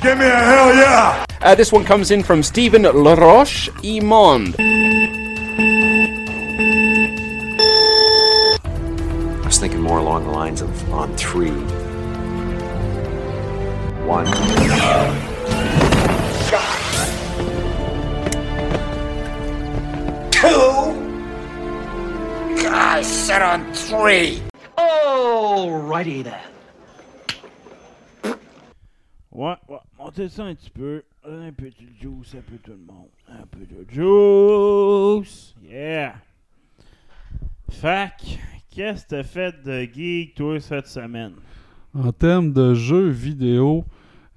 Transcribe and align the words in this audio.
Uh, 0.00 1.54
this 1.56 1.72
one 1.72 1.84
comes 1.84 2.12
in 2.12 2.22
from 2.22 2.40
Stephen 2.42 2.82
Laroche 2.82 3.68
Imond. 3.82 4.54
I 9.42 9.46
was 9.46 9.58
thinking 9.58 9.80
more 9.80 9.98
along 9.98 10.24
the 10.24 10.30
lines 10.30 10.60
of 10.60 10.92
on 10.92 11.16
three. 11.16 11.50
One. 14.06 14.26
Two. 20.30 20.94
I 22.70 23.02
said 23.02 23.42
on 23.42 23.72
three. 23.74 24.42
Alrighty 24.76 26.22
then. 26.22 26.40
Ouais, 29.38 29.56
ouais, 29.68 29.78
montez 30.08 30.30
ça 30.30 30.44
un 30.44 30.54
petit 30.54 30.70
peu. 30.70 31.02
Un 31.22 31.52
peu 31.52 31.66
de 31.66 31.86
juice, 32.00 32.34
un 32.34 32.40
peu 32.40 32.56
tout 32.62 32.70
le 32.70 32.78
monde. 32.78 33.08
Un 33.28 33.44
peu 33.50 33.66
de 33.66 33.84
juice. 33.90 35.54
Yeah. 35.62 36.14
Fac, 37.70 38.24
qu'est-ce 38.70 39.02
que 39.04 39.08
t'as 39.08 39.22
fait 39.22 39.62
de 39.62 39.82
geek, 39.82 40.34
toi, 40.34 40.58
cette 40.60 40.86
semaine? 40.86 41.34
En 41.92 42.10
termes 42.10 42.54
de 42.54 42.72
jeux 42.72 43.10
vidéo, 43.10 43.84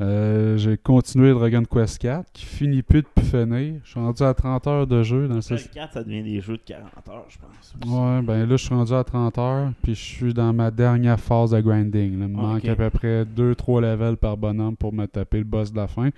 euh, 0.01 0.57
j'ai 0.57 0.77
continué 0.77 1.31
Dragon 1.31 1.63
Quest 1.63 1.99
4 1.99 2.25
qui 2.33 2.45
finit 2.45 2.81
plus 2.81 3.01
de 3.03 3.07
plus 3.13 3.23
finir. 3.25 3.75
Je 3.83 3.89
suis 3.91 3.99
rendu 3.99 4.23
à 4.23 4.33
30 4.33 4.67
heures 4.67 4.87
de 4.87 5.03
jeu 5.03 5.27
dans 5.27 5.41
ce... 5.41 5.53
Le 5.53 5.59
4, 5.73 5.93
ça 5.93 6.03
devient 6.03 6.23
des 6.23 6.41
jeux 6.41 6.57
de 6.57 6.61
40 6.65 6.85
heures, 7.09 7.25
je 7.29 7.37
pense. 7.37 7.75
Ouais, 7.87 8.21
ben 8.21 8.39
là 8.49 8.55
je 8.57 8.63
suis 8.65 8.73
rendu 8.73 8.93
à 8.93 9.03
30 9.03 9.37
heures, 9.37 9.71
puis 9.83 9.93
je 9.95 9.99
suis 10.01 10.33
dans 10.33 10.51
ma 10.53 10.71
dernière 10.71 11.19
phase 11.19 11.51
de 11.51 11.61
grinding. 11.61 12.19
là. 12.19 12.25
Il 12.25 12.31
me 12.31 12.41
manque 12.41 12.63
Ok. 12.63 12.69
à 12.69 12.75
peu 12.75 12.89
près 12.89 13.25
2-3 13.25 13.81
levels 13.81 14.17
par 14.17 14.37
bonhomme 14.37 14.75
pour 14.75 14.91
me 14.91 15.05
taper 15.05 15.37
le 15.39 15.43
boss 15.43 15.71
de 15.71 15.77
la 15.77 15.87
fin. 15.87 16.09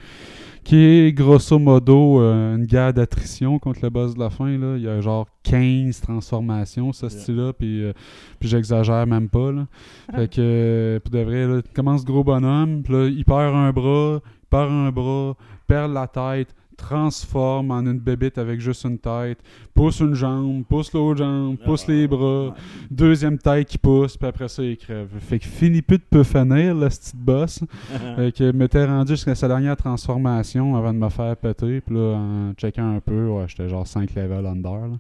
Qui 0.63 0.77
est 0.77 1.11
grosso 1.13 1.59
modo 1.59 2.21
euh, 2.21 2.55
une 2.55 2.65
guerre 2.65 2.93
d'attrition 2.93 3.59
contre 3.59 3.79
le 3.83 3.89
boss 3.89 4.13
de 4.15 4.19
la 4.19 4.29
fin. 4.29 4.57
Là. 4.57 4.77
Il 4.77 4.83
y 4.83 4.87
a 4.87 5.01
genre 5.01 5.27
15 5.43 5.99
transformations, 5.99 6.93
ce 6.93 7.07
Yeah. 7.07 7.19
style-là, 7.19 7.53
puis, 7.53 7.83
euh, 7.83 7.93
puis 8.39 8.47
j'exagère 8.47 9.05
même 9.05 9.27
pas. 9.29 9.51
Là. 9.51 9.67
fait 10.15 10.27
que, 10.29 10.35
euh, 10.39 10.99
pour 11.01 11.11
de 11.11 11.19
vrai, 11.19 11.47
là, 11.47 11.61
tu 11.61 11.69
commences 11.73 12.05
gros 12.05 12.23
bonhomme, 12.23 12.81
puis 12.83 12.93
là, 12.93 13.07
il 13.07 13.25
perd 13.25 13.53
un 13.55 13.71
bras, 13.73 14.19
il 14.23 14.47
perd 14.49 14.71
un 14.71 14.91
bras, 14.91 15.35
perd 15.67 15.91
la 15.91 16.07
tête, 16.07 16.55
transforme 16.75 17.71
en 17.71 17.81
une 17.81 17.99
bébite 17.99 18.37
avec 18.37 18.59
juste 18.59 18.83
une 18.85 18.97
tête, 18.97 19.39
pousse 19.73 19.99
une 19.99 20.13
jambe, 20.13 20.63
pousse 20.63 20.93
l'autre 20.93 21.19
jambe, 21.19 21.57
pousse 21.57 21.87
les 21.87 22.07
bras, 22.07 22.53
deuxième 22.89 23.37
tête 23.37 23.67
qui 23.67 23.77
pousse, 23.77 24.17
puis 24.17 24.27
après 24.27 24.47
ça, 24.47 24.63
il 24.63 24.77
crève. 24.77 25.09
Fait 25.19 25.39
que 25.39 25.47
plus 25.47 25.97
de 25.97 26.03
peu 26.09 26.23
finir, 26.23 26.75
le 26.75 26.87
petit 26.87 27.11
boss. 27.15 27.63
fait 28.15 28.31
que 28.31 28.51
m'étais 28.51 28.85
rendu 28.85 29.13
jusqu'à 29.13 29.35
sa 29.35 29.47
dernière 29.47 29.77
transformation 29.77 30.75
avant 30.75 30.93
de 30.93 30.99
me 30.99 31.09
faire 31.09 31.35
péter, 31.37 31.81
puis 31.81 31.95
là, 31.95 32.15
en 32.17 32.53
checkant 32.53 32.95
un 32.95 32.99
peu, 32.99 33.27
ouais, 33.27 33.45
j'étais 33.47 33.69
genre 33.69 33.87
5 33.87 34.13
levels 34.15 34.45
under, 34.45 34.87
là. 34.87 34.97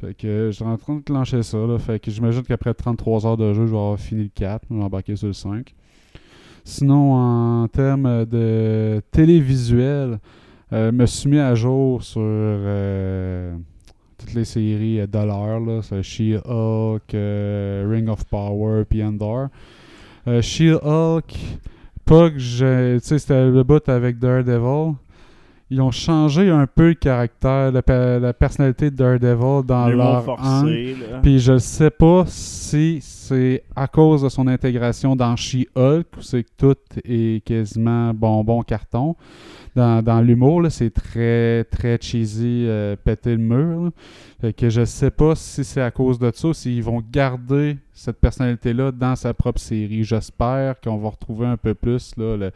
Fait 0.00 0.14
que 0.14 0.48
j'étais 0.50 0.64
en 0.64 0.78
train 0.78 0.96
de 0.96 1.00
clencher 1.00 1.42
ça, 1.42 1.58
là. 1.58 1.78
Fait 1.78 2.00
que 2.00 2.10
j'imagine 2.10 2.42
qu'après 2.42 2.72
33 2.72 3.26
heures 3.26 3.36
de 3.36 3.52
jeu, 3.52 3.66
je 3.66 3.72
vais 3.72 3.78
avoir 3.78 3.98
fini 3.98 4.24
le 4.24 4.30
4, 4.34 4.66
je 4.70 4.74
vais 4.74 4.82
embarquer 4.82 5.16
sur 5.16 5.26
le 5.26 5.34
5. 5.34 5.74
Sinon, 6.64 7.14
en 7.14 7.68
termes 7.68 8.24
de 8.26 9.02
télévisuel, 9.10 10.18
euh, 10.72 10.92
me 10.92 11.06
suis 11.06 11.28
mis 11.28 11.38
à 11.38 11.54
jour 11.54 12.02
sur 12.02 12.22
euh, 12.22 13.56
toutes 14.18 14.34
les 14.34 14.44
séries 14.44 15.06
euh. 15.06 15.80
C'est 15.82 16.02
She-Hulk, 16.02 17.12
Ring 17.12 18.08
of 18.08 18.24
Power, 18.24 18.84
puis 18.88 19.02
Endor. 19.02 19.48
Tu 20.24 20.42
sais, 23.00 23.18
c'était 23.18 23.50
le 23.50 23.62
bout 23.64 23.88
avec 23.88 24.18
Daredevil. 24.18 24.94
Ils 25.72 25.80
ont 25.80 25.92
changé 25.92 26.50
un 26.50 26.66
peu 26.66 26.88
le 26.88 26.94
caractère, 26.94 27.70
la, 27.70 28.18
la 28.18 28.32
personnalité 28.32 28.90
de 28.90 28.96
Daredevil 28.96 29.64
dans 29.64 29.88
leur 29.88 30.24
forcé, 30.24 30.96
puis 31.22 31.38
je 31.38 31.58
sais 31.58 31.90
pas 31.90 32.24
si 32.26 32.98
c'est 33.00 33.62
à 33.76 33.86
cause 33.86 34.22
de 34.22 34.28
son 34.28 34.48
intégration 34.48 35.14
dans 35.14 35.36
She-Hulk 35.36 36.06
ou 36.18 36.22
c'est 36.22 36.42
que 36.42 36.48
tout 36.56 36.76
est 37.04 37.44
quasiment 37.44 38.12
bonbon 38.12 38.62
carton. 38.62 39.14
Dans, 39.76 40.02
dans 40.02 40.20
l'humour, 40.20 40.62
là, 40.62 40.70
c'est 40.70 40.90
très 40.90 41.62
très 41.62 41.96
cheesy, 42.00 42.64
euh, 42.66 42.96
péter 42.96 43.30
le 43.30 43.38
mur. 43.38 43.84
là. 43.84 43.90
Fait 44.40 44.52
que 44.52 44.68
je 44.68 44.84
sais 44.84 45.12
pas 45.12 45.36
si 45.36 45.62
c'est 45.62 45.80
à 45.80 45.92
cause 45.92 46.18
de 46.18 46.32
ça 46.34 46.48
ou 46.48 46.52
s'ils 46.52 46.82
vont 46.82 47.00
garder 47.12 47.76
cette 47.92 48.18
personnalité-là 48.18 48.90
dans 48.90 49.14
sa 49.14 49.32
propre 49.32 49.60
série. 49.60 50.02
J'espère 50.02 50.80
qu'on 50.80 50.96
va 50.96 51.10
retrouver 51.10 51.46
un 51.46 51.56
peu 51.56 51.74
plus 51.74 52.12
là, 52.16 52.36
le, 52.36 52.50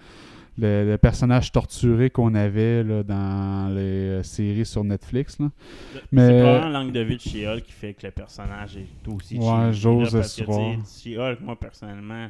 le- 0.58 0.90
le 0.90 0.98
personnage 0.98 1.50
torturé 1.52 2.10
qu'on 2.10 2.34
avait 2.34 2.82
là, 2.84 3.02
dans 3.02 3.74
les 3.74 3.80
euh, 3.80 4.22
séries 4.22 4.64
sur 4.66 4.84
Netflix. 4.84 5.38
là. 5.40 5.50
C'est 5.92 6.00
mais- 6.12 6.40
probablement 6.40 6.68
l'angle 6.70 6.92
de 6.92 7.00
vue 7.00 7.16
de 7.16 7.20
She-Hulk 7.20 7.62
qui 7.64 7.72
fait 7.72 7.94
que 7.94 8.06
le 8.06 8.12
personnage 8.12 8.76
est 8.76 9.08
aussi 9.08 9.38
Ouais, 9.38 9.72
j'ose 9.72 10.20
sais, 10.22 10.44
She-Hulk, 10.44 11.40
moi, 11.40 11.58
personnellement, 11.58 12.28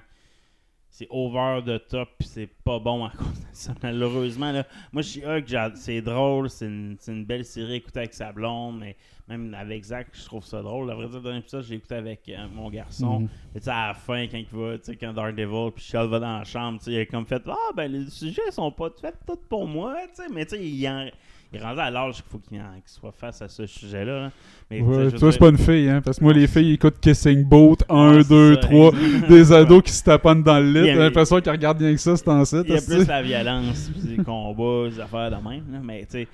c'est 0.90 1.08
over 1.10 1.60
the 1.66 1.88
top 1.88 2.08
puis 2.18 2.28
c'est 2.28 2.48
pas 2.64 2.78
bon 2.78 3.04
à 3.04 3.10
cause 3.16 3.40
de 3.40 3.46
ça. 3.52 3.74
Malheureusement, 3.82 4.52
là, 4.52 4.64
moi, 4.92 5.02
She-Hulk, 5.02 5.44
j'ai- 5.46 5.68
c'est 5.74 6.00
drôle, 6.02 6.48
c'est 6.48 6.66
une, 6.66 6.96
c'est 7.00 7.12
une 7.12 7.24
belle 7.24 7.44
série 7.44 7.72
à 7.72 7.76
écouter 7.76 7.98
avec 8.00 8.14
sa 8.14 8.32
blonde, 8.32 8.78
mais 8.78 8.96
même 9.28 9.54
avec 9.54 9.82
Zach, 9.84 10.08
je 10.12 10.24
trouve 10.24 10.44
ça 10.44 10.60
drôle. 10.60 10.86
La 10.88 10.94
vraie 10.94 11.08
dire, 11.08 11.20
dernier 11.22 11.38
épisode, 11.38 11.64
j'ai 11.64 11.76
écouté 11.76 11.94
avec 11.94 12.20
euh, 12.28 12.46
mon 12.54 12.68
garçon. 12.68 13.26
Tu 13.54 13.60
sais, 13.62 13.70
à 13.70 13.88
la 13.88 13.94
fin, 13.94 14.26
quand 14.26 14.36
il 14.38 14.46
va, 14.52 14.76
tu 14.78 14.84
sais, 14.84 14.96
quand 14.96 15.12
Daredevil 15.14 15.70
puis 15.74 15.82
Shell 15.84 16.06
va 16.08 16.18
dans 16.20 16.38
la 16.38 16.44
chambre, 16.44 16.78
tu 16.78 16.84
sais, 16.86 16.92
il 16.92 16.98
a 17.00 17.06
comme 17.06 17.24
fait 17.26 17.42
Ah, 17.46 17.56
ben 17.74 17.90
les 17.90 18.10
sujets 18.10 18.50
sont 18.50 18.70
pas 18.70 18.90
faits 19.00 19.16
tous 19.26 19.38
pour 19.48 19.66
moi, 19.66 19.94
tu 20.14 20.22
sais, 20.22 20.28
mais 20.32 20.44
tu 20.44 20.56
sais, 20.56 20.62
il, 20.66 20.86
en- 20.88 21.08
il 21.52 21.58
est 21.60 21.62
rendu 21.62 21.80
à 21.80 21.90
l'âge 21.90 22.16
qu'il 22.16 22.24
faut 22.32 22.38
qu'il 22.38 22.60
soit 22.86 23.12
face 23.12 23.40
à 23.40 23.48
ce 23.48 23.64
sujet-là. 23.64 24.20
là. 24.24 24.32
Mais, 24.70 24.80
Ouais, 24.82 25.10
toi, 25.12 25.30
c'est 25.32 25.38
pas 25.38 25.48
une 25.50 25.56
fille, 25.58 25.88
hein? 25.88 26.02
Parce 26.04 26.18
que 26.18 26.24
moi, 26.24 26.32
les 26.32 26.46
filles, 26.48 26.70
ils 26.70 26.74
écoutent 26.74 26.98
Kissing 27.00 27.44
Boat 27.44 27.76
1, 27.88 28.16
Ouais, 28.16 28.22
c'est 28.24 28.28
2, 28.28 28.54
ça, 28.56 28.60
3. 28.60 28.92
exact. 28.92 29.28
Des 29.28 29.52
ados 29.52 29.82
qui 29.84 29.92
se 29.92 30.02
taponnent 30.04 30.42
dans 30.42 30.58
le 30.58 30.70
lit. 30.70 30.84
J'ai 30.86 30.94
l'impression 30.96 31.40
qu'ils 31.40 31.52
regardent 31.52 31.78
bien 31.78 31.92
que 31.92 32.00
ça, 32.00 32.16
c'est 32.16 32.28
en 32.28 32.44
site. 32.44 32.64
Il 32.66 32.74
y 32.74 32.76
a 32.76 32.80
plus 32.82 33.06
la 33.06 33.22
violence, 33.22 33.88
puis 33.90 34.16
des 34.16 34.22
combats, 34.24 34.88
des 34.90 34.98
affaires 35.00 35.30
de 35.30 35.36
même. 35.48 35.64
là. 35.72 35.78
Mais 35.82 36.00
tu 36.06 36.10
sais, 36.10 36.28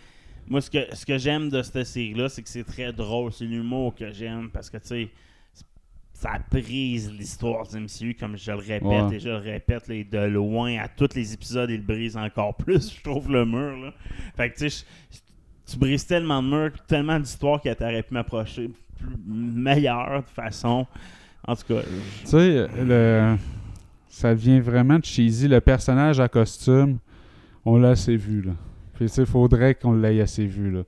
moi, 0.51 0.61
ce 0.61 0.69
que, 0.71 0.79
ce 0.95 1.07
que 1.07 1.17
j'aime 1.17 1.49
de 1.49 1.63
cette 1.63 1.85
série-là, 1.85 2.29
c'est 2.29 2.43
que 2.43 2.49
c'est 2.49 2.65
très 2.65 2.93
drôle. 2.93 3.33
C'est 3.33 3.45
l'humour 3.45 3.95
que 3.95 4.11
j'aime 4.13 4.51
parce 4.51 4.69
que, 4.69 4.77
tu 4.79 4.87
sais, 4.89 5.09
ça 6.13 6.33
brise 6.51 7.11
l'histoire 7.11 7.67
du 7.67 7.77
MCU, 7.79 8.15
comme 8.19 8.37
je 8.37 8.51
le 8.51 8.59
répète 8.59 8.83
Ouais. 8.83 9.15
et 9.17 9.21
je 9.21 9.29
le 9.29 9.37
répète, 9.37 9.89
de 9.89 10.19
loin, 10.27 10.77
à 10.79 10.89
tous 10.89 11.15
les 11.15 11.33
épisodes, 11.33 11.71
il 11.71 11.81
brise 11.87 12.17
encore 12.17 12.55
plus, 12.57 12.95
je 12.97 13.03
trouve, 13.03 13.31
le 13.31 13.47
mur. 13.47 13.77
Là. 13.79 13.95
Fait 14.37 14.51
que, 14.51 14.59
tu 14.59 14.69
sais, 14.69 14.85
tu 15.67 15.79
brises 15.79 16.05
tellement 16.07 16.43
de 16.43 16.49
murs, 16.49 16.73
tellement 16.87 17.19
d'histoires 17.19 17.61
que 17.63 17.73
t'aurais 17.73 18.03
pu 18.03 18.13
m'approcher 18.13 18.71
plus 18.99 19.17
meilleure 19.27 20.23
de 20.25 20.29
façon. 20.29 20.87
En 21.47 21.55
tout 21.57 21.63
cas, 21.69 21.81
Tu 22.23 22.27
sais, 22.27 22.67
le... 22.77 23.37
ça 24.09 24.35
devient 24.35 24.61
vraiment 24.61 24.99
cheesy. 25.03 25.49
Le 25.49 25.61
personnage 25.61 26.21
à 26.21 26.29
costume, 26.29 26.99
on 27.65 27.79
l'a 27.79 27.91
assez 27.91 28.17
vu, 28.17 28.43
là. 28.43 28.53
Puis, 29.01 29.09
sais, 29.09 29.25
faudrait 29.25 29.75
qu'on 29.75 29.95
l'ait 29.95 30.21
assez 30.21 30.45
vu, 30.45 30.71
là. 30.71 30.83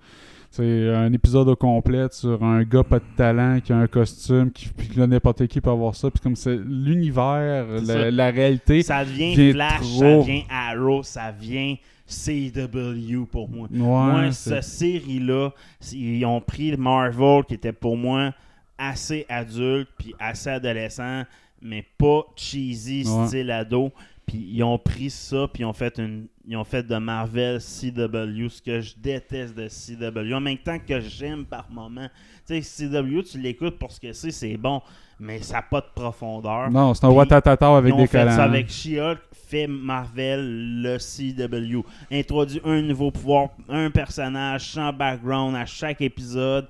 C'est 0.51 0.91
un 0.95 1.11
épisode 1.15 1.49
au 1.49 1.57
complet 1.57 2.09
sur 2.11 2.45
un 2.45 2.63
gars 2.63 2.85
pas 2.85 2.99
de 2.99 3.05
talent 3.17 3.59
qui 3.61 3.73
a 3.73 3.79
un 3.79 3.87
costume, 3.87 4.51
qui, 4.53 4.69
puis 4.69 4.87
que 4.89 5.01
n'importe 5.01 5.47
qui 5.47 5.63
peut 5.63 5.71
avoir 5.71 5.95
ça. 5.95 6.11
Puis 6.11 6.21
comme 6.21 6.37
c'est 6.37 6.59
l'univers, 6.59 7.65
la, 7.87 8.31
réalité. 8.31 8.83
ça 8.83 9.03
devient 9.03 9.35
vient 9.35 9.53
Flash, 9.53 9.81
trop. 9.81 9.99
ça 9.99 10.19
devient 10.19 10.43
Arrow, 10.51 11.03
ça 11.03 11.33
vient 11.33 11.77
CW 12.07 13.25
pour 13.31 13.49
moi. 13.49 13.67
Ouais, 13.71 13.79
moi, 13.79 14.33
cette 14.33 14.63
série-là, 14.65 15.55
ils 15.91 16.27
ont 16.27 16.43
pris 16.43 16.77
Marvel 16.77 17.45
qui 17.49 17.55
était 17.55 17.73
pour 17.73 17.97
moi 17.97 18.35
assez 18.77 19.25
adulte 19.31 19.89
puis 19.97 20.15
assez 20.19 20.51
adolescent, 20.51 21.23
mais 21.63 21.83
pas 21.97 22.27
cheesy 22.37 23.05
Ouais. 23.07 23.27
style 23.27 23.51
ado. 23.51 23.91
Puis 24.27 24.39
ils 24.53 24.63
ont 24.63 24.79
pris 24.79 25.11
ça, 25.11 25.49
puis 25.53 25.63
ils 25.63 25.67
ont 25.67 25.73
fait 25.73 25.99
une, 25.99 26.27
ils 26.47 26.57
ont 26.57 26.65
fait 26.65 26.83
de 26.83 26.97
Marvel 26.97 27.59
CW, 27.59 28.49
ce 28.49 28.63
que 28.63 28.81
je 28.81 28.95
déteste 28.97 29.57
de 29.57 29.69
CW. 29.69 30.33
En 30.35 30.41
même 30.41 30.59
temps 30.59 30.79
que 30.79 31.01
j'aime 31.01 31.45
par 31.45 31.71
moment. 31.71 32.09
Tu 32.47 32.63
sais, 32.63 32.89
CW, 32.89 33.23
tu 33.23 33.39
l'écoutes 33.39 33.79
pour 33.79 33.91
ce 33.93 34.01
que 34.01 34.13
c'est, 34.13 34.31
c'est 34.31 34.57
bon, 34.57 34.81
mais 35.19 35.41
ça 35.43 35.55
n'a 35.55 35.63
pas 35.63 35.81
de 35.81 35.89
profondeur. 35.95 36.71
Non, 36.71 36.95
c'est 36.95 37.05
un 37.05 37.11
watatata 37.11 37.77
avec 37.77 37.93
ils 37.93 37.97
des 37.97 38.03
ont 38.03 38.07
fait 38.07 38.19
collants. 38.19 38.37
ça 38.37 38.45
avec 38.45 38.71
She-Hulk, 38.71 39.19
fait 39.33 39.67
Marvel, 39.67 40.83
le 40.83 40.99
CW. 40.99 41.85
Introduit 42.11 42.61
un 42.65 42.83
nouveau 42.83 43.11
pouvoir, 43.11 43.51
un 43.69 43.91
personnage 43.91 44.71
sans 44.71 44.93
background 44.93 45.55
à 45.57 45.67
chaque 45.67 46.01
épisode. 46.01 46.69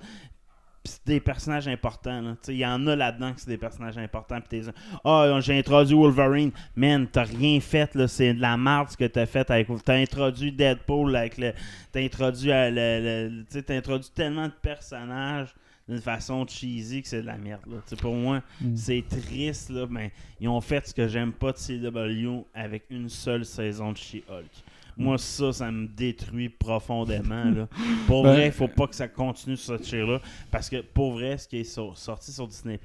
Pis 0.84 0.90
c'est 0.90 1.06
des 1.06 1.20
personnages 1.20 1.69
importants. 1.69 2.34
Il 2.49 2.56
y 2.56 2.67
en 2.67 2.84
a 2.88 2.96
là-dedans 2.96 3.32
que 3.32 3.40
c'est 3.40 3.50
des 3.50 3.56
personnages 3.56 3.96
importants. 3.99 4.40
Puis 4.40 4.62
Ah, 5.05 5.38
j'ai 5.40 5.56
introduit 5.58 5.94
Wolverine. 5.94 6.50
Man, 6.75 7.06
t'as 7.06 7.23
rien 7.23 7.61
fait. 7.61 7.94
là 7.94 8.08
C'est 8.08 8.34
de 8.34 8.40
la 8.40 8.56
merde 8.56 8.88
ce 8.90 8.96
que 8.96 9.05
t'as 9.05 9.26
fait. 9.26 9.49
avec 9.50 9.69
T'as 9.84 9.94
introduit 9.94 10.50
Deadpool. 10.50 11.14
avec 11.14 11.38
le... 11.38 11.52
T'as 11.93 12.00
introduit, 12.00 12.50
euh, 12.50 13.31
le, 13.31 13.62
t'as 13.62 13.76
introduit 13.76 14.11
tellement 14.14 14.46
de 14.49 14.52
personnages 14.61 15.55
d'une 15.88 16.00
façon 16.00 16.46
cheesy 16.49 17.02
que 17.02 17.08
c'est 17.08 17.23
de 17.23 17.26
la 17.26 17.37
merde. 17.37 17.62
Là. 17.67 17.76
Pour 18.00 18.14
moi, 18.14 18.43
Mm. 18.61 18.76
c'est 18.76 19.05
triste. 19.08 19.70
Là, 19.70 19.87
mais 19.88 20.11
ils 20.40 20.49
ont 20.49 20.61
fait 20.61 20.87
ce 20.87 20.94
que 20.94 21.06
j'aime 21.06 21.32
pas 21.32 21.52
de 21.52 21.58
CW 21.58 22.44
avec 22.55 22.85
une 22.90 23.08
seule 23.08 23.44
saison 23.44 23.93
de 23.93 23.96
She-Hulk. 23.99 24.50
Moi, 24.96 25.18
ça, 25.18 25.52
ça 25.52 25.70
me 25.70 25.86
détruit 25.86 26.48
profondément. 26.48 27.44
Là. 27.44 27.68
Pour 28.06 28.22
Ben- 28.22 28.32
vrai, 28.32 28.46
il 28.46 28.52
faut 28.52 28.68
pas 28.68 28.86
que 28.86 28.94
ça 28.94 29.08
continue 29.08 29.56
sur 29.56 29.76
cette 29.76 29.86
chair-là. 29.86 30.20
Parce 30.50 30.68
que 30.68 30.82
pour 30.82 31.12
vrai, 31.12 31.38
ce 31.38 31.48
qui 31.48 31.58
est 31.58 31.64
sur- 31.64 31.96
sorti 31.96 32.32
sur 32.32 32.46
Disney, 32.46 32.78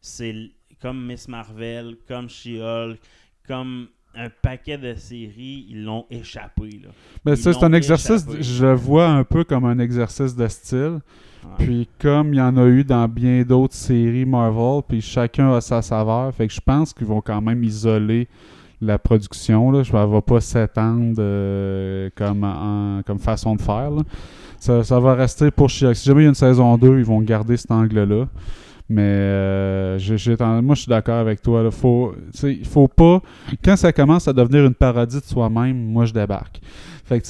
c'est 0.00 0.34
comme 0.80 1.06
Miss 1.06 1.28
Marvel, 1.28 1.96
comme 2.06 2.28
She-Hulk, 2.28 2.98
comme 3.46 3.88
un 4.14 4.28
paquet 4.30 4.78
de 4.78 4.94
séries, 4.94 5.66
ils 5.68 5.84
l'ont 5.84 6.06
échappé. 6.10 6.80
Là. 7.24 7.36
Ça, 7.36 7.52
c'est 7.52 7.62
un 7.64 7.72
exercice, 7.72 8.22
échappé. 8.26 8.42
je 8.42 8.66
le 8.66 8.74
vois 8.74 9.08
un 9.08 9.24
peu 9.24 9.44
comme 9.44 9.64
un 9.64 9.78
exercice 9.78 10.34
de 10.34 10.46
style. 10.48 10.98
Puis 11.56 11.88
comme 12.00 12.34
il 12.34 12.38
y 12.38 12.40
en 12.40 12.56
a 12.56 12.66
eu 12.66 12.82
dans 12.84 13.08
bien 13.08 13.42
d'autres 13.42 13.74
séries 13.74 14.24
Marvel, 14.24 14.82
puis 14.86 15.00
chacun 15.00 15.52
a 15.52 15.60
sa 15.60 15.82
saveur, 15.82 16.34
fait 16.34 16.48
que 16.48 16.52
je 16.52 16.60
pense 16.60 16.92
qu'ils 16.92 17.06
vont 17.06 17.20
quand 17.20 17.40
même 17.40 17.62
isoler 17.62 18.28
la 18.80 18.98
production. 18.98 19.70
Là. 19.70 19.82
Je 19.82 19.92
ne 19.94 20.04
va 20.06 20.20
pas 20.22 20.40
s'étendre 20.40 21.16
euh, 21.18 22.10
comme, 22.14 22.44
en- 22.44 23.00
comme 23.06 23.18
façon 23.18 23.54
de 23.56 23.60
faire. 23.60 23.90
là. 23.90 24.02
Ça, 24.58 24.82
ça 24.82 24.98
va 24.98 25.14
rester 25.14 25.50
pour 25.50 25.68
She-Hulk. 25.70 25.94
Si 25.94 26.04
jamais 26.06 26.22
il 26.22 26.24
y 26.24 26.26
a 26.26 26.30
une 26.30 26.34
saison 26.34 26.76
2, 26.76 26.98
ils 26.98 27.04
vont 27.04 27.20
garder 27.20 27.56
cet 27.56 27.70
angle-là. 27.70 28.26
Mais 28.90 29.02
euh, 29.04 29.98
moi, 30.62 30.74
je 30.74 30.80
suis 30.80 30.88
d'accord 30.88 31.18
avec 31.18 31.42
toi. 31.42 31.62
là. 31.62 31.70
Faut, 31.70 32.14
il 32.42 32.64
faut 32.64 32.88
pas. 32.88 33.20
Quand 33.64 33.76
ça 33.76 33.92
commence 33.92 34.26
à 34.28 34.32
devenir 34.32 34.64
une 34.64 34.74
parodie 34.74 35.20
de 35.20 35.24
soi-même, 35.24 35.76
moi, 35.76 36.06
je 36.06 36.12
débarque. 36.12 36.60
Fait 37.04 37.20
que 37.20 37.26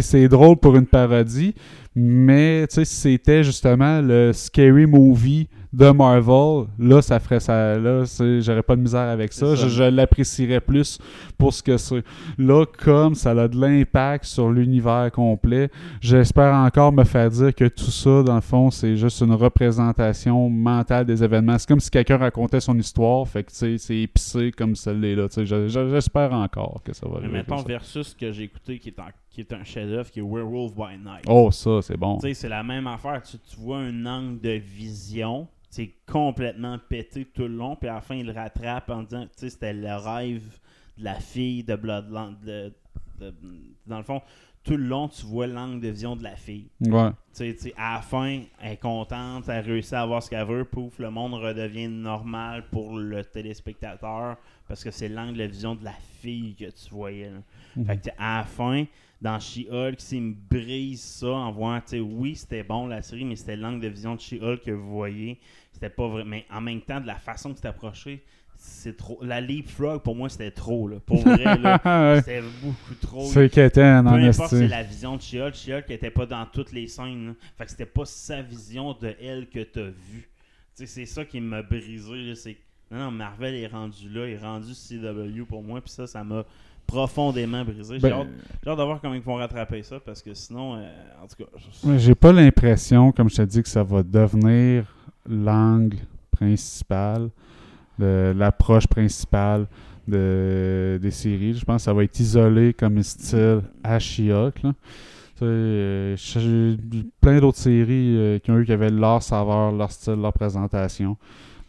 c'est 0.00 0.28
drôle 0.28 0.56
pour 0.56 0.74
une 0.76 0.86
parodie, 0.86 1.54
mais 1.94 2.66
tu 2.68 2.74
sais, 2.76 2.84
si 2.84 2.94
c'était 2.96 3.42
justement 3.44 4.00
le 4.00 4.32
scary 4.32 4.86
movie 4.86 5.48
de 5.70 5.90
Marvel, 5.90 6.66
là, 6.78 7.02
ça 7.02 7.20
ferait 7.20 7.40
ça. 7.40 7.78
Là, 7.78 8.04
j'aurais 8.40 8.62
pas 8.62 8.74
de 8.74 8.80
misère 8.80 9.08
avec 9.08 9.34
ça. 9.34 9.54
Je, 9.54 9.68
je 9.68 9.82
l'apprécierais 9.82 10.60
plus 10.62 10.98
pour 11.36 11.52
ce 11.52 11.62
que 11.62 11.76
c'est. 11.76 12.02
Là, 12.38 12.64
comme 12.64 13.14
ça 13.14 13.32
a 13.32 13.48
de 13.48 13.60
l'impact 13.60 14.24
sur 14.24 14.50
l'univers 14.50 15.10
complet, 15.12 15.68
j'espère 16.00 16.54
encore 16.54 16.90
me 16.92 17.04
faire 17.04 17.28
dire 17.28 17.54
que 17.54 17.66
tout 17.68 17.90
ça, 17.90 18.22
dans 18.22 18.36
le 18.36 18.40
fond, 18.40 18.70
c'est 18.70 18.96
juste 18.96 19.20
une 19.20 19.34
représentation 19.34 20.48
mentale 20.48 21.04
des 21.04 21.22
événements. 21.22 21.58
C'est 21.58 21.68
comme 21.68 21.80
si 21.80 21.90
quelqu'un 21.90 22.16
racontait 22.16 22.60
son 22.60 22.78
histoire, 22.78 23.28
fait 23.28 23.44
que 23.44 23.50
tu 23.50 23.56
sais, 23.56 23.76
c'est 23.78 23.96
épicé 23.98 24.52
comme 24.52 24.74
celle-là. 24.74 25.26
J'espère 25.90 26.32
encore 26.32 26.80
que 26.82 26.94
ça 26.94 27.06
va 27.06 27.20
Mais 27.20 27.28
mettons 27.28 27.62
versus 27.62 28.08
ce 28.08 28.14
que 28.16 28.32
j'ai 28.32 28.44
écouté 28.44 28.78
qui 28.78 28.88
est, 28.88 28.98
en- 29.00 29.04
qui 29.44 29.52
est 29.52 29.52
un 29.56 29.62
chef-d'œuvre 29.62 30.10
qui 30.10 30.18
est 30.18 30.22
Werewolf 30.22 30.74
by 30.74 30.98
Night. 30.98 31.24
Oh, 31.28 31.50
ça, 31.52 31.80
c'est 31.82 31.96
bon. 31.96 32.16
Tu 32.18 32.28
sais, 32.28 32.34
c'est 32.34 32.48
la 32.48 32.64
même 32.64 32.86
affaire. 32.88 33.22
Tu, 33.22 33.38
tu 33.38 33.56
vois 33.56 33.78
un 33.78 34.04
angle 34.06 34.40
de 34.40 34.50
vision, 34.50 35.46
c'est 35.70 35.92
complètement 36.10 36.76
pété 36.88 37.24
tout 37.24 37.42
le 37.42 37.54
long, 37.54 37.76
puis 37.76 37.88
à 37.88 37.94
la 37.94 38.00
fin, 38.00 38.16
il 38.16 38.26
le 38.26 38.32
rattrape 38.32 38.90
en 38.90 39.04
disant, 39.04 39.24
tu 39.26 39.30
sais, 39.36 39.50
c'était 39.50 39.72
le 39.72 39.94
rêve 39.94 40.58
de 40.96 41.04
la 41.04 41.14
fille 41.14 41.62
de 41.62 41.76
Bloodland. 41.76 42.34
de- 42.44 42.72
de- 43.20 43.34
dans 43.86 43.98
le 43.98 44.04
fond, 44.04 44.20
tout 44.64 44.76
le 44.76 44.84
long, 44.84 45.08
tu 45.08 45.24
vois 45.26 45.46
l'angle 45.46 45.80
de 45.80 45.88
vision 45.88 46.14
de 46.16 46.22
la 46.22 46.36
fille. 46.36 46.68
Ouais. 46.80 47.10
Tu 47.10 47.14
sais, 47.32 47.54
tu 47.54 47.60
sais, 47.62 47.74
à 47.76 47.94
la 47.94 48.00
fin, 48.02 48.42
elle 48.60 48.72
est 48.72 48.76
contente, 48.76 49.48
elle 49.48 49.64
réussit 49.64 49.92
à 49.94 50.02
avoir 50.02 50.22
ce 50.22 50.30
qu'elle 50.30 50.46
veut, 50.46 50.64
pouf, 50.64 50.98
le 50.98 51.10
monde 51.10 51.34
redevient 51.34 51.88
normal 51.88 52.64
pour 52.70 52.96
le 52.96 53.24
téléspectateur 53.24 54.36
parce 54.68 54.84
que 54.84 54.90
c'est 54.90 55.08
l'angle 55.08 55.38
de 55.38 55.44
vision 55.44 55.74
de 55.74 55.84
la 55.84 55.94
fille 56.20 56.54
que 56.54 56.66
tu 56.66 56.90
voyais. 56.90 57.30
là. 57.30 57.84
Fait 57.86 57.96
que 58.00 58.10
à 58.18 58.38
la 58.38 58.44
fin, 58.44 58.84
dans 59.20 59.38
She-Hulk, 59.40 60.00
s'il 60.00 60.22
me 60.22 60.34
brise 60.34 61.00
ça 61.02 61.28
en 61.28 61.50
voyant, 61.52 61.80
tu 61.80 61.88
sais, 61.88 62.00
oui, 62.00 62.36
c'était 62.36 62.62
bon 62.62 62.86
la 62.86 63.02
série, 63.02 63.24
mais 63.24 63.36
c'était 63.36 63.56
l'angle 63.56 63.80
de 63.80 63.88
vision 63.88 64.14
de 64.14 64.20
She-Hulk 64.20 64.62
que 64.62 64.70
vous 64.70 64.90
voyez. 64.90 65.38
C'était 65.72 65.90
pas 65.90 66.06
vrai. 66.08 66.24
Mais 66.24 66.44
en 66.52 66.60
même 66.60 66.80
temps, 66.82 67.00
de 67.00 67.06
la 67.06 67.16
façon 67.16 67.52
que 67.52 67.58
c'est 67.60 67.68
approché, 67.68 68.22
c'est 68.56 68.96
trop. 68.96 69.18
La 69.22 69.40
leapfrog, 69.40 70.02
pour 70.02 70.16
moi, 70.16 70.28
c'était 70.28 70.50
trop. 70.50 70.88
Là. 70.88 70.96
Pour 71.06 71.20
vrai, 71.22 71.36
c'était 72.20 72.42
beaucoup 72.62 72.94
trop. 73.00 73.26
C'est 73.26 73.48
qu'étain 73.48 74.02
Peu 74.02 74.10
importe, 74.10 74.50
c'est 74.50 74.68
la 74.68 74.82
vision 74.82 75.16
de 75.16 75.22
She-Hulk. 75.22 75.54
She-Hulk 75.54 75.88
n'était 75.88 76.10
pas 76.10 76.26
dans 76.26 76.44
toutes 76.46 76.72
les 76.72 76.88
scènes. 76.88 77.28
là. 77.28 77.32
Fait 77.56 77.64
que 77.64 77.70
c'était 77.70 77.86
pas 77.86 78.04
sa 78.04 78.42
vision 78.42 78.92
de 78.94 79.14
elle 79.20 79.48
que 79.48 79.62
t'as 79.62 79.86
vue. 79.88 80.28
Tu 80.76 80.84
sais, 80.84 80.86
c'est 80.86 81.06
ça 81.06 81.24
qui 81.24 81.40
m'a 81.40 81.62
brisé. 81.62 82.34
C'est 82.34 82.56
non, 82.90 82.98
non, 82.98 83.10
Marvel 83.10 83.54
est 83.54 83.66
rendu 83.66 84.08
là, 84.08 84.26
il 84.26 84.32
est 84.34 84.38
rendu 84.38 84.72
CW 84.74 85.44
pour 85.48 85.62
moi, 85.62 85.80
puis 85.80 85.90
ça, 85.92 86.06
ça 86.06 86.24
m'a 86.24 86.44
profondément 86.86 87.64
brisé. 87.64 87.96
J'ai 88.00 88.08
Ben, 88.08 88.12
hâte, 88.20 88.28
j'ai 88.64 88.70
hâte 88.70 88.78
de 88.78 88.82
voir 88.82 89.00
comment 89.00 89.14
ils 89.14 89.20
vont 89.20 89.34
rattraper 89.34 89.82
ça, 89.82 90.00
parce 90.00 90.22
que 90.22 90.32
sinon, 90.34 90.76
euh, 90.76 90.88
en 91.22 91.26
tout 91.26 91.44
cas, 91.44 91.50
je- 91.84 91.98
J'ai 91.98 92.14
pas 92.14 92.32
l'impression, 92.32 93.12
comme 93.12 93.28
je 93.28 93.36
te 93.36 93.42
dis, 93.42 93.62
que 93.62 93.68
ça 93.68 93.82
va 93.82 94.02
devenir 94.02 94.84
l'angle 95.28 95.98
principal, 96.30 97.28
l'approche 97.98 98.86
principale 98.86 99.66
de, 100.06 100.98
des 101.02 101.10
séries. 101.10 101.54
Je 101.54 101.64
pense 101.64 101.76
que 101.76 101.82
ça 101.82 101.92
va 101.92 102.04
être 102.04 102.18
isolé 102.18 102.72
comme 102.72 103.02
style 103.02 103.60
à 103.84 103.98
She-Hulk, 103.98 104.62
là. 104.62 104.72
Euh, 105.42 106.16
J'ai 106.16 106.76
plein 107.20 107.38
d'autres 107.40 107.58
séries 107.58 108.16
euh, 108.16 108.38
qui 108.40 108.50
ont 108.50 108.58
eu 108.58 108.64
qui 108.64 108.72
avaient 108.72 108.90
leur 108.90 109.22
saveur, 109.22 109.70
leur 109.72 109.90
style, 109.92 110.14
leur 110.14 110.32
présentation. 110.32 111.16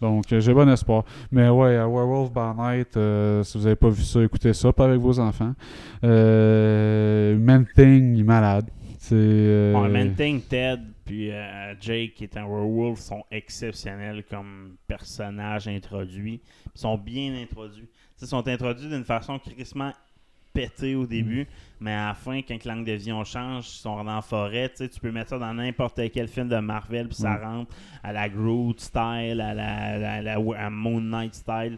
Donc, 0.01 0.31
euh, 0.31 0.39
j'ai 0.39 0.53
bon 0.53 0.69
espoir. 0.69 1.03
Mais 1.31 1.49
ouais, 1.49 1.75
Werewolf 1.77 2.31
by 2.31 2.85
euh, 2.95 3.43
si 3.43 3.57
vous 3.57 3.63
n'avez 3.65 3.75
pas 3.75 3.89
vu 3.89 4.03
ça, 4.03 4.21
écoutez 4.23 4.53
ça, 4.53 4.71
pas 4.71 4.85
avec 4.85 4.99
vos 4.99 5.19
enfants. 5.19 5.53
Euh, 6.03 7.37
il 7.37 8.19
est 8.19 8.23
malade. 8.23 8.69
C'est. 8.97 9.15
euh, 9.15 10.39
Ted, 10.47 10.81
puis 11.05 11.31
euh, 11.31 11.73
Jake, 11.79 12.13
qui 12.15 12.25
est 12.25 12.37
un 12.37 12.45
werewolf, 12.45 12.99
sont 12.99 13.23
exceptionnels 13.31 14.23
comme 14.29 14.75
personnages 14.87 15.67
introduits. 15.67 16.41
Ils 16.75 16.79
sont 16.79 16.97
bien 16.97 17.33
introduits. 17.41 17.89
Ils 18.21 18.27
sont 18.27 18.47
introduits 18.47 18.89
d'une 18.89 19.05
façon 19.05 19.39
crissement 19.39 19.91
pétée 20.61 20.95
au 20.95 21.05
début, 21.05 21.47
mais 21.79 21.93
à 21.93 22.07
la 22.09 22.13
fin, 22.13 22.41
quand 22.41 22.65
l'angle 22.65 22.83
de 22.85 22.91
vision 22.91 23.23
change, 23.23 23.65
ils 23.67 23.79
sont 23.81 24.03
dans 24.03 24.15
la 24.15 24.21
forêt. 24.21 24.69
Tu 24.77 24.99
peux 24.99 25.11
mettre 25.11 25.29
ça 25.29 25.39
dans 25.39 25.53
n'importe 25.53 26.01
quel 26.13 26.27
film 26.27 26.49
de 26.49 26.57
Marvel, 26.57 27.07
puis 27.07 27.15
ça 27.15 27.29
Mm. 27.37 27.43
rentre 27.43 27.71
à 28.03 28.11
la 28.11 28.27
Groot 28.27 28.79
style, 28.79 29.39
à 29.41 29.53
la, 29.53 29.97
la- 29.97 30.21
la- 30.21 30.35
à 30.65 30.69
Moon 30.69 30.99
Knight 30.99 31.33
style. 31.35 31.77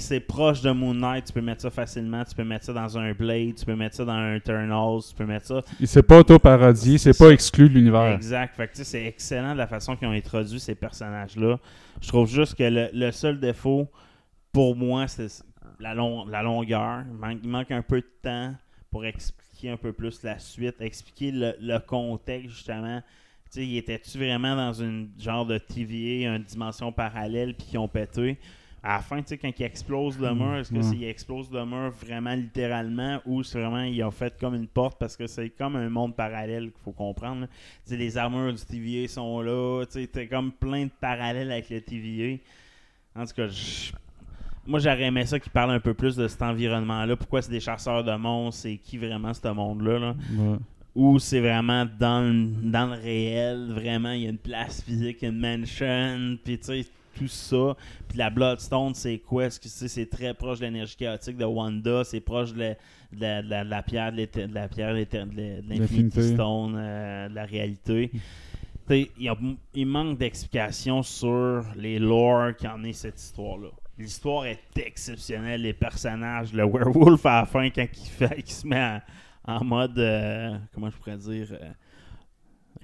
C'est 0.00 0.20
proche 0.20 0.62
de 0.62 0.70
Moon 0.72 0.94
Knight, 0.94 1.26
tu 1.26 1.32
peux 1.32 1.40
mettre 1.40 1.62
ça 1.62 1.70
facilement. 1.70 2.24
Tu 2.24 2.34
peux 2.34 2.42
mettre 2.44 2.64
ça 2.64 2.72
dans 2.72 2.98
un 2.98 3.12
Blade, 3.12 3.54
tu 3.54 3.64
peux 3.64 3.76
mettre 3.76 3.94
ça 3.96 4.04
dans 4.04 4.12
un 4.12 4.34
Eternals, 4.34 5.00
tu 5.08 5.14
peux 5.14 5.26
mettre 5.26 5.46
ça 5.46 5.62
Il 5.78 5.86
s'est 5.86 6.02
pas 6.02 6.18
auto-parodié, 6.18 6.98
c'est 6.98 7.16
pas 7.16 7.30
exclu 7.30 7.68
de 7.68 7.74
l'univers. 7.74 8.12
Exact. 8.14 8.56
Fait 8.56 8.66
que, 8.66 8.72
tu 8.72 8.78
sais, 8.78 8.84
c'est 8.84 9.04
excellent 9.04 9.52
de 9.52 9.58
la 9.58 9.66
façon 9.68 9.94
qu'ils 9.96 10.08
ont 10.08 10.12
introduit 10.12 10.58
ces 10.58 10.74
personnages-là. 10.74 11.58
Je 12.00 12.08
trouve 12.08 12.28
juste 12.28 12.56
que 12.56 12.64
le, 12.64 12.88
le 12.92 13.10
seul 13.12 13.38
défaut, 13.38 13.88
pour 14.52 14.74
moi, 14.74 15.06
c'est 15.06 15.28
la, 15.80 15.94
long- 15.94 16.24
la 16.26 16.42
longueur. 16.42 17.04
Il 17.08 17.14
manque, 17.16 17.38
il 17.42 17.48
manque 17.48 17.70
un 17.70 17.82
peu 17.82 18.00
de 18.00 18.06
temps 18.22 18.54
pour 18.90 19.04
expliquer 19.04 19.70
un 19.70 19.76
peu 19.76 19.92
plus 19.92 20.22
la 20.22 20.38
suite, 20.38 20.80
expliquer 20.80 21.30
le, 21.32 21.54
le 21.60 21.78
contexte, 21.78 22.50
justement. 22.50 23.00
Tu 23.46 23.60
sais, 23.60 23.66
il 23.66 23.76
était-tu 23.76 24.18
vraiment 24.18 24.56
dans 24.56 24.72
une 24.72 25.10
genre 25.18 25.46
de 25.46 25.58
TVA, 25.58 26.36
une 26.36 26.42
dimension 26.42 26.92
parallèle, 26.92 27.54
puis 27.54 27.66
qui 27.68 27.78
ont 27.78 27.88
pété? 27.88 28.38
À 28.82 28.96
la 28.96 29.00
fin, 29.02 29.20
tu 29.20 29.28
sais, 29.28 29.38
quand 29.38 29.50
il 29.58 29.62
explose 29.64 30.18
le 30.20 30.32
mur, 30.34 30.56
est-ce 30.58 30.70
que 30.70 30.76
ouais. 30.78 30.82
c'est 30.82 30.96
il 30.96 31.04
explose 31.04 31.50
le 31.50 31.64
mur 31.66 31.90
vraiment 31.90 32.34
littéralement 32.34 33.20
ou 33.24 33.42
c'est 33.42 33.58
vraiment 33.60 33.82
ils 33.82 34.02
ont 34.04 34.10
fait 34.12 34.38
comme 34.38 34.54
une 34.54 34.68
porte 34.68 34.98
parce 34.98 35.16
que 35.16 35.26
c'est 35.26 35.50
comme 35.50 35.74
un 35.76 35.88
monde 35.88 36.14
parallèle 36.14 36.70
qu'il 36.70 36.80
faut 36.84 36.92
comprendre. 36.92 37.46
Tu 37.46 37.90
sais, 37.90 37.96
les 37.96 38.16
armures 38.16 38.52
du 38.52 38.64
TVA 38.64 39.08
sont 39.08 39.40
là, 39.40 39.84
tu 39.86 39.92
sais, 40.02 40.06
t'as 40.06 40.26
comme 40.26 40.52
plein 40.52 40.84
de 40.84 40.90
parallèles 41.00 41.50
avec 41.50 41.68
le 41.70 41.80
TVA. 41.80 43.20
En 43.20 43.26
tout 43.26 43.34
cas, 43.34 43.48
je- 43.48 43.92
moi 44.66 44.78
j'aurais 44.80 45.04
aimé 45.04 45.24
ça 45.26 45.38
qu'ils 45.38 45.52
parlent 45.52 45.70
un 45.72 45.80
peu 45.80 45.94
plus 45.94 46.16
de 46.16 46.26
cet 46.28 46.42
environnement-là. 46.42 47.16
Pourquoi 47.16 47.42
c'est 47.42 47.50
des 47.50 47.60
chasseurs 47.60 48.02
de 48.04 48.14
monstres, 48.16 48.62
c'est 48.62 48.76
qui 48.76 48.98
vraiment 48.98 49.32
ce 49.34 49.48
monde-là. 49.48 49.98
là? 49.98 50.14
Ouais. 50.36 50.56
Ou 50.94 51.18
c'est 51.18 51.40
vraiment 51.40 51.84
dans 51.98 52.22
le, 52.22 52.70
dans 52.70 52.86
le 52.86 52.94
réel, 53.00 53.70
vraiment, 53.72 54.12
il 54.12 54.22
y 54.22 54.26
a 54.26 54.30
une 54.30 54.38
place 54.38 54.82
physique, 54.82 55.22
une 55.22 55.38
mansion, 55.38 56.38
puis 56.42 56.58
tu 56.58 56.64
sais, 56.64 56.86
tout 57.14 57.28
ça. 57.28 57.76
Puis 58.08 58.16
la 58.18 58.30
Bloodstone, 58.30 58.94
c'est 58.94 59.18
quoi? 59.18 59.44
Est-ce 59.46 59.60
que 59.60 59.68
c'est, 59.68 59.88
c'est 59.88 60.06
très 60.06 60.32
proche 60.32 60.60
de 60.60 60.64
l'énergie 60.64 60.96
chaotique 60.96 61.36
de 61.36 61.44
Wanda, 61.44 62.02
c'est 62.04 62.20
proche 62.20 62.54
de 62.54 62.58
la, 62.60 62.74
de 63.12 63.20
la- 63.20 63.42
de 63.42 63.48
la- 63.50 63.64
de 63.64 63.70
la 63.70 63.82
pierre 63.82 64.12
de, 64.12 64.26
la 64.54 64.68
pierre 64.68 64.94
de 64.94 65.06
l'Infinity. 65.68 66.34
Stone, 66.34 66.74
euh, 66.78 67.28
de 67.28 67.34
la 67.34 67.44
réalité. 67.44 68.10
Il, 68.88 69.08
y 69.18 69.28
a- 69.28 69.36
il 69.74 69.86
manque 69.86 70.16
d'explications 70.18 71.02
sur 71.02 71.62
les 71.76 71.98
lore 71.98 72.54
qui 72.56 72.66
en 72.68 72.82
est 72.84 72.92
cette 72.92 73.20
histoire-là. 73.20 73.68
L'histoire 73.98 74.44
est 74.46 74.60
exceptionnelle, 74.76 75.62
les 75.62 75.72
personnages, 75.72 76.52
le 76.52 76.64
werewolf 76.64 77.24
à 77.24 77.40
la 77.40 77.46
fin 77.46 77.70
quand 77.70 77.86
il, 77.92 78.08
fait, 78.10 78.34
il 78.38 78.50
se 78.50 78.66
met 78.66 79.00
en, 79.46 79.54
en 79.56 79.64
mode, 79.64 79.98
euh, 79.98 80.56
comment 80.74 80.90
je 80.90 80.96
pourrais 80.96 81.16
dire, 81.16 81.48
euh, 81.52 81.70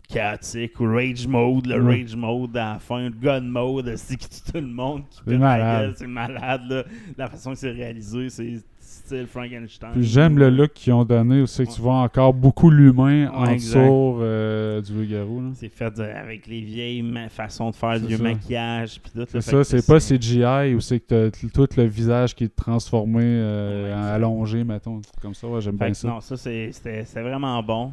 chaotique 0.09 0.79
ou 0.81 0.85
rage 0.85 1.27
mode, 1.27 1.67
le 1.67 1.83
Ouais. 1.83 2.01
rage 2.03 2.17
mode 2.17 2.57
à 2.57 2.75
la 2.75 2.79
fin, 2.79 3.01
le 3.05 3.11
gun 3.11 3.41
mode, 3.43 3.95
c'est 3.97 4.17
qui 4.17 4.29
tue 4.29 4.53
tout 4.53 4.59
le 4.61 4.67
monde, 4.67 5.09
qui 5.11 5.21
C'est 5.27 5.39
malade. 5.39 5.95
c'est 5.97 6.07
malade, 6.07 6.63
là. 6.71 6.85
la 7.17 7.29
façon 7.29 7.51
que 7.53 7.59
c'est 7.59 7.71
réalisé, 7.71 8.29
c'est 8.31 8.63
style 8.93 9.27
Frankenstein. 9.27 9.91
Puis 9.93 10.05
j'aime 10.05 10.39
le 10.39 10.51
look 10.51 10.73
qu'ils 10.75 10.93
ont 10.93 11.05
donné 11.05 11.41
aussi, 11.43 11.65
que 11.67 11.73
tu 11.73 11.81
vois 11.81 11.95
encore 11.97 12.33
beaucoup 12.35 12.71
l'humain 12.71 13.29
en 13.33 13.47
exact. 13.47 13.81
dessous 13.81 14.19
euh, 14.21 14.81
du 14.81 14.93
loup-garou. 14.95 15.51
C'est 15.55 15.69
fait 15.69 15.91
de- 15.97 16.03
avec 16.03 16.47
les 16.47 16.61
vieilles 16.61 17.05
façons 17.31 17.71
de 17.71 17.75
faire, 17.75 17.95
C'est 18.01 18.07
du 18.07 18.17
ça. 18.17 18.23
maquillage, 18.23 19.01
C'est 19.29 19.41
ça, 19.41 19.65
c'est 19.65 19.87
pas 19.87 19.99
CGI 19.99 20.75
ou 20.75 20.81
c'est 20.81 21.01
que 21.01 21.07
t'as 21.07 21.31
t- 21.31 21.49
tout 21.51 21.69
le 21.77 21.85
visage 21.85 22.35
qui 22.35 22.45
est 22.45 22.55
transformé, 22.57 23.23
euh, 23.25 23.87
Ouais, 23.87 24.11
allongé, 24.13 24.65
mettons, 24.65 25.01
comme 25.21 25.35
ça. 25.35 25.47
Ouais, 25.49 25.61
j'aime 25.61 25.77
bien 25.77 25.95
ça. 25.95 26.09
non, 26.09 26.21
ça 26.21 26.37
c'est- 26.37 26.71
c'était 26.73 27.03
vraiment 27.23 27.63
bon. 27.63 27.93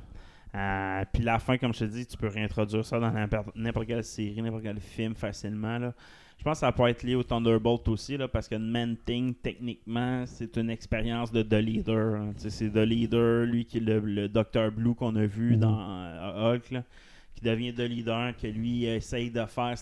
Euh, 0.56 1.04
puis 1.14 1.22
la 1.24 1.38
fin, 1.38 1.58
comme 1.60 1.74
je 1.76 1.80
te 1.80 1.84
dis, 1.86 2.08
tu 2.08 2.18
peux 2.18 2.28
réintroduire 2.28 2.84
ça 2.84 3.00
dans 3.00 3.12
n'importe 3.12 3.50
n'importe 3.56 3.86
quelle 3.86 4.04
série, 4.04 4.42
n'importe 4.42 4.64
quel 4.64 4.80
film 4.80 5.14
facilement. 5.14 5.78
Là. 5.78 5.94
Je 6.40 6.44
pense 6.46 6.54
que 6.54 6.60
ça 6.62 6.72
peut 6.72 6.88
être 6.88 7.04
lié 7.04 7.16
au 7.16 7.24
Thunderbolt 7.24 7.86
aussi, 7.90 8.16
là, 8.16 8.30
parce 8.30 8.48
que 8.48 8.56
Man 8.56 8.96
Thing, 9.06 9.36
techniquement, 9.36 10.24
c'est 10.26 10.56
une 10.56 10.70
expérience 10.70 11.32
de 11.34 11.44
The 11.44 11.56
Leader. 11.56 12.16
hein. 12.16 12.32
C'est 12.38 12.72
The 12.72 12.78
Leader, 12.78 13.46
lui 13.46 13.66
qui 13.66 13.78
est 13.78 13.82
le, 13.82 14.00
le 14.00 14.30
Dr. 14.30 14.72
Blue 14.72 14.96
qu'on 14.96 15.16
a 15.18 15.26
vu 15.26 15.56
Mhm. 15.56 15.60
dans 15.60 15.78
euh, 15.80 16.54
Hulk, 16.56 16.72
là, 16.72 16.84
qui 17.36 17.44
devient 17.44 17.74
The 17.74 17.80
Leader, 17.82 18.34
que 18.38 18.48
lui 18.48 18.86
essaye 18.86 19.30
de 19.32 19.44
faire 19.48 19.76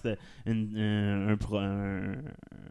une- 0.47 0.75
un, 0.77 1.29
un 1.29 1.37
pro- 1.37 1.57
un- 1.59 2.15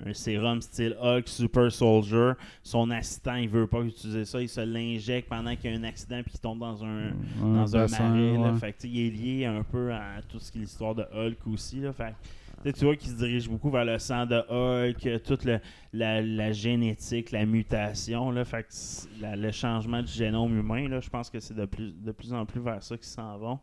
un 0.04 0.12
sérum 0.14 0.60
style 0.62 0.96
Hulk 1.00 1.28
Super 1.28 1.70
Soldier. 1.70 2.32
Son 2.64 2.90
assistant, 2.90 3.36
il 3.36 3.48
veut 3.48 3.68
pas 3.68 3.82
utiliser 3.82 4.24
ça, 4.24 4.40
il 4.42 4.48
se 4.48 4.60
l'injecte 4.62 5.28
pendant 5.28 5.54
qu'il 5.54 5.70
y 5.70 5.74
a 5.74 5.78
un 5.78 5.84
accident 5.84 6.20
puis 6.22 6.32
qu'il 6.32 6.40
tombe 6.40 6.58
dans 6.58 6.84
un, 6.84 7.12
dans 7.40 7.76
un 7.76 7.80
bassin, 7.82 8.08
marais. 8.08 8.32
là. 8.32 8.52
ouais. 8.52 8.58
Fait 8.58 8.72
que, 8.72 8.86
il 8.88 8.98
est 9.06 9.10
lié 9.10 9.44
un 9.46 9.62
peu 9.62 9.92
à 9.92 10.22
tout 10.28 10.40
ce 10.40 10.50
qui 10.50 10.58
est 10.58 10.62
l'histoire 10.62 10.96
de 10.96 11.04
Hulk 11.14 11.38
aussi. 11.52 11.78
Là. 11.80 11.92
Fait 11.92 12.10
que, 12.10 12.28
tu 12.64 12.72
tu 12.72 12.84
vois 12.84 12.96
qu'il 12.96 13.10
se 13.10 13.16
dirige 13.16 13.48
beaucoup 13.48 13.70
vers 13.70 13.84
le 13.84 13.98
sang 13.98 14.26
de 14.26 14.36
Hulk, 14.48 15.22
toute 15.22 15.44
le- 15.44 15.60
la, 15.92 16.20
la 16.22 16.52
génétique, 16.52 17.30
la 17.30 17.46
mutation. 17.46 18.30
Là. 18.30 18.44
Fait 18.44 18.62
que 18.62 18.68
c'est- 18.70 19.08
la- 19.20 19.36
le 19.36 19.50
changement 19.52 20.02
du 20.02 20.12
génome 20.12 20.58
humain, 20.58 20.88
là, 20.88 21.00
je 21.00 21.08
pense 21.08 21.30
que 21.30 21.38
c'est 21.40 21.54
de 21.54 21.64
plus, 21.66 21.92
de 21.92 22.12
plus 22.12 22.32
en 22.32 22.44
plus 22.46 22.60
vers 22.60 22.82
ça 22.82 22.96
qu'ils 22.96 23.06
s'en 23.06 23.36
vont. 23.38 23.58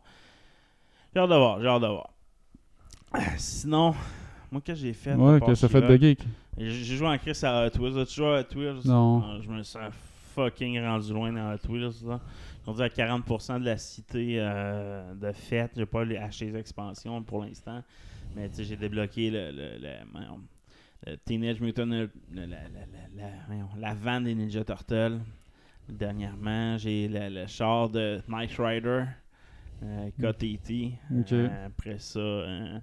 J'ai 1.14 1.20
hâte 1.20 1.30
de 1.30 1.34
voir, 1.36 1.60
j'ai 1.60 1.68
hâte 1.68 1.82
de 1.82 1.86
voir. 1.88 2.10
Sinon, 3.36 3.94
moi, 4.50 4.60
qu'est-ce 4.64 4.80
que 4.80 4.86
j'ai 4.86 4.92
fait? 4.92 5.14
Ouais, 5.14 5.40
que 5.40 5.54
ça 5.54 5.68
fait 5.68 5.80
de 5.80 5.96
geek? 5.96 6.20
J'ai 6.58 6.96
joué 6.96 7.08
en 7.08 7.18
Chris 7.18 7.38
à 7.42 7.66
Hot 7.66 7.78
Wheels. 7.78 7.98
As-tu 7.98 8.14
joué 8.14 8.26
à 8.36 8.40
Hot 8.40 8.54
Wheels? 8.58 8.80
Non. 8.86 9.22
Ah, 9.24 9.38
je 9.42 9.48
me 9.48 9.62
sens 9.62 9.92
fucking 10.34 10.80
rendu 10.80 11.12
loin 11.12 11.32
dans 11.32 11.52
Hot 11.54 11.68
Wheels. 11.68 12.04
Là. 12.06 12.20
On 12.66 12.72
dit 12.72 12.82
à 12.82 12.88
40% 12.88 13.60
de 13.60 13.64
la 13.64 13.76
cité 13.76 14.36
euh, 14.40 15.14
de 15.14 15.32
fête. 15.32 15.72
J'ai 15.76 15.86
pas 15.86 16.02
acheté 16.02 16.46
les 16.46 16.58
expansions 16.58 17.22
pour 17.22 17.42
l'instant. 17.44 17.82
Mais 18.34 18.48
tu 18.48 18.56
sais, 18.56 18.64
j'ai 18.64 18.76
débloqué 18.76 19.30
le, 19.30 19.50
le, 19.52 19.78
le- 19.78 20.10
voyons, 20.12 20.40
le 21.06 21.16
Teenage 21.18 21.60
Mutant, 21.60 21.86
la, 21.86 22.06
la, 22.32 22.46
la, 22.46 22.58
la, 23.16 23.28
voyons, 23.46 23.68
la 23.78 23.94
van 23.94 24.20
des 24.20 24.34
Ninja 24.34 24.64
Turtles. 24.64 25.20
Dernièrement, 25.88 26.78
j'ai 26.78 27.08
le, 27.08 27.46
char 27.46 27.90
de 27.90 28.20
Knight 28.28 28.52
Rider, 28.58 29.04
euh, 29.82 30.10
KTT. 30.18 30.92
Ok. 31.20 31.32
Euh, 31.32 31.66
après 31.66 31.98
ça, 31.98 32.18
euh, 32.18 32.78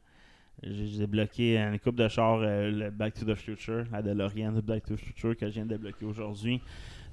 j'ai 0.62 0.86
j'ai 0.88 1.00
débloqué 1.00 1.58
une 1.58 1.80
coupe 1.80 1.96
de 1.96 2.08
chars, 2.08 2.40
euh, 2.42 2.70
le 2.70 2.92
Back 2.92 3.16
to 3.16 3.26
the 3.26 3.36
Future, 3.36 3.86
la 3.92 4.02
DeLorean 4.04 4.52
de 4.54 4.62
Back 4.62 4.84
to 4.86 4.96
the 4.96 5.00
Future 5.00 5.36
que 5.36 5.48
je 5.48 5.54
viens 5.56 5.66
de 5.66 5.70
débloquer 5.72 6.06
aujourd'hui. 6.06 6.62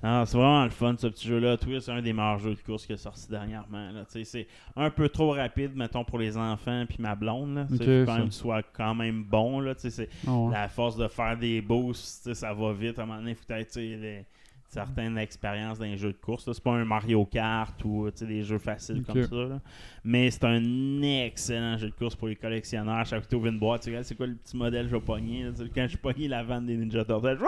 C'est 0.01 0.33
vraiment 0.37 0.65
le 0.65 0.71
fun 0.71 0.95
ce 0.99 1.09
petit 1.09 1.27
jeu-là. 1.27 1.57
Twist, 1.57 1.87
c'est 1.87 1.93
un 1.93 2.01
des 2.03 2.13
meilleurs 2.13 2.39
jeux 2.39 2.55
de 2.55 2.61
course 2.61 2.87
qui 2.87 2.93
est 2.93 2.97
sorti 2.99 3.29
dernièrement. 3.29 3.91
C'est 4.09 4.47
un 4.77 4.91
peu 4.91 5.09
trop 5.09 5.33
rapide, 5.33 5.73
mettons, 5.75 6.05
pour 6.05 6.19
les 6.19 6.37
enfants 6.37 6.85
puis 6.89 6.99
ma 7.01 7.15
blonde. 7.15 7.55
Là. 7.57 7.67
Tu 7.69 7.77
sais, 7.79 7.83
Ok, 8.03 8.07
faut 8.07 8.13
quand 8.13 8.19
même 8.19 8.31
sois 8.33 8.63
quand 8.63 8.95
même 8.95 9.25
bon. 9.25 9.61
Là. 9.61 9.75
C'est- 9.77 10.09
Ah 10.27 10.33
ouais. 10.37 10.53
La 10.53 10.69
force 10.69 10.97
de 10.97 11.09
faire 11.09 11.37
des 11.37 11.61
boosts, 11.61 12.33
ça 12.35 12.53
va 12.55 12.73
vite. 12.73 12.99
À 12.99 13.03
un 13.03 13.07
moment 13.07 13.19
donné, 13.19 13.33
il 13.33 13.37
faut 13.37 13.45
peut-être 13.47 13.75
les- 13.77 14.25
certaines 14.71 15.17
expériences 15.17 15.79
dans 15.79 15.87
les 15.87 15.97
jeux 15.97 16.13
de 16.13 16.19
course. 16.19 16.45
C'est 16.53 16.63
pas 16.63 16.73
un 16.73 16.85
Mario 16.85 17.25
Kart 17.25 17.83
ou 17.87 18.11
des 18.11 18.43
jeux 18.43 18.59
faciles 18.59 19.03
comme 19.03 19.15
ça. 19.27 19.35
là. 19.55 19.61
Mais 20.05 20.31
c'est 20.31 20.45
un 20.45 21.01
excellent 21.03 21.77
jeu 21.79 21.89
de 21.89 21.95
course 21.95 22.15
pour 22.15 22.29
les 22.29 22.37
collectionneurs. 22.37 23.05
Chaque 23.07 23.21
fois 23.21 23.25
que 23.25 23.29
tu 23.31 23.35
ouvres 23.37 23.47
une 23.47 23.59
boîte, 23.59 23.83
tu 23.83 23.89
regardes 23.89 24.05
c'est 24.05 24.15
quoi 24.15 24.27
le 24.27 24.35
petit 24.35 24.57
modèle 24.59 24.85
que 24.85 24.91
je 24.91 24.97
vais 24.97 25.03
pogner. 25.03 25.47
Quand 25.75 25.87
j'ai 25.89 25.97
pogné 25.97 26.29
la 26.29 26.43
vanne 26.45 26.67
des 26.67 26.77
Ninja 26.77 27.03
Turtles, 27.05 27.39
ah! 27.43 27.47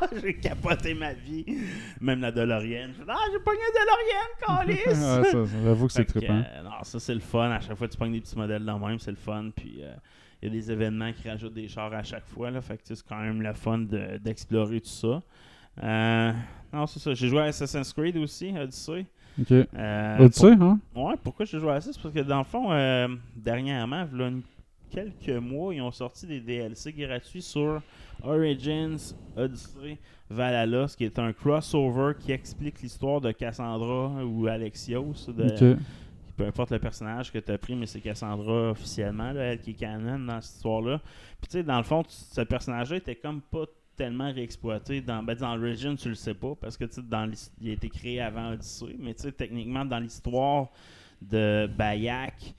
j'ai 0.22 0.34
capoté 0.36 0.94
ma 0.94 1.12
vie. 1.12 1.44
Même 2.00 2.20
la 2.20 2.32
DeLorean. 2.32 2.88
Je 2.88 3.02
fais, 3.04 3.04
ah, 3.08 3.16
j'ai 3.32 3.38
pogné 3.40 3.60
la 3.74 3.80
DeLorean, 3.80 4.84
calice! 4.86 5.02
Ah, 5.04 5.22
ça, 5.24 5.30
ça, 5.46 5.58
J'avoue 5.64 5.86
que 5.86 5.92
c'est 5.92 6.04
trippant. 6.04 6.42
euh, 6.46 6.62
non, 6.62 6.70
ça 6.82 6.98
c'est 7.00 7.14
le 7.14 7.20
fun. 7.20 7.50
À 7.50 7.60
chaque 7.60 7.76
fois 7.76 7.88
tu 7.88 7.96
pognes 7.96 8.12
des 8.12 8.20
petits 8.20 8.36
modèles 8.36 8.64
dans 8.64 8.78
le 8.78 8.86
même, 8.86 8.98
c'est 8.98 9.10
le 9.10 9.16
fun. 9.16 9.50
Puis 9.54 9.78
euh, 9.82 9.92
il 10.42 10.48
y 10.48 10.50
a 10.50 10.54
des 10.54 10.70
événements 10.72 11.12
qui 11.12 11.28
rajoutent 11.28 11.54
des 11.54 11.68
chars 11.68 11.92
à 11.92 12.02
chaque 12.02 12.26
fois. 12.26 12.50
Là, 12.50 12.60
fait 12.60 12.76
que 12.76 12.82
c'est 12.84 13.02
quand 13.06 13.18
même 13.20 13.42
le 13.42 13.52
fun 13.54 13.78
de- 13.78 14.18
d'explorer 14.18 14.80
tout 14.80 14.88
ça. 14.88 15.22
Euh, 15.82 16.32
non, 16.72 16.86
c'est 16.86 16.98
ça. 17.00 17.14
J'ai 17.14 17.28
joué 17.28 17.40
à 17.40 17.44
Assassin's 17.44 17.92
Creed 17.92 18.16
aussi, 18.16 18.52
Odyssey. 18.58 19.06
Ok. 19.40 19.52
Euh, 19.52 19.66
Ah, 20.18 20.28
tu 20.28 20.32
sais, 20.32 20.52
hein? 20.52 20.78
pour- 20.92 21.04
Ouais, 21.04 21.14
pourquoi 21.22 21.44
j'ai 21.46 21.58
joué 21.60 21.70
à 21.72 21.80
ça? 21.80 21.92
C'est 21.92 22.02
parce 22.02 22.14
que 22.14 22.20
dans 22.20 22.38
le 22.38 22.44
fond, 22.44 22.70
dernièrement, 23.36 24.04
v'là 24.06 24.28
une- 24.28 24.42
quelques 24.90 25.28
mois, 25.28 25.74
ils 25.74 25.80
ont 25.80 25.90
sorti 25.90 26.26
des 26.26 26.40
DLC 26.40 26.92
gratuits 26.92 27.42
sur 27.42 27.82
Origins, 28.22 28.98
Odyssey, 29.36 29.98
Valhalla, 30.28 30.88
ce 30.88 30.96
qui 30.96 31.04
est 31.04 31.18
un 31.18 31.32
crossover 31.32 32.12
qui 32.18 32.32
explique 32.32 32.82
l'histoire 32.82 33.20
de 33.20 33.32
Cassandra 33.32 34.24
ou 34.24 34.46
Alexios. 34.46 35.14
De, 35.28 35.76
peu 36.36 36.46
importe 36.46 36.72
le 36.72 36.78
personnage 36.78 37.32
que 37.32 37.38
tu 37.38 37.52
as 37.52 37.58
pris, 37.58 37.74
mais 37.74 37.86
c'est 37.86 38.00
Cassandra 38.00 38.70
officiellement, 38.70 39.32
là, 39.32 39.42
elle 39.42 39.60
qui 39.60 39.70
est 39.70 39.74
canon 39.74 40.18
dans 40.18 40.40
cette 40.40 40.56
histoire-là. 40.56 41.00
Puis 41.40 41.48
tu 41.48 41.58
sais, 41.58 41.62
dans 41.62 41.78
le 41.78 41.84
fond, 41.84 42.02
ce 42.08 42.40
personnage-là 42.40 42.96
était 42.96 43.16
comme 43.16 43.40
pas 43.40 43.66
tellement 43.96 44.32
réexploité. 44.32 45.02
Dans, 45.02 45.22
ben, 45.22 45.34
dans 45.34 45.58
Origin, 45.58 45.96
tu 45.96 46.08
le 46.08 46.14
sais 46.14 46.32
pas, 46.32 46.54
parce 46.58 46.78
que 46.78 46.84
dans 47.00 47.30
il 47.60 47.70
a 47.70 47.72
été 47.72 47.90
créé 47.90 48.20
avant 48.20 48.52
Odyssey, 48.52 48.96
mais 48.98 49.12
tu 49.14 49.22
sais, 49.22 49.32
techniquement, 49.32 49.84
dans 49.84 49.98
l'histoire 49.98 50.68
de 51.20 51.68
Bayak, 51.76 52.54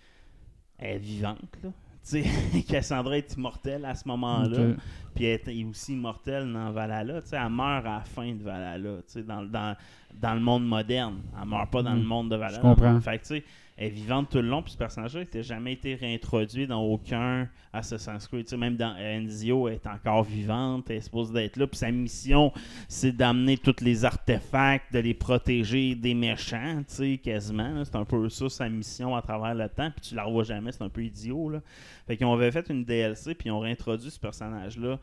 elle 0.78 0.98
est 0.98 1.00
vivante, 1.00 1.58
là. 1.64 1.72
Sais, 2.04 2.24
Cassandra 2.68 3.18
est 3.18 3.34
immortelle 3.36 3.86
à 3.86 3.94
ce 3.96 4.08
moment-là. 4.08 4.58
Puis 5.14 5.26
elle 5.26 5.40
est 5.48 5.66
aussi 5.66 5.94
immortelle 5.94 6.52
dans 6.52 6.72
Valhalla. 6.72 7.22
Tu 7.22 7.28
sais, 7.30 7.38
elle 7.38 7.50
meurt 7.52 7.86
à 7.86 7.90
la 7.98 8.02
fin 8.02 8.34
de 8.34 8.44
Valhalla. 8.44 8.98
Tu 8.98 9.04
sais, 9.08 9.24
dans, 9.24 9.44
dans, 9.44 9.76
dans 10.20 10.34
le 10.34 10.40
monde 10.40 10.66
moderne. 10.68 11.18
Elle 11.40 11.48
meurt 11.48 11.70
pas 11.70 11.84
dans 11.84 11.94
Mm. 11.94 12.00
le 12.00 12.04
monde 12.06 12.32
de 12.32 12.36
Valhalla. 12.38 12.58
Je 12.58 12.62
comprends. 12.62 13.00
Fait 13.02 13.18
que, 13.18 13.22
tu 13.24 13.28
sais, 13.28 13.38
elle 13.38 13.44
est 13.82 13.90
vivante 13.90 14.30
tout 14.30 14.38
le 14.38 14.48
long. 14.48 14.62
Puis 14.62 14.74
ce 14.74 14.78
personnage-là 14.78 15.24
n'a 15.34 15.42
jamais 15.42 15.74
été 15.74 15.96
réintroduit 15.96 16.68
dans 16.68 16.82
aucun 16.82 17.50
Assassin's 17.74 18.28
Creed. 18.28 18.52
Même 18.54 18.76
dans 18.76 18.96
Enzio, 18.96 19.68
elle 19.68 19.76
est 19.76 19.88
encore 19.88 20.24
vivante. 20.24 20.90
Elle 20.90 20.98
est 20.98 21.34
d'être 21.34 21.58
là. 21.58 21.68
Puis 21.68 21.78
sa 21.78 21.92
mission, 21.92 22.52
c'est 22.88 23.12
d'amener 23.12 23.58
tous 23.58 23.82
les 23.82 24.06
artefacts, 24.06 24.94
de 24.94 25.00
les 25.00 25.14
protéger 25.14 25.96
des 25.96 26.14
méchants, 26.14 26.84
tu 26.88 26.96
sais, 26.96 27.18
quasiment. 27.18 27.84
C'est 27.84 27.96
un 27.96 28.06
peu 28.06 28.30
ça, 28.30 28.50
sa 28.50 28.70
mission 28.70 29.16
à 29.16 29.22
travers 29.22 29.56
le 29.56 29.68
temps. 29.70 29.90
Puis 29.92 30.10
tu 30.10 30.16
la 30.16 30.24
revois 30.24 30.44
jamais. 30.44 30.72
C'est 30.72 30.84
un 30.84 30.90
peu 30.90 31.04
idiot, 31.04 31.50
là. 31.50 31.62
Fait 32.08 32.18
qu'ils 32.18 32.28
avaient 32.28 32.52
fait 32.52 32.70
une 32.70 32.84
DLC, 32.84 33.36
puis 33.36 33.50
ont 33.52 33.60
réintroduit 33.60 34.12
ce 34.12 34.20
personnage-là. 34.20 35.00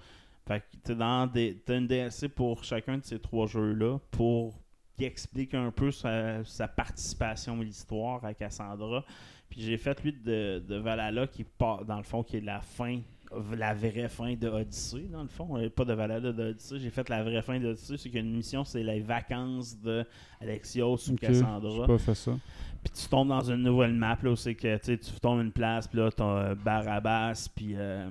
Fait 0.47 0.61
que 0.61 0.77
t'es 0.83 0.95
dans 0.95 1.27
des, 1.27 1.63
t'as 1.65 1.77
une 1.77 1.87
DLC 1.87 2.29
pour 2.29 2.65
chacun 2.65 2.99
de 2.99 3.05
ces 3.05 3.19
trois 3.19 3.47
jeux-là 3.47 3.99
pour 4.11 4.59
qui 4.99 5.05
explique 5.05 5.55
un 5.55 5.71
peu 5.71 5.91
sa, 5.91 6.45
sa 6.45 6.69
participation 6.69 7.61
à 7.61 7.65
l'histoire 7.65 8.25
à 8.25 8.35
Cassandra. 8.35 9.05
Puis 9.49 9.63
j'ai 9.63 9.79
fait 9.79 10.03
lui 10.03 10.13
de, 10.13 10.59
de 10.67 10.77
Valhalla 10.77 11.27
qui 11.27 11.45
part 11.45 11.85
dans 11.85 11.97
le 11.97 12.03
fond 12.03 12.23
qui 12.23 12.37
est 12.37 12.41
la 12.43 12.61
fin 12.61 13.01
la 13.57 13.75
vraie 13.75 14.09
fin 14.09 14.35
de 14.35 14.49
Odyssey 14.49 15.03
dans 15.13 15.21
le 15.23 15.29
fond 15.29 15.59
Euh, 15.59 15.69
pas 15.69 15.85
de 15.85 15.93
Valhalla 15.93 16.33
de 16.33 16.43
Odyssey 16.51 16.79
j'ai 16.79 16.89
fait 16.89 17.09
la 17.11 17.23
vraie 17.23 17.43
fin 17.43 17.61
de 17.61 17.67
Odyssey 17.69 17.99
c'est 17.99 18.09
qu'une 18.09 18.35
mission 18.35 18.65
c'est 18.65 18.83
les 18.83 19.01
vacances 19.01 19.79
de 19.83 20.05
Alexios 20.41 20.97
ou. 21.11 21.15
Cassandra 21.17 21.87
pas 21.87 21.99
fait 21.99 22.15
ça. 22.15 22.33
puis 22.83 22.91
tu 22.95 23.07
tombes 23.09 23.29
dans 23.29 23.43
une 23.51 23.63
nouvelle 23.63 23.93
map 23.93 24.17
là 24.23 24.31
où 24.31 24.37
c'est 24.37 24.55
que 24.55 24.79
tu 24.79 24.99
tombes 25.21 25.41
une 25.43 25.53
place 25.53 25.87
puis 25.87 25.99
là 25.99 26.11
ton 26.11 26.37
euh, 26.39 26.55
Barabbas 26.55 27.51
puis 27.55 27.73
euh, 27.77 28.09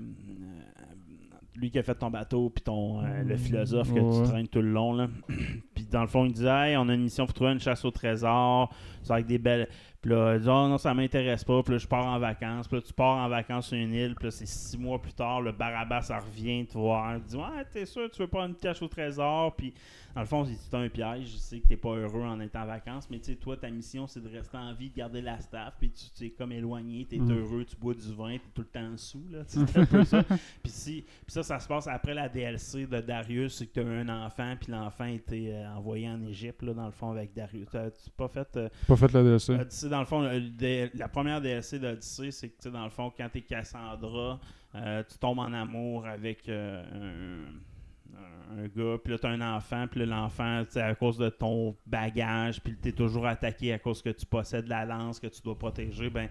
lui 1.55 1.71
qui 1.71 1.79
a 1.79 1.83
fait 1.83 1.95
ton 1.95 2.11
bateau 2.11 2.51
puis 2.51 2.63
ton 2.63 3.03
euh, 3.03 3.23
le 3.23 3.35
philosophe 3.37 3.91
que 3.91 3.99
Ouais. 3.99 4.23
tu 4.23 4.29
traînes 4.29 4.47
tout 4.47 4.61
le 4.61 4.71
long 4.71 4.93
là 4.93 5.07
dans 5.89 6.01
le 6.01 6.07
fond 6.07 6.25
il 6.25 6.33
disait 6.33 6.71
hey, 6.71 6.77
on 6.77 6.89
a 6.89 6.93
une 6.93 7.03
mission 7.03 7.25
pour 7.25 7.33
trouver 7.33 7.51
une 7.51 7.59
chasse 7.59 7.85
au 7.85 7.91
trésor. 7.91 8.73
Avec 9.09 9.25
des 9.25 9.37
belles 9.37 9.69
puis 10.07 10.15
là, 10.15 10.33
elle 10.35 10.41
dit, 10.41 10.47
oh 10.47 10.67
non, 10.69 10.77
ça 10.77 10.93
m'intéresse 10.93 11.43
pas. 11.43 11.61
Puis 11.63 11.73
là, 11.73 11.77
je 11.79 11.87
pars 11.87 12.05
en 12.05 12.17
vacances. 12.17 12.67
Puis 12.67 12.77
là, 12.77 12.81
tu 12.81 12.93
pars 12.93 13.17
en 13.17 13.27
vacances 13.27 13.67
sur 13.67 13.77
une 13.77 13.93
île. 13.93 14.15
Puis 14.15 14.25
là, 14.25 14.31
c'est 14.31 14.45
six 14.47 14.77
mois 14.77 15.01
plus 15.01 15.11
tard, 15.13 15.41
le 15.41 15.51
Barabbas, 15.51 16.03
ça 16.03 16.19
revient 16.19 16.65
te 16.65 16.73
voir. 16.77 17.15
Il 17.17 17.23
dit, 17.23 17.35
ouais, 17.35 17.65
t'es 17.73 17.85
sûr, 17.85 18.09
tu 18.09 18.21
veux 18.21 18.27
pas 18.27 18.45
une 18.45 18.55
cache 18.55 18.81
au 18.81 18.87
trésor? 18.87 19.53
Puis 19.55 19.73
dans 20.15 20.21
le 20.21 20.27
fond, 20.27 20.45
c'est 20.45 20.77
un 20.77 20.87
piège. 20.89 21.27
Je 21.33 21.37
sais 21.37 21.59
que 21.59 21.67
t'es 21.67 21.75
pas 21.77 21.89
heureux 21.89 22.23
en 22.23 22.39
étant 22.39 22.61
en 22.61 22.65
vacances. 22.67 23.07
Mais 23.11 23.19
tu 23.19 23.25
sais, 23.25 23.35
toi, 23.35 23.57
ta 23.57 23.69
mission, 23.69 24.07
c'est 24.07 24.23
de 24.23 24.29
rester 24.29 24.57
en 24.57 24.73
vie, 24.73 24.89
de 24.89 24.95
garder 24.95 25.21
la 25.21 25.39
staff. 25.39 25.73
Puis 25.79 25.91
tu 25.91 26.05
t'es 26.17 26.29
comme 26.29 26.53
éloigné, 26.53 27.05
t'es 27.07 27.17
Mm. 27.17 27.31
heureux, 27.31 27.65
tu 27.65 27.75
bois 27.75 27.93
du 27.93 28.13
vin, 28.15 28.33
t'es 28.37 28.49
tout 28.55 28.61
le 28.61 28.67
temps 28.67 28.95
sous. 28.97 29.23
Là, 29.29 29.39
un 29.75 29.85
peu 29.85 30.03
ça. 30.05 30.23
Puis 30.63 30.71
si, 30.71 31.01
puis 31.01 31.11
ça, 31.33 31.43
ça 31.43 31.59
se 31.59 31.67
passe 31.67 31.87
après 31.87 32.13
la 32.13 32.29
DLC 32.29 32.87
de 32.87 32.99
Darius, 33.01 33.57
c'est 33.57 33.67
que 33.67 33.73
tu 33.73 33.85
as 33.85 33.89
un 33.89 34.07
enfant, 34.25 34.55
puis 34.59 34.71
l'enfant 34.71 35.05
été 35.05 35.53
euh, 35.53 35.69
envoyé 35.75 36.07
en 36.09 36.21
Égypte, 36.23 36.61
là, 36.63 36.73
dans 36.73 36.85
le 36.85 36.91
fond, 36.91 37.11
avec 37.11 37.33
Darius. 37.33 37.67
T'as 37.71 37.89
tu 37.91 38.09
pas 38.15 38.27
fait. 38.27 38.47
euh, 38.57 38.69
Pas 38.87 38.95
fait 38.95 39.11
la 39.11 39.23
DLC. 39.23 39.53
Odyssey, 39.53 39.89
dans 39.97 39.99
le 40.01 40.05
fond, 40.05 40.21
le- 40.21 40.89
la 40.97 41.07
première 41.07 41.41
DLC 41.41 41.79
d'Odyssey, 41.79 42.31
c'est 42.31 42.49
que, 42.49 42.69
dans 42.69 42.83
le 42.83 42.89
fond, 42.89 43.11
quand 43.15 43.27
t'es 43.31 43.41
Cassandra, 43.41 44.39
euh, 44.75 45.03
tu 45.09 45.17
tombes 45.17 45.39
en 45.39 45.51
amour 45.53 46.05
avec 46.05 46.47
euh, 46.49 47.43
un, 48.15 48.59
un 48.59 48.67
gars, 48.67 48.97
puis 49.03 49.13
là, 49.13 49.19
t'as 49.19 49.29
un 49.29 49.41
enfant, 49.55 49.87
puis 49.89 50.05
l'enfant, 50.05 50.63
à 50.75 50.95
cause 50.95 51.17
de 51.17 51.29
ton 51.29 51.75
bagage, 51.85 52.61
puis 52.61 52.75
t'es 52.75 52.91
toujours 52.91 53.25
attaqué 53.27 53.73
à 53.73 53.79
cause 53.79 54.01
que 54.01 54.09
tu 54.09 54.25
possèdes 54.25 54.67
la 54.67 54.85
lance 54.85 55.19
que 55.19 55.27
tu 55.27 55.41
dois 55.41 55.57
protéger, 55.57 56.09
ben 56.09 56.29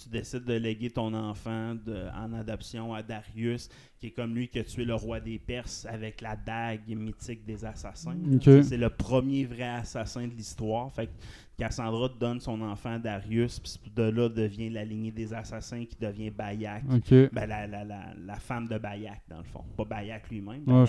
tu 0.00 0.08
décides 0.08 0.44
de 0.44 0.54
léguer 0.54 0.90
ton 0.90 1.12
enfant 1.12 1.74
de- 1.74 2.06
en 2.14 2.32
adoption 2.32 2.94
à 2.94 3.02
Darius, 3.02 3.68
qui 3.98 4.06
est 4.06 4.10
comme 4.12 4.32
lui 4.34 4.46
qui 4.48 4.60
a 4.60 4.64
tué 4.64 4.84
le 4.84 4.94
roi 4.94 5.18
des 5.18 5.40
Perses 5.40 5.86
avec 5.90 6.20
la 6.20 6.36
dague 6.36 6.88
mythique 6.88 7.44
des 7.44 7.64
assassins. 7.64 8.14
C'est 8.62 8.76
le 8.76 8.90
premier 8.90 9.44
vrai 9.44 9.64
assassin 9.68 10.26
de 10.28 10.32
l'histoire. 10.34 10.92
Fait 10.92 11.08
que 11.08 11.12
Cassandra 11.58 12.08
donne 12.08 12.38
son 12.38 12.60
enfant 12.62 12.94
à 12.94 12.98
Darius, 13.00 13.58
puis 13.58 13.90
de 13.94 14.04
là 14.04 14.28
devient 14.28 14.70
la 14.70 14.84
lignée 14.84 15.10
des 15.10 15.34
assassins 15.34 15.84
qui 15.84 15.96
devient 16.00 16.30
Bayak. 16.30 16.84
Ben, 17.32 17.46
la, 17.46 17.66
la, 17.66 17.84
la, 17.84 18.14
la 18.16 18.36
femme 18.36 18.68
de 18.68 18.78
Bayak, 18.78 19.22
dans 19.28 19.38
le 19.38 19.42
fond. 19.44 19.64
Pas 19.76 19.84
Bayak 19.84 20.30
lui-même. 20.30 20.62
Ouais, 20.66 20.86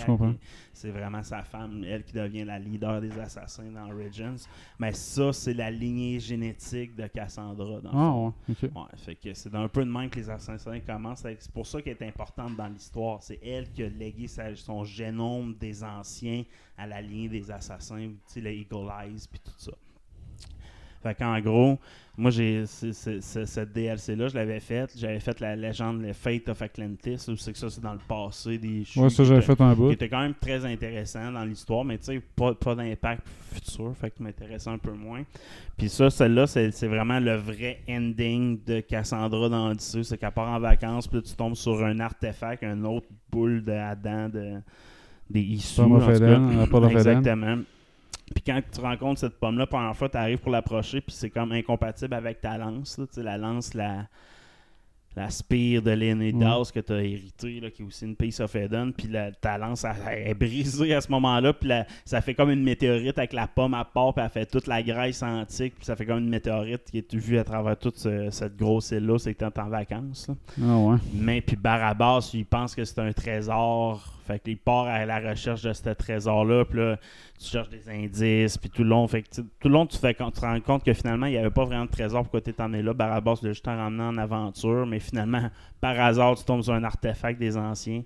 C'est 0.72 0.90
vraiment 0.90 1.24
sa 1.24 1.42
femme, 1.42 1.82
elle 1.84 2.04
qui 2.04 2.12
devient 2.12 2.44
la 2.44 2.58
leader 2.60 3.00
des 3.00 3.18
assassins 3.18 3.70
dans 3.72 3.90
Origins. 3.92 4.36
Mais 4.78 4.92
ça, 4.92 5.32
c'est 5.32 5.54
la 5.54 5.72
lignée 5.72 6.20
génétique 6.20 6.94
de 6.94 7.08
Cassandra, 7.08 7.80
dans 7.80 7.90
le 7.92 7.98
Ah, 7.98 8.12
fond. 8.12 8.34
ouais. 8.82 8.86
Fait 8.96 9.14
que 9.16 9.34
c'est 9.34 9.52
un 9.54 9.66
peu 9.66 9.84
de 9.84 9.90
même 9.90 10.08
que 10.08 10.20
les 10.20 10.30
assassins 10.30 10.78
commencent. 10.80 11.26
C'est 11.40 11.50
pour 11.52 11.66
ça 11.66 11.82
qu'elle 11.82 11.96
est 12.00 12.06
importante 12.06 12.54
dans 12.56 12.68
l'histoire. 12.68 13.22
C'est 13.24 13.40
elle 13.44 13.68
qui 13.72 13.82
a 13.82 13.88
légué 13.88 14.28
sa- 14.28 14.54
son 14.54 14.84
génome 14.84 15.54
des 15.58 15.82
anciens 15.82 16.44
à 16.78 16.86
la 16.86 17.02
lignée 17.02 17.28
des 17.28 17.50
assassins, 17.50 18.08
tu 18.08 18.16
sais, 18.26 18.40
les 18.40 18.54
Eagle 18.58 18.88
Eyes, 19.02 19.26
puis 19.28 19.40
tout 19.44 19.50
ça. 19.58 19.72
Fait 21.02 21.14
qu'en 21.14 21.38
gros, 21.40 21.78
moi, 22.20 22.30
j'ai 22.30 22.66
cette 22.66 23.72
DLC-là, 23.72 24.28
je 24.28 24.34
l'avais 24.34 24.60
faite. 24.60 24.92
J'avais 24.94 25.20
fait 25.20 25.40
la 25.40 25.56
légende, 25.56 26.02
le 26.02 26.12
Fate 26.12 26.50
of 26.50 26.60
Atlantis, 26.60 27.24
où 27.28 27.36
c'est 27.36 27.52
que 27.52 27.58
ça, 27.58 27.70
c'est 27.70 27.80
dans 27.80 27.94
le 27.94 28.00
passé 28.06 28.58
des 28.58 28.84
Ouais, 28.96 29.08
ça, 29.08 29.24
j'avais 29.24 29.40
fait 29.40 29.58
un 29.58 29.70
qui 29.70 29.80
bout. 29.80 29.90
était 29.92 30.10
quand 30.10 30.20
même 30.20 30.34
très 30.34 30.62
intéressant 30.66 31.32
dans 31.32 31.44
l'histoire, 31.44 31.82
mais 31.82 31.96
tu 31.96 32.04
sais, 32.04 32.22
pas, 32.36 32.52
pas 32.54 32.74
d'impact 32.74 33.26
futur, 33.54 33.94
fait 33.98 34.10
que 34.10 34.22
m'intéressait 34.22 34.68
un 34.68 34.76
peu 34.76 34.92
moins. 34.92 35.22
Puis 35.78 35.88
ça, 35.88 36.10
celle-là, 36.10 36.46
c'est 36.46 36.86
vraiment 36.86 37.20
le 37.20 37.36
vrai 37.36 37.80
ending 37.88 38.58
de 38.66 38.80
Cassandra 38.80 39.48
dans 39.48 39.70
Odyssey. 39.70 40.02
C'est 40.02 40.18
qu'elle 40.18 40.32
part 40.32 40.50
en 40.50 40.60
vacances, 40.60 41.08
puis 41.08 41.18
là, 41.18 41.22
tu 41.22 41.34
tombes 41.34 41.54
sur 41.54 41.82
un 41.82 42.00
artefact, 42.00 42.62
un 42.64 42.84
autre 42.84 43.06
boule 43.32 43.64
de 43.64 43.72
Adam, 43.72 44.28
de, 44.28 44.60
des 45.30 45.40
issues. 45.40 45.80
Exactement. 46.90 47.60
Puis 48.34 48.42
quand 48.44 48.60
tu 48.72 48.80
rencontres 48.80 49.20
cette 49.20 49.38
pomme-là, 49.40 49.66
première 49.66 49.96
fois, 49.96 50.08
tu 50.08 50.16
arrives 50.16 50.38
pour 50.38 50.52
l'approcher, 50.52 51.00
puis 51.00 51.14
c'est 51.14 51.30
comme 51.30 51.52
incompatible 51.52 52.14
avec 52.14 52.40
ta 52.40 52.56
lance. 52.56 52.96
là. 52.98 53.04
Tu 53.12 53.22
la 53.22 53.36
lance, 53.36 53.74
la, 53.74 54.06
la 55.16 55.28
spire 55.28 55.82
de 55.82 55.90
Léonidas 55.90 56.70
que 56.72 56.78
tu 56.78 56.92
as 56.92 57.02
hérité, 57.02 57.58
là, 57.58 57.68
qui 57.70 57.82
est 57.82 57.84
aussi 57.84 58.04
une 58.04 58.14
piece 58.14 58.38
of 58.38 58.54
Eden. 58.54 58.92
Puis 58.92 59.08
la- 59.08 59.32
ta 59.32 59.58
lance 59.58 59.82
elle, 59.82 59.96
elle 60.08 60.28
est 60.28 60.34
brisée 60.34 60.94
à 60.94 61.00
ce 61.00 61.10
moment-là. 61.10 61.52
Puis 61.52 61.68
la- 61.68 61.84
ça 62.04 62.20
fait 62.20 62.32
comme 62.34 62.50
une 62.50 62.62
météorite 62.62 63.18
avec 63.18 63.32
la 63.32 63.48
pomme 63.48 63.74
à 63.74 63.84
part, 63.84 64.14
puis 64.14 64.22
elle 64.24 64.30
fait 64.30 64.46
toute 64.46 64.68
la 64.68 64.80
graisse 64.84 65.24
antique. 65.24 65.74
Puis 65.76 65.84
ça 65.86 65.96
fait 65.96 66.06
comme 66.06 66.18
une 66.20 66.28
météorite 66.30 66.84
qui 66.88 66.98
est 66.98 67.14
vue 67.16 67.38
à 67.38 67.44
travers 67.44 67.76
toute 67.76 67.98
ce- 67.98 68.30
cette 68.30 68.56
grosse 68.56 68.92
île-là. 68.92 69.18
C'est 69.18 69.34
que 69.34 69.44
t'es 69.44 69.58
en 69.60 69.68
vacances. 69.68 70.28
là. 70.28 70.34
Ah, 70.62 70.78
ouais. 70.78 70.96
Mais 71.12 71.40
puis 71.40 71.56
Barabbas, 71.56 72.30
il 72.32 72.46
pense 72.46 72.76
que 72.76 72.84
c'est 72.84 73.00
un 73.00 73.12
trésor. 73.12 74.14
Fait 74.30 74.38
qu'il 74.38 74.58
part 74.58 74.86
à 74.86 75.04
la 75.04 75.18
recherche 75.18 75.62
de 75.62 75.72
ce 75.72 75.90
trésor-là. 75.90 76.64
Puis 76.64 76.78
là, 76.78 76.98
tu 77.38 77.46
cherches 77.46 77.68
des 77.68 77.88
indices. 77.88 78.56
Puis 78.58 78.70
tout 78.70 78.84
le 78.84 78.90
long, 78.90 79.08
fait 79.08 79.22
que, 79.22 79.28
tu 79.28 79.42
tout 79.42 79.68
le 79.68 79.74
long, 79.74 79.86
tu, 79.86 79.98
fais, 79.98 80.14
tu 80.14 80.24
te 80.30 80.40
rends 80.40 80.60
compte 80.60 80.84
que 80.84 80.92
finalement, 80.92 81.26
il 81.26 81.32
n'y 81.32 81.38
avait 81.38 81.50
pas 81.50 81.64
vraiment 81.64 81.86
de 81.86 81.90
trésor. 81.90 82.22
Pourquoi 82.22 82.40
tu 82.40 82.54
emmené 82.58 82.82
là 82.82 82.94
Barabbas 82.94 83.40
l'a 83.42 83.48
juste 83.48 83.66
ramené 83.66 84.02
en 84.02 84.16
aventure. 84.18 84.86
Mais 84.86 85.00
finalement, 85.00 85.50
par 85.80 85.98
hasard, 85.98 86.36
tu 86.36 86.44
tombes 86.44 86.62
sur 86.62 86.74
un 86.74 86.84
artefact 86.84 87.40
des 87.40 87.56
anciens. 87.56 88.02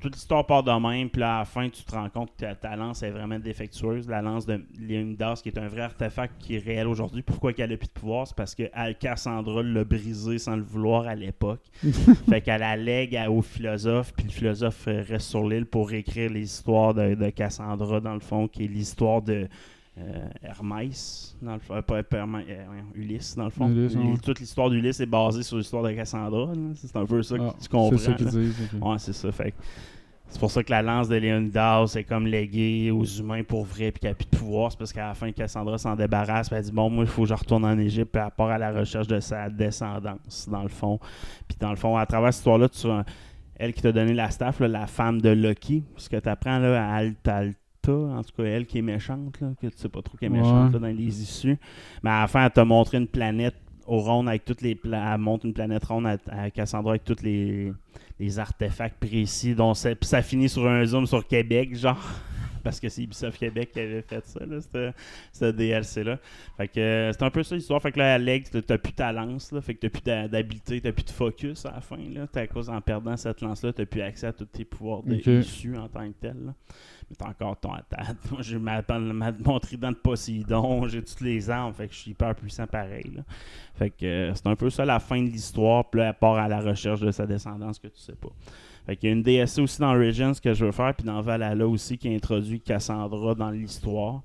Toute 0.00 0.14
l'histoire 0.14 0.46
part 0.46 0.62
de 0.62 0.70
même, 0.70 1.10
puis 1.10 1.20
là, 1.20 1.36
à 1.36 1.38
la 1.40 1.44
fin, 1.44 1.68
tu 1.68 1.82
te 1.82 1.92
rends 1.94 2.08
compte 2.08 2.30
que 2.36 2.40
ta, 2.40 2.54
ta 2.54 2.76
lance 2.76 3.02
est 3.02 3.10
vraiment 3.10 3.38
défectueuse. 3.38 4.08
La 4.08 4.22
lance 4.22 4.46
de 4.46 4.64
Léonidas, 4.80 5.40
qui 5.42 5.50
est 5.50 5.58
un 5.58 5.68
vrai 5.68 5.82
artefact 5.82 6.34
qui 6.38 6.56
est 6.56 6.64
réel 6.64 6.86
aujourd'hui. 6.86 7.22
Pourquoi 7.22 7.52
qu'elle 7.52 7.72
a 7.72 7.76
plus 7.76 7.88
de 7.88 7.92
pouvoir? 7.92 8.26
C'est 8.26 8.36
parce 8.36 8.54
que 8.54 8.64
Cassandra 8.94 9.62
l'a 9.62 9.84
brisé 9.84 10.38
sans 10.38 10.56
le 10.56 10.62
vouloir 10.62 11.06
à 11.06 11.14
l'époque. 11.14 11.60
fait 12.28 12.40
qu'elle 12.40 12.60
la 12.60 12.76
lègue 12.76 13.16
à- 13.16 13.30
au 13.30 13.42
philosophe, 13.42 14.12
puis 14.14 14.26
le 14.26 14.32
philosophe 14.32 14.88
euh, 14.88 15.02
reste 15.06 15.28
sur 15.28 15.46
l'île 15.46 15.66
pour 15.66 15.92
écrire 15.92 16.30
de, 16.94 17.14
de 17.14 17.30
Cassandra, 17.30 18.00
dans 18.00 18.14
le 18.14 18.20
fond, 18.20 18.48
qui 18.48 18.64
est 18.64 18.68
l'histoire 18.68 19.22
de 19.22 19.48
euh, 19.98 20.28
Hermès, 20.42 21.36
dans 21.40 21.54
le 21.54 21.58
fond, 21.60 21.74
euh, 21.74 21.82
pas, 21.82 22.00
Hermès, 22.18 22.44
euh, 22.48 22.64
Ulysse, 22.94 23.34
dans 23.36 23.44
le 23.44 23.50
fond. 23.50 23.68
Ulysse, 23.68 23.94
Li- 23.96 24.10
ouais. 24.12 24.18
Toute 24.22 24.40
l'histoire 24.40 24.68
d'Ulysse 24.70 25.00
est 25.00 25.06
basée 25.06 25.42
sur 25.42 25.56
l'histoire 25.56 25.82
de 25.82 25.92
Cassandra. 25.92 26.52
là. 26.54 26.60
C'est 26.74 26.96
un 26.96 27.06
peu 27.06 27.22
ça 27.22 27.36
Ah, 27.38 27.52
que 27.58 27.62
tu 27.62 27.68
comprends. 27.68 27.96
C'est 27.98 28.04
ça 28.04 28.12
qu'ils 28.12 28.26
là. 28.26 28.30
disent. 28.32 28.70
ok. 28.74 28.86
Ouais, 28.86 28.98
c'est 28.98 29.12
ça. 29.14 29.32
Fait 29.32 29.52
que 29.52 29.56
c'est 30.28 30.40
pour 30.40 30.50
ça 30.50 30.62
que 30.62 30.70
la 30.70 30.82
lance 30.82 31.08
de 31.08 31.14
Léonidas 31.16 31.94
est 31.96 32.04
comme 32.04 32.26
léguée 32.26 32.90
aux 32.90 33.04
humains 33.04 33.42
pour 33.44 33.64
vrai, 33.64 33.92
puis 33.92 34.00
qu'elle 34.00 34.10
n'a 34.10 34.14
plus 34.16 34.26
de 34.30 34.36
pouvoir. 34.36 34.72
C'est 34.72 34.78
parce 34.78 34.92
qu'à 34.92 35.06
la 35.08 35.14
fin, 35.14 35.30
Cassandra 35.32 35.78
s'en 35.78 35.94
débarrasse, 35.96 36.48
puis 36.48 36.58
elle 36.58 36.64
dit 36.64 36.72
Bon, 36.72 36.90
moi, 36.90 37.04
il 37.04 37.10
faut 37.10 37.22
que 37.22 37.28
je 37.28 37.34
retourne 37.34 37.64
en 37.64 37.78
Égypte, 37.78 38.10
puis 38.12 38.20
elle 38.22 38.30
part 38.32 38.48
à 38.50 38.58
la 38.58 38.72
recherche 38.72 39.06
de 39.06 39.20
sa 39.20 39.48
descendance, 39.48 40.48
dans 40.50 40.62
le 40.62 40.68
fond. 40.68 40.98
Puis 41.48 41.56
dans 41.60 41.70
le 41.70 41.76
fond, 41.76 41.96
à 41.96 42.04
travers 42.06 42.32
cette 42.34 42.40
histoire-là, 42.40 42.68
tu 42.68 42.86
as 42.88 43.04
elle 43.58 43.72
qui 43.72 43.80
t'a 43.80 43.92
donné 43.92 44.12
la 44.12 44.28
staff, 44.30 44.60
là, 44.60 44.68
la 44.68 44.86
femme 44.86 45.20
de 45.22 45.30
Loki, 45.30 45.82
ce 45.96 46.10
que 46.10 46.16
tu 46.18 46.28
apprends 46.28 46.58
là, 46.58 46.86
à 46.90 46.96
Alta, 46.96 47.42
En 47.92 48.22
tout 48.22 48.32
cas, 48.36 48.44
elle 48.44 48.66
qui 48.66 48.78
est 48.78 48.82
méchante, 48.82 49.40
là, 49.40 49.48
que 49.60 49.66
tu 49.66 49.76
sais 49.76 49.88
pas 49.88 50.02
trop 50.02 50.16
qui 50.16 50.24
est 50.24 50.28
méchante 50.28 50.66
Ouais. 50.68 50.72
là, 50.72 50.78
dans 50.90 50.96
les 50.98 51.22
issues. 51.22 51.56
Mais 52.02 52.10
à 52.10 52.20
la 52.22 52.26
fin, 52.26 52.44
elle 52.44 52.50
t'a 52.52 52.64
montré 52.64 52.98
une 52.98 53.06
planète 53.08 53.54
au 53.86 53.98
ronde 53.98 54.28
avec 54.28 54.44
toutes 54.44 54.62
les 54.62 54.74
pla- 54.74 55.12
elle 55.14 55.20
montre 55.20 55.46
une 55.46 55.52
planète 55.54 55.84
ronde 55.84 56.06
à, 56.06 56.16
à 56.28 56.50
Cassandra 56.50 56.92
avec 56.92 57.04
tous 57.04 57.22
les, 57.22 57.72
les 58.18 58.38
artefacts 58.38 58.98
précis 58.98 59.54
dont 59.54 59.74
ça, 59.74 59.94
puis 59.94 60.08
ça 60.08 60.22
finit 60.22 60.48
sur 60.48 60.66
un 60.66 60.84
zoom 60.84 61.06
sur 61.06 61.24
Québec 61.24 61.72
genre 61.76 61.96
parce 62.64 62.80
que 62.80 62.88
c'est 62.88 63.04
Ubisoft 63.04 63.38
Québec 63.38 63.70
qui 63.72 63.78
avait 63.78 64.02
fait 64.02 64.26
ça 64.26 64.40
là, 64.44 64.58
ce, 65.32 65.50
DLC 65.52 66.02
là 66.02 66.18
fait 66.56 66.66
que 66.66 66.80
euh, 66.80 67.12
c'est 67.12 67.22
un 67.22 67.30
peu 67.30 67.44
ça 67.44 67.54
l'histoire 67.54 67.80
fait 67.80 67.92
que 67.92 68.00
là 68.00 68.14
Alex 68.14 68.50
t'as- 68.66 68.76
plus 68.76 68.92
ta 68.92 69.12
lance 69.12 69.52
là, 69.52 69.60
fait 69.60 69.74
que 69.74 69.86
t'as 69.86 69.88
plus 69.88 70.02
d'habilité 70.02 70.80
t'as 70.80 70.90
plus 70.90 71.04
de 71.04 71.10
focus 71.10 71.64
à 71.64 71.74
la 71.76 71.80
fin 71.80 71.96
là 72.12 72.26
t'as 72.26 72.40
à 72.40 72.46
cause 72.48 72.68
en 72.68 72.80
perdant 72.80 73.16
cette 73.16 73.40
lance 73.40 73.62
là 73.62 73.72
t'as 73.72 73.86
plus 73.86 74.00
accès 74.00 74.26
à 74.26 74.32
tous 74.32 74.46
tes 74.46 74.64
pouvoirs 74.64 75.04
de 75.04 75.14
Ok. 75.14 75.26
issus 75.28 75.76
en 75.76 75.86
tant 75.86 76.08
que 76.08 76.14
tel 76.20 76.36
là. 76.44 76.54
Mais 77.08 77.16
t'as 77.16 77.28
encore 77.28 77.56
ton 77.58 77.72
attaque 77.72 78.16
moi 78.30 78.40
j'ai 78.42 78.58
ma, 78.58 78.82
ma- 78.88 79.32
mon 79.44 79.58
trident 79.60 79.90
de 79.90 79.96
Poséidon 79.96 80.88
j'ai 80.88 81.02
toutes 81.02 81.20
les 81.20 81.48
armes 81.50 81.72
fait 81.72 81.86
que 81.88 81.94
je 81.94 81.98
suis 81.98 82.10
hyper 82.12 82.34
puissant 82.34 82.66
pareil. 82.66 83.22
Fait 83.74 83.90
que 83.90 84.06
euh, 84.06 84.34
c'est 84.34 84.46
un 84.46 84.56
peu 84.56 84.70
ça 84.70 84.84
la 84.84 84.98
fin 84.98 85.22
de 85.22 85.28
l'histoire. 85.28 85.88
Puis 85.90 86.00
là, 86.00 86.08
elle 86.08 86.14
part 86.14 86.36
à 86.36 86.48
la 86.48 86.60
recherche 86.60 87.00
de 87.00 87.10
sa 87.10 87.26
descendance 87.26 87.78
que 87.78 87.88
tu 87.88 88.00
sais 88.00 88.14
pas. 88.14 88.30
Fait 88.86 88.96
qu'il 88.96 89.08
y 89.08 89.12
a 89.12 89.16
une 89.16 89.22
DSC 89.22 89.58
aussi 89.58 89.80
dans 89.80 89.94
Origins 89.94 90.32
que 90.42 90.54
je 90.54 90.64
veux 90.64 90.72
faire, 90.72 90.94
puis 90.94 91.04
dans 91.04 91.20
Valhalla 91.20 91.66
aussi 91.66 91.98
qui 91.98 92.14
introduit 92.14 92.60
Cassandra 92.60 93.34
dans 93.34 93.50
l'histoire. 93.50 94.22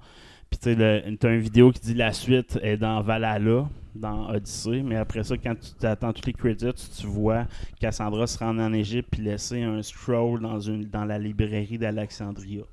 Puis 0.50 0.60
tu 0.60 0.76
sais, 0.76 1.16
t'as 1.20 1.34
une 1.34 1.40
vidéo 1.42 1.72
qui 1.72 1.80
dit 1.82 1.94
la 1.96 2.14
suite 2.14 2.60
est 2.62 2.78
dans 2.78 3.02
Valhalla, 3.02 3.68
dans 3.96 4.30
Odyssey, 4.30 4.82
mais 4.84 4.96
après 4.96 5.24
ça, 5.24 5.36
quand 5.38 5.56
tu 5.60 5.72
t'attends 5.80 6.14
tous 6.14 6.26
les 6.26 6.34
credits, 6.34 6.74
tu 7.00 7.08
vois 7.08 7.46
Cassandra 7.80 8.26
se 8.28 8.38
rendre 8.38 8.62
en 8.62 8.72
Égypte 8.74 9.10
puis 9.12 9.22
laisser 9.22 9.62
un 9.62 9.82
scroll 9.82 10.40
dans, 10.42 10.60
une, 10.60 10.86
dans 10.86 11.06
la 11.06 11.20
librairie 11.20 11.78
d'Alexandria. 11.78 12.64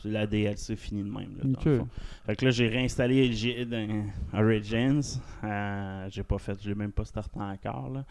C'est 0.00 0.10
la 0.10 0.26
DLC 0.28 0.76
finie 0.76 1.02
de 1.02 1.10
même. 1.10 1.34
Là, 1.36 1.42
dans 1.44 1.58
Ok. 1.58 1.64
le 1.64 1.78
fond. 1.78 1.88
Fait 2.26 2.36
que 2.36 2.44
là, 2.44 2.50
j'ai 2.52 2.68
réinstallé 2.68 3.64
dans 3.64 4.04
Origins. 4.32 5.00
Euh, 5.42 6.06
j'ai 6.10 6.22
pas 6.22 6.38
fait, 6.38 6.56
j'ai 6.62 6.74
même 6.74 6.92
pas 6.92 7.04
starté 7.04 7.40
encore. 7.40 7.90
Là. 7.90 8.04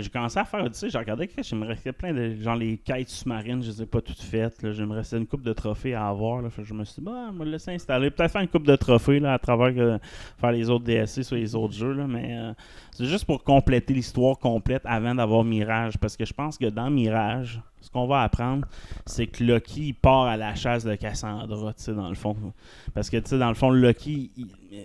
J'ai 0.00 0.08
commencé 0.08 0.38
à 0.38 0.44
faire 0.44 0.64
Odyssey, 0.64 0.90
j'ai 0.90 0.98
regardé 0.98 1.28
il 1.50 1.58
me 1.58 1.66
restait 1.66 1.92
plein 1.92 2.12
de 2.12 2.34
genre 2.40 2.56
les 2.56 2.78
quêtes 2.78 3.08
sous-marines, 3.08 3.62
je 3.62 3.68
les 3.68 3.82
ai 3.82 3.86
pas 3.86 4.00
toutes 4.00 4.20
faites. 4.20 4.62
Là. 4.62 4.72
Je 4.72 4.84
me 4.84 4.94
restait 4.94 5.16
une 5.16 5.26
coupe 5.26 5.42
de 5.42 5.52
trophées 5.52 5.94
à 5.94 6.08
avoir. 6.08 6.42
Là. 6.42 6.48
Je 6.56 6.74
me 6.74 6.84
suis 6.84 7.00
dit, 7.00 7.04
bah, 7.04 7.28
on 7.30 7.32
va 7.32 7.44
laisser 7.44 7.72
installer. 7.72 8.10
Peut-être 8.10 8.32
faire 8.32 8.42
une 8.42 8.48
coupe 8.48 8.66
de 8.66 8.76
trophées 8.76 9.20
là, 9.20 9.34
à 9.34 9.38
travers 9.38 9.98
faire 10.38 10.52
les 10.52 10.70
autres 10.70 10.84
DSC 10.84 11.22
sur 11.22 11.36
les 11.36 11.54
autres 11.54 11.74
jeux. 11.74 11.92
Là. 11.92 12.06
Mais 12.06 12.36
euh, 12.36 12.52
c'est 12.92 13.06
juste 13.06 13.24
pour 13.24 13.42
compléter 13.44 13.94
l'histoire 13.94 14.38
complète 14.38 14.82
avant 14.84 15.14
d'avoir 15.14 15.44
Mirage. 15.44 15.98
Parce 15.98 16.16
que 16.16 16.24
je 16.24 16.32
pense 16.32 16.58
que 16.58 16.66
dans 16.66 16.90
Mirage, 16.90 17.60
ce 17.80 17.90
qu'on 17.90 18.06
va 18.06 18.22
apprendre, 18.22 18.66
c'est 19.06 19.26
que 19.26 19.42
Loki 19.44 19.92
part 19.92 20.26
à 20.26 20.36
la 20.36 20.54
chasse 20.54 20.84
de 20.84 20.94
Cassandra, 20.94 21.72
tu 21.74 21.84
sais, 21.84 21.94
dans 21.94 22.08
le 22.08 22.14
fond. 22.14 22.36
Parce 22.94 23.08
que, 23.08 23.16
tu 23.16 23.30
sais, 23.30 23.38
dans 23.38 23.48
le 23.48 23.54
fond, 23.54 23.70
Loki, 23.70 24.30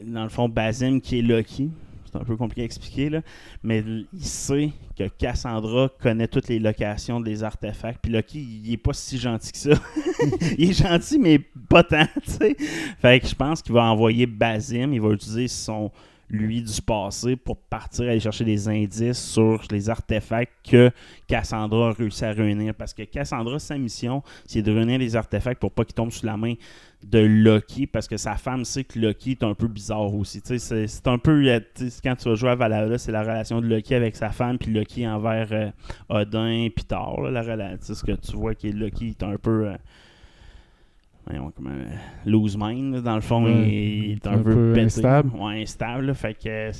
dans 0.05 0.23
le 0.23 0.29
fond, 0.29 0.47
Basim 0.47 0.99
qui 0.99 1.19
est 1.19 1.21
Loki, 1.21 1.69
c'est 2.13 2.19
un 2.19 2.25
peu 2.25 2.37
compliqué 2.37 2.61
à 2.61 2.65
expliquer, 2.65 3.09
là. 3.09 3.21
Mais 3.63 3.83
il 4.13 4.25
sait 4.25 4.71
que 4.97 5.07
Cassandra 5.07 5.89
connaît 6.01 6.27
toutes 6.27 6.47
les 6.47 6.59
locations 6.59 7.19
des 7.19 7.43
artefacts. 7.43 7.99
Puis 8.01 8.11
Loki, 8.11 8.39
il 8.39 8.71
est 8.71 8.77
pas 8.77 8.93
si 8.93 9.17
gentil 9.17 9.51
que 9.51 9.57
ça. 9.57 9.69
il 10.57 10.69
est 10.69 10.73
gentil, 10.73 11.17
mais 11.17 11.39
pas 11.39 11.83
tant, 11.83 12.05
tu 12.23 12.31
sais. 12.31 12.55
Fait 12.99 13.19
que 13.19 13.27
je 13.27 13.35
pense 13.35 13.61
qu'il 13.61 13.73
va 13.73 13.83
envoyer 13.83 14.25
Basim. 14.25 14.93
Il 14.93 15.01
va 15.01 15.09
utiliser 15.09 15.47
son 15.47 15.91
lui 16.29 16.61
du 16.61 16.81
passé 16.81 17.35
pour 17.35 17.57
partir 17.57 18.05
aller 18.05 18.19
chercher 18.19 18.43
des 18.45 18.67
indices 18.67 19.19
sur 19.19 19.61
les 19.71 19.89
artefacts 19.89 20.53
que 20.67 20.89
Cassandra 21.27 21.89
a 21.89 21.91
réussi 21.91 22.25
à 22.25 22.31
réunir. 22.31 22.73
Parce 22.75 22.93
que 22.93 23.03
Cassandra, 23.03 23.59
sa 23.59 23.77
mission, 23.77 24.23
c'est 24.45 24.61
de 24.61 24.71
réunir 24.71 24.99
les 24.99 25.15
artefacts 25.15 25.59
pour 25.59 25.71
pas 25.71 25.85
qu'ils 25.85 25.93
tombent 25.95 26.11
sous 26.11 26.25
la 26.25 26.37
main 26.37 26.53
de 27.03 27.19
Loki. 27.19 27.85
Parce 27.87 28.07
que 28.07 28.17
sa 28.17 28.35
femme 28.35 28.65
sait 28.65 28.83
que 28.83 28.97
Loki 28.99 29.31
est 29.31 29.43
un 29.43 29.53
peu 29.53 29.67
bizarre 29.67 30.13
aussi. 30.13 30.41
C'est 30.43 31.07
un 31.07 31.17
peu. 31.17 31.47
euh, 31.47 31.59
Quand 32.03 32.15
tu 32.15 32.29
vas 32.29 32.35
jouer 32.35 32.49
à 32.51 32.55
Valhalla, 32.55 32.97
c'est 32.97 33.11
la 33.11 33.21
relation 33.21 33.61
de 33.61 33.67
Loki 33.67 33.93
avec 33.95 34.15
sa 34.15 34.29
femme, 34.29 34.57
puis 34.57 34.71
Loki 34.71 35.07
envers 35.07 35.47
euh, 35.51 35.69
Odin, 36.09 36.67
puis 36.75 36.85
Thor. 36.85 37.21
là, 37.29 37.43
la 37.55 37.77
ce 37.81 38.03
que 38.03 38.13
tu 38.13 38.35
vois 38.35 38.55
qui 38.55 38.69
est 38.69 38.71
Loki 38.71 39.09
est 39.09 39.23
un 39.23 39.37
peu. 39.37 39.67
euh, 39.67 39.75
voyons, 41.25 41.51
comment, 41.55 41.69
euh, 41.71 41.85
lose 42.25 42.57
mind, 42.59 42.95
là, 42.95 43.01
dans 43.01 43.15
le 43.15 43.21
fond, 43.21 43.43
Ouais, 43.45 43.69
il, 43.69 44.11
est 44.13 44.27
un, 44.27 44.33
un 44.33 44.37
peu, 44.39 44.53
peu 44.53 44.73
pété. 44.73 44.85
instable. 44.85 45.29
Ouais, 45.35 45.61
instable. 45.61 46.05
là. 46.07 46.13
fait 46.13 46.33
que 46.33 46.71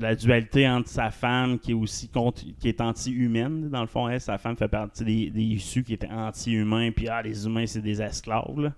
la 0.00 0.14
dualité 0.14 0.68
entre 0.68 0.88
sa 0.88 1.10
femme 1.10 1.58
qui 1.58 1.72
est 1.72 1.74
aussi 1.74 2.08
contre, 2.08 2.42
qui 2.58 2.68
est 2.68 2.80
anti-humaine, 2.80 3.68
dans 3.68 3.80
le 3.80 3.86
fond, 3.86 4.08
elle, 4.08 4.20
sa 4.20 4.38
femme 4.38 4.56
fait 4.56 4.68
partie 4.68 5.04
des, 5.04 5.30
des 5.30 5.42
issus 5.42 5.82
qui 5.82 5.94
étaient 5.94 6.08
anti-humains, 6.10 6.90
puis 6.92 7.08
ah, 7.08 7.22
les 7.22 7.46
humains, 7.46 7.66
c'est 7.66 7.82
des 7.82 8.00
esclaves. 8.00 8.58
là. 8.60 8.72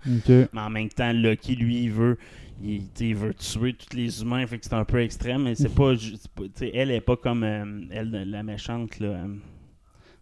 Mais 0.53 0.61
en 0.61 0.71
même 0.71 0.89
temps, 0.89 1.13
Loki, 1.13 1.55
lui, 1.55 1.85
il 1.85 1.91
veut, 1.91 2.17
il, 2.63 3.15
veut 3.15 3.35
tuer 3.35 3.75
tous 3.75 3.97
les 3.97 4.23
humains, 4.23 4.47
fait 4.47 4.59
que 4.59 4.65
c'est 4.65 4.75
un 4.75 4.85
peu 4.85 5.01
extrême, 5.01 5.43
mais 5.45 5.55
c'est 5.55 5.75
pas, 5.75 5.93
pas- 6.35 6.45
elle 6.73 6.91
est 6.91 7.01
pas 7.01 7.17
comme 7.17 7.43
euh, 7.45 7.65
elle, 7.91 8.11
la 8.31 8.43
méchante 8.43 8.99
là, 9.01 9.09
euh, 9.09 9.27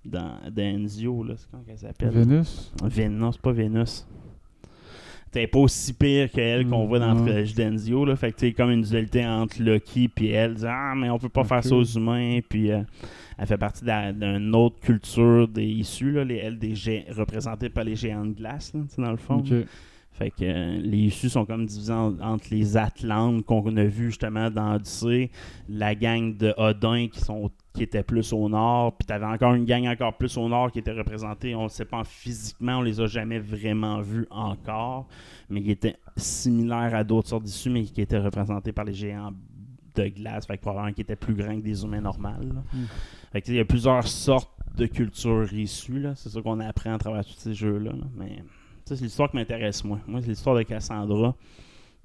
dans, 0.04 0.32
dans 0.50 0.62
Enzio, 0.84 1.22
là, 1.24 1.34
c'est 1.36 1.46
comment 1.50 1.62
qu'elle 1.62 1.78
s'appelle? 1.78 2.10
Vénus? 2.10 2.72
Ven- 2.84 3.16
non, 3.18 3.32
c'est 3.32 3.40
pas 3.42 3.52
Vénus. 3.52 4.06
T'es 5.32 5.46
pas 5.46 5.60
aussi 5.60 5.92
pire 5.92 6.28
qu'elle 6.32 6.66
qu'on 6.66 6.86
voit 6.88 6.98
dans 6.98 7.12
le 7.14 7.20
ouais. 7.20 7.26
trilogie 7.30 7.54
d'Enzio. 7.54 8.04
Là. 8.04 8.16
Fait 8.16 8.32
que 8.32 8.38
t'es 8.38 8.52
comme 8.52 8.70
une 8.72 8.82
dualité 8.82 9.24
entre 9.24 9.62
Loki 9.62 10.10
et 10.22 10.30
elle. 10.30 10.54
disant, 10.54 10.72
Ah, 10.72 10.94
mais 10.96 11.08
on 11.08 11.18
peut 11.20 11.28
pas 11.28 11.44
faire 11.44 11.62
ça 11.62 11.76
aux 11.76 11.84
humains. 11.84 12.40
Puis 12.48 12.72
euh, 12.72 12.82
elle 13.38 13.46
fait 13.46 13.56
partie 13.56 13.84
d'une 13.84 14.52
autre 14.56 14.80
culture 14.80 15.46
des 15.46 15.64
issues. 15.66 16.10
Là, 16.10 16.24
les, 16.24 16.48
représentées 17.16 17.68
par 17.68 17.84
les 17.84 17.94
géants 17.94 18.26
de 18.26 18.32
glace, 18.32 18.72
là, 18.74 18.80
dans 18.98 19.10
le 19.12 19.16
fond. 19.18 19.44
Fait 20.12 20.30
que 20.30 20.42
euh, 20.42 20.80
les 20.82 20.98
issues 20.98 21.28
sont 21.28 21.46
comme 21.46 21.64
divisés 21.64 21.92
en- 21.92 22.18
entre 22.20 22.48
les 22.50 22.76
Atlantes 22.76 23.44
qu'on 23.44 23.76
a 23.76 23.84
vu 23.84 24.06
justement 24.06 24.50
dans 24.50 24.74
Odyssey, 24.74 25.30
la 25.68 25.94
gang 25.94 26.36
de 26.36 26.52
Odin 26.56 27.06
qui 27.06 27.20
sont 27.20 27.50
qui 27.72 27.84
était 27.84 28.02
plus 28.02 28.32
au 28.32 28.48
nord, 28.48 28.96
puis 28.96 29.06
t'avais 29.06 29.26
encore 29.26 29.54
une 29.54 29.64
gang 29.64 29.86
encore 29.86 30.16
plus 30.16 30.36
au 30.36 30.48
nord 30.48 30.72
qui 30.72 30.80
était 30.80 30.92
représentée, 30.92 31.54
on 31.54 31.64
ne 31.64 31.68
sait 31.68 31.84
pas 31.84 32.02
physiquement, 32.04 32.78
on 32.78 32.82
les 32.82 33.00
a 33.00 33.06
jamais 33.06 33.38
vraiment 33.38 34.00
vus 34.00 34.26
encore, 34.30 35.06
mais 35.48 35.62
qui 35.62 35.70
étaient 35.70 35.96
similaires 36.16 36.94
à 36.94 37.04
d'autres 37.04 37.28
sortes 37.28 37.44
d'issues, 37.44 37.70
mais 37.70 37.84
qui 37.84 38.00
étaient 38.00 38.18
représentés 38.18 38.72
par 38.72 38.84
les 38.84 38.94
géants 38.94 39.32
de 39.94 40.08
glace, 40.08 40.46
fait 40.46 40.56
que 40.56 40.62
probablement 40.62 40.92
qui 40.92 41.02
étaient 41.02 41.16
plus 41.16 41.34
grands 41.34 41.56
que 41.56 41.64
des 41.64 41.84
humains 41.84 42.00
normaux. 42.00 42.30
Mm. 42.30 42.84
Fait 43.32 43.46
sais, 43.46 43.52
il 43.52 43.56
y 43.56 43.60
a 43.60 43.64
plusieurs 43.64 44.06
sortes 44.06 44.50
de 44.76 44.86
cultures 44.86 45.52
issues, 45.52 46.00
là. 46.00 46.14
c'est 46.16 46.28
ça 46.28 46.40
qu'on 46.42 46.60
apprend 46.60 46.94
à 46.94 46.98
travers 46.98 47.24
tous 47.24 47.38
ces 47.38 47.54
jeux-là, 47.54 47.92
là. 47.92 48.04
mais 48.16 48.42
ça, 48.84 48.96
c'est 48.96 49.04
l'histoire 49.04 49.30
qui 49.30 49.36
m'intéresse, 49.36 49.84
moi. 49.84 50.00
Moi, 50.08 50.20
c'est 50.20 50.30
l'histoire 50.30 50.56
de 50.56 50.62
Cassandra. 50.62 51.36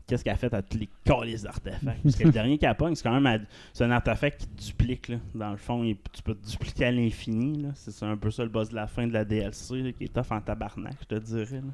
Qu'est-ce 0.07 0.23
qu'elle 0.23 0.33
a 0.33 0.37
fait 0.37 0.53
à 0.53 0.61
tous 0.61 0.77
les 0.77 0.87
calices 1.03 1.41
d'artefacts? 1.43 2.01
Parce 2.03 2.15
que 2.15 2.23
le 2.25 2.31
dernier 2.31 2.57
qu'elle 2.59 2.75
pogne, 2.75 2.93
c'est 2.93 3.01
quand 3.03 3.13
même 3.19 3.25
à- 3.25 3.39
c'est 3.73 3.83
un 3.83 3.91
artefact 3.91 4.47
qui 4.55 4.67
duplique. 4.67 5.07
Là. 5.09 5.17
Dans 5.33 5.51
le 5.51 5.57
fond, 5.57 5.83
il- 5.83 5.97
tu 6.13 6.21
peux 6.21 6.35
te 6.35 6.47
dupliquer 6.47 6.85
à 6.85 6.91
l'infini. 6.91 7.65
C'est 7.73 8.05
un 8.05 8.15
peu 8.15 8.29
ça 8.29 8.43
le 8.43 8.49
boss 8.49 8.69
de 8.69 8.75
la 8.75 8.85
fin 8.87 9.07
de 9.07 9.13
la 9.13 9.25
DLC 9.25 9.81
là, 9.81 9.91
qui 9.91 10.03
est 10.03 10.13
tough 10.13 10.31
en 10.31 10.41
tabarnak, 10.41 10.93
je 11.01 11.15
te 11.15 11.19
dirais. 11.23 11.55
là. 11.57 11.71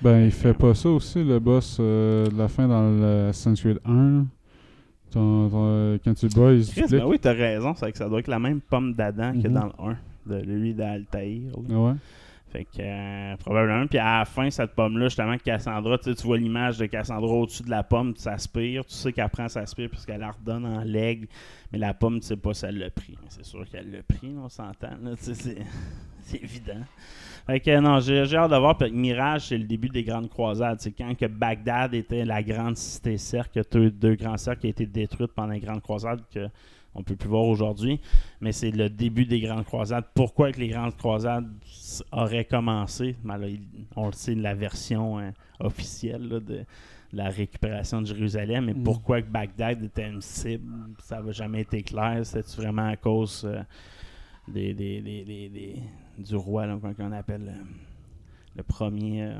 Ben, 0.00 0.24
il 0.24 0.30
fait 0.30 0.54
pas 0.54 0.74
ça 0.74 0.88
aussi, 0.90 1.22
le 1.24 1.38
boss 1.38 1.76
euh, 1.80 2.26
de 2.26 2.36
la 2.38 2.48
fin 2.48 2.66
dans 2.68 2.88
le 2.90 3.28
Assassin's 3.30 3.60
Creed 3.60 3.80
1. 3.84 3.92
là. 4.18 4.24
Ton- 5.10 5.48
ton- 5.50 5.64
euh, 5.66 5.98
quand 6.04 6.14
tu 6.14 6.26
le 6.26 6.40
bats, 6.40 6.52
il 6.52 6.64
se 6.64 6.74
duplique. 6.74 6.90
ben 7.00 7.04
oui, 7.06 7.18
t'as 7.20 7.32
raison. 7.34 7.74
C'est 7.74 7.92
que 7.92 7.98
ça 7.98 8.08
doit 8.08 8.20
être 8.20 8.28
la 8.28 8.38
même 8.38 8.60
pomme 8.60 8.94
d'Adam 8.94 9.32
que 9.40 9.48
Mhm. 9.48 9.54
dans 9.54 9.66
le 9.66 9.72
1. 9.78 9.96
De 10.24 10.36
lui 10.40 10.72
d'Altaïr. 10.72 11.50
Ah 11.70 11.72
ouais? 11.80 11.92
Fait 12.52 12.64
que 12.64 12.80
euh, 12.80 13.36
probablement. 13.38 13.86
Puis 13.86 13.98
à 13.98 14.18
la 14.18 14.24
fin, 14.26 14.50
cette 14.50 14.74
pomme-là, 14.74 15.06
justement, 15.06 15.38
Cassandra, 15.38 15.96
tu 15.96 16.14
tu 16.14 16.26
vois 16.26 16.36
l'image 16.36 16.76
de 16.76 16.84
Cassandra 16.84 17.32
au-dessus 17.32 17.62
de 17.62 17.70
la 17.70 17.82
pomme, 17.82 18.14
ça 18.16 18.32
aspire. 18.32 18.84
Tu 18.84 18.92
sais 18.92 19.10
qu'elle 19.10 19.30
prend 19.30 19.48
sa 19.48 19.64
spire 19.64 19.88
puisqu'elle 19.88 20.20
la 20.20 20.32
redonne 20.32 20.66
en 20.66 20.84
leg. 20.84 21.28
Mais 21.72 21.78
la 21.78 21.94
pomme, 21.94 22.20
tu 22.20 22.26
sais 22.26 22.36
pas 22.36 22.52
si 22.52 22.66
elle 22.66 22.78
l'a 22.78 22.90
pris. 22.90 23.16
C'est 23.30 23.44
sûr 23.44 23.64
qu'elle 23.70 23.90
l'a 23.90 24.02
pris, 24.02 24.34
on 24.36 24.50
s'entend. 24.50 24.90
tu 25.24 25.32
C'est 26.24 26.42
évident. 26.42 26.82
Fait 27.46 27.58
que 27.58 27.80
non, 27.80 28.00
j'ai 28.00 28.36
hâte 28.36 28.50
de 28.50 28.56
voir. 28.56 28.76
Puis 28.76 28.92
Mirage, 28.92 29.48
c'est 29.48 29.58
le 29.58 29.64
début 29.64 29.88
des 29.88 30.04
grandes 30.04 30.28
croisades. 30.28 30.78
C'est 30.80 30.92
quand 30.92 31.16
que 31.16 31.26
Bagdad 31.26 31.94
était 31.94 32.26
la 32.26 32.42
grande 32.42 32.76
cité 32.76 33.16
cercle, 33.16 33.62
deux, 33.72 33.90
deux 33.90 34.14
grands 34.14 34.36
cercles 34.36 34.60
qui 34.60 34.66
ont 34.66 34.70
été 34.70 34.86
détruites 34.86 35.32
pendant 35.32 35.54
les 35.54 35.60
grandes 35.60 35.82
croisades 35.82 36.20
que 36.32 36.48
on 36.94 37.02
peut 37.02 37.16
plus 37.16 37.28
voir 37.28 37.44
aujourd'hui. 37.44 38.00
Mais 38.40 38.52
c'est 38.52 38.70
le 38.70 38.88
début 38.90 39.24
des 39.26 39.40
grandes 39.40 39.64
croisades. 39.64 40.04
Pourquoi 40.14 40.52
que 40.52 40.60
les 40.60 40.68
grandes 40.68 40.96
croisades 40.96 41.50
auraient 42.12 42.44
commencé? 42.44 43.16
Ben 43.24 43.38
là, 43.38 43.46
On 43.96 44.06
le 44.06 44.12
sait, 44.12 44.34
la 44.34 44.54
version 44.54 45.18
hein, 45.18 45.32
officielle 45.60 46.28
là, 46.28 46.40
de 46.40 46.64
la 47.14 47.28
récupération 47.28 48.00
de 48.00 48.06
Jérusalem. 48.06 48.66
Mais 48.66 48.74
Mm. 48.74 48.82
pourquoi 48.84 49.20
que 49.22 49.28
Bagdad 49.28 49.82
était 49.84 50.08
une 50.08 50.20
cible? 50.22 50.70
Ça 50.98 51.20
n'a 51.22 51.32
jamais 51.32 51.60
été 51.62 51.82
clair. 51.82 52.24
C'était 52.24 52.56
vraiment 52.62 52.88
à 52.88 52.96
cause 52.96 53.44
euh, 53.44 53.62
des, 54.48 54.74
du 56.18 56.36
roi, 56.36 56.66
là, 56.66 56.78
comment 56.80 56.94
on 56.98 57.12
appelle 57.12 57.48
euh, 57.48 57.62
le 58.56 58.62
premier 58.62 59.22
euh, 59.24 59.34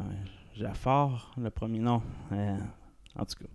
Jafar? 0.56 1.32
Le 1.40 1.50
premier, 1.50 1.78
non. 1.78 2.02
Euh, 2.32 2.56
en 3.18 3.24
tout 3.24 3.36
cas. 3.42 3.50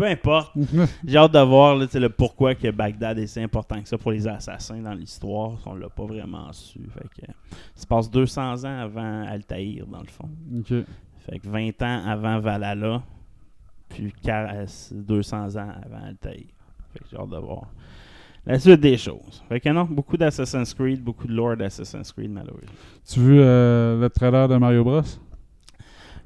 Peu 0.00 0.06
importe. 0.06 0.52
J'ai 1.06 1.18
hâte 1.18 1.32
de 1.32 1.40
voir 1.40 1.76
là, 1.76 1.84
le 1.92 2.08
pourquoi 2.08 2.54
que 2.54 2.70
Bagdad 2.70 3.18
est 3.18 3.26
si 3.26 3.38
important 3.38 3.82
que 3.82 3.86
ça 3.86 3.98
pour 3.98 4.12
les 4.12 4.26
assassins 4.26 4.80
dans 4.80 4.94
l'histoire. 4.94 5.58
On 5.66 5.74
l'a 5.74 5.90
pas 5.90 6.06
vraiment 6.06 6.50
su. 6.54 6.80
Fait 6.94 7.06
que, 7.20 7.30
ça 7.74 7.82
se 7.82 7.86
passe 7.86 8.10
200 8.10 8.64
ans 8.64 8.78
avant 8.80 9.24
Altaïr, 9.28 9.86
dans 9.86 10.00
le 10.00 10.06
fond. 10.06 10.30
Fait 11.26 11.38
que 11.38 11.46
20 11.46 11.82
ans 11.82 12.02
avant 12.06 12.40
Valhalla, 12.40 13.02
puis 13.90 14.10
quar- 14.24 14.48
euh, 14.54 14.66
200 14.90 15.56
ans 15.56 15.68
avant 15.84 16.06
Altaïr. 16.06 16.46
Fait 16.94 17.00
que 17.00 17.04
j'ai 17.10 17.18
hâte 17.18 17.28
de 17.28 17.36
voir 17.36 17.64
la 18.46 18.58
suite 18.58 18.80
des 18.80 18.96
choses. 18.96 19.44
Fait 19.50 19.60
que 19.60 19.68
non, 19.68 19.84
beaucoup 19.84 20.16
d'Assassin's 20.16 20.72
Creed, 20.72 21.02
beaucoup 21.04 21.26
de 21.26 21.34
lore 21.34 21.58
d'Assassin's 21.58 22.10
Creed, 22.10 22.30
malheureusement. 22.30 22.72
Tu 23.06 23.20
as 23.20 23.22
vu 23.22 23.38
euh, 23.38 24.00
le 24.00 24.08
trailer 24.08 24.48
de 24.48 24.56
Mario 24.56 24.82
Bros? 24.82 25.02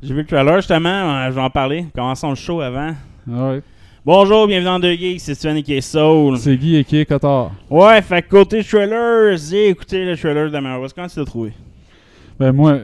J'ai 0.00 0.14
vu 0.14 0.20
le 0.20 0.26
trailer 0.26 0.54
justement, 0.58 0.88
euh, 0.88 1.26
je 1.26 1.34
vais 1.34 1.40
en 1.40 1.50
parler. 1.50 1.88
Commençons 1.92 2.28
le 2.28 2.36
show 2.36 2.60
avant. 2.60 2.94
Bonjour, 3.26 4.46
bienvenue 4.46 4.66
dans 4.66 4.78
Deux 4.78 4.92
Geeks, 4.94 5.20
c'est 5.20 5.34
Sven 5.34 5.56
et 5.66 5.80
Soul. 5.80 6.36
C'est 6.36 6.56
Guy 6.58 6.76
et 6.76 6.84
qui 6.84 6.98
est 6.98 7.06
Cotard. 7.06 7.52
Ouais, 7.70 8.02
fait 8.02 8.20
que 8.22 8.28
côté 8.28 8.62
trailers, 8.62 9.36
j'ai 9.38 9.68
écouté 9.70 10.04
le 10.04 10.14
trailer 10.16 10.50
de 10.50 10.60
Bros. 10.60 10.86
Comment 10.94 11.06
tu 11.08 11.18
l'as 11.18 11.24
trouvé? 11.24 11.52
Ben 12.38 12.50
moi, 12.52 12.76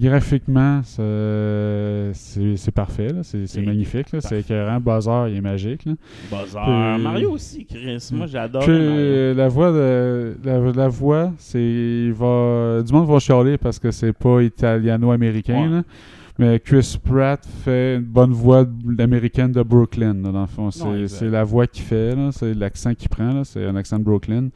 graphiquement, 0.00 0.80
c'est- 0.82 2.70
parfait. 2.74 3.08
C'est 3.22 3.60
magnifique. 3.64 4.06
C'est 4.18 4.40
écœurant. 4.40 4.80
Buzzer, 4.80 5.28
il 5.28 5.36
est 5.36 5.40
magique. 5.42 5.84
là. 5.84 5.92
Buzzer. 6.32 6.60
Puis- 6.96 7.02
Mario 7.04 7.30
aussi, 7.32 7.66
Chris. 7.66 8.08
Moi, 8.12 8.26
j'adore 8.26 8.64
la 8.66 9.48
voix 9.48 9.70
de 9.70 10.34
la, 10.42 10.58
la 10.72 10.88
voix, 10.88 11.30
c'est 11.38 11.58
du 11.60 12.14
monde 12.18 13.06
va 13.08 13.18
chialer 13.20 13.58
parce 13.58 13.78
que 13.78 13.90
c'est 13.92 14.12
pas 14.14 14.40
italiano-américain. 14.42 15.70
Ouais. 15.70 15.82
Mais 16.38 16.58
Chris 16.58 16.98
Pratt 17.02 17.44
fait 17.64 17.96
une 17.96 18.02
bonne 18.02 18.32
voix 18.32 18.66
américaine 18.98 19.52
de 19.52 19.62
Brooklyn. 19.62 20.14
là, 20.14 20.32
dans 20.32 20.40
le 20.40 20.46
fond, 20.48 20.70
c'est 20.70 21.28
la 21.28 21.44
voix 21.44 21.66
qu'il 21.66 21.84
fait. 21.84 22.14
C'est 22.32 22.54
l'accent 22.54 22.94
qu'il 22.94 23.08
prend. 23.08 23.32
là. 23.32 23.44
C'est 23.44 23.64
un 23.64 23.76
accent 23.76 23.98
de 23.98 24.04
Brooklyn. 24.04 24.48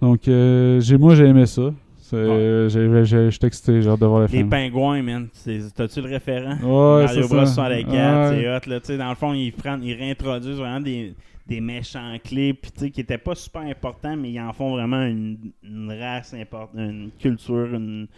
Donc, 0.00 0.26
euh, 0.28 0.80
j'ai 0.80 0.96
moi 0.96 1.14
j'ai 1.14 1.26
aimé 1.26 1.44
ça. 1.44 1.72
Ouais. 2.12 2.66
Je 2.68 3.28
suis 3.30 3.46
excité. 3.46 3.82
J'ai 3.82 3.88
hâte 3.90 4.00
de 4.00 4.06
voir 4.06 4.20
le 4.20 4.26
Les 4.26 4.38
film. 4.38 4.48
pingouins, 4.48 5.02
man. 5.02 5.28
T'as-tu 5.76 6.00
le 6.00 6.08
référent? 6.08 6.56
Ouais, 6.62 7.04
Mario 7.04 7.22
c'est 7.22 7.28
Bros. 7.28 7.44
ça. 7.46 7.54
64, 7.54 8.30
Ouais. 8.30 8.40
c'est 8.42 8.48
hot. 8.48 8.70
Là, 8.70 8.96
dans 8.98 9.08
le 9.10 9.14
fond, 9.14 9.32
ils, 9.34 9.52
prennent, 9.52 9.82
ils 9.84 9.94
réintroduisent 9.94 10.56
vraiment 10.56 10.80
des, 10.80 11.14
des 11.46 11.60
méchants 11.60 12.16
clés 12.24 12.54
puis, 12.54 12.90
qui 12.90 13.00
n'étaient 13.00 13.18
pas 13.18 13.34
super 13.36 13.62
importants, 13.62 14.16
mais 14.16 14.32
ils 14.32 14.40
en 14.40 14.52
font 14.52 14.72
vraiment 14.72 15.02
une, 15.02 15.36
une 15.62 15.92
race 15.92 16.34
importante, 16.34 16.70
une 16.80 17.10
culture, 17.20 17.74
une 17.74 18.08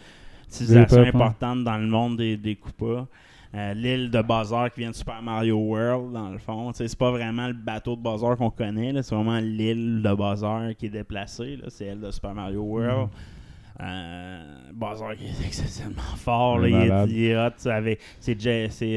hein. 0.61 1.05
importante 1.07 1.65
dans 1.65 1.79
le 1.79 1.87
monde 1.87 2.17
des, 2.17 2.37
des 2.37 2.57
Koopas. 2.57 3.07
Euh, 3.55 3.75
L'île 3.75 4.11
de 4.11 4.23
Bowser 4.23 4.71
qui 4.73 4.81
vient 4.81 4.91
de 4.91 4.95
Super 4.95 5.21
Mario 5.21 5.57
World, 5.57 6.13
dans 6.13 6.31
le 6.31 6.39
fond. 6.39 6.73
C'est 6.73 6.97
pas 6.97 7.11
vraiment 7.11 7.49
le 7.49 7.53
bateau 7.53 7.97
de 7.97 8.01
Bowser 8.01 8.35
qu'on 8.39 8.51
connaît, 8.51 9.03
c'est 9.03 9.15
vraiment 9.15 9.39
l'île 9.39 10.01
de 10.03 10.15
Bowser 10.15 10.75
qui 10.79 10.87
est 10.87 10.91
déplacée. 10.91 11.59
C'est 11.69 11.85
elle 11.85 12.01
de 12.01 12.11
Super 12.11 12.35
Mario 12.35 12.63
World. 12.63 13.11
Euh, 13.81 14.71
Bazar 14.73 15.17
qui 15.17 15.25
est 15.25 15.47
exceptionnellement 15.47 16.03
fort. 16.17 16.59
là, 16.59 16.69
Il 16.69 16.75
est 16.75 17.07
il 17.09 17.25
est 17.25 17.37
hot. 17.37 17.51
C'est 17.57 18.39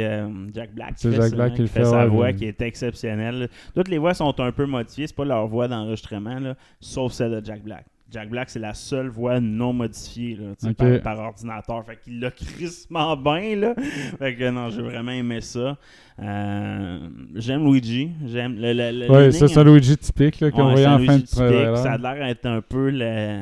euh, 0.02 0.30
Jack 0.54 0.74
Black 0.74 0.96
qui 0.96 1.02
C'est 1.02 1.12
fait, 1.12 1.16
Jack 1.16 1.30
ça, 1.30 1.36
Black 1.36 1.52
hein, 1.52 1.56
qui 1.56 1.68
fait 1.68 1.80
fait, 1.80 1.86
sa 1.86 2.06
voix 2.06 2.34
qui 2.34 2.46
est 2.46 2.62
exceptionnelle. 2.62 3.50
Toutes 3.74 3.88
les 3.88 3.98
voix 3.98 4.14
sont 4.14 4.40
un 4.40 4.52
peu 4.52 4.66
modifiées. 4.66 5.08
C'est 5.08 5.16
pas 5.16 5.26
leur 5.26 5.48
voix 5.48 5.68
d'enregistrement, 5.68 6.54
sauf 6.80 7.14
celle 7.14 7.32
de 7.32 7.46
Jack 7.46 7.64
Black. 7.64 7.86
Jack 8.12 8.30
Black, 8.30 8.50
c'est 8.50 8.60
la 8.60 8.74
seule 8.74 9.08
voix 9.10 9.40
non 9.40 9.74
modifiée 9.74 10.38
là, 10.40 10.74
par, 10.74 11.02
par 11.02 11.20
ordinateur. 11.20 11.84
Fait 11.86 12.00
qu'il 12.02 12.20
l'a 12.20 12.32
crissement 12.32 13.18
bien. 13.18 13.56
Là. 13.56 13.76
Fait 14.20 14.36
que 14.36 14.50
non, 14.52 14.70
j'ai 14.70 14.82
vraiment 14.84 15.12
aimé 15.12 15.42
ça. 15.42 15.78
Euh, 16.22 17.10
j'aime 17.36 17.66
Luigi. 17.66 18.12
J'aime 18.26 18.56
le, 18.60 18.74
le, 18.74 18.92
le- 19.06 19.12
Ouais, 19.12 19.32
ça, 19.32 19.48
c'est 19.48 19.58
un 19.60 19.64
Luigi 19.64 19.98
typique 19.98 20.40
qu'on 20.52 20.68
Ouais, 20.74 20.84
voyait 20.84 21.06
fin 21.06 21.18
de 21.18 21.24
typique. 21.24 21.78
Ça 21.78 21.94
a 21.94 21.98
l'air 21.98 22.26
d'être 22.28 22.46
un 22.46 22.62
peu 22.62 22.90
le, 22.90 23.42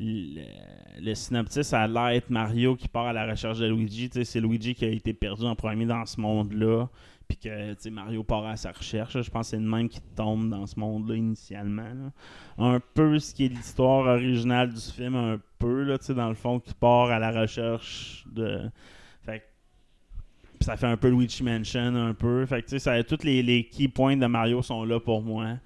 le, 0.00 0.40
le 1.00 1.14
synopsis, 1.14 1.62
ça 1.62 1.82
a 1.82 1.86
l'air 1.86 2.08
d'être 2.08 2.30
Mario 2.30 2.74
qui 2.76 2.88
part 2.88 3.06
à 3.06 3.12
la 3.12 3.26
recherche 3.30 3.58
de 3.58 3.66
Luigi. 3.66 4.10
C'est 4.24 4.40
Luigi 4.40 4.74
qui 4.74 4.84
a 4.84 4.88
été 4.88 5.12
perdu 5.12 5.44
en 5.44 5.54
premier 5.54 5.86
dans 5.86 6.04
ce 6.06 6.20
monde-là. 6.20 6.88
Puis 7.28 7.36
que 7.36 7.88
Mario 7.90 8.24
part 8.24 8.46
à 8.46 8.56
sa 8.56 8.72
recherche. 8.72 9.20
Je 9.20 9.30
pense 9.30 9.48
que 9.48 9.50
c'est 9.50 9.62
le 9.62 9.68
même 9.68 9.88
qui 9.88 10.00
tombe 10.16 10.48
dans 10.48 10.66
ce 10.66 10.80
monde-là 10.80 11.14
initialement. 11.14 12.10
Un 12.56 12.80
peu 12.94 13.18
ce 13.18 13.34
qui 13.34 13.44
est 13.44 13.48
l'histoire 13.48 14.06
originale 14.06 14.72
du 14.72 14.80
film, 14.80 15.14
un 15.14 15.38
peu, 15.58 15.82
là, 15.82 15.98
dans 16.08 16.28
le 16.30 16.34
fond, 16.34 16.58
qui 16.58 16.72
part 16.72 17.10
à 17.10 17.18
la 17.18 17.30
recherche 17.30 18.24
de. 18.32 18.70
Fait 19.22 19.44
ça 20.60 20.76
fait 20.76 20.86
un 20.86 20.96
peu 20.96 21.08
Luigi 21.10 21.42
Mansion, 21.42 21.94
un 21.94 22.14
peu. 22.14 22.46
Fait 22.46 22.62
que, 22.62 23.02
tous 23.02 23.24
les, 23.24 23.42
les 23.42 23.64
key 23.64 23.88
points 23.88 24.16
de 24.16 24.26
Mario 24.26 24.62
sont 24.62 24.84
là 24.84 24.98
pour 24.98 25.22
moi. 25.22 25.58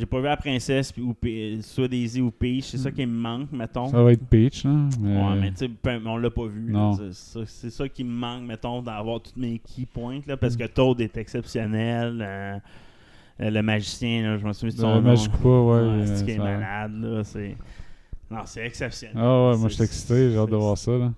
J'ai 0.00 0.06
pas 0.06 0.16
vu 0.18 0.24
la 0.24 0.36
princesse, 0.38 0.94
ou, 0.98 1.14
soit 1.60 1.86
Daisy 1.88 2.22
ou 2.22 2.30
Peach. 2.30 2.64
C'est 2.64 2.78
ça 2.78 2.90
qui 2.90 3.04
me 3.04 3.12
manque, 3.12 3.52
mettons. 3.52 3.88
Ça 3.88 4.02
va 4.02 4.12
être 4.12 4.24
Peach, 4.26 4.64
là. 4.64 4.70
Mais... 4.98 5.16
Ouais, 5.16 5.36
mais 5.38 5.50
tu 5.50 5.56
sais, 5.58 5.68
peu- 5.68 6.00
on 6.06 6.16
l'a 6.16 6.30
pas 6.30 6.46
vu. 6.46 6.74
C'est 7.12 7.44
ça, 7.44 7.70
c'est 7.80 7.88
qui 7.90 8.02
me 8.04 8.10
manque, 8.10 8.44
mettons, 8.44 8.80
d'avoir 8.80 9.20
tous 9.20 9.32
mes 9.36 9.58
key 9.58 9.86
points, 9.92 10.20
là, 10.26 10.36
parce 10.38 10.56
que 10.56 10.64
Toad 10.66 11.00
est 11.02 11.16
exceptionnel. 11.18 12.18
euh, 12.26 12.58
euh, 13.42 13.50
le 13.50 13.62
magicien, 13.62 14.22
là, 14.22 14.38
je 14.38 14.46
me 14.46 14.52
souviens 14.52 14.74
de 14.74 14.80
son 14.80 14.88
Le 14.88 14.94
nom. 14.96 15.02
Magic 15.02 15.32
Koopa, 15.32 15.48
ouais. 15.48 16.06
c'est 16.06 16.22
euh, 16.22 16.24
qui 16.24 16.30
est 16.32 16.38
malade, 16.38 16.92
là. 17.00 17.24
C'est... 17.24 17.56
Non, 18.30 18.40
c'est 18.46 18.64
exceptionnel. 18.66 19.16
Ah 19.18 19.50
ouais, 19.50 19.56
moi 19.58 19.68
je 19.68 19.74
C'est- 19.74 19.74
suis 19.74 19.84
excité, 19.84 20.30
j'ai 20.30 20.38
hâte 20.38 20.46
de 20.48 20.52
c'est- 20.54 20.56
voir 20.60 20.78
ça. 20.78 20.92
Là. 20.92 21.12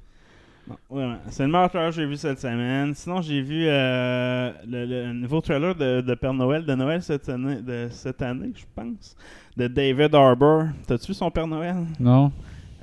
Non, 0.69 0.77
ouais, 0.91 1.05
ouais. 1.05 1.17
C'est 1.31 1.43
le 1.45 1.49
meilleur 1.51 1.69
trailer 1.71 1.91
que 1.91 1.97
j'ai 1.97 2.07
vu 2.07 2.17
cette 2.17 2.39
semaine. 2.39 2.95
Sinon, 2.95 3.21
j'ai 3.21 3.41
vu 3.43 3.65
euh, 3.67 4.53
le, 4.67 4.85
le 4.87 5.13
nouveau 5.13 5.41
trailer 5.41 5.75
de, 5.75 6.01
de 6.01 6.15
Père 6.15 6.33
Noël 6.35 6.65
de 6.65 6.75
Noël 6.75 7.03
cette 7.03 7.29
année, 7.29 7.61
de 7.61 7.89
cette 7.91 8.23
année, 8.23 8.53
je 8.55 8.65
pense, 8.75 9.17
de 9.57 9.67
David 9.67 10.15
Harbour. 10.15 10.65
T'as-tu 10.87 11.09
vu 11.09 11.15
son 11.15 11.31
Père 11.31 11.47
Noël? 11.47 11.77
Non? 11.99 12.31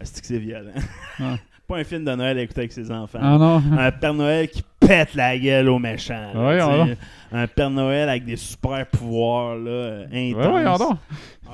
C'est 0.02 0.22
que 0.22 0.28
c'est 0.28 0.40
violent? 0.40 0.72
Ah. 1.20 1.36
Pas 1.70 1.78
un 1.78 1.84
film 1.84 2.04
de 2.04 2.16
Noël 2.16 2.36
à 2.40 2.42
écouter 2.42 2.62
avec 2.62 2.72
ses 2.72 2.92
enfants. 2.92 3.20
Ah 3.22 3.38
non? 3.38 3.62
Un 3.78 3.92
Père 3.92 4.16
Noël 4.16 4.50
qui 4.50 4.64
pète 4.80 5.14
la 5.14 5.38
gueule 5.38 5.70
aux 5.70 5.78
méchants. 5.78 6.32
là, 6.34 6.84
Ouais, 6.84 6.98
un 7.32 7.46
Père 7.46 7.70
Noël 7.70 8.10
avec 8.10 8.26
des 8.26 8.38
super 8.38 8.88
pouvoirs 8.88 9.56
là, 9.56 9.70
euh, 9.70 10.06
Ouais. 10.12 10.34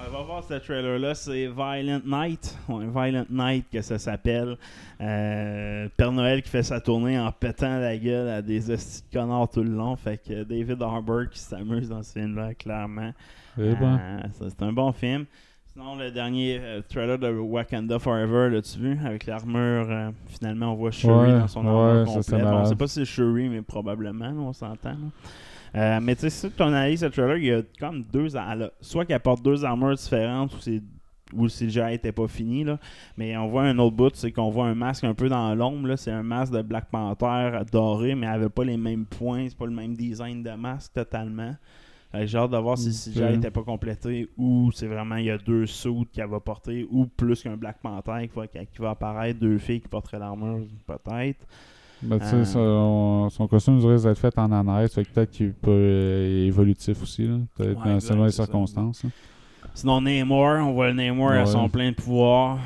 On 0.08 0.12
va 0.12 0.24
voir 0.24 0.44
ce 0.44 0.54
trailer-là, 0.54 1.16
c'est 1.16 1.48
Violent 1.48 2.00
Night. 2.06 2.58
Ouais, 2.70 2.86
Violent 2.86 3.26
Night 3.30 3.66
que 3.70 3.82
ça 3.82 4.00
s'appelle. 4.00 4.56
Euh, 5.02 5.90
Père 5.98 6.14
Noël 6.14 6.42
qui 6.42 6.50
fait 6.50 6.64
sa 6.64 6.80
tournée 6.80 7.20
en 7.20 7.32
pétant 7.34 7.78
la 7.80 7.98
gueule 7.98 8.30
à 8.30 8.42
des 8.42 8.72
hosties 8.72 9.04
de 9.12 9.20
connards 9.20 9.50
tout 9.50 9.64
le 9.64 9.72
long. 9.72 9.98
Fait 9.98 10.18
que 10.18 10.44
David 10.44 10.82
Harbour 10.82 11.24
qui 11.30 11.40
s'amuse 11.40 11.90
dans 11.90 12.04
ce 12.04 12.14
film-là, 12.14 12.54
clairement. 12.54 13.12
Eh 13.58 13.74
ben. 13.76 14.00
Euh, 14.02 14.48
c'est 14.50 14.62
un 14.64 14.72
bon 14.72 14.94
film. 14.94 15.26
Sinon, 15.78 15.98
le 15.98 16.10
dernier 16.10 16.58
euh, 16.62 16.82
trailer 16.88 17.20
de 17.20 17.30
Wakanda 17.30 18.00
Forever, 18.00 18.50
l'as-tu 18.50 18.80
vu? 18.80 18.98
Avec 19.06 19.26
l'armure, 19.26 19.88
euh, 19.90 20.10
finalement, 20.28 20.72
on 20.72 20.76
voit 20.76 20.92
Shuri 20.92 21.14
Ouais, 21.34 21.38
dans 21.40 21.48
son 21.50 21.66
armure 21.68 22.08
ouais, 22.08 22.14
complète. 22.14 22.42
Bon, 22.44 22.60
on 22.62 22.66
sait 22.66 22.76
pas 22.76 22.88
si 22.88 22.94
c'est 22.94 23.06
Shuri, 23.06 23.50
mais 23.50 23.62
probablement, 23.62 24.30
on 24.38 24.54
s'entend. 24.54 24.96
Euh, 25.76 26.00
mais 26.02 26.16
tu 26.16 26.22
sais, 26.22 26.30
si 26.30 26.50
tu 26.50 26.64
analyses 26.64 27.04
le 27.04 27.10
trailer, 27.10 27.36
il 27.38 27.46
y 27.46 27.52
a 27.52 27.62
comme 27.78 28.04
deux. 28.04 28.38
a- 28.38 28.72
Soit 28.80 29.04
qu'elle 29.04 29.20
porte 29.20 29.44
deux 29.44 29.66
armures 29.66 29.96
différentes 29.96 30.54
ou 30.54 30.60
c'est 30.62 30.82
ou 31.34 31.44
le 31.44 31.50
CGI 31.50 31.96
était 31.96 32.12
pas 32.12 32.28
fini 32.28 32.64
là. 32.64 32.78
mais 33.18 33.36
on 33.36 33.48
voit 33.48 33.64
un 33.64 33.78
autre 33.80 33.96
bout 33.96 34.12
c'est 34.16 34.32
qu'on 34.32 34.52
voit 34.52 34.68
un 34.68 34.76
masque 34.76 35.04
un 35.06 35.16
peu 35.16 35.28
dans 35.28 35.56
l'ombre 35.56 35.96
c'est 35.96 36.12
un 36.12 36.22
masque 36.22 36.54
de 36.54 36.62
Black 36.62 36.86
Panther 36.92 37.52
doré 37.72 38.14
mais 38.14 38.28
elle 38.28 38.34
avait 38.34 38.50
pas 38.50 38.64
les 38.64 38.78
mêmes 38.78 39.06
points 39.06 39.48
c'est 39.50 39.58
pas 39.58 39.66
le 39.66 39.72
même 39.72 39.96
design 39.96 40.44
de 40.44 40.52
masque 40.52 40.94
totalement 40.94 41.56
j'ai 42.24 42.38
hâte 42.38 42.52
de 42.52 42.58
voir 42.58 42.78
si 42.78 42.88
le 42.88 42.94
CGI 42.94 43.24
Ok. 43.24 43.36
était 43.38 43.52
pas 43.52 43.64
complété 43.64 44.30
ou 44.38 44.72
c'est 44.74 44.88
vraiment 44.88 45.16
il 45.16 45.26
y 45.26 45.30
a 45.32 45.38
deux 45.38 45.66
suits 45.66 46.08
qu'elle 46.14 46.28
va 46.30 46.40
porter 46.40 46.88
ou 46.92 47.06
plus 47.06 47.42
qu'un 47.44 47.58
Black 47.58 47.78
Panther 47.82 48.28
qui 48.28 48.36
va, 48.40 48.48
qui 48.48 48.80
va 48.82 48.92
apparaître 48.92 49.40
deux 49.40 49.58
filles 49.58 49.82
qui 49.82 49.88
porteraient 49.88 50.20
l'armure 50.20 50.60
peut-être 50.88 51.46
Ben, 52.02 52.20
tu 52.20 52.26
sais, 52.26 52.36
Euh. 52.36 52.46
son, 52.46 53.30
son 53.30 53.48
costume 53.48 53.84
risque 53.86 54.06
d'être 54.06 54.20
fait 54.20 54.38
en 54.38 54.52
anaise, 54.52 54.94
fait 54.94 55.04
peut-être 55.04 55.32
qu'il 55.32 55.54
peut 55.54 55.72
euh, 55.72 56.46
évolutif 56.48 57.02
aussi, 57.02 57.28
là. 57.28 57.38
Peut-être 57.56 57.86
Ouais, 57.86 58.00
selon 58.00 58.26
les 58.26 58.32
circonstances. 58.32 59.04
Sinon, 59.74 60.00
Namor, 60.02 60.60
on 60.68 60.74
voit 60.74 60.88
le 60.90 60.94
Namor 60.94 61.32
à 61.32 61.46
son 61.46 61.68
plein 61.70 61.90
de 61.90 61.96
pouvoir. 61.96 62.60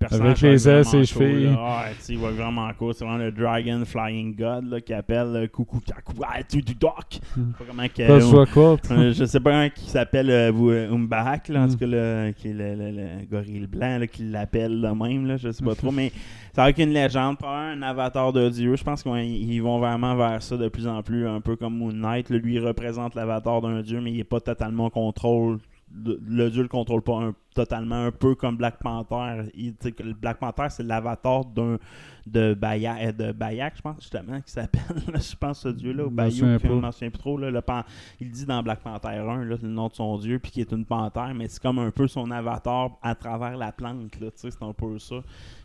Personnage 0.00 0.42
Avec 0.42 0.52
les 0.54 0.68
ailes, 0.68 0.84
ses 0.86 0.96
cool, 0.96 1.06
chevilles. 1.06 1.44
là. 1.44 1.50
Ouais, 1.52 1.92
tu 1.98 2.02
sais, 2.04 2.12
il 2.14 2.18
va 2.18 2.30
vraiment 2.30 2.68
cool. 2.78 2.94
C'est 2.94 3.04
vraiment 3.04 3.18
le 3.22 3.30
Dragon 3.30 3.82
Flying 3.84 4.34
God 4.34 4.70
là, 4.70 4.80
qui 4.80 4.94
appelle 4.94 5.48
Coucou 5.52 5.78
Kakou 5.80 6.14
ah, 6.26 6.42
tu 6.42 6.62
du 6.62 6.74
Doc. 6.74 7.20
Je 7.36 8.20
sais 8.20 8.32
pas 8.32 8.46
Pas. 8.46 8.94
Euh, 8.94 9.12
je 9.12 9.24
sais 9.26 9.40
pas 9.40 9.50
comment 9.50 9.68
qui 9.68 9.84
s'appelle 9.90 10.30
euh, 10.30 10.50
euh, 10.52 10.90
Umbahak, 10.94 11.48
là, 11.48 11.60
en 11.60 11.66
Mm. 11.66 11.70
tout 11.72 11.76
cas, 11.78 11.86
là, 11.86 12.32
qui 12.32 12.48
est 12.48 12.52
le, 12.54 12.74
le- 12.76 12.90
le 12.92 13.26
gorille 13.30 13.66
blanc, 13.66 13.98
là, 13.98 14.06
qui 14.06 14.22
l'appelle 14.24 14.80
le 14.80 14.94
même, 14.94 15.26
là, 15.26 15.36
je 15.36 15.52
sais 15.52 15.62
pas 15.64 15.74
trop, 15.76 15.90
mais 15.92 16.10
ça 16.54 16.62
va 16.62 16.70
être 16.70 16.78
une 16.80 16.94
légende, 16.94 17.36
probablement 17.36 17.86
un 17.86 17.90
avatar 17.90 18.32
de 18.32 18.48
Dieu. 18.48 18.74
Je 18.76 18.82
pense 18.82 19.02
qu'ils 19.02 19.62
vont- 19.62 19.78
vraiment 19.80 20.16
vers 20.16 20.42
ça 20.42 20.56
de 20.56 20.68
plus 20.68 20.86
en 20.88 21.02
plus, 21.02 21.28
un 21.28 21.40
peu 21.42 21.56
comme 21.56 21.76
Moon 21.76 21.92
Knight. 21.92 22.30
là. 22.30 22.38
lui, 22.38 22.54
il 22.54 22.60
représente 22.66 23.14
l'avatar 23.14 23.60
d'un 23.60 23.82
Dieu, 23.82 24.00
mais 24.00 24.12
il 24.12 24.20
est 24.20 24.24
pas 24.24 24.40
totalement 24.40 24.86
au 24.86 24.90
contrôle. 24.90 25.58
Le, 25.92 26.50
Dieu 26.50 26.62
le 26.62 26.68
contrôle 26.68 27.02
pas 27.02 27.16
un- 27.16 27.34
totalement, 27.54 28.04
un 28.06 28.12
peu 28.12 28.36
comme 28.36 28.56
Black 28.56 28.78
Panther. 28.78 29.42
Il- 29.54 29.74
que 29.76 30.12
Black 30.12 30.38
Panther, 30.38 30.66
c'est 30.70 30.84
l'avatar 30.84 31.44
d'un 31.44 31.78
de 32.26 32.54
Bayak, 32.54 33.16
de 33.16 33.32
Bayak, 33.32 33.74
je 33.76 33.82
pense, 33.82 33.96
justement, 34.00 34.40
qui 34.40 34.52
s'appelle, 34.52 34.80
je 35.14 35.36
pense, 35.36 35.60
ce 35.60 35.68
dieu-là, 35.70 36.04
ou 36.06 36.10
Bayou, 36.10 36.30
je 36.62 36.68
m'en 36.80 36.92
souviens 36.92 37.10
plus 37.10 37.18
trop, 37.18 37.36
là, 37.38 37.50
le 37.50 37.60
pan- 37.60 37.82
il 38.20 38.30
dit 38.30 38.46
dans 38.46 38.62
Black 38.62 38.80
Panther 38.80 39.08
1 39.08 39.44
là, 39.44 39.56
le 39.60 39.68
nom 39.68 39.88
de 39.88 39.94
son 39.94 40.16
dieu, 40.18 40.38
puis 40.38 40.52
qui 40.52 40.60
est 40.60 40.70
une 40.70 40.84
panthère, 40.84 41.32
mais 41.34 41.48
c'est 41.48 41.60
comme 41.60 41.78
un 41.80 41.90
peu 41.90 42.06
son 42.06 42.30
avatar 42.30 42.90
à 43.02 43.14
travers 43.16 43.56
la 43.56 43.72
plante, 43.72 43.98
c'est 44.36 44.62
un 44.62 44.72
peu 44.72 44.98
ça 45.00 45.16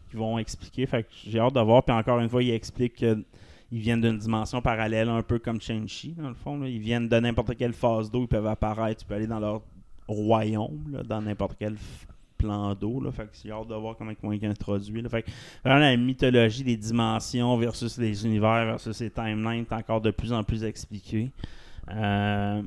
qu'ils 0.09 0.17
vont 0.19 0.39
expliquer. 0.39 0.87
Fait 0.87 1.03
que 1.03 1.09
j'ai 1.27 1.39
hâte 1.39 1.53
de 1.53 1.59
voir, 1.61 1.83
puis 1.83 1.95
encore 1.95 2.19
une 2.19 2.29
fois, 2.29 2.41
il 2.41 2.49
explique 2.49 2.95
qu'ils 2.95 3.23
viennent 3.71 4.01
d'une 4.01 4.17
dimension 4.17 4.59
parallèle, 4.61 5.09
un 5.09 5.21
peu 5.21 5.37
comme 5.37 5.61
Shang-Chi, 5.61 6.13
dans 6.13 6.29
le 6.29 6.35
fond. 6.35 6.57
là. 6.57 6.67
Ils 6.67 6.79
viennent 6.79 7.07
de 7.09 7.19
n'importe 7.19 7.55
quelle 7.57 7.73
phase 7.73 8.09
d'eau, 8.09 8.21
ils 8.23 8.27
peuvent 8.27 8.47
apparaître, 8.47 9.01
tu 9.01 9.05
peux 9.07 9.13
aller 9.13 9.27
dans 9.27 9.39
leur 9.39 9.61
royaume, 10.07 10.83
là, 10.91 11.03
dans 11.03 11.21
n'importe 11.21 11.55
quel 11.59 11.75
plan 12.37 12.75
d'eau. 12.75 13.01
Là. 13.01 13.11
Fait 13.11 13.23
que 13.23 13.29
j'ai 13.43 13.51
hâte 13.51 13.67
de 13.67 13.75
voir 13.75 13.95
comment 13.97 14.11
ils 14.11 14.17
vont 14.21 14.31
être 14.33 14.43
introduits. 14.43 15.03
Fait 15.09 15.23
que 15.23 15.31
vraiment, 15.63 15.79
la 15.79 15.97
mythologie 15.97 16.63
des 16.63 16.77
dimensions 16.77 17.57
versus 17.57 17.97
les 17.97 18.25
univers 18.25 18.65
versus 18.65 18.99
les 18.99 19.09
timelines 19.09 19.65
est 19.69 19.73
encore 19.73 20.01
de 20.01 20.11
plus 20.11 20.33
en 20.33 20.43
plus 20.43 20.63
expliquée. 20.63 21.31
Euh, 21.91 22.61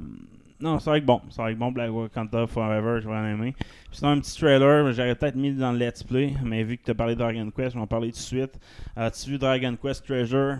non, 0.60 0.78
c'est 0.80 0.90
vrai 0.90 1.00
que 1.00 1.06
bon. 1.06 1.20
C'est 1.30 1.40
vrai 1.40 1.54
que 1.54 1.58
bon, 1.58 1.70
Black 1.70 1.92
Wakanda 1.92 2.46
Forever, 2.46 3.00
je 3.00 3.08
vais 3.08 3.32
aimer. 3.32 3.54
Puis 3.58 3.98
sinon, 3.98 4.10
un 4.10 4.20
petit 4.20 4.36
trailer, 4.36 4.92
j'aurais 4.92 5.14
peut-être 5.14 5.36
mis 5.36 5.52
dans 5.52 5.72
le 5.72 5.78
let's 5.78 6.02
play, 6.02 6.34
mais 6.42 6.64
vu 6.64 6.76
que 6.76 6.84
tu 6.84 6.90
as 6.90 6.94
parlé 6.94 7.14
de 7.14 7.20
Dragon 7.20 7.50
Quest, 7.50 7.70
je 7.70 7.74
vais 7.74 7.82
en 7.82 7.86
parler 7.86 8.08
tout 8.08 8.18
de 8.18 8.22
suite. 8.22 8.58
As-tu 8.96 9.30
vu 9.30 9.38
Dragon 9.38 9.76
Quest 9.80 10.04
Treasure? 10.04 10.58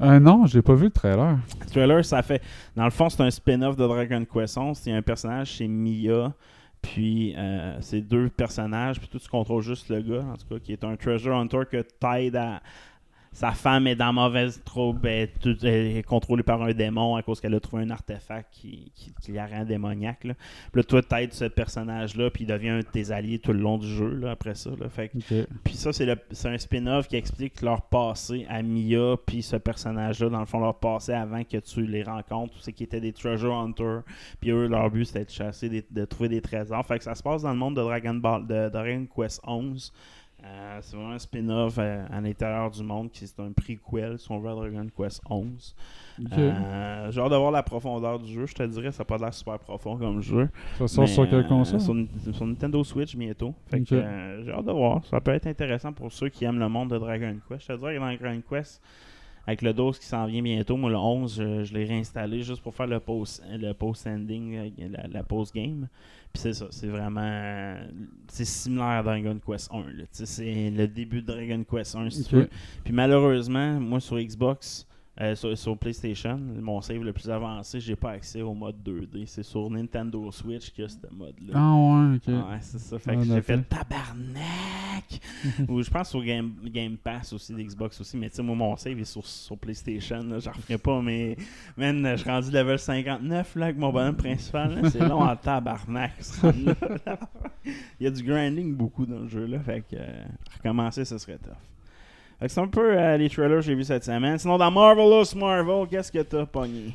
Euh, 0.00 0.20
non, 0.20 0.46
j'ai 0.46 0.62
pas 0.62 0.74
vu 0.74 0.84
le 0.84 0.90
trailer. 0.90 1.38
le 1.60 1.66
trailer, 1.66 2.04
ça 2.04 2.22
fait. 2.22 2.42
Dans 2.76 2.84
le 2.84 2.90
fond, 2.90 3.08
c'est 3.08 3.22
un 3.22 3.30
spin-off 3.30 3.76
de 3.76 3.86
Dragon 3.86 4.24
Quest 4.24 4.58
11. 4.58 4.76
C'est 4.76 4.92
un 4.92 5.02
personnage, 5.02 5.56
c'est 5.56 5.68
Mia. 5.68 6.32
Puis, 6.82 7.34
euh, 7.36 7.78
c'est 7.80 8.02
deux 8.02 8.28
personnages. 8.28 8.98
Puis, 8.98 9.08
toi, 9.08 9.20
tu 9.20 9.28
contrôles 9.28 9.62
juste 9.62 9.88
le 9.88 10.02
gars, 10.02 10.24
en 10.32 10.36
tout 10.36 10.46
cas, 10.48 10.58
qui 10.60 10.72
est 10.72 10.84
un 10.84 10.96
treasure 10.96 11.34
hunter 11.36 11.62
que 11.70 11.82
t'aide 11.82 12.36
à. 12.36 12.60
Sa 13.34 13.50
femme 13.50 13.88
est 13.88 13.96
dans 13.96 14.12
mauvaise 14.12 14.62
trouble, 14.64 15.08
elle 15.08 15.22
est, 15.24 15.38
tout- 15.40 15.56
elle 15.66 15.96
est 15.96 16.02
contrôlée 16.04 16.44
par 16.44 16.62
un 16.62 16.72
démon 16.72 17.16
à 17.16 17.22
cause 17.22 17.40
qu'elle 17.40 17.54
a 17.54 17.58
trouvé 17.60 17.82
un 17.82 17.90
artefact 17.90 18.48
qui, 18.52 18.92
qui, 18.94 19.12
qui 19.20 19.32
la 19.32 19.46
rend 19.46 19.64
démoniaque. 19.64 20.22
Là. 20.22 20.34
Puis 20.72 20.80
là, 20.80 20.84
toi, 20.84 21.02
t'aides 21.02 21.32
ce 21.32 21.46
personnage-là, 21.46 22.30
puis 22.30 22.44
il 22.44 22.46
devient 22.46 22.68
un 22.68 22.78
de 22.78 22.84
tes 22.84 23.10
alliés 23.10 23.40
tout 23.40 23.52
le 23.52 23.58
long 23.58 23.76
du 23.76 23.88
jeu, 23.88 24.08
là, 24.14 24.30
après 24.30 24.54
ça. 24.54 24.70
Là. 24.78 24.88
Fait 24.88 25.08
que 25.08 25.18
puis 25.64 25.74
ça, 25.74 25.92
c'est, 25.92 26.06
le- 26.06 26.16
c'est 26.30 26.48
un 26.48 26.56
spin-off 26.58 27.08
qui 27.08 27.16
explique 27.16 27.60
leur 27.60 27.82
passé 27.82 28.46
à 28.48 28.62
Mia, 28.62 29.16
puis 29.26 29.42
ce 29.42 29.56
personnage-là, 29.56 30.28
dans 30.28 30.38
le 30.40 30.46
fond, 30.46 30.60
leur 30.60 30.78
passé 30.78 31.12
avant 31.12 31.42
que 31.42 31.56
tu 31.56 31.84
les 31.84 32.04
rencontres, 32.04 32.54
c'est 32.60 32.72
qu'ils 32.72 32.84
étaient 32.84 33.00
des 33.00 33.12
treasure 33.12 33.52
hunters, 33.54 34.02
puis 34.40 34.50
eux, 34.52 34.68
leur 34.68 34.88
but, 34.90 35.06
c'était 35.06 35.24
de 35.24 35.30
chasser, 35.30 35.68
des- 35.68 35.84
de 35.90 36.04
trouver 36.04 36.28
des 36.28 36.40
trésors. 36.40 36.86
Fait 36.86 36.98
que 36.98 37.04
ça 37.04 37.16
se 37.16 37.22
passe 37.22 37.42
dans 37.42 37.50
le 37.52 37.58
monde 37.58 37.74
de 37.76 37.82
Dragon 37.82 38.14
Ball, 38.14 38.46
de 38.46 38.68
Dragon 38.68 39.06
Quest 39.12 39.40
11. 39.44 39.92
Euh, 40.44 40.78
c'est 40.82 40.96
vraiment 40.96 41.12
un 41.12 41.18
spin-off 41.18 41.76
euh, 41.78 42.04
à, 42.10 42.20
l'intérieur 42.20 42.70
du 42.70 42.82
monde, 42.82 43.10
qui 43.10 43.26
c'est 43.26 43.40
un 43.40 43.52
prequel, 43.52 44.18
si 44.18 44.30
on 44.30 44.38
veut, 44.40 44.50
à 44.50 44.54
Dragon 44.54 44.86
Quest 44.94 45.22
11. 45.30 45.74
Ok. 46.20 46.32
Euh, 46.32 47.10
j'ai 47.10 47.20
hâte 47.20 47.30
de 47.30 47.36
voir 47.36 47.50
la 47.50 47.62
profondeur 47.62 48.18
du 48.18 48.30
jeu, 48.30 48.44
je 48.46 48.54
te 48.54 48.62
dirais, 48.64 48.92
ça 48.92 49.00
n'a 49.00 49.04
pas 49.06 49.16
l'air 49.16 49.32
super 49.32 49.58
profond 49.58 49.96
comme 49.96 50.20
jeu. 50.20 50.50
Ça 50.78 50.86
sort 50.86 51.04
Mais, 51.04 51.10
sur 51.10 51.28
quelle 51.28 51.40
euh, 51.40 51.48
console? 51.48 51.80
sur, 51.80 52.34
sur 52.34 52.46
Nintendo 52.46 52.84
Switch 52.84 53.16
bientôt. 53.16 53.54
Fait 53.68 53.80
Ok. 53.80 53.86
que, 53.88 54.42
j'ai 54.44 54.52
hâte 54.52 54.66
de 54.66 54.72
voir. 54.72 55.04
Ça 55.06 55.20
peut 55.20 55.32
être 55.32 55.46
intéressant 55.46 55.92
pour 55.94 56.12
ceux 56.12 56.28
qui 56.28 56.44
aiment 56.44 56.58
le 56.58 56.68
monde 56.68 56.90
de 56.90 56.98
Dragon 56.98 57.36
Quest. 57.48 57.62
Je 57.62 57.66
te 57.68 57.78
dirais 57.78 57.94
que 57.94 58.00
dans 58.00 58.14
Dragon 58.14 58.42
Quest, 58.46 58.82
avec 59.46 59.62
le 59.62 59.72
12 59.72 59.98
qui 59.98 60.06
s'en 60.06 60.26
vient 60.26 60.42
bientôt, 60.42 60.76
moi 60.76 60.90
le 60.90 60.96
11, 60.96 61.36
je, 61.36 61.64
je 61.64 61.74
l'ai 61.74 61.84
réinstallé 61.84 62.42
juste 62.42 62.62
pour 62.62 62.74
faire 62.74 62.86
le 62.86 63.00
post 63.00 63.42
le 63.50 63.72
post 63.72 64.06
ending, 64.06 64.72
la, 64.90 65.06
la 65.06 65.22
post 65.22 65.54
game. 65.54 65.88
Puis 66.34 66.42
c'est 66.42 66.52
ça, 66.52 66.66
c'est 66.70 66.88
vraiment 66.88 67.76
c'est 68.26 68.44
similaire 68.44 68.86
à 68.86 69.02
Dragon 69.04 69.38
Quest 69.46 69.70
1. 69.72 69.78
là. 69.78 69.84
Tu 70.02 70.06
sais, 70.12 70.26
C'est 70.26 70.70
le 70.70 70.88
début 70.88 71.22
de 71.22 71.26
Dragon 71.32 71.62
Quest 71.62 71.94
1 71.94 72.10
si 72.10 72.24
tu 72.24 72.34
veux. 72.34 72.48
Puis 72.82 72.92
malheureusement, 72.92 73.78
moi 73.80 74.00
sur 74.00 74.18
Xbox, 74.18 74.84
euh, 75.20 75.34
sur, 75.36 75.56
sur 75.56 75.78
PlayStation, 75.78 76.36
mon 76.38 76.80
save 76.80 77.02
le 77.02 77.12
plus 77.12 77.30
avancé, 77.30 77.78
j'ai 77.78 77.94
pas 77.94 78.10
accès 78.12 78.42
au 78.42 78.52
mode 78.52 78.76
2D. 78.84 79.26
C'est 79.26 79.42
sur 79.44 79.70
Nintendo 79.70 80.30
Switch 80.32 80.70
qu'il 80.72 80.82
y 80.82 80.84
a 80.86 80.88
ce 80.88 80.96
mode-là. 81.12 81.52
Ah 81.54 81.74
ouais, 81.74 82.16
ok. 82.16 82.26
Ouais, 82.50 82.58
c'est 82.60 82.78
ça. 82.80 82.98
Fait 82.98 83.12
Ah, 83.12 83.16
que 83.16 83.22
j'ai 83.24 83.42
fait 83.42 83.62
tabarnak! 83.62 85.20
Ou 85.68 85.82
je 85.82 85.90
pense 85.90 86.10
sur 86.10 86.22
Game, 86.24 86.52
Game 86.64 86.96
Pass 86.96 87.32
aussi, 87.32 87.54
d'Xbox 87.54 88.00
aussi. 88.00 88.16
Mais 88.16 88.28
tu 88.30 88.36
sais, 88.36 88.42
moi, 88.42 88.56
mon 88.56 88.76
save 88.76 88.98
est 88.98 89.04
sur, 89.04 89.24
sur 89.26 89.56
PlayStation. 89.56 90.20
J'en 90.40 90.50
referai 90.52 90.78
pas, 90.78 91.00
mais. 91.00 91.36
Man, 91.76 92.04
je 92.12 92.16
suis 92.16 92.30
rendu 92.30 92.50
level 92.50 92.78
59 92.78 93.54
là, 93.56 93.66
avec 93.66 93.76
mon 93.78 93.92
bonhomme 93.92 94.16
principal. 94.16 94.80
C'est 94.90 95.06
long 95.06 95.20
en 95.22 95.36
tabarnak. 95.36 96.12
Il 98.00 98.04
y 98.04 98.06
a 98.06 98.10
du 98.10 98.22
grinding 98.22 98.74
beaucoup 98.74 99.06
dans 99.06 99.20
le 99.20 99.28
jeu. 99.28 99.46
là. 99.46 99.58
Fait 99.60 99.80
que 99.80 99.96
euh, 99.96 100.24
recommencer, 100.56 101.04
ce 101.04 101.18
serait 101.18 101.38
tough. 101.38 101.52
C'est 102.46 102.60
un 102.60 102.66
peu 102.66 102.98
euh, 102.98 103.16
les 103.16 103.28
trailers 103.30 103.56
que 103.56 103.62
j'ai 103.62 103.74
vus 103.74 103.84
cette 103.84 104.04
semaine. 104.04 104.38
Sinon, 104.38 104.58
dans 104.58 104.70
Marvelous 104.70 105.36
Marvel, 105.36 105.86
qu'est-ce 105.90 106.12
que 106.12 106.20
t'as 106.22 106.44
pogné? 106.46 106.94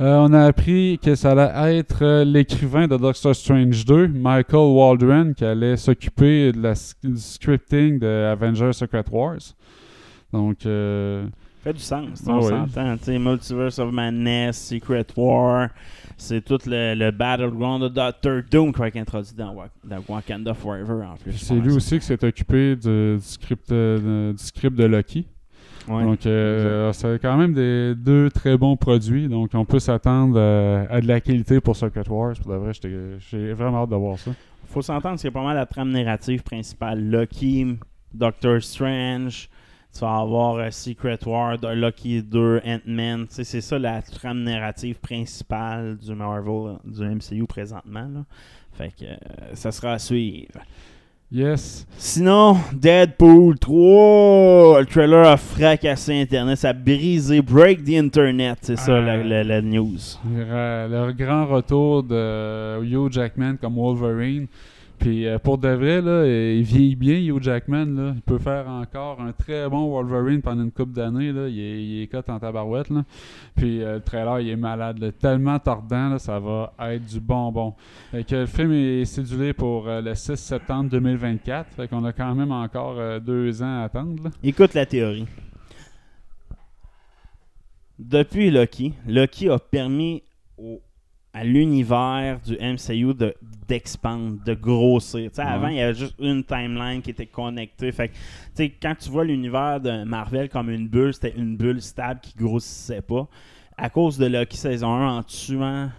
Euh, 0.00 0.18
on 0.18 0.32
a 0.34 0.44
appris 0.44 0.98
que 1.02 1.14
ça 1.14 1.32
allait 1.32 1.78
être 1.78 2.02
euh, 2.04 2.24
l'écrivain 2.24 2.86
de 2.86 2.96
Doctor 2.98 3.34
Strange 3.34 3.84
2, 3.84 4.08
Michael 4.08 4.74
Waldron, 4.74 5.32
qui 5.34 5.44
allait 5.44 5.76
s'occuper 5.76 6.52
de 6.52 6.60
la 6.60 6.74
du 7.02 7.16
scripting 7.16 7.98
de 7.98 8.06
Avengers 8.30 8.74
Secret 8.74 9.04
Wars. 9.10 9.38
Donc, 10.32 10.66
euh, 10.66 11.24
fait 11.64 11.72
du 11.72 11.80
sens, 11.80 12.08
Ah 12.26 12.30
on 12.32 12.38
oui. 12.40 12.52
s'entend. 12.74 13.18
Multiverse 13.18 13.78
of 13.78 13.90
Madness, 13.90 14.58
Secret 14.68 15.06
War, 15.16 15.68
c'est 16.16 16.42
tout 16.44 16.58
le, 16.66 16.94
le 16.94 17.10
battleground 17.10 17.82
de 17.82 17.88
Doctor 17.88 18.40
Doom 18.50 18.72
qui 18.72 18.80
va 18.80 18.88
être 18.88 18.96
introduit 18.96 19.34
dans, 19.36 19.52
Wa- 19.52 19.68
dans 19.84 20.02
Wakanda 20.08 20.54
Forever 20.54 21.04
en 21.04 21.16
plus. 21.16 21.32
c'est 21.36 21.54
lui 21.54 21.72
aussi 21.72 21.98
qui 21.98 22.04
s'est 22.06 22.24
occupé 22.24 22.74
du, 22.76 23.16
du 23.16 23.22
script, 23.22 23.70
euh, 23.72 24.32
du 24.32 24.38
script 24.42 24.76
de 24.76 24.84
Loki. 24.84 25.26
Ouais. 25.88 26.02
Donc, 26.02 26.26
euh, 26.26 26.92
c'est 26.92 27.20
quand 27.22 27.36
même 27.36 27.52
des 27.54 27.94
deux 27.94 28.28
très 28.30 28.56
bons 28.58 28.76
produits. 28.76 29.28
Donc, 29.28 29.50
on 29.54 29.64
peut 29.64 29.78
s'attendre 29.78 30.34
euh, 30.36 30.84
à 30.90 31.00
de 31.00 31.06
la 31.06 31.20
qualité 31.20 31.60
pour 31.60 31.76
Secret 31.76 32.08
Wars. 32.08 32.34
Pour 32.42 32.50
de 32.52 32.56
vrai, 32.56 32.72
j'étais- 32.72 33.18
j'ai 33.30 33.52
vraiment 33.52 33.82
hâte 33.84 33.90
de 33.90 33.94
voir 33.94 34.18
ça. 34.18 34.32
faut 34.68 34.82
s'entendre, 34.82 35.16
c'est 35.20 35.30
pas 35.30 35.44
mal 35.44 35.54
la 35.54 35.64
trame 35.64 35.90
narrative 35.92 36.42
principale. 36.42 37.08
Loki, 37.08 37.78
Doctor 38.12 38.60
Strange, 38.62 39.48
tu 39.98 40.04
vas 40.04 40.18
avoir 40.18 40.56
euh, 40.56 40.70
Secret 40.70 41.18
War, 41.26 41.56
Loki 41.74 42.22
2, 42.22 42.60
Ant-Man. 42.64 43.26
C'est 43.30 43.60
ça 43.60 43.78
la 43.78 44.02
trame 44.02 44.42
narrative 44.42 44.96
principale 45.00 45.96
du 45.96 46.14
Marvel, 46.14 46.76
du 46.84 47.02
MCU 47.02 47.46
présentement. 47.46 48.08
là. 48.14 48.24
Fait 48.74 48.92
que 48.98 49.04
euh, 49.04 49.16
ça 49.54 49.72
sera 49.72 49.92
à 49.92 49.98
suivre. 49.98 50.60
Yes. 51.32 51.86
Sinon, 51.96 52.56
Deadpool 52.72 53.58
3, 53.58 54.80
le 54.80 54.86
trailer 54.86 55.26
a 55.26 55.36
fracassé 55.36 56.20
Internet, 56.20 56.56
ça 56.58 56.68
a 56.68 56.72
brisé, 56.72 57.42
break 57.42 57.82
the 57.84 57.94
Internet, 57.94 58.58
c'est 58.62 58.76
ça 58.78 59.00
la, 59.00 59.16
la- 59.24 59.42
la 59.42 59.60
news. 59.60 59.98
Le, 60.24 60.86
le 60.88 61.12
grand 61.12 61.46
retour 61.46 62.04
de 62.04 62.80
Hugh 62.84 63.10
Jackman 63.10 63.56
comme 63.60 63.74
Wolverine. 63.74 64.46
Puis 64.98 65.26
euh, 65.26 65.38
pour 65.38 65.58
de 65.58 65.68
vrai, 65.68 66.00
là, 66.00 66.10
euh, 66.10 66.54
il 66.58 66.62
vieillit 66.64 66.96
bien, 66.96 67.18
Hugh 67.18 67.42
Jackman. 67.42 67.84
Là. 67.86 68.12
Il 68.14 68.22
peut 68.22 68.38
faire 68.38 68.66
encore 68.68 69.20
un 69.20 69.32
très 69.32 69.68
bon 69.68 69.88
Wolverine 69.90 70.40
pendant 70.42 70.62
une 70.64 70.72
couple 70.72 70.92
d'années. 70.92 71.28
Il, 71.28 71.60
est, 71.60 71.82
il 72.02 72.08
cut 72.08 72.18
en 72.30 72.38
tabarouette. 72.38 72.90
Là. 72.90 73.04
Puis 73.54 73.82
euh, 73.82 73.94
le 73.96 74.00
trailer, 74.00 74.40
il 74.40 74.48
est 74.48 74.56
malade. 74.56 75.12
Tellement 75.20 75.58
tordant, 75.58 76.08
là, 76.10 76.18
ça 76.18 76.38
va 76.40 76.72
être 76.80 77.04
du 77.06 77.20
bonbon. 77.20 77.74
Fait 78.10 78.24
que 78.24 78.36
le 78.36 78.46
film 78.46 78.72
est 78.72 79.04
cédulé 79.04 79.52
pour 79.52 79.86
le 79.86 80.14
6 80.14 80.36
septembre 80.36 80.90
2024. 80.90 81.74
Fait 81.74 81.88
qu'on 81.88 82.04
a 82.04 82.12
quand 82.12 82.34
même 82.34 82.52
encore 82.52 83.20
deux 83.20 83.62
ans 83.62 83.80
à 83.80 83.84
attendre. 83.84 84.30
Écoute 84.42 84.74
la 84.74 84.86
théorie. 84.86 85.26
Depuis 87.98 88.50
Loki, 88.50 88.92
Loki 89.06 89.48
a 89.48 89.58
permis 89.58 90.22
au- 90.58 90.80
à 91.38 91.44
l'univers 91.44 92.40
du 92.46 92.54
MCU 92.56 93.12
de 93.14 93.34
d'expandre, 93.68 94.36
de 94.46 94.54
grossir. 94.54 95.28
Avant, 95.38 95.66
Ouais. 95.66 95.74
il 95.74 95.76
y 95.78 95.80
avait 95.80 95.94
juste 95.98 96.14
une 96.20 96.44
timeline 96.44 97.02
qui 97.02 97.10
était 97.10 97.26
connectée. 97.26 97.90
Fait 97.90 98.08
que, 98.56 98.62
quand 98.80 98.94
tu 98.96 99.10
vois 99.10 99.24
l'univers 99.24 99.80
de 99.80 100.04
Marvel 100.04 100.48
comme 100.48 100.70
une 100.70 100.86
bulle, 100.86 101.12
c'était 101.12 101.34
une 101.36 101.56
bulle 101.56 101.82
stable 101.82 102.20
qui 102.20 102.32
grossissait 102.38 103.02
pas. 103.02 103.26
À 103.76 103.90
cause 103.90 104.18
de 104.18 104.26
Loki 104.26 104.56
saison 104.56 104.88
1, 104.94 105.16
en 105.18 105.22
tuant 105.24 105.90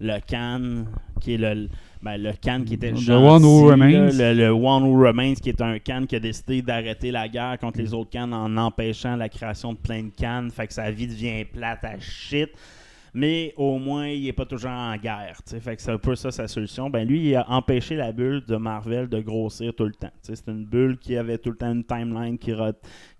le 0.00 0.18
Khan, 0.28 0.84
qui 1.22 1.34
est 1.34 1.38
le, 1.38 1.68
ben, 2.02 2.18
le 2.22 2.32
qui 2.64 2.74
était 2.74 2.94
gentil, 2.94 3.10
One 3.12 3.42
Who 3.44 3.68
là, 3.68 3.72
Remains. 3.72 4.10
le, 4.12 4.34
le 4.34 4.50
One 4.50 4.82
Who 4.82 5.00
Remains, 5.06 5.34
qui 5.34 5.48
est 5.48 5.62
un 5.62 5.78
Khan 5.78 6.04
qui 6.06 6.16
a 6.16 6.20
décidé 6.20 6.60
d'arrêter 6.60 7.10
la 7.10 7.26
guerre 7.28 7.58
contre 7.58 7.78
les 7.78 7.94
autres 7.94 8.10
Khans 8.10 8.30
en 8.32 8.54
empêchant 8.58 9.16
la 9.16 9.30
création 9.30 9.72
de 9.72 9.78
plein 9.78 10.02
de 10.02 10.10
Khans. 10.14 10.48
Fait 10.54 10.66
que 10.66 10.74
sa 10.74 10.90
vie 10.90 11.06
devient 11.06 11.46
plate 11.46 11.82
à 11.84 11.98
shit. 11.98 12.50
Mais 13.14 13.54
au 13.56 13.78
moins, 13.78 14.08
il 14.08 14.26
est 14.26 14.32
pas 14.32 14.44
toujours 14.44 14.72
en 14.72 14.96
guerre. 14.96 15.38
Fait 15.46 15.76
que 15.76 15.82
c'est 15.82 15.92
un 15.92 15.98
peu 15.98 16.16
ça 16.16 16.32
sa 16.32 16.48
solution. 16.48 16.90
Ben 16.90 17.06
lui, 17.06 17.28
il 17.28 17.36
a 17.36 17.48
empêché 17.48 17.94
la 17.94 18.10
bulle 18.10 18.44
de 18.44 18.56
Marvel 18.56 19.08
de 19.08 19.20
grossir 19.20 19.72
tout 19.72 19.84
le 19.84 19.92
temps. 19.92 20.10
C'est 20.20 20.48
une 20.48 20.64
bulle 20.64 20.98
qui 20.98 21.16
avait 21.16 21.38
tout 21.38 21.50
le 21.50 21.56
temps 21.56 21.70
une 21.72 21.84
timeline 21.84 22.36
qui, 22.36 22.52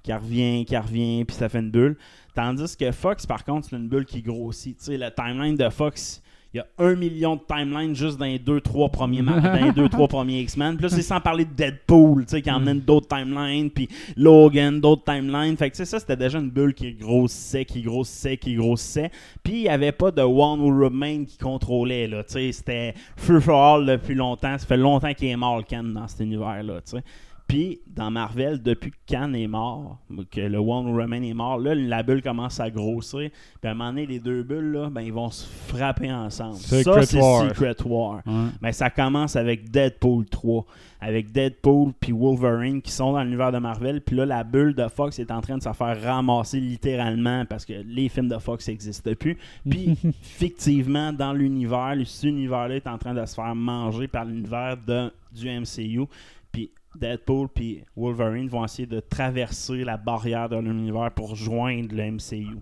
qui 0.03 0.13
revient, 0.13 0.65
qui 0.65 0.77
revient, 0.77 1.25
puis 1.25 1.37
ça 1.37 1.49
fait 1.49 1.61
une 1.61 1.71
bulle. 1.71 1.97
Tandis 2.35 2.77
que 2.77 2.91
Fox, 2.91 3.25
par 3.25 3.45
contre, 3.45 3.69
c'est 3.69 3.77
une 3.77 3.89
bulle 3.89 4.05
qui 4.05 4.21
grossit. 4.21 4.85
La 4.89 5.13
timeline 5.13 5.55
de 5.55 5.69
Fox, 5.69 6.24
il 6.55 6.59
y 6.59 6.61
a 6.61 6.67
un 6.79 6.95
million 6.95 7.35
de 7.35 7.41
timelines 7.49 7.97
juste 7.97 8.17
dans 8.17 8.27
les 8.27 8.39
deux, 8.39 8.61
trois 8.61 8.89
premiers, 8.89 9.23
dans 9.23 9.41
les 9.61 9.73
deux, 9.73 9.89
trois 9.89 10.07
premiers 10.07 10.41
X-Men. 10.43 10.77
Puis 10.77 10.85
là, 10.85 10.89
c'est 10.89 11.03
sans 11.03 11.21
parler 11.21 11.45
de 11.45 11.53
Deadpool, 11.53 12.25
tu 12.27 12.31
sais, 12.31 12.43
qui 12.43 12.51
emmène 12.51 12.79
d'autres 12.79 13.09
timelines, 13.09 13.71
puis 13.71 13.89
Logan, 14.17 14.81
d'autres 14.81 15.03
timelines. 15.03 15.57
Fait 15.57 15.69
que, 15.69 15.75
tu 15.75 15.79
sais, 15.79 15.85
ça, 15.85 15.99
c'était 15.99 16.17
déjà 16.17 16.39
une 16.39 16.51
bulle 16.51 16.73
qui 16.73 16.93
grossissait, 16.93 17.65
qui 17.65 17.83
grossissait, 17.83 18.37
qui 18.37 18.55
grossissait. 18.55 19.11
Puis 19.43 19.55
il 19.55 19.63
n'y 19.63 19.69
avait 19.69 19.91
pas 19.91 20.13
de 20.13 20.23
One 20.23 20.61
Who 20.61 20.85
Remain 20.85 21.25
qui 21.25 21.39
contrôlait, 21.39 22.07
là. 22.07 22.23
Tu 22.23 22.35
sais, 22.35 22.53
c'était 22.53 22.95
Free 23.17 23.41
for 23.41 23.61
All 23.61 23.87
depuis 23.87 24.15
longtemps. 24.15 24.57
Ça 24.57 24.65
fait 24.65 24.77
longtemps 24.77 25.13
qu'il 25.13 25.31
est 25.31 25.37
mort, 25.37 25.57
le 25.57 25.65
Khan, 25.65 25.83
dans 25.83 26.07
cet 26.07 26.21
univers-là, 26.21 26.83
tu 26.83 26.99
sais. 26.99 27.03
Puis, 27.47 27.81
dans 27.87 28.11
Marvel, 28.11 28.63
depuis 28.63 28.91
que 28.91 28.97
Khan 29.07 29.33
est 29.35 29.47
mort, 29.47 29.99
que 30.31 30.41
le 30.41 30.59
One 30.59 30.87
Who 30.87 30.97
Remain 30.97 31.23
est 31.23 31.35
mort, 31.35 31.59
là, 31.59 31.75
la 31.75 32.03
bulle 32.03 32.23
commence 32.23 32.59
à 32.59 32.71
grossir. 32.71 33.31
Puis 33.61 33.69
à 33.69 33.73
un 33.73 33.75
moment 33.75 33.91
donné, 33.91 34.07
les 34.07 34.19
deux 34.19 34.43
bulles, 34.43 34.73
là, 34.73 34.91
ben, 34.91 35.03
ils 35.03 35.13
vont 35.13 35.31
se 35.31 35.47
frapper 35.47 36.11
ensemble. 36.11 36.57
ça, 36.57 36.83
Secret 36.83 37.07
c'est 37.07 37.21
War. 37.21 37.49
Secret 37.49 37.77
War. 37.85 38.23
Ben, 38.63 38.73
ça 38.73 38.89
commence 38.89 39.37
avec 39.37 39.71
Deadpool 39.71 40.25
3. 40.27 40.65
Avec 41.03 41.33
Deadpool 41.33 41.93
puis 42.01 42.13
Wolverine 42.13 42.81
qui 42.81 42.91
sont 42.91 43.13
dans 43.13 43.23
l'univers 43.23 43.53
de 43.53 43.59
Marvel. 43.59 44.01
Puis 44.01 44.17
là, 44.17 44.25
la 44.25 44.43
bulle 44.43 44.75
de 44.75 44.89
Fox 44.89 45.19
est 45.19 45.31
en 45.31 45.43
train 45.43 45.59
de 45.59 45.63
se 45.63 45.73
faire 45.73 46.03
ramasser 46.03 46.61
littéralement 46.61 47.45
parce 47.45 47.67
que 47.67 47.75
les 47.85 48.09
films 48.09 48.29
de 48.29 48.39
Fox 48.39 48.69
n'existent 48.69 49.15
plus. 49.15 49.37
Puis, 49.69 49.97
fictivement, 50.23 51.13
dans 51.13 51.35
l'univers, 51.35 51.95
cet 52.07 52.25
univers-là 52.25 52.77
est 52.77 52.87
en 52.87 52.97
train 52.97 53.13
de 53.13 53.25
se 53.27 53.35
faire 53.35 53.55
manger 53.55 54.09
par 54.09 54.25
l'univers 54.25 54.79
du 54.79 55.51
MCU. 55.51 56.07
Puis 56.51 56.71
Deadpool 56.95 57.49
puis 57.49 57.83
Wolverine 57.97 58.49
vont 58.49 58.65
essayer 58.65 58.87
de 58.87 59.01
traverser 59.01 59.85
la 59.85 59.97
barrière 59.97 60.49
de 60.49 60.57
l'univers 60.57 61.11
pour 61.13 61.35
joindre 61.35 61.95
le 61.95 62.13
MCU, 62.13 62.59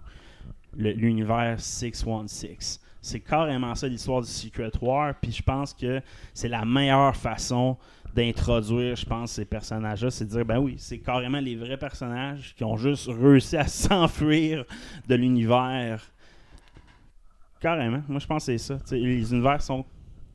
l'univers 0.74 1.60
616. 1.60 2.80
C'est 3.00 3.20
carrément 3.20 3.74
ça 3.74 3.88
l'histoire 3.88 4.20
du 4.20 4.28
Secret 4.28 4.70
War, 4.80 5.14
puis 5.20 5.32
je 5.32 5.42
pense 5.42 5.74
que 5.74 6.00
c'est 6.32 6.48
la 6.48 6.64
meilleure 6.64 7.16
façon 7.16 7.76
d'introduire, 8.14 8.94
je 8.94 9.06
pense, 9.06 9.32
ces 9.32 9.44
personnages-là, 9.44 10.10
c'est 10.10 10.26
de 10.26 10.30
dire, 10.30 10.44
ben 10.44 10.58
oui, 10.58 10.76
c'est 10.78 10.98
carrément 10.98 11.40
les 11.40 11.56
vrais 11.56 11.78
personnages 11.78 12.54
qui 12.54 12.62
ont 12.62 12.76
juste 12.76 13.08
réussi 13.08 13.56
à 13.56 13.66
s'enfuir 13.66 14.64
de 15.08 15.14
l'univers. 15.14 16.02
Carrément, 17.60 18.02
moi 18.08 18.18
je 18.18 18.26
pense 18.26 18.46
que 18.46 18.56
c'est 18.56 18.58
ça. 18.58 18.78
Les 18.90 19.32
univers 19.32 19.62
sont 19.62 19.84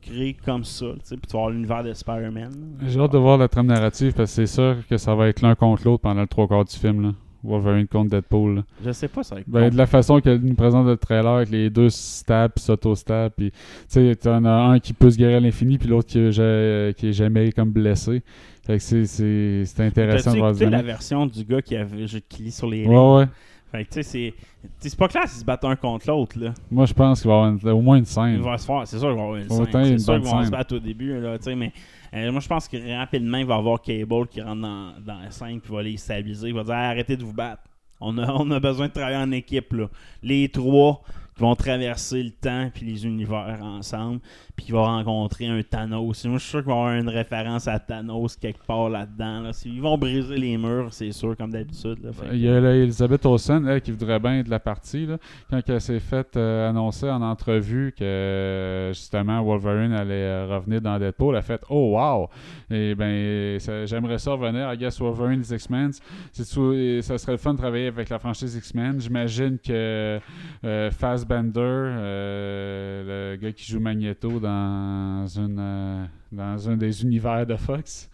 créés 0.02 0.36
comme 0.44 0.64
ça, 0.64 0.86
tu 0.94 1.00
sais, 1.04 1.16
puis 1.16 1.26
tu 1.26 1.32
vas 1.32 1.38
avoir 1.40 1.50
l'univers 1.50 1.84
de 1.84 1.92
Spider-Man. 1.92 2.50
J'ai 2.86 3.00
hâte 3.00 3.12
de 3.12 3.18
voir 3.18 3.38
la 3.38 3.48
trame 3.48 3.66
narrative 3.66 4.12
parce 4.14 4.30
que 4.30 4.46
c'est 4.46 4.52
sûr 4.54 4.76
que 4.88 4.96
ça 4.96 5.14
va 5.14 5.28
être 5.28 5.40
l'un 5.42 5.54
contre 5.54 5.84
l'autre 5.84 6.02
pendant 6.02 6.20
le 6.22 6.26
trois 6.26 6.46
quarts 6.48 6.64
du 6.64 6.76
film. 6.76 7.02
Là. 7.02 7.12
Wolverine 7.44 7.86
contre 7.86 8.10
Deadpool. 8.10 8.56
là. 8.56 8.62
Je 8.84 8.90
sais 8.90 9.06
pas, 9.08 9.22
ça 9.22 9.36
va 9.36 9.40
être 9.42 9.48
Ben, 9.48 9.70
de 9.70 9.76
la 9.76 9.86
façon 9.86 10.20
qu'elle 10.20 10.40
nous 10.40 10.54
présente 10.56 10.86
le 10.86 10.96
trailer 10.96 11.32
avec 11.34 11.50
les 11.50 11.70
deux 11.70 11.88
stabs 11.88 12.52
s'auto-stab. 12.56 13.32
Puis, 13.36 13.50
tu 13.52 13.56
sais, 13.86 14.16
t'en 14.16 14.44
as 14.44 14.50
un 14.50 14.80
qui 14.80 14.92
peut 14.92 15.08
se 15.10 15.16
guérir 15.16 15.36
à 15.36 15.40
l'infini, 15.40 15.78
puis 15.78 15.88
l'autre 15.88 16.08
qui, 16.08 16.18
est 16.18 16.32
ja- 16.32 16.92
qui 16.94 17.08
est 17.08 17.12
jamais 17.12 17.52
comme 17.52 17.70
blessé. 17.70 18.22
Fait 18.66 18.76
que 18.78 18.82
c'est, 18.82 19.64
intéressant 19.78 20.32
de 20.32 20.38
voir 20.38 20.54
ça. 20.54 20.68
la 20.68 20.82
version 20.82 21.26
du 21.26 21.44
gars 21.44 21.62
qui, 21.62 21.76
avait, 21.76 22.06
qui 22.28 22.42
lit 22.42 22.50
sur 22.50 22.68
les 22.68 22.82
lignes? 22.82 22.90
Ouais, 22.90 23.18
ouais. 23.20 23.26
Fait 23.70 23.84
que 23.84 23.90
tu 23.94 24.02
sais, 24.02 24.34
c'est- 24.80 24.96
pas 24.96 25.08
clair 25.08 25.28
s'ils 25.28 25.40
se 25.40 25.44
battent 25.44 25.64
un 25.64 25.76
contre 25.76 26.08
l'autre, 26.08 26.38
là. 26.38 26.54
Moi, 26.70 26.86
je 26.86 26.94
pense 26.94 27.20
qu'il 27.20 27.28
va 27.30 27.34
y 27.34 27.38
avoir 27.38 27.50
une- 27.62 27.68
au 27.70 27.80
moins 27.82 27.96
une 27.96 28.04
Il 28.04 28.06
scène. 28.06 28.40
va 28.40 28.56
se 28.56 28.66
faire, 28.66 28.86
c'est 28.86 28.98
sûr 28.98 29.08
qu'il 29.08 29.16
va 29.16 29.22
y 29.22 29.24
avoir 29.24 29.36
une 29.36 29.44
Autant 29.52 29.84
scène. 29.84 29.98
C'est 29.98 30.04
sûr 30.04 30.14
qu'ils 30.20 30.30
vont 30.30 30.44
se 30.44 30.50
battre 30.50 30.76
au 30.76 30.78
début, 30.78 31.20
là, 31.20 31.36
tu 31.38 31.44
sais, 31.44 31.54
mais 31.54 31.72
euh, 32.14 32.32
moi 32.32 32.40
je 32.40 32.48
pense 32.48 32.66
que 32.68 32.96
rapidement 32.96 33.38
il 33.38 33.44
va 33.46 33.56
y 33.56 33.58
avoir 33.58 33.80
Cable 33.82 34.26
qui 34.28 34.40
rentre 34.40 34.62
dans, 34.62 34.92
dans 35.04 35.18
la 35.20 35.30
scène 35.30 35.60
puis 35.60 35.72
va 35.72 35.82
les 35.82 35.96
stabiliser. 35.96 36.48
Il 36.48 36.54
va 36.54 36.64
dire 36.64 36.74
arrêtez 36.74 37.16
de 37.16 37.24
vous 37.24 37.34
battre. 37.34 37.62
On 38.00 38.16
a, 38.18 38.30
on 38.32 38.50
a 38.52 38.60
besoin 38.60 38.86
de 38.88 38.92
travailler 38.92 39.16
en 39.18 39.30
équipe, 39.32 39.72
là. 39.72 39.88
Les 40.22 40.48
trois 40.48 41.02
qui 41.36 41.42
vont 41.42 41.54
traverser 41.54 42.22
le 42.22 42.30
temps 42.30 42.70
puis 42.72 42.86
les 42.86 43.04
univers 43.06 43.58
ensemble, 43.62 44.20
puis 44.58 44.66
qui 44.66 44.72
vont 44.72 44.82
rencontrer 44.84 45.46
un 45.46 45.62
Thanos. 45.62 46.24
Moi 46.26 46.38
je 46.38 46.42
suis 46.42 46.50
sûr 46.50 46.58
qu'il 46.64 46.68
va 46.68 46.74
y 46.74 46.78
avoir 46.80 46.94
une 46.94 47.08
référence 47.08 47.68
à 47.68 47.78
Thanos 47.78 48.34
quelque 48.36 48.64
part 48.66 48.88
là-dedans. 48.88 49.40
Là. 49.42 49.50
Ils 49.64 49.80
vont 49.80 49.96
briser 49.96 50.36
les 50.36 50.58
murs, 50.58 50.88
c'est 50.92 51.12
sûr, 51.12 51.36
comme 51.36 51.52
d'habitude. 51.52 51.98
là. 52.02 52.10
Que- 52.10 52.34
Il 52.34 52.40
y 52.40 52.48
a 52.48 52.58
là, 52.58 52.74
Elizabeth 52.74 53.24
Olsen, 53.24 53.68
elle, 53.68 53.80
qui 53.80 53.92
voudrait 53.92 54.18
bien 54.18 54.40
être 54.40 54.48
la 54.48 54.58
partie, 54.58 55.06
là, 55.06 55.18
quand 55.48 55.60
elle 55.68 55.80
s'est 55.80 56.00
faite 56.00 56.36
euh, 56.36 56.68
annoncer 56.68 57.08
en 57.08 57.22
entrevue 57.22 57.94
que 57.96 58.90
justement 58.92 59.42
Wolverine 59.44 59.92
allait 59.92 60.14
euh, 60.14 60.46
revenir 60.48 60.80
dans 60.80 60.98
Deadpool, 60.98 61.34
elle 61.34 61.38
a 61.38 61.42
fait 61.42 61.60
Oh 61.70 61.96
wow! 61.96 62.28
Et 62.68 62.96
ben 62.96 63.58
j'aimerais 63.86 64.18
ça 64.18 64.32
revenir, 64.32 64.72
I 64.72 64.76
guess 64.76 64.98
Wolverine 65.00 65.40
des 65.40 65.54
X-Men. 65.54 65.92
Ça 66.32 66.44
serait 66.44 67.32
le 67.32 67.38
fun 67.38 67.52
de 67.52 67.58
travailler 67.58 67.86
avec 67.86 68.08
la 68.08 68.18
franchise 68.18 68.56
X-Men. 68.56 69.00
J'imagine 69.00 69.58
que 69.58 70.18
euh, 70.64 70.90
Fassbender, 70.90 71.60
euh, 71.60 73.32
le 73.32 73.36
gars 73.36 73.52
qui 73.52 73.70
joue 73.70 73.80
Magneto 73.80 74.40
dans 74.40 74.47
une 74.48 75.56
euh, 75.58 76.04
dans 76.32 76.68
un 76.68 76.76
des 76.76 77.02
univers 77.02 77.46
de 77.46 77.56
Fox, 77.56 78.10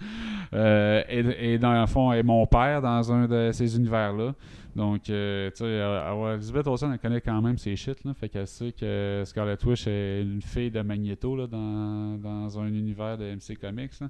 euh, 0.52 1.02
et, 1.08 1.54
et 1.54 1.58
dans 1.58 1.80
le 1.80 1.86
fond 1.86 2.12
est 2.12 2.22
mon 2.22 2.46
père 2.46 2.80
dans 2.82 3.12
un 3.12 3.26
de 3.26 3.50
ces 3.52 3.76
univers-là. 3.76 4.34
Donc, 4.76 5.08
euh, 5.08 5.50
tu 5.50 5.58
sais, 5.58 5.80
avoir- 5.80 6.32
Elizabeth 6.34 6.66
Olsen, 6.66 6.90
elle 6.92 6.98
connaît 6.98 7.20
quand 7.20 7.40
même 7.40 7.58
ses 7.58 7.76
shit, 7.76 8.02
là. 8.04 8.12
Fait 8.12 8.28
qu'elle 8.28 8.46
sait 8.48 8.72
que 8.72 9.22
Scarlet 9.24 9.56
Witch 9.64 9.86
est 9.86 10.22
une 10.22 10.42
fille 10.42 10.70
de 10.72 10.80
Magneto, 10.82 11.36
là, 11.36 11.46
dans, 11.46 12.16
dans 12.20 12.58
un 12.58 12.66
univers 12.66 13.16
de 13.16 13.24
MC 13.36 13.56
Comics, 13.60 14.00
là. 14.00 14.08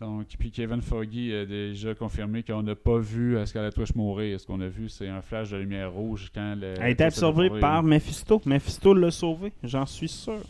Donc, 0.00 0.26
puis 0.36 0.50
Kevin 0.50 0.80
Foggy 0.80 1.32
a 1.32 1.44
déjà 1.46 1.94
confirmé 1.94 2.42
qu'on 2.42 2.62
n'a 2.64 2.74
pas 2.74 2.98
vu 2.98 3.36
Scarlet 3.46 3.70
Witch 3.78 3.94
mourir. 3.94 4.40
Ce 4.40 4.46
qu'on 4.46 4.60
a 4.60 4.66
vu, 4.66 4.88
c'est 4.88 5.06
un 5.08 5.20
flash 5.22 5.50
de 5.50 5.58
lumière 5.58 5.92
rouge 5.92 6.28
quand 6.34 6.56
le. 6.58 6.74
Elle 6.76 6.82
a 6.82 6.90
été 6.90 7.04
absorbée 7.04 7.50
par 7.60 7.82
Mephisto. 7.84 8.40
Mephisto 8.44 8.94
l'a 8.94 9.12
sauvé, 9.12 9.52
j'en 9.62 9.86
suis 9.86 10.08
sûr. 10.08 10.40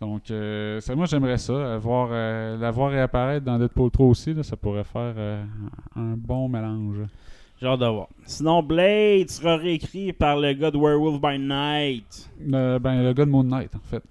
Donc, 0.00 0.30
euh, 0.30 0.80
ça, 0.80 0.94
moi, 0.94 1.06
j'aimerais 1.06 1.36
ça. 1.38 1.52
euh, 1.52 1.78
voir, 1.78 2.08
euh, 2.10 2.56
la 2.56 2.70
voir 2.70 2.90
réapparaître 2.90 3.44
dans 3.44 3.58
Deadpool 3.58 3.90
3 3.90 4.06
aussi, 4.06 4.32
là, 4.32 4.42
ça 4.42 4.56
pourrait 4.56 4.84
faire 4.84 5.14
euh, 5.16 5.44
un 5.94 6.14
bon 6.16 6.48
mélange. 6.48 6.96
J'ai 7.60 7.66
hâte 7.66 7.80
de 7.80 7.86
voir. 7.86 8.08
Sinon, 8.24 8.62
Blade 8.62 9.28
sera 9.28 9.56
réécrit 9.56 10.14
par 10.14 10.38
le 10.38 10.54
gars 10.54 10.70
de 10.70 10.78
Werewolf 10.78 11.20
by 11.20 11.38
Night. 11.38 12.30
Euh, 12.54 12.78
ben, 12.78 13.02
le 13.02 13.12
gars 13.12 13.26
de 13.26 13.30
Moon 13.30 13.44
Knight, 13.44 13.74
en 13.76 13.80
fait. 13.80 14.02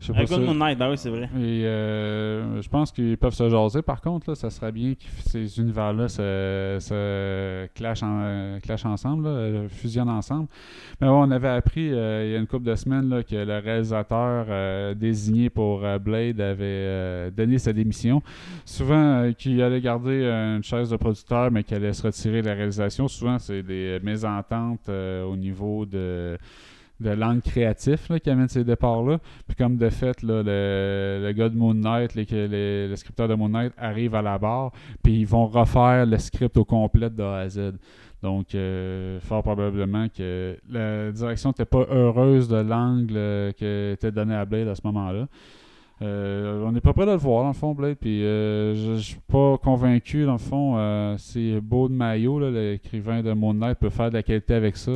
Ça. 0.00 0.12
Moon 0.38 0.54
Knight, 0.54 0.78
ben 0.78 0.90
oui, 0.90 0.98
c'est 0.98 1.08
vrai. 1.08 1.30
Et 1.38 1.64
euh, 1.64 2.60
je 2.60 2.68
pense 2.68 2.92
qu'ils 2.92 3.16
peuvent 3.16 3.32
se 3.34 3.48
jaser. 3.48 3.80
Par 3.80 4.00
contre, 4.02 4.28
là, 4.30 4.34
ça 4.34 4.50
serait 4.50 4.72
bien 4.72 4.94
que 4.94 5.04
ces 5.30 5.58
univers-là 5.58 6.08
se, 6.08 6.76
se 6.80 7.66
clashent, 7.74 8.02
en- 8.02 8.58
clashent 8.62 8.84
ensemble, 8.84 9.24
là, 9.24 9.30
euh, 9.30 9.68
fusionnent 9.68 10.10
ensemble. 10.10 10.48
Mais 11.00 11.06
bon, 11.06 11.22
on 11.26 11.30
avait 11.30 11.48
appris 11.48 11.90
euh, 11.92 12.26
il 12.26 12.32
y 12.32 12.36
a 12.36 12.38
une 12.38 12.46
couple 12.46 12.66
de 12.66 12.74
semaines 12.74 13.08
là, 13.08 13.22
que 13.22 13.34
le 13.34 13.58
réalisateur 13.58 14.46
euh, 14.48 14.94
désigné 14.94 15.48
pour 15.48 15.80
Blade 16.00 16.40
avait 16.40 17.30
donné 17.30 17.58
sa 17.58 17.72
démission. 17.72 18.22
Souvent, 18.64 19.32
qu'il 19.38 19.62
allait 19.62 19.80
garder 19.80 20.24
une 20.24 20.62
chaise 20.62 20.90
de 20.90 20.96
producteur, 20.96 21.50
mais 21.50 21.64
qu'il 21.64 21.76
allait 21.76 21.92
se 21.92 22.02
retirer 22.02 22.42
de 22.42 22.46
la 22.48 22.54
réalisation. 22.54 23.08
Souvent, 23.08 23.38
c'est 23.38 23.62
des 23.62 23.98
mésententes 24.02 24.88
au 24.88 25.36
niveau 25.36 25.86
de 25.86 26.36
de 27.04 27.10
l'angle 27.10 27.42
créatif 27.42 28.10
qui 28.22 28.30
amène 28.30 28.48
ces 28.48 28.64
départs-là. 28.64 29.18
Puis 29.46 29.56
comme 29.56 29.76
de 29.76 29.88
fait, 29.90 30.22
le, 30.22 30.42
le 30.42 31.32
gars 31.32 31.48
de 31.48 31.56
Moon 31.56 31.74
Knight, 31.74 32.14
les, 32.14 32.24
les- 32.48 32.88
le 32.88 32.96
scripteur 32.96 33.28
de 33.28 33.34
Moon 33.34 33.48
Knight 33.50 33.72
arrive 33.78 34.14
à 34.14 34.22
la 34.22 34.38
barre, 34.38 34.72
puis 35.02 35.20
ils 35.20 35.26
vont 35.26 35.46
refaire 35.46 36.06
le 36.06 36.18
script 36.18 36.56
au 36.56 36.64
complet 36.64 37.10
de 37.10 37.22
A 37.22 37.36
à 37.38 37.48
Z. 37.48 37.72
Donc, 38.22 38.54
euh, 38.54 39.20
fort 39.20 39.42
probablement 39.42 40.06
que 40.08 40.56
la 40.70 41.12
direction 41.12 41.50
n'était 41.50 41.66
pas 41.66 41.84
heureuse 41.90 42.48
de 42.48 42.56
l'angle 42.56 43.14
euh, 43.16 43.52
qui 43.52 43.66
était 43.66 44.10
donné 44.10 44.34
à 44.34 44.46
Blade 44.46 44.68
à 44.68 44.74
ce 44.74 44.80
moment-là. 44.84 45.26
Euh, 46.02 46.64
on 46.64 46.72
n'est 46.72 46.80
pas 46.80 46.92
prêt 46.92 47.06
de 47.06 47.12
le 47.12 47.16
voir, 47.16 47.42
dans 47.42 47.48
le 47.48 47.54
fond, 47.54 47.72
Blade. 47.72 47.96
Puis, 48.00 48.24
euh, 48.24 48.74
je 48.74 49.00
suis 49.00 49.20
pas 49.28 49.56
convaincu, 49.58 50.24
dans 50.24 50.32
le 50.32 50.38
fond. 50.38 50.76
euh, 50.76 51.16
c'est 51.18 51.60
Beau 51.60 51.88
de 51.88 51.94
Maillot, 51.94 52.50
l'écrivain 52.50 53.22
de 53.22 53.32
Moon 53.32 53.54
Knight, 53.54 53.78
peut 53.78 53.90
faire 53.90 54.10
de 54.10 54.14
la 54.14 54.22
qualité 54.22 54.54
avec 54.54 54.76
ça. 54.76 54.92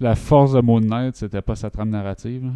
la 0.00 0.14
force 0.14 0.52
de 0.52 0.60
Moon 0.60 0.80
Knight, 0.80 1.16
c'était 1.16 1.42
pas 1.42 1.54
sa 1.54 1.70
trame 1.70 1.90
narrative. 1.90 2.44
là. 2.44 2.52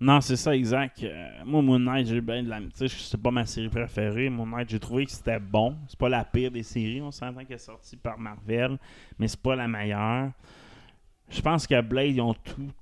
Non, 0.00 0.20
c'est 0.20 0.34
ça, 0.34 0.56
exact. 0.56 1.06
Moi, 1.44 1.62
Moon 1.62 1.78
Knight, 1.78 2.08
j'ai 2.08 2.20
bien 2.20 2.42
de 2.42 2.48
la. 2.48 2.58
Tu 2.76 2.88
c'est 2.88 3.22
pas 3.22 3.30
ma 3.30 3.46
série 3.46 3.68
préférée. 3.68 4.28
Moon 4.28 4.46
Knight, 4.46 4.68
j'ai 4.68 4.80
trouvé 4.80 5.04
que 5.06 5.12
c'était 5.12 5.38
bon. 5.38 5.76
C'est 5.86 5.98
pas 5.98 6.08
la 6.08 6.24
pire 6.24 6.50
des 6.50 6.64
séries. 6.64 7.00
On 7.00 7.12
s'entend 7.12 7.44
qu'elle 7.44 7.54
est 7.54 7.58
sortie 7.58 7.96
par 7.96 8.18
Marvel, 8.18 8.78
mais 9.16 9.28
c'est 9.28 9.40
pas 9.40 9.54
la 9.54 9.68
meilleure. 9.68 10.30
Je 11.28 11.40
pense 11.40 11.68
que 11.68 11.80
Blade, 11.80 12.16
ils 12.16 12.20
ont 12.20 12.34
tout. 12.34 12.72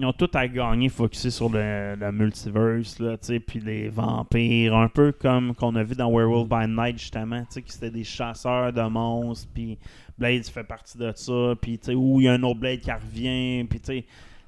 Ils 0.00 0.04
ont 0.06 0.12
tout 0.12 0.30
à 0.34 0.46
gagner 0.46 0.88
focusé 0.88 1.28
sur 1.28 1.48
le, 1.50 1.96
le 1.96 2.12
multiverse, 2.12 3.00
là, 3.00 3.18
tu 3.18 3.26
sais, 3.26 3.40
puis 3.40 3.58
les 3.58 3.88
vampires, 3.88 4.76
un 4.76 4.86
peu 4.88 5.10
comme 5.10 5.56
qu'on 5.56 5.74
a 5.74 5.82
vu 5.82 5.96
dans 5.96 6.08
Werewolf 6.08 6.48
by 6.48 6.68
Night, 6.68 6.98
justement, 6.98 7.40
tu 7.40 7.46
sais, 7.50 7.62
que 7.62 7.72
c'était 7.72 7.90
des 7.90 8.04
chasseurs 8.04 8.72
de 8.72 8.82
monstres, 8.82 9.48
puis 9.52 9.76
Blade 10.16 10.44
fait 10.46 10.62
partie 10.62 10.96
de 10.98 11.10
ça, 11.16 11.54
puis 11.60 11.78
tu 11.78 11.86
sais, 11.86 11.94
où 11.96 12.20
il 12.20 12.26
y 12.26 12.28
a 12.28 12.34
un 12.34 12.42
autre 12.44 12.60
Blade 12.60 12.78
qui 12.78 12.92
revient, 12.92 13.64
puis 13.68 13.80
tu 13.80 13.86
sais, 13.86 14.04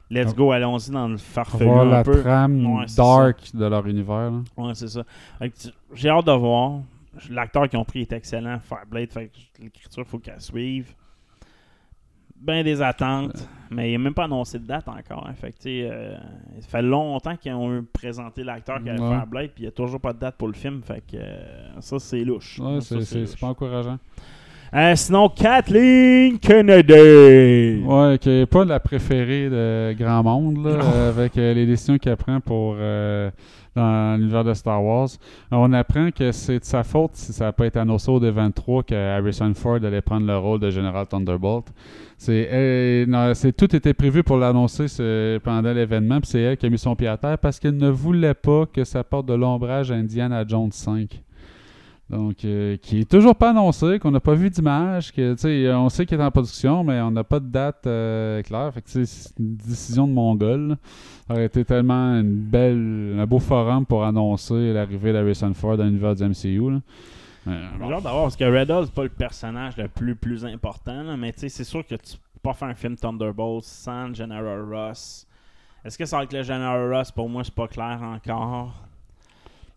let's 0.09 0.33
go, 0.37 0.53
allons-y 0.53 0.93
dans 0.93 1.09
le 1.09 1.17
farfelu 1.17 1.65
Voir 1.67 1.81
un 1.81 1.91
la 1.91 2.05
peu. 2.05 2.21
trame 2.23 2.65
Ouais, 2.67 2.87
dark 2.97 3.51
de 3.53 3.65
leur 3.67 3.85
univers. 3.89 4.31
là. 4.31 4.41
Ouais, 4.57 4.75
c'est 4.75 4.89
ça. 4.89 5.03
J'ai 5.95 6.11
hâte 6.11 6.27
de 6.27 6.33
voir. 6.33 6.81
L'acteur 7.29 7.69
qu'ils 7.69 7.79
ont 7.81 7.85
pris 7.85 8.03
est 8.03 8.13
excellent. 8.13 8.61
Faire 8.61 8.85
Blade, 8.89 9.11
fait 9.13 9.31
l'écriture, 9.61 10.07
faut 10.07 10.19
qu'elle 10.21 10.41
suive. 10.41 10.95
Ben 12.43 12.65
des 12.65 12.81
attentes, 12.81 13.47
mais 13.71 13.91
il 13.91 13.93
n'a 13.93 13.99
même 13.99 14.15
pas 14.15 14.25
annoncé 14.25 14.59
de 14.59 14.67
date 14.67 14.89
encore. 14.89 15.27
hein. 15.29 15.35
Fait 15.35 15.53
que, 15.53 15.59
sais, 15.61 15.87
euh, 15.91 16.17
ça 16.61 16.69
fait 16.69 16.83
longtemps 16.83 17.37
qu'ils 17.37 17.53
ont 17.53 17.85
présenté 17.93 18.43
l'acteur 18.45 18.83
qui 18.83 18.89
allait 18.89 18.99
faire 18.99 19.27
Blade, 19.27 19.51
puis 19.55 19.65
il 19.65 19.67
n'y 19.67 19.69
a 19.69 19.73
toujours 19.73 20.01
pas 20.01 20.13
de 20.15 20.19
date 20.21 20.37
pour 20.37 20.49
le 20.49 20.55
film. 20.55 20.81
Fait 20.83 21.03
que 21.07 21.17
euh, 21.17 21.81
ça, 21.81 21.99
c'est 21.99 22.25
louche. 22.25 22.59
Ouais, 22.59 22.81
c'est- 22.81 23.39
pas 23.41 23.49
encourageant. 23.49 23.99
Euh, 24.73 24.95
sinon, 24.95 25.29
Kathleen 25.29 26.39
Kennedy. 26.39 27.83
Ouais, 27.85 28.19
qui 28.19 28.31
est 28.31 28.47
pas 28.47 28.65
la 28.65 28.79
préférée 28.81 29.51
de 29.51 29.93
grand 29.99 30.23
monde, 30.23 30.65
là, 30.65 31.09
avec 31.09 31.35
les 31.35 31.67
décisions 31.67 31.99
qu'elle 31.99 32.17
prend 32.17 32.41
pour 32.41 32.77
dans 33.81 34.17
l'univers 34.19 34.45
de 34.45 34.55
Star 34.55 34.83
Wars. 34.85 35.09
On 35.51 35.73
apprend 35.73 36.11
que 36.11 36.33
c'est 36.33 36.59
de 36.61 36.65
sa 36.65 36.83
faute 36.85 37.13
si 37.15 37.33
ça 37.33 37.47
n'a 37.47 37.53
pas 37.53 37.67
été 37.67 37.79
annoncé 37.79 38.11
au 38.11 38.21
D23 38.21 38.85
que 38.85 38.95
Harrison 38.95 39.53
Ford 39.55 39.77
allait 39.85 40.01
prendre 40.03 40.27
le 40.27 40.37
rôle 40.37 40.61
de 40.61 40.71
Général 40.71 41.07
Thunderbolt. 41.07 41.67
C'est 42.19 43.53
tout 43.57 43.75
était 43.75 43.95
prévu 43.95 44.23
pour 44.23 44.37
l'annoncer 44.37 44.89
ce- 44.89 45.39
pendant 45.39 45.73
l'événement, 45.73 46.21
puis 46.21 46.29
c'est 46.31 46.41
elle 46.41 46.57
qui 46.57 46.67
a 46.67 46.71
mis 46.71 46.79
son 46.79 46.95
pied 46.95 47.09
à 47.09 47.17
terre 47.17 47.39
parce 47.39 47.59
qu'elle 47.59 47.77
ne 47.77 47.89
voulait 47.89 48.35
pas 48.35 48.67
que 48.67 48.85
ça 48.85 49.03
porte 49.03 49.27
de 49.27 49.35
l'ombrage 49.35 49.91
à 49.91 49.95
Indiana 49.95 50.45
Jones 50.47 50.71
5. 50.73 51.23
Donc, 52.11 52.45
euh, 52.45 52.77
qui 52.79 53.01
est 53.01 53.09
toujours 53.09 53.37
pas 53.37 53.51
annoncé, 53.51 54.01
qu'on 54.01 54.11
n'a 54.11 54.19
pas 54.19 54.35
vu 54.35 54.51
d'image, 54.51 55.13
que, 55.13 55.37
sais, 55.37 55.73
on 55.73 55.89
sait 55.89 56.05
qu'il 56.07 56.19
est 56.19 56.23
en 56.23 56.31
production, 56.33 56.83
mais 56.83 57.01
on 57.01 57.13
n'a 57.13 57.23
pas 57.23 57.39
de 57.39 57.47
date 57.47 57.87
euh, 57.87 58.43
claire. 58.43 58.75
Fait 58.75 58.83
que, 58.83 59.05
c'est 59.05 59.39
une 59.39 59.55
décision 59.55 60.09
de 60.09 60.13
mongol. 60.13 60.77
Ça 61.29 61.35
aurait 61.35 61.45
été 61.45 61.65
tellement 61.65 62.17
une 62.19 62.35
belle, 62.35 63.17
un 63.17 63.27
beau 63.27 63.39
forum 63.39 63.87
pour 63.87 64.05
annoncer 64.05 64.73
l'arrivée 64.73 65.13
d'Harrison 65.13 65.55
Ford 65.55 65.77
dans 65.77 65.85
l'univers 65.85 66.17
du 66.17 66.25
MCU. 66.25 66.73
là. 66.73 66.81
Euh, 67.47 67.69
d'avoir, 67.79 68.25
parce 68.25 68.37
que 68.37 68.45
Red 68.45 68.71
Hulk, 68.71 68.87
c'est 68.87 68.95
pas 68.95 69.03
le 69.05 69.09
personnage 69.09 69.77
le 69.77 69.87
plus, 69.87 70.17
plus 70.17 70.45
important, 70.45 71.17
mais 71.17 71.33
c'est 71.37 71.49
sûr 71.65 71.87
que 71.87 71.95
tu 71.95 72.17
peux 72.17 72.41
pas 72.43 72.55
faire 72.55 72.69
un 72.69 72.75
film 72.75 72.97
Thunderbolt 72.97 73.63
sans 73.63 74.13
General 74.13 74.63
Ross. 74.69 75.27
Est-ce 75.85 75.97
que 75.97 76.05
ça 76.05 76.19
va 76.19 76.25
être 76.25 76.33
le 76.33 76.43
General 76.43 76.93
Ross? 76.93 77.13
Pour 77.13 77.29
moi, 77.29 77.45
c'est 77.45 77.55
pas 77.55 77.69
clair 77.69 78.01
encore. 78.03 78.90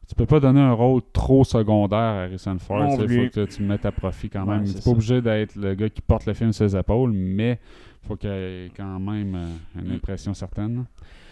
Tu 0.08 0.16
peux 0.16 0.26
pas 0.26 0.39
donner 0.39 0.60
un 0.60 0.74
rôle 0.74 1.01
trop 1.14 1.43
secondaire 1.43 1.97
à 1.97 2.24
Harrison 2.24 2.58
Ford. 2.60 2.84
Il 2.99 3.08
faut 3.10 3.30
que 3.41 3.45
tu 3.45 3.62
le 3.62 3.68
mettes 3.68 3.86
à 3.86 3.91
profit 3.91 4.30
quand 4.30 4.45
Ouais, 4.45 4.56
même. 4.58 4.66
c'est 4.68 4.74
Tu 4.74 4.80
pas 4.80 4.84
ça. 4.84 4.91
obligé 4.91 5.22
d'être 5.22 5.56
le 5.56 5.74
gars 5.76 5.89
qui 5.89 6.01
porte 6.01 6.26
le 6.26 6.34
film 6.34 6.51
sur 6.51 6.70
ses 6.70 6.78
épaules, 6.78 7.12
mais 7.14 7.60
faut 8.06 8.16
qu'il 8.18 8.30
y 8.30 8.34
ait 8.34 8.72
quand 8.76 8.99
même 8.99 9.36
euh, 9.36 9.82
une 9.82 9.91
Mm. 9.91 9.95
impression 9.95 10.34
certaine. 10.34 10.86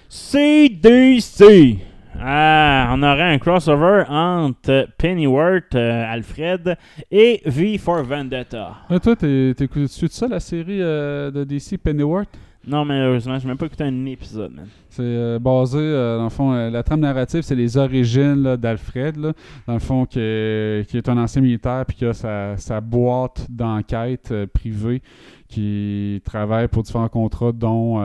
CDC 0.10 1.80
Ah, 2.20 2.90
on 2.94 3.02
aurait 3.04 3.34
un 3.34 3.38
crossover 3.40 4.04
entre 4.10 4.88
Pennyworth, 4.98 5.74
euh, 5.76 6.04
Alfred 6.12 6.76
et 7.10 7.42
V 7.46 7.78
for 7.78 8.04
Vendetta. 8.04 8.76
Ah, 8.90 9.00
toi, 9.00 9.16
t'es- 9.16 9.54
t'écoutes-tu 9.56 10.06
de 10.08 10.12
ça, 10.12 10.28
la 10.28 10.42
série 10.42 10.82
euh, 10.82 11.32
de 11.32 11.46
DC 11.46 11.78
Pennyworth? 11.78 12.28
Non, 12.68 12.86
malheureusement, 12.86 13.40
j'ai 13.40 13.48
même 13.48 13.58
pas 13.58 13.66
écouté 13.66 13.84
un 13.84 14.06
épisode. 14.06 14.54
C'est 14.90 15.02
euh, 15.02 15.40
basé, 15.40 15.80
euh, 15.80 16.18
dans 16.18 16.26
le 16.26 16.30
fond, 16.30 16.54
euh, 16.54 16.70
la 16.70 16.84
trame 16.84 17.00
narrative, 17.00 17.42
c'est 17.42 17.56
les 17.56 17.76
origines 17.76 18.56
d'Alfred, 18.56 19.18
dans 19.18 19.74
le 19.74 19.80
fond, 19.80 20.06
qui 20.06 20.20
est, 20.20 21.10
un 21.10 21.18
ancien 21.18 21.42
militaire, 21.42 21.86
puis 21.88 21.98
qui 21.98 22.06
a 22.06 22.14
sa, 22.14 22.82
boîte 22.82 23.48
d'enquête 23.50 24.32
privée, 24.54 25.02
qui 25.48 26.22
travaille 26.24 26.68
pour 26.68 26.84
différents 26.84 27.10
contrats, 27.10 27.52
dont 27.52 27.96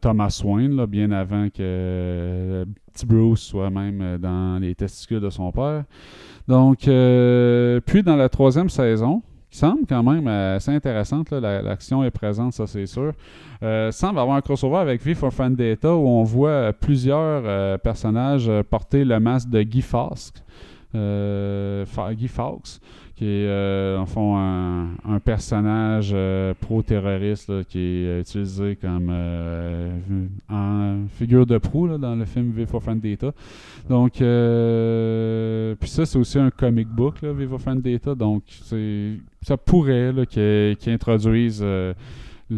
Thomas 0.00 0.40
Wayne, 0.44 0.86
bien 0.86 1.10
avant 1.10 1.48
que 1.48 2.64
petit 2.92 3.06
Bruce 3.06 3.40
soit 3.40 3.70
même 3.70 4.18
dans 4.18 4.60
les 4.60 4.74
testicules 4.76 5.20
de 5.20 5.30
son 5.30 5.50
père. 5.50 5.82
Donc, 6.46 6.78
puis 6.78 8.02
dans 8.04 8.16
la 8.16 8.28
troisième 8.28 8.70
saison, 8.70 9.22
semble 9.50 9.86
quand 9.88 10.02
même 10.02 10.26
euh, 10.28 10.56
assez 10.56 10.70
intéressante, 10.72 11.30
l'action 11.30 12.04
est 12.04 12.10
présente, 12.10 12.52
ça 12.52 12.66
c'est 12.66 12.86
sûr. 12.86 13.12
Euh, 13.62 13.90
semble 13.90 14.18
avoir 14.18 14.36
un 14.36 14.42
crossover 14.42 14.78
avec 14.78 15.02
V 15.02 15.14
for 15.14 15.30
Vendetta 15.30 15.94
où 15.94 16.06
on 16.06 16.24
voit 16.24 16.48
euh, 16.50 16.72
plusieurs 16.72 17.42
euh, 17.46 17.78
personnages 17.78 18.50
porter 18.70 19.04
le 19.04 19.18
masque 19.18 19.48
de 19.48 19.62
Guy 19.62 19.82
Fawkes. 19.82 20.42
Fa- 20.92 22.14
Guy 22.14 22.28
Fawkes, 22.28 22.80
qui 23.16 23.26
est 23.26 23.96
en 23.98 24.06
fond 24.06 24.34
un, 24.38 24.92
un 25.06 25.20
personnage 25.22 26.16
pro-terroriste 26.60 27.64
qui 27.64 28.06
est 28.06 28.20
utilisé 28.20 28.76
comme 28.76 29.12
en 30.48 31.06
figure 31.10 31.44
de 31.44 31.58
proue 31.58 31.98
dans 31.98 32.14
le 32.14 32.24
film 32.24 32.50
V 32.52 32.64
for 32.64 32.80
Vendetta. 32.80 33.32
Donc, 33.90 34.12
puis 34.12 35.90
ça, 35.90 36.06
c'est 36.06 36.18
aussi 36.18 36.38
un 36.38 36.50
comic 36.50 36.88
book, 36.88 37.20
là, 37.20 37.32
V 37.32 37.46
for 37.46 37.58
Vendetta. 37.58 38.14
Donc, 38.14 38.44
c'est, 38.46 39.16
ça 39.46 39.56
pourrait 39.56 40.12
qu'ils 40.28 40.92
introduisent 40.92 41.62
euh, 41.64 41.94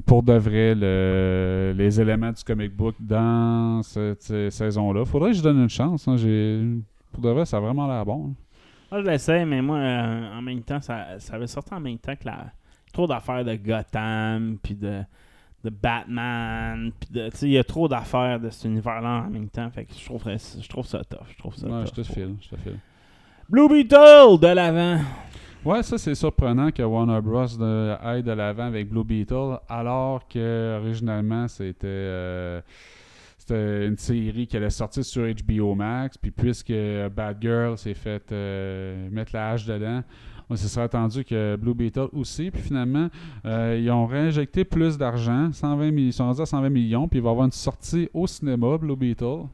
pour 0.07 0.23
de 0.23 0.33
vrai 0.33 0.75
le- 0.75 1.75
les 1.77 2.01
éléments 2.01 2.33
du 2.33 2.43
comic 2.43 2.75
book 2.75 2.95
dans 2.99 3.83
cette, 3.83 4.31
euh, 4.31 4.49
saison-là. 4.51 5.05
Faudrait 5.05 5.33
que 5.33 5.37
je 5.37 5.43
donne 5.43 5.59
une 5.61 5.69
chance. 5.69 6.09
hein. 6.09 6.17
Pour 7.13 7.23
de 7.23 7.29
vrai, 7.31 7.45
ça 7.45 7.59
a 7.59 7.61
vraiment 7.61 7.87
l'air 7.87 8.07
bon. 8.07 8.31
hein. 8.31 8.35
Moi, 8.91 9.03
je 9.03 9.07
l'essaie, 9.07 9.45
mais 9.45 9.61
moi, 9.61 9.77
euh, 9.77 10.39
en 10.39 10.41
même 10.41 10.63
temps, 10.63 10.81
ça, 10.81 11.19
ça 11.19 11.35
avait 11.35 11.47
sorti 11.47 11.75
en 11.75 11.81
même 11.81 11.99
temps 11.99 12.17
que 12.17 12.25
la. 12.25 12.47
Trop 12.91 13.07
d'affaires 13.07 13.45
de 13.45 13.55
Gotham, 13.55 14.57
puis 14.63 14.75
de, 14.75 15.01
de 15.63 15.69
Batman, 15.71 16.91
puis 16.99 17.11
de. 17.13 17.29
Tu 17.29 17.37
sais, 17.37 17.47
il 17.49 17.53
y 17.53 17.59
a 17.59 17.65
trop 17.65 17.87
d'affaires 17.87 18.41
de 18.41 18.49
cet 18.49 18.65
univers-là 18.65 19.25
en 19.27 19.31
même 19.31 19.51
temps. 19.51 19.69
Fait 19.71 19.85
que 19.85 19.93
je 19.93 20.03
trouve, 20.07 20.23
je 20.25 20.69
trouve 20.69 20.87
ça 20.87 21.05
tough. 21.05 21.19
Je 21.33 21.37
trouve 21.37 21.55
ça 21.55 21.67
Ouais, 21.67 21.85
tough 21.85 21.93
je 21.97 22.03
te 22.03 22.03
file, 22.15 22.35
je 22.41 22.49
te 22.49 22.57
file. 22.57 22.79
Blue 23.51 23.69
Beetle 23.69 24.39
de 24.41 24.47
l'avant. 24.55 25.01
Ouais, 25.65 25.83
ça 25.83 25.99
c'est 25.99 26.15
surprenant 26.15 26.71
que 26.71 26.83
Warner 26.83 27.21
Bros. 27.21 27.47
aille 28.01 28.23
de 28.23 28.31
l'avant 28.31 28.65
avec 28.65 28.89
Blue 28.89 29.03
Beetle, 29.03 29.59
alors 29.69 30.27
que 30.29 30.79
originalement 30.81 31.49
c'était 31.49 31.87
euh, 31.87 32.61
une 33.51 33.97
série 33.97 34.47
qui 34.47 34.57
allait 34.57 34.71
sortir 34.71 35.05
sur 35.05 35.27
HBO 35.27 35.75
Max, 35.75 36.17
puis 36.17 36.31
puisque 36.31 36.73
Bad 37.15 37.39
Girl 37.41 37.77
s'est 37.77 37.95
fait 37.95 38.31
euh, 38.31 39.11
mettre 39.11 39.33
la 39.35 39.51
hache 39.51 39.67
dedans, 39.67 40.03
on 40.49 40.55
se 40.55 40.69
serait 40.69 40.85
attendu 40.85 41.25
que 41.25 41.57
Blue 41.57 41.75
Beetle 41.75 42.09
aussi, 42.13 42.53
puis 42.53 42.63
finalement 42.63 43.09
euh, 43.45 43.79
ils 43.81 43.91
ont 43.91 44.07
réinjecté 44.07 44.65
plus 44.65 44.97
d'argent, 44.97 45.51
120 45.53 45.91
millions, 45.91 46.09
ils 46.09 46.13
sont 46.13 46.41
à 46.41 46.47
120 46.47 46.69
millions, 46.71 47.09
puis 47.09 47.19
il 47.19 47.23
va 47.23 47.31
y 47.31 47.33
avoir 47.33 47.47
une 47.47 47.53
sortie 47.53 48.09
au 48.15 48.29
cinéma 48.29 48.79
Blue 48.79 48.97
Beetle. 48.97 49.47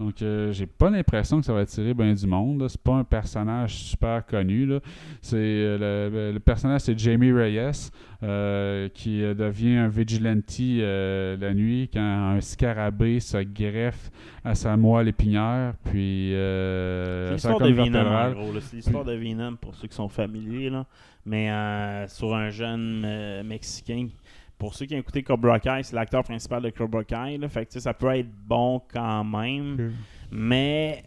Donc, 0.00 0.22
euh, 0.22 0.50
j'ai 0.50 0.64
pas 0.66 0.88
l'impression 0.88 1.40
que 1.40 1.44
ça 1.46 1.52
va 1.52 1.60
attirer 1.60 1.92
bien 1.92 2.14
du 2.14 2.26
monde. 2.26 2.66
C'est 2.68 2.80
pas 2.80 2.94
un 2.94 3.04
personnage 3.04 3.74
super 3.74 4.24
connu. 4.24 4.64
là. 4.64 4.80
C'est 5.20 5.36
euh, 5.36 6.08
le, 6.10 6.32
le 6.32 6.40
personnage, 6.40 6.80
c'est 6.80 6.98
Jamie 6.98 7.30
Reyes, 7.30 7.90
euh, 8.22 8.88
qui 8.94 9.22
euh, 9.22 9.34
devient 9.34 9.76
un 9.76 9.88
vigilante 9.88 10.58
la 10.58 11.52
nuit 11.52 11.90
quand 11.92 12.00
un 12.00 12.40
scarabée 12.40 13.20
se 13.20 13.36
greffe 13.42 14.10
à 14.42 14.54
sa 14.54 14.74
moelle 14.78 15.08
épinière, 15.08 15.74
puis 15.84 16.34
euh, 16.34 17.36
C'est 17.36 17.48
l'histoire 17.50 17.60
de 17.60 17.72
Venom. 17.74 18.60
C'est 18.62 18.76
l'histoire 18.76 19.04
de 19.04 19.12
Venom 19.12 19.56
pour 19.56 19.74
ceux 19.74 19.86
qui 19.86 19.94
sont 19.94 20.08
familiers. 20.08 20.70
Là. 20.70 20.86
Mais 21.26 21.50
euh, 21.50 22.08
sur 22.08 22.34
un 22.34 22.48
jeune 22.48 23.42
Mexicain. 23.44 24.08
Pour 24.60 24.74
ceux 24.74 24.84
qui 24.84 24.94
ont 24.94 24.98
écouté 24.98 25.22
Cobra 25.22 25.58
Kai, 25.58 25.80
c'est 25.82 25.96
l'acteur 25.96 26.22
principal 26.22 26.62
de 26.62 26.68
Cobra 26.68 27.02
Kai. 27.02 27.38
Là. 27.38 27.48
Fait 27.48 27.64
que 27.64 27.80
ça 27.80 27.94
peut 27.94 28.14
être 28.14 28.30
bon 28.30 28.82
quand 28.92 29.24
même. 29.24 29.94
Mais 30.30 31.02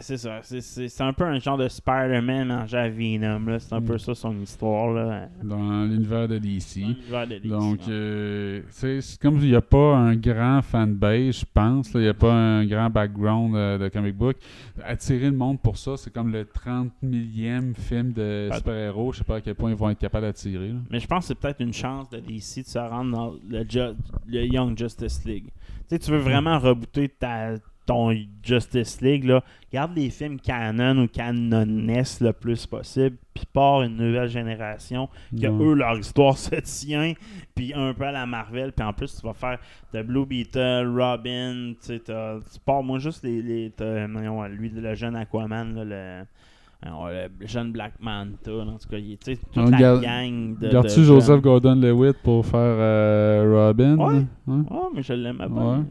c'est 0.00 0.16
ça. 0.16 0.40
C'est- 0.42 1.00
un 1.00 1.12
peu 1.12 1.24
un 1.24 1.38
genre 1.38 1.56
de 1.58 1.68
Spider-Man 1.68 2.48
mangé 2.48 2.76
à 2.76 2.88
Venom. 2.88 3.58
C'est 3.58 3.72
un 3.74 3.80
Mm. 3.80 3.84
peu 3.84 3.98
ça 3.98 4.14
son 4.14 4.38
histoire. 4.40 4.92
Là, 4.92 5.28
Dans 5.42 5.84
l'univers 5.84 6.28
de 6.28 6.38
DC. 6.38 6.80
l'univers 6.80 7.26
de 7.26 7.38
DC, 7.38 7.48
Donc, 7.48 7.80
euh, 7.88 8.62
c'est 8.70 9.00
comme 9.20 9.38
il 9.40 9.48
n'y 9.50 9.54
a 9.54 9.60
pas 9.60 9.96
un 9.96 10.16
grand 10.16 10.62
fanbase, 10.62 11.40
je 11.40 11.44
pense. 11.52 11.90
Il 11.94 12.00
n'y 12.00 12.08
a 12.08 12.14
pas 12.14 12.32
un 12.32 12.66
grand 12.66 12.90
background 12.90 13.54
euh, 13.54 13.78
de 13.78 13.88
comic 13.88 14.16
book. 14.16 14.36
Attirer 14.84 15.30
le 15.30 15.36
monde 15.36 15.60
pour 15.60 15.76
ça, 15.78 15.96
c'est 15.96 16.12
comme 16.12 16.32
le 16.32 16.44
30 16.44 16.92
millième 17.02 17.74
film 17.74 18.12
de 18.12 18.48
super-héros. 18.54 19.12
Je 19.12 19.18
sais 19.18 19.24
pas 19.24 19.36
à 19.36 19.40
quel 19.40 19.54
point 19.54 19.70
ils 19.70 19.76
vont 19.76 19.90
être 19.90 19.98
capables 19.98 20.26
d'attirer. 20.26 20.72
Mais 20.90 21.00
je 21.00 21.06
pense 21.06 21.20
que 21.24 21.28
c'est 21.28 21.34
peut-être 21.34 21.60
une 21.60 21.72
chance 21.72 22.08
de 22.10 22.18
DC 22.20 22.62
de 22.62 22.66
se 22.66 22.78
rendre 22.78 23.10
dans 23.16 23.34
le, 23.48 23.64
Ju- 23.68 23.94
le 24.26 24.44
Young 24.46 24.76
Justice 24.78 25.24
League. 25.24 25.46
Tu 25.46 25.50
sais, 25.90 25.98
tu 25.98 26.10
veux 26.10 26.18
vraiment 26.18 26.58
rebooter 26.58 27.08
ta, 27.08 27.54
ton 27.86 28.14
Justice 28.42 29.00
League, 29.02 29.24
là. 29.24 29.42
Garde 29.72 29.94
les 29.96 30.08
films 30.10 30.38
canon 30.40 31.02
ou 31.04 31.08
canonesques 31.08 32.20
le 32.20 32.32
plus 32.32 32.64
possible, 32.66 33.16
puis 33.34 33.44
part 33.52 33.82
une 33.82 33.96
nouvelle 33.96 34.28
génération 34.28 35.08
que 35.38 35.46
Ouais. 35.46 35.64
eux, 35.66 35.74
leur 35.74 35.98
histoire 35.98 36.36
se 36.38 36.54
tient, 36.56 37.12
puis 37.54 37.72
un 37.74 37.92
peu 37.92 38.04
à 38.04 38.12
la 38.12 38.24
Marvel, 38.26 38.72
puis 38.72 38.86
en 38.86 38.92
plus, 38.92 39.14
tu 39.20 39.26
vas 39.26 39.34
faire 39.34 39.58
de 39.92 40.02
Blue 40.02 40.24
Beetle, 40.26 40.90
Robin, 40.96 41.72
tu 41.72 41.86
sais, 41.86 41.98
t'as- 41.98 42.38
tu 42.40 42.58
pars, 42.64 42.82
moi, 42.82 42.98
juste 42.98 43.22
les... 43.24 43.70
voyons, 43.78 44.42
lui, 44.44 44.70
le 44.70 44.94
jeune 44.94 45.16
Aquaman, 45.16 45.74
là, 45.74 45.84
le... 45.84 46.26
alors, 46.88 47.08
le 47.08 47.46
jeune 47.46 47.72
Black 47.72 47.94
Manta, 48.00 48.50
en 48.52 48.78
tout 48.78 48.88
cas, 48.88 48.96
il 48.98 49.12
est, 49.12 49.22
tu 49.22 49.34
sais, 49.34 49.40
toute 49.52 49.56
On 49.56 49.70
la 49.70 49.78
garde- 49.78 50.02
gang 50.02 50.58
de. 50.58 50.68
Gardes-tu 50.70 51.00
de 51.00 51.04
Joseph. 51.04 51.40
Gordon-Lewitt 51.42 52.16
pour 52.22 52.46
faire 52.46 52.60
euh, 52.60 53.66
Robin? 53.68 53.96
Ouais. 53.98 54.24
Ouais. 54.46 54.62
Oh, 54.70 54.90
mais 54.94 55.02
je 55.02 55.12
Ouais. 55.12 55.32
pas. 55.36 55.44
Euh, 55.44 55.82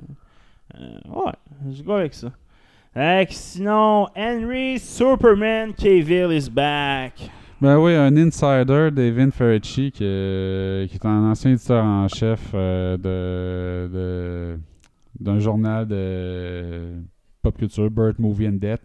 ouais, 0.79 1.31
je 1.71 1.83
go 1.83 1.93
avec 1.93 2.13
ça. 2.13 2.31
Que 2.95 3.25
sinon, 3.33 4.07
Henry 4.15 4.77
Superman 4.79 5.73
Cavill 5.73 6.31
is 6.31 6.49
back. 6.49 7.13
Ben 7.61 7.77
oui, 7.79 7.95
un 7.95 8.15
insider, 8.17 8.89
David 8.91 9.31
Ferricci, 9.31 9.91
qui, 9.91 10.03
est- 10.03 10.89
qui 10.89 10.95
est 10.95 11.05
un 11.05 11.31
ancien 11.31 11.51
éditeur 11.51 11.83
en 11.83 12.07
chef 12.09 12.51
euh, 12.53 12.97
de- 12.97 14.59
d'un 15.19 15.39
journal 15.39 15.87
de 15.87 16.95
pop 17.43 17.57
culture, 17.57 17.89
Bird 17.89 18.15
Movie 18.17 18.47
and 18.47 18.59
Death, 18.59 18.81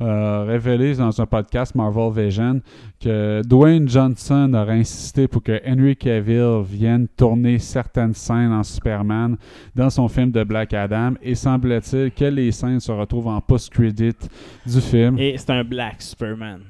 a 0.00 0.44
révélé 0.44 0.94
dans 0.94 1.20
un 1.20 1.26
podcast 1.26 1.74
Marvel 1.74 2.12
Vision 2.12 2.60
que 3.00 3.42
Dwayne 3.44 3.88
Johnson 3.88 4.52
aurait 4.54 4.78
insisté 4.78 5.26
pour 5.26 5.42
que 5.42 5.60
Henry 5.66 5.96
Cavill 5.96 6.62
vienne 6.64 7.08
tourner 7.16 7.58
certaines 7.58 8.14
scènes 8.14 8.52
en 8.52 8.62
Superman 8.62 9.36
dans 9.74 9.90
son 9.90 10.08
film 10.08 10.30
de 10.30 10.44
Black 10.44 10.72
Adam 10.72 11.14
et 11.20 11.34
semble-t-il 11.34 12.12
que 12.12 12.24
les 12.24 12.52
scènes 12.52 12.80
se 12.80 12.92
retrouvent 12.92 13.28
en 13.28 13.40
post-credit 13.40 14.16
du 14.64 14.80
film. 14.80 15.18
Et 15.18 15.36
c'est 15.36 15.50
un 15.50 15.64
Black 15.64 16.00
Superman. 16.00 16.60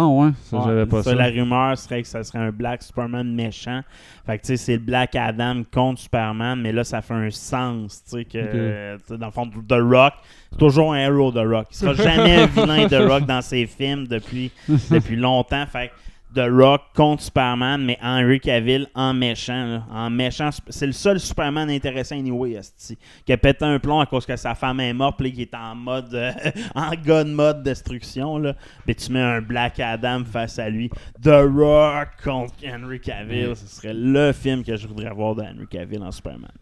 Ah 0.00 0.06
ouais, 0.06 0.30
ça 0.44 0.56
Ouais, 0.56 0.62
j'avais 0.64 0.86
pas 0.86 1.02
ça. 1.02 1.12
La 1.12 1.26
rumeur 1.26 1.76
serait 1.76 2.02
que 2.02 2.08
ça 2.08 2.22
serait 2.22 2.38
un 2.38 2.52
Black 2.52 2.84
Superman 2.84 3.34
méchant. 3.34 3.80
Fait 4.24 4.38
que 4.38 4.42
tu 4.42 4.46
sais, 4.46 4.56
c'est 4.56 4.72
le 4.74 4.78
Black 4.78 5.16
Adam 5.16 5.62
contre 5.72 6.00
Superman, 6.00 6.60
mais 6.60 6.70
là, 6.70 6.84
ça 6.84 7.02
fait 7.02 7.14
un 7.14 7.30
sens. 7.30 8.04
Tu 8.04 8.10
sais, 8.10 8.24
que 8.24 8.38
euh, 8.38 8.96
dans 9.10 9.26
le 9.26 9.32
fond, 9.32 9.48
The 9.48 9.72
Rock, 9.72 10.12
c'est 10.52 10.58
toujours 10.58 10.92
un 10.92 10.98
héros 10.98 11.32
de 11.32 11.40
Rock. 11.40 11.66
Il 11.72 11.76
sera 11.76 11.94
jamais 11.94 12.42
un 12.42 12.46
vilain 12.46 12.86
de 12.86 12.96
Rock 12.96 13.26
dans 13.26 13.42
ses 13.42 13.66
films 13.66 14.06
depuis, 14.06 14.52
depuis 14.68 15.16
longtemps. 15.16 15.66
Fait 15.66 15.88
que 15.88 15.92
The 16.34 16.48
Rock 16.50 16.82
contre 16.94 17.22
Superman, 17.22 17.84
mais 17.84 17.98
Henry 18.02 18.38
Cavill 18.38 18.86
en 18.94 19.14
méchant. 19.14 19.66
là. 19.66 19.86
En 19.90 20.10
méchant, 20.10 20.50
c'est 20.68 20.86
le 20.86 20.92
seul 20.92 21.18
Superman 21.18 21.70
intéressant 21.70 22.16
anyway, 22.16 22.52
esti, 22.52 22.98
qui 23.24 23.32
a 23.32 23.38
pété 23.38 23.64
un 23.64 23.78
plomb 23.78 24.00
à 24.00 24.06
cause 24.06 24.26
que 24.26 24.36
sa 24.36 24.54
femme 24.54 24.80
est 24.80 24.92
morte, 24.92 25.16
puis 25.18 25.32
qui 25.32 25.42
est 25.42 25.54
en 25.54 25.74
mode, 25.74 26.14
euh, 26.14 26.32
en 26.74 26.90
gun 26.94 27.24
mode 27.24 27.62
destruction. 27.62 28.38
Là. 28.38 28.54
Puis 28.84 28.94
tu 28.94 29.12
mets 29.12 29.22
un 29.22 29.40
Black 29.40 29.80
Adam 29.80 30.22
face 30.24 30.58
à 30.58 30.68
lui. 30.68 30.90
The 31.22 31.44
Rock 31.50 32.08
contre 32.22 32.54
Henry 32.64 33.00
Cavill, 33.00 33.56
ce 33.56 33.66
serait 33.66 33.94
le 33.94 34.32
film 34.32 34.62
que 34.62 34.76
je 34.76 34.86
voudrais 34.86 35.10
voir 35.10 35.34
de 35.34 35.42
Henry 35.42 35.66
Cavill 35.66 36.02
en 36.02 36.12
Superman. 36.12 36.52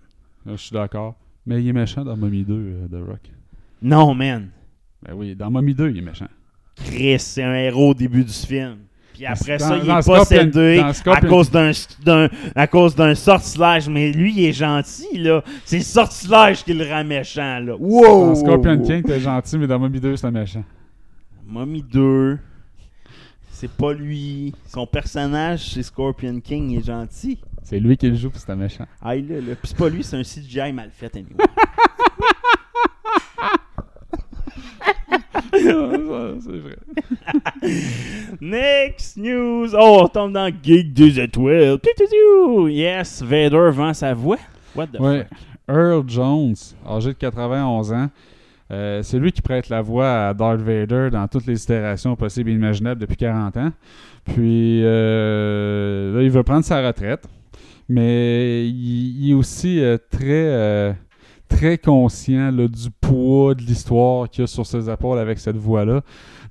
Je 0.46 0.56
suis 0.56 0.72
d'accord. 0.72 1.16
Mais 1.44 1.62
il 1.62 1.68
est 1.68 1.72
méchant 1.72 2.04
dans 2.04 2.16
Mommy 2.16 2.44
2, 2.44 2.54
euh, 2.54 2.88
The 2.88 3.08
Rock. 3.08 3.20
Non, 3.82 4.14
man. 4.14 4.50
Ben 5.02 5.14
oui, 5.14 5.34
dans 5.34 5.50
Mommy 5.50 5.74
2, 5.74 5.90
il 5.90 5.98
est 5.98 6.02
méchant. 6.02 6.28
Chris, 6.76 7.18
c'est 7.18 7.42
un 7.42 7.54
héros 7.54 7.90
au 7.90 7.94
début 7.94 8.24
du 8.24 8.32
film. 8.32 8.78
Puis 9.16 9.24
après 9.24 9.56
Dans- 9.56 9.68
ça, 9.68 9.78
il 9.82 9.88
est 9.88 10.04
possédé 10.06 10.78
à 10.78 10.92
Scorpion- 10.92 11.28
cause 11.30 11.50
d'un 11.50 11.70
d'un- 12.04 12.28
à 12.54 12.66
cause 12.66 12.94
d'un 12.94 13.14
sortilège. 13.14 13.88
Mais 13.88 14.12
lui, 14.12 14.30
il 14.36 14.44
est 14.44 14.52
gentil, 14.52 15.16
là. 15.16 15.42
C'est 15.64 15.78
le 15.78 15.84
sortilège 15.84 16.62
qui 16.62 16.74
le 16.74 16.86
rend 16.86 17.02
méchant, 17.02 17.60
là. 17.60 17.74
Wow! 17.78 18.26
Dans 18.26 18.34
Scorpion 18.34 18.78
King, 18.82 19.02
t'es 19.02 19.18
gentil, 19.20 19.56
mais 19.56 19.66
dans 19.66 19.78
Mommy 19.78 20.00
2, 20.00 20.16
c'est 20.16 20.26
un 20.26 20.30
méchant. 20.30 20.62
Mommy 21.46 21.82
2, 21.82 22.38
c'est 23.52 23.70
pas 23.70 23.94
lui. 23.94 24.52
Son 24.66 24.86
personnage, 24.86 25.70
c'est 25.72 25.82
Scorpion 25.82 26.38
King, 26.40 26.72
il 26.72 26.80
est 26.80 26.86
gentil. 26.86 27.38
C'est 27.62 27.80
lui 27.80 27.96
qui 27.96 28.10
le 28.10 28.16
joue, 28.16 28.28
puis 28.28 28.38
c'est 28.44 28.52
un 28.52 28.56
méchant. 28.56 28.84
Ah, 29.00 29.14
là, 29.16 29.22
là. 29.22 29.54
Puis 29.54 29.60
c'est 29.64 29.78
pas 29.78 29.88
lui, 29.88 30.04
c'est 30.04 30.18
un 30.18 30.24
CGI 30.24 30.72
mal 30.74 30.90
fait, 30.94 31.16
anyway. 31.16 31.36
c'est 35.53 36.59
vrai. 36.59 36.76
Next 38.40 39.16
news! 39.16 39.68
Oh, 39.74 40.01
on 40.03 40.09
tombe 40.09 40.32
dans 40.32 40.51
Geek 40.62 40.92
des 40.92 41.20
étoiles. 41.20 41.78
Yes, 42.68 43.22
Vader 43.22 43.70
vend 43.72 43.94
sa 43.94 44.14
voix. 44.14 44.38
What 44.74 44.88
the 44.88 45.01
Ouais. 45.01 45.18
fuck? 45.28 45.38
Earl 45.68 46.05
Jones, 46.07 46.55
âgé 46.88 47.09
de 47.09 47.14
91 47.18 47.92
ans, 47.92 48.09
euh, 48.70 49.03
c'est 49.03 49.18
lui 49.18 49.32
qui 49.32 49.42
prête 49.42 49.68
la 49.68 49.80
voix 49.80 50.28
à 50.28 50.34
Darth 50.34 50.61
Vader 50.61 51.09
dans 51.11 51.26
toutes 51.26 51.47
les 51.47 51.61
itérations 51.62 52.14
possibles 52.14 52.51
et 52.51 52.55
imaginables 52.55 53.01
depuis 53.01 53.16
40 53.16 53.57
ans. 53.57 53.72
Puis 54.24 54.82
euh, 54.84 56.16
là, 56.16 56.22
il 56.22 56.30
veut 56.30 56.42
prendre 56.44 56.64
sa 56.64 56.86
retraite, 56.86 57.26
mais 57.88 58.66
il, 58.68 59.24
il 59.24 59.30
est 59.30 59.34
aussi 59.34 59.80
euh, 59.80 59.99
très, 60.11 60.94
très 61.49 61.78
conscient 61.78 62.51
là, 62.51 62.68
du 62.68 62.90
poids 63.01 63.55
de 63.55 63.62
l'histoire 63.62 64.28
qu'il 64.28 64.44
a 64.44 64.47
sur 64.47 64.66
ses 64.66 64.90
épaules 64.90 65.18
avec 65.18 65.38
cette 65.38 65.57
voix-là. 65.57 66.03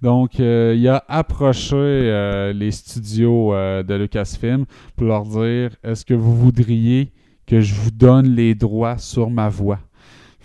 Donc, 0.02 0.40
euh, 0.40 0.76
il 0.78 0.88
a 0.88 1.04
approché 1.08 1.76
euh, 1.76 2.54
les 2.54 2.72
studios 2.72 3.54
euh, 3.54 3.84
de 3.84 3.96
Lucasfilm 3.96 4.66
pour 4.96 5.08
leur 5.08 5.24
dire 5.24 5.72
est-ce 5.84 6.06
que 6.06 6.14
vous 6.14 6.36
voudriez 6.36 7.12
que 7.48 7.62
je 7.62 7.74
vous 7.76 7.92
donne 7.92 8.36
les 8.36 8.56
droits 8.56 8.98
sur 8.98 9.30
ma 9.30 9.50
voix? 9.50 9.80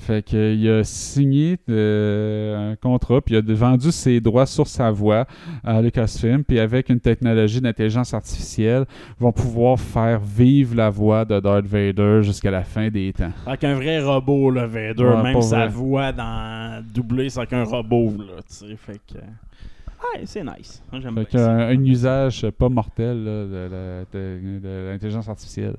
Fait 0.01 0.25
qu'il 0.25 0.69
a 0.71 0.83
signé 0.83 1.59
euh, 1.69 2.73
un 2.73 2.77
contrat, 2.77 3.21
puis 3.21 3.35
il 3.35 3.39
a 3.39 3.55
vendu 3.55 3.93
ses 3.93 4.19
droits 4.21 4.47
sur 4.47 4.67
sa 4.67 4.91
voix 4.91 5.27
à 5.63 5.83
Lucasfilm, 5.83 6.43
puis 6.43 6.59
avec 6.59 6.89
une 6.89 7.01
technologie 7.01 7.61
d'intelligence 7.61 8.15
artificielle, 8.15 8.87
ils 9.19 9.23
vont 9.23 9.33
pouvoir 9.33 9.79
faire 9.79 10.19
vivre 10.19 10.75
la 10.75 10.89
voix 10.89 11.25
de 11.27 11.39
Darth 11.39 11.67
Vader 11.67 12.21
jusqu'à 12.23 12.51
la 12.51 12.65
fin 12.65 12.89
des 12.89 13.13
temps. 13.13 13.31
Avec 13.47 13.63
un 13.65 13.75
vrai 13.75 14.01
robot, 14.03 14.51
là, 14.51 14.67
Vader. 14.67 15.05
Ouais, 15.05 15.23
Même 15.23 15.43
sa 15.43 15.59
vrai. 15.67 15.69
voix 15.69 16.13
dans 16.13 16.83
doublée, 16.95 17.29
c'est 17.29 17.41
avec 17.41 17.53
un 17.53 17.65
robot, 17.65 18.13
là, 18.19 18.37
tu 18.49 18.55
sais. 18.69 18.77
Fait 18.77 18.99
que. 19.07 19.19
Ouais, 19.19 20.23
c'est 20.25 20.43
nice. 20.43 20.83
J'aime 20.95 21.15
bien 21.15 21.25
ça. 21.31 21.53
un 21.53 21.85
usage 21.85 22.47
pas 22.59 22.71
mortel 22.71 23.23
là, 23.23 23.45
de, 23.45 23.69
la- 23.71 24.05
de- 24.19 24.59
de 24.61 24.89
l'intelligence 24.93 25.29
artificielle. 25.29 25.77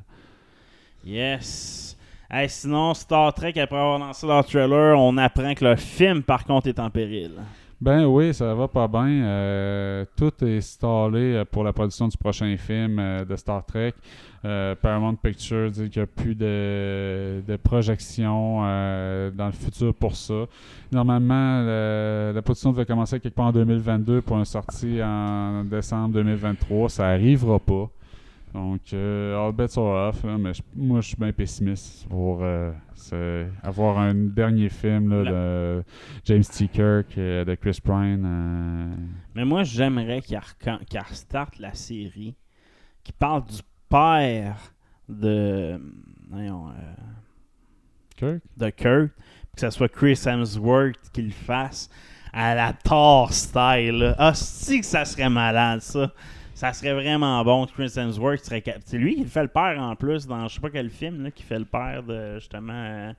Yes. 1.05 1.90
Sinon, 2.47 2.93
Star 2.93 3.33
Trek, 3.33 3.53
après 3.59 3.75
avoir 3.77 3.99
lancé 3.99 4.25
leur 4.25 4.45
trailer, 4.45 4.97
on 4.97 5.17
apprend 5.17 5.53
que 5.53 5.65
le 5.65 5.75
film, 5.75 6.23
par 6.23 6.45
contre, 6.45 6.67
est 6.67 6.79
en 6.79 6.89
péril. 6.89 7.31
Ben 7.81 8.05
oui, 8.05 8.31
ça 8.33 8.53
va 8.53 8.67
pas 8.67 8.87
bien. 8.87 9.07
Euh, 9.23 10.05
tout 10.15 10.31
est 10.45 10.57
installé 10.57 11.33
euh, 11.33 11.45
pour 11.45 11.63
la 11.63 11.73
production 11.73 12.07
du 12.07 12.15
prochain 12.15 12.55
film 12.55 12.99
euh, 12.99 13.25
de 13.25 13.35
Star 13.35 13.65
Trek. 13.65 13.93
Paramount 14.43 15.15
Pictures 15.15 15.69
dit 15.71 15.89
qu'il 15.89 15.99
n'y 16.01 16.03
a 16.03 16.07
plus 16.07 16.33
de, 16.35 17.43
de 17.47 17.55
projection 17.57 18.61
euh, 18.63 19.29
dans 19.31 19.47
le 19.47 19.51
futur 19.51 19.93
pour 19.93 20.15
ça. 20.15 20.45
Normalement, 20.91 21.61
le- 21.61 22.31
la 22.33 22.41
production 22.41 22.71
devait 22.71 22.85
commencer 22.85 23.19
quelque 23.19 23.35
part 23.35 23.47
en 23.47 23.51
2022 23.51 24.21
pour 24.21 24.37
une 24.37 24.45
sortie 24.45 24.99
en 25.03 25.63
décembre 25.63 26.13
2023. 26.15 26.89
Ça 26.89 27.07
arrivera 27.09 27.59
pas. 27.59 27.89
Donc, 28.53 28.81
euh, 28.93 29.37
all 29.37 29.53
bets 29.53 29.77
are 29.77 30.09
off. 30.09 30.23
mais 30.23 30.53
je- 30.53 30.61
moi, 30.75 30.99
je 31.01 31.07
suis 31.07 31.15
bien 31.17 31.31
pessimiste 31.31 32.05
pour 32.09 32.39
euh, 32.41 32.71
avoir 33.63 33.97
un 33.99 34.13
dernier 34.13 34.67
film 34.69 35.23
là, 35.23 35.31
de 35.31 35.83
James 36.25 36.43
T. 36.43 36.67
Kirk, 36.67 37.17
euh, 37.17 37.45
de 37.45 37.55
Chris 37.55 37.79
Pine. 37.83 38.23
euh, 38.25 38.93
Mais 39.35 39.45
moi, 39.45 39.63
j'aimerais 39.63 40.21
qu'il 40.21 40.39
qu'il 40.59 40.99
restarte 40.99 41.59
la 41.59 41.73
série 41.73 42.35
qui 43.03 43.13
parle 43.13 43.45
du 43.45 43.59
père 43.89 44.57
de. 45.07 45.79
voyons, 46.29 46.67
euh, 46.69 46.73
Kirk? 48.17 48.41
de 48.57 48.69
puis 48.69 49.55
que 49.55 49.61
ce 49.61 49.69
soit 49.69 49.89
Chris 49.89 50.19
Hemsworth 50.25 51.09
qui 51.11 51.21
le 51.23 51.31
fasse 51.31 51.89
à 52.33 52.53
la 52.55 52.73
Thor 52.73 53.31
style. 53.33 54.13
Ah, 54.17 54.33
si 54.33 54.79
que 54.81 54.85
ça 54.85 55.03
serait 55.05 55.29
malade, 55.29 55.81
ça. 55.81 56.11
Ça 56.61 56.73
serait 56.73 56.93
vraiment 56.93 57.43
bon. 57.43 57.65
Chris 57.65 57.91
Hemsworth 57.97 58.45
serait. 58.45 58.63
C'est 58.85 58.99
lui 58.99 59.15
qui 59.15 59.21
le 59.21 59.27
fait 59.27 59.41
le 59.41 59.47
père 59.47 59.77
en 59.79 59.95
plus 59.95 60.27
dans 60.27 60.47
je 60.47 60.53
sais 60.53 60.61
pas 60.61 60.69
quel 60.69 60.91
film 60.91 61.23
là, 61.23 61.31
qui 61.31 61.41
fait 61.41 61.57
le 61.57 61.65
père 61.65 62.03
de 62.03 62.35
justement. 62.35 62.71
euh, 62.75 63.13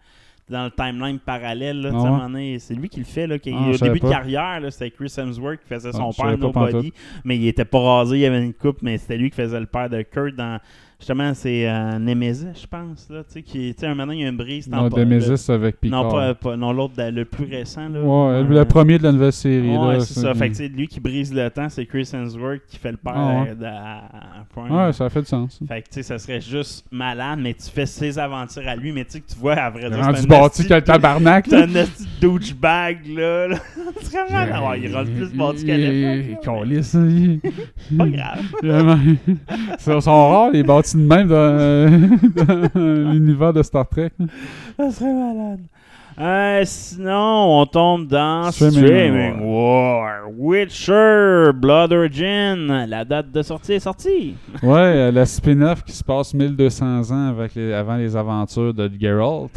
dans 0.48 0.64
le 0.66 0.70
timeline 0.70 1.18
parallèle, 1.18 1.80
là, 1.80 1.90
Ah 1.92 2.28
ouais? 2.28 2.56
c'est 2.60 2.74
lui 2.74 2.88
qui 2.88 3.00
le 3.00 3.04
fait. 3.04 3.26
Là, 3.26 3.40
qui, 3.40 3.52
Ah, 3.52 3.70
au 3.70 3.76
début 3.76 3.98
de 3.98 4.08
carrière, 4.08 4.60
c'était 4.70 4.92
Chris 4.92 5.12
Hemsworth 5.18 5.60
qui 5.60 5.66
faisait 5.66 5.90
son 5.90 6.10
Ah, 6.10 6.22
père 6.22 6.38
Nobody, 6.38 6.92
mais 7.24 7.36
il 7.36 7.48
était 7.48 7.64
pas 7.64 7.80
rasé, 7.80 8.18
il 8.20 8.24
avait 8.26 8.44
une 8.44 8.54
coupe, 8.54 8.80
mais 8.80 8.96
c'était 8.96 9.16
lui 9.16 9.30
qui 9.30 9.36
faisait 9.36 9.58
le 9.58 9.66
père 9.66 9.90
de 9.90 10.02
Kurt 10.02 10.36
dans. 10.36 10.60
Justement, 11.02 11.34
c'est 11.34 11.68
euh, 11.68 11.98
Nemesis, 11.98 12.46
je 12.62 12.64
pense. 12.68 13.08
Là, 13.10 13.24
tu 13.24 13.32
sais, 13.32 13.42
qui, 13.42 13.74
tu 13.74 13.80
sais, 13.80 13.88
un 13.88 13.94
moment, 13.96 14.12
il 14.12 14.20
y 14.20 14.24
a 14.24 14.28
une 14.28 14.36
brise. 14.36 14.68
dans 14.68 14.88
Non, 14.88 14.96
Nemesis 14.96 15.50
avec 15.50 15.80
Picard. 15.80 16.04
non, 16.04 16.10
pas, 16.12 16.34
pas- 16.34 16.56
non 16.56 16.72
l'autre, 16.72 16.94
le 16.96 17.24
plus 17.24 17.44
récent. 17.46 17.88
Là, 17.88 18.00
Ouais, 18.00 18.34
Euh, 18.34 18.44
le 18.44 18.64
premier 18.64 18.98
de 18.98 19.02
la 19.02 19.10
nouvelle 19.10 19.32
série. 19.32 19.76
Ouais, 19.76 19.98
c'est 19.98 20.20
ça. 20.20 20.32
Fait 20.32 20.50
que, 20.50 20.62
lui 20.62 20.86
qui 20.86 21.00
brise 21.00 21.34
le 21.34 21.50
temps, 21.50 21.68
c'est 21.68 21.86
Chris 21.86 22.08
Hemsworth 22.14 22.60
qui 22.68 22.76
fait 22.78 22.92
le 22.92 22.98
père 22.98 23.14
Ah 23.16 23.42
ouais. 23.42 23.50
euh, 23.60 23.66
à- 23.66 24.44
Prime. 24.54 24.70
Ouais, 24.76 24.92
ça 24.92 25.10
fait 25.10 25.22
du 25.22 25.26
sens. 25.26 25.58
Fait 25.66 25.82
que, 25.82 25.88
tu 25.88 25.94
sais, 25.94 26.02
ça 26.04 26.18
serait 26.20 26.40
juste 26.40 26.86
malade, 26.92 27.40
mais 27.42 27.54
tu 27.54 27.68
fais 27.68 27.86
ses 27.86 28.16
aventures 28.20 28.68
à 28.68 28.76
lui, 28.76 28.92
mais 28.92 29.04
tu 29.04 29.10
sais, 29.14 29.20
que 29.22 29.28
tu 29.32 29.36
vois, 29.40 29.54
à 29.54 29.70
vrai 29.70 29.90
dire, 29.90 29.98
rendu 30.04 30.24
bâti 30.28 30.64
quel 30.68 30.84
tabarnak. 30.84 31.48
là. 31.48 31.62
un 31.64 31.66
de 31.66 31.84
douchebag, 32.20 32.98
là. 33.08 33.48
là. 33.48 33.56
C'est 34.02 34.12
vraiment 34.12 34.60
malade. 34.60 34.80
Il 34.84 34.94
rend 34.96 35.04
plus 35.04 35.32
bâti 35.36 35.66
qu'à 35.66 35.76
l'époque. 35.76 36.42
Pas 37.98 38.06
grave. 38.06 38.42
Vraiment. 38.62 38.98
Ils 39.26 40.02
sont 40.02 40.30
rares, 40.30 40.50
les 40.52 40.62
bâtis 40.62 40.91
de 40.98 41.02
même 41.06 41.28
dans, 41.28 42.66
dans 42.74 43.12
l'univers 43.12 43.52
de 43.52 43.62
Star 43.62 43.88
Trek. 43.88 44.10
Ça 44.76 44.90
serait 44.90 45.12
malade. 45.12 45.60
Euh, 46.20 46.60
sinon, 46.66 47.60
on 47.62 47.66
tombe 47.66 48.06
dans 48.06 48.50
Streaming 48.52 48.84
Streaming, 48.84 49.40
War. 49.44 50.20
Witcher, 50.36 51.52
Blood 51.54 51.92
Origin. 51.92 52.84
La 52.86 53.04
date 53.04 53.32
de 53.32 53.40
sortie 53.42 53.72
est 53.74 53.80
sortie. 53.80 54.34
Ouais, 54.62 54.78
euh, 54.78 55.10
la 55.10 55.24
spin-off 55.24 55.82
qui 55.84 55.92
se 55.92 56.04
passe 56.04 56.34
1200 56.34 57.10
ans 57.10 57.28
avec 57.28 57.54
les- 57.54 57.72
avant 57.72 57.96
les 57.96 58.14
aventures 58.14 58.74
de 58.74 58.90
Geralt. 59.00 59.50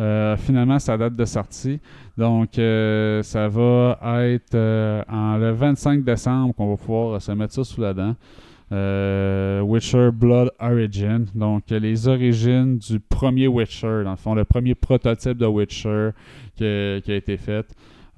Euh, 0.00 0.36
finalement, 0.36 0.78
sa 0.78 0.96
date 0.96 1.16
de 1.16 1.24
sortie. 1.24 1.80
Donc, 2.16 2.56
euh, 2.58 3.20
ça 3.24 3.48
va 3.48 3.98
être 4.26 4.54
euh, 4.54 5.02
en 5.10 5.36
le 5.36 5.50
25 5.50 6.04
décembre 6.04 6.54
qu'on 6.54 6.70
va 6.70 6.76
pouvoir 6.76 7.16
euh, 7.16 7.18
se 7.18 7.32
mettre 7.32 7.54
ça 7.54 7.64
sous 7.64 7.80
la 7.80 7.92
dent. 7.92 8.14
Euh, 8.70 9.60
Witcher 9.62 10.10
Blood 10.12 10.50
Origin. 10.60 11.26
Donc, 11.34 11.72
euh, 11.72 11.78
les 11.78 12.06
origines 12.06 12.78
du 12.78 13.00
premier 13.00 13.48
Witcher, 13.48 14.02
dans 14.04 14.10
le 14.10 14.16
fond, 14.16 14.34
le 14.34 14.44
premier 14.44 14.74
prototype 14.74 15.38
de 15.38 15.46
Witcher 15.46 16.10
qui 16.54 16.64
a, 16.64 16.96
été 16.96 17.36
fait. 17.38 17.66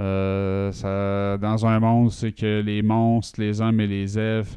Euh, 0.01 1.39
dans 1.39 1.67
un 1.67 1.79
monde, 1.79 2.11
c'est 2.11 2.33
que 2.33 2.63
les 2.63 2.83
monstres, 2.83 3.41
les 3.41 3.61
hommes 3.61 3.81
et 3.81 3.87
les 3.87 4.19
elfes 4.19 4.57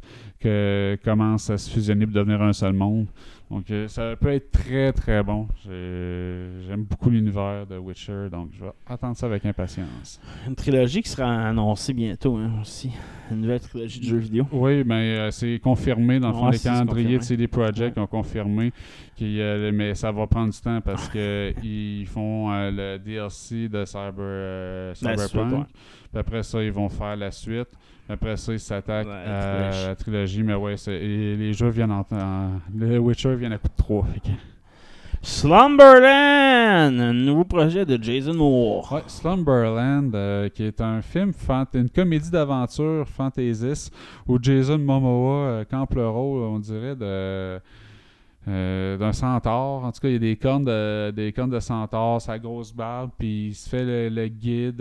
commencent 1.04 1.48
à 1.48 1.56
se 1.56 1.70
fusionner 1.70 2.06
pour 2.06 2.14
devenir 2.14 2.42
un 2.42 2.52
seul 2.52 2.72
monde. 2.72 3.06
Donc 3.50 3.66
ça 3.88 4.16
peut 4.16 4.30
être 4.32 4.50
très 4.50 4.92
très 4.92 5.22
bon. 5.22 5.48
J'ai- 5.64 6.48
J'aime 6.66 6.84
beaucoup 6.84 7.10
l'univers 7.10 7.66
de 7.66 7.78
Witcher, 7.78 8.28
donc 8.30 8.48
je 8.52 8.64
vais 8.64 8.70
attendre 8.86 9.16
ça 9.16 9.26
avec 9.26 9.44
impatience. 9.46 10.20
Une 10.46 10.54
trilogie 10.54 11.02
qui 11.02 11.08
sera 11.08 11.30
annoncée 11.48 11.92
bientôt 11.92 12.36
hein, 12.36 12.50
aussi. 12.60 12.90
Une 13.30 13.40
nouvelle 13.40 13.60
trilogie 13.60 14.00
de 14.00 14.04
jeux 14.04 14.18
vidéo. 14.18 14.46
Oui, 14.52 14.82
mais 14.84 15.16
euh, 15.18 15.30
c'est 15.30 15.58
confirmé. 15.58 16.20
Dans 16.20 16.28
le 16.28 16.34
fond, 16.34 16.46
Ouais, 16.46 16.52
les 16.52 16.58
calendriers 16.58 17.18
de. 17.18 17.22
CD 17.22 17.48
Projekt 17.48 17.96
ont 17.98 18.06
confirmé. 18.06 18.72
mais 19.20 19.94
ça 19.94 20.12
va 20.12 20.26
prendre 20.26 20.52
du 20.52 20.60
temps 20.60 20.80
parce 20.80 21.08
que 21.08 21.52
ils 21.62 22.06
font 22.06 22.52
euh, 22.52 22.70
le 22.70 22.98
DLC 22.98 23.68
de 23.68 23.84
Cyber, 23.84 24.12
euh, 24.18 24.94
Cyberpunk. 24.94 25.28
suite, 25.28 25.36
ouais. 25.42 25.64
Puis 26.10 26.18
après 26.20 26.42
ça, 26.42 26.62
ils 26.62 26.72
vont 26.72 26.88
faire 26.88 27.16
la 27.16 27.30
suite. 27.30 27.68
Après 28.08 28.36
ça, 28.36 28.52
ils 28.52 28.60
s'attaquent 28.60 29.06
Ouais, 29.06 29.12
à 29.12 29.88
la 29.88 29.96
trilogie. 29.96 30.42
Mais 30.42 30.54
ouais, 30.54 30.74
et 30.88 31.36
les 31.36 31.52
jeux 31.54 31.70
viennent 31.70 31.90
en, 31.92 32.06
en- 32.12 32.60
Le 32.76 32.98
Witcher 32.98 33.34
vient 33.36 33.50
à 33.52 33.58
coup 33.58 33.68
de 33.68 33.76
3. 33.82 34.06
Slumberland, 35.24 37.00
un 37.00 37.14
nouveau 37.14 37.44
projet 37.44 37.86
de 37.86 38.00
Jason 38.00 38.34
Moore. 38.34 39.00
Slumberland, 39.06 40.14
euh, 40.14 40.50
qui 40.50 40.64
est 40.64 40.82
un 40.82 41.00
film, 41.00 41.32
une 41.72 41.88
comédie 41.88 42.30
d'aventure 42.30 43.08
fantaisiste 43.08 43.90
où 44.28 44.38
Jason 44.40 44.76
Momoa 44.76 45.34
euh, 45.34 45.64
campe 45.64 45.94
le 45.94 46.06
rôle, 46.06 46.42
on 46.42 46.58
dirait, 46.58 46.94
de 46.94 47.58
euh, 48.46 48.98
d'un 48.98 49.14
centaure. 49.14 49.84
En 49.84 49.92
tout 49.92 50.00
cas, 50.00 50.08
il 50.08 50.12
y 50.12 50.16
a 50.16 50.18
des 50.18 50.36
cornes 50.36 50.66
de, 50.66 51.10
des 51.10 51.32
cornes 51.32 51.48
de 51.48 51.60
centaure, 51.60 52.20
sa 52.20 52.38
grosse 52.38 52.74
barbe, 52.74 53.10
puis 53.18 53.46
il 53.46 53.54
se 53.54 53.66
fait 53.66 54.10
le, 54.10 54.28
guide 54.28 54.76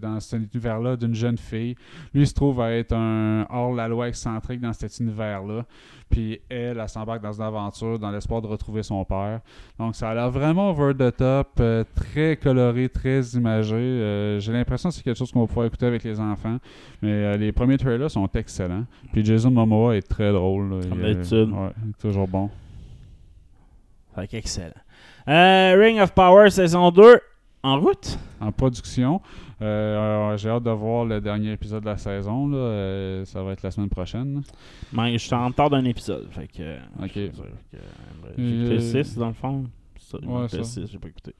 dans 0.00 0.20
cet 0.20 0.54
univers-là 0.54 0.94
d'une 0.94 1.16
jeune 1.16 1.36
fille. 1.36 1.74
Lui, 2.14 2.22
il 2.22 2.26
se 2.28 2.34
trouve 2.34 2.60
à 2.60 2.70
être 2.70 2.92
un 2.92 3.44
hors-la-loi 3.50 4.06
excentrique 4.06 4.60
dans 4.60 4.72
cet 4.72 5.00
univers-là. 5.00 5.64
Puis 6.10 6.40
elle, 6.48 6.78
elle 6.78 6.88
s'embarque 6.88 7.22
dans 7.22 7.32
une 7.32 7.42
aventure 7.42 7.98
dans 7.98 8.10
l'espoir 8.10 8.40
de 8.40 8.46
retrouver 8.46 8.82
son 8.82 9.04
père. 9.04 9.40
Donc, 9.78 9.94
ça 9.94 10.10
a 10.10 10.14
l'air 10.14 10.30
vraiment 10.30 10.70
over 10.70 10.94
the 10.94 11.14
top, 11.14 11.48
euh, 11.60 11.84
très 11.94 12.36
coloré, 12.36 12.88
très 12.88 13.20
imagé. 13.34 13.74
Euh, 13.76 14.40
J'ai 14.40 14.52
l'impression 14.52 14.88
que 14.88 14.94
c'est 14.94 15.02
quelque 15.02 15.18
chose 15.18 15.30
qu'on 15.30 15.40
va 15.40 15.46
pouvoir 15.46 15.66
écouter 15.66 15.86
avec 15.86 16.02
les 16.04 16.18
enfants. 16.18 16.56
Mais 17.02 17.10
euh, 17.12 17.36
les 17.36 17.52
premiers 17.52 17.76
trailers 17.76 18.10
sont 18.10 18.26
excellents. 18.34 18.84
Puis 19.12 19.24
Jason 19.24 19.50
Momoa 19.50 19.96
est 19.96 20.08
très 20.08 20.32
drôle. 20.32 20.70
là. 20.70 20.80
Comme 20.88 20.98
Il, 21.00 21.14
d'habitude. 21.14 21.50
ouais, 21.52 21.70
il 21.84 21.90
est 21.90 21.98
toujours 22.00 22.26
bon. 22.26 22.48
Fait 24.14 24.26
qu'excellent. 24.26 24.72
Ring 25.26 26.00
of 26.00 26.12
Power 26.12 26.50
saison 26.50 26.90
2 26.90 27.20
en 27.62 27.80
route. 27.80 28.18
en 28.40 28.50
production. 28.52 29.20
Euh, 29.60 30.36
J'ai 30.36 30.50
hâte 30.50 30.62
de 30.62 30.70
voir 30.70 31.04
le 31.04 31.20
dernier 31.20 31.52
épisode 31.52 31.80
de 31.82 31.86
la 31.88 31.96
saison. 31.96 32.46
là. 32.48 32.56
Euh, 32.56 33.24
ça 33.24 33.42
va 33.42 33.52
être 33.52 33.62
la 33.62 33.70
semaine 33.70 33.88
prochaine. 33.88 34.42
Mais 34.92 35.12
je 35.14 35.18
suis 35.18 35.34
en 35.34 35.46
retard 35.48 35.70
d'un 35.70 35.84
épisode. 35.84 36.28
Fait 36.30 36.46
que. 36.46 36.62
euh, 36.62 36.78
J'ai 37.14 37.24
écouté 37.26 37.42
Euh, 38.38 39.02
6 39.04 39.16
dans 39.16 39.28
le 39.28 39.32
fond. 39.34 39.64
Ça, 39.98 40.18
ouais, 40.18 40.44
écouté 40.44 40.58
ça. 40.64 40.80
6, 40.82 40.86
j'ai 40.92 40.98
pas 40.98 41.08
écouté. 41.08 41.34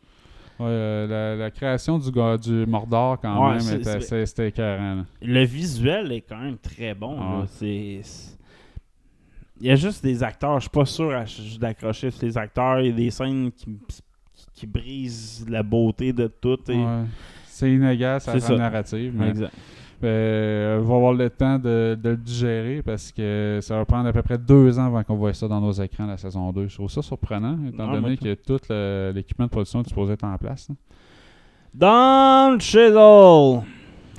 Ouais, 0.59 0.67
euh, 0.67 1.07
la, 1.07 1.37
la 1.45 1.51
création 1.53 1.99
du, 2.01 2.11
gars- 2.11 2.37
du 2.37 2.67
Mordor, 2.67 3.21
quand 3.21 3.47
Ouais, 3.47 3.51
même, 3.53 3.61
c'était 3.61 4.49
écœurant. 4.49 4.95
là. 4.97 5.05
Le 5.23 5.45
visuel 5.45 6.11
est 6.11 6.23
quand 6.23 6.39
même 6.41 6.59
très 6.59 6.95
bon. 6.95 7.17
Ah. 7.21 7.45
C'est. 7.47 8.01
Il 9.61 9.67
y 9.67 9.71
a 9.71 9.77
juste 9.77 10.03
des 10.05 10.23
acteurs, 10.23 10.57
je 10.57 10.63
suis 10.63 10.71
pas 10.71 10.85
sûr 10.85 11.13
d'accrocher 11.61 12.11
sur 12.11 12.25
les 12.27 12.37
acteurs. 12.39 12.81
Il 12.81 12.87
y 12.87 12.91
a 12.91 12.93
des 12.93 13.11
scènes 13.11 13.51
qui, 13.53 13.67
qui, 13.89 14.03
qui 14.55 14.67
brisent 14.67 15.47
la 15.49 15.63
beauté 15.63 16.13
de 16.13 16.27
tout. 16.27 16.59
Et... 16.71 16.77
Ouais. 16.77 17.05
C'est 17.59 17.73
inégal, 17.73 18.21
ça 18.21 18.33
C'est 18.33 18.39
la 18.39 18.47
ça. 18.47 18.57
narrative. 18.57 19.13
Mais, 19.17 19.31
Exact. 19.31 19.53
euh, 20.05 20.79
on 20.79 20.83
va 20.85 20.95
avoir 20.95 21.13
le 21.13 21.29
temps 21.29 21.59
de, 21.59 21.99
de 22.01 22.11
le 22.11 22.17
digérer 22.17 22.83
parce 22.83 23.11
que 23.11 23.59
ça 23.63 23.77
va 23.77 23.85
prendre 23.85 24.09
à 24.09 24.13
peu 24.13 24.23
près 24.23 24.39
deux 24.39 24.79
ans 24.79 24.87
avant 24.87 25.03
qu'on 25.03 25.17
voit 25.17 25.33
ça 25.35 25.49
dans 25.49 25.61
nos 25.61 25.73
écrans 25.73 26.07
la 26.07 26.17
saison 26.17 26.53
2. 26.53 26.69
Je 26.69 26.75
trouve 26.77 26.89
ça 26.91 27.03
surprenant, 27.03 27.59
étant 27.67 27.91
donné 27.91 28.17
que 28.17 28.35
tout 28.35 28.61
le- 28.71 29.11
l'équipement 29.13 29.47
de 29.47 29.51
production 29.51 29.81
est 29.83 29.89
supposé 29.89 30.13
être 30.13 30.23
en 30.25 30.39
place. 30.39 30.69
Don 31.75 32.59
Chisel. 32.59 33.63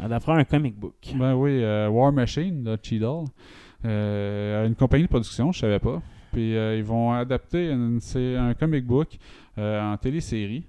D'après 0.08 0.34
un 0.34 0.44
comic 0.44 0.78
book. 0.78 0.96
Ben 1.16 1.34
oui, 1.36 1.64
euh, 1.64 1.90
War 1.90 2.12
Machine 2.12 2.64
de 2.64 2.78
Cheadle. 2.82 3.26
Euh, 3.86 4.68
une 4.68 4.76
compagnie 4.76 5.04
de 5.04 5.10
production, 5.10 5.52
je 5.52 5.60
savais 5.60 5.80
pas. 5.80 6.02
Puis 6.32 6.56
euh, 6.56 6.78
ils 6.78 6.84
vont 6.84 7.12
adapter 7.14 7.70
une- 7.72 8.00
un 8.38 8.54
comic 8.54 8.86
book 8.86 9.18
en 9.58 9.96
télésérie. 9.98 10.66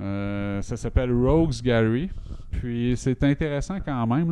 Euh, 0.00 0.62
ça 0.62 0.76
s'appelle 0.76 1.12
Rogues 1.12 1.60
Gallery. 1.62 2.10
Puis 2.50 2.94
c'est 2.96 3.22
intéressant 3.24 3.78
quand 3.84 4.06
même. 4.06 4.28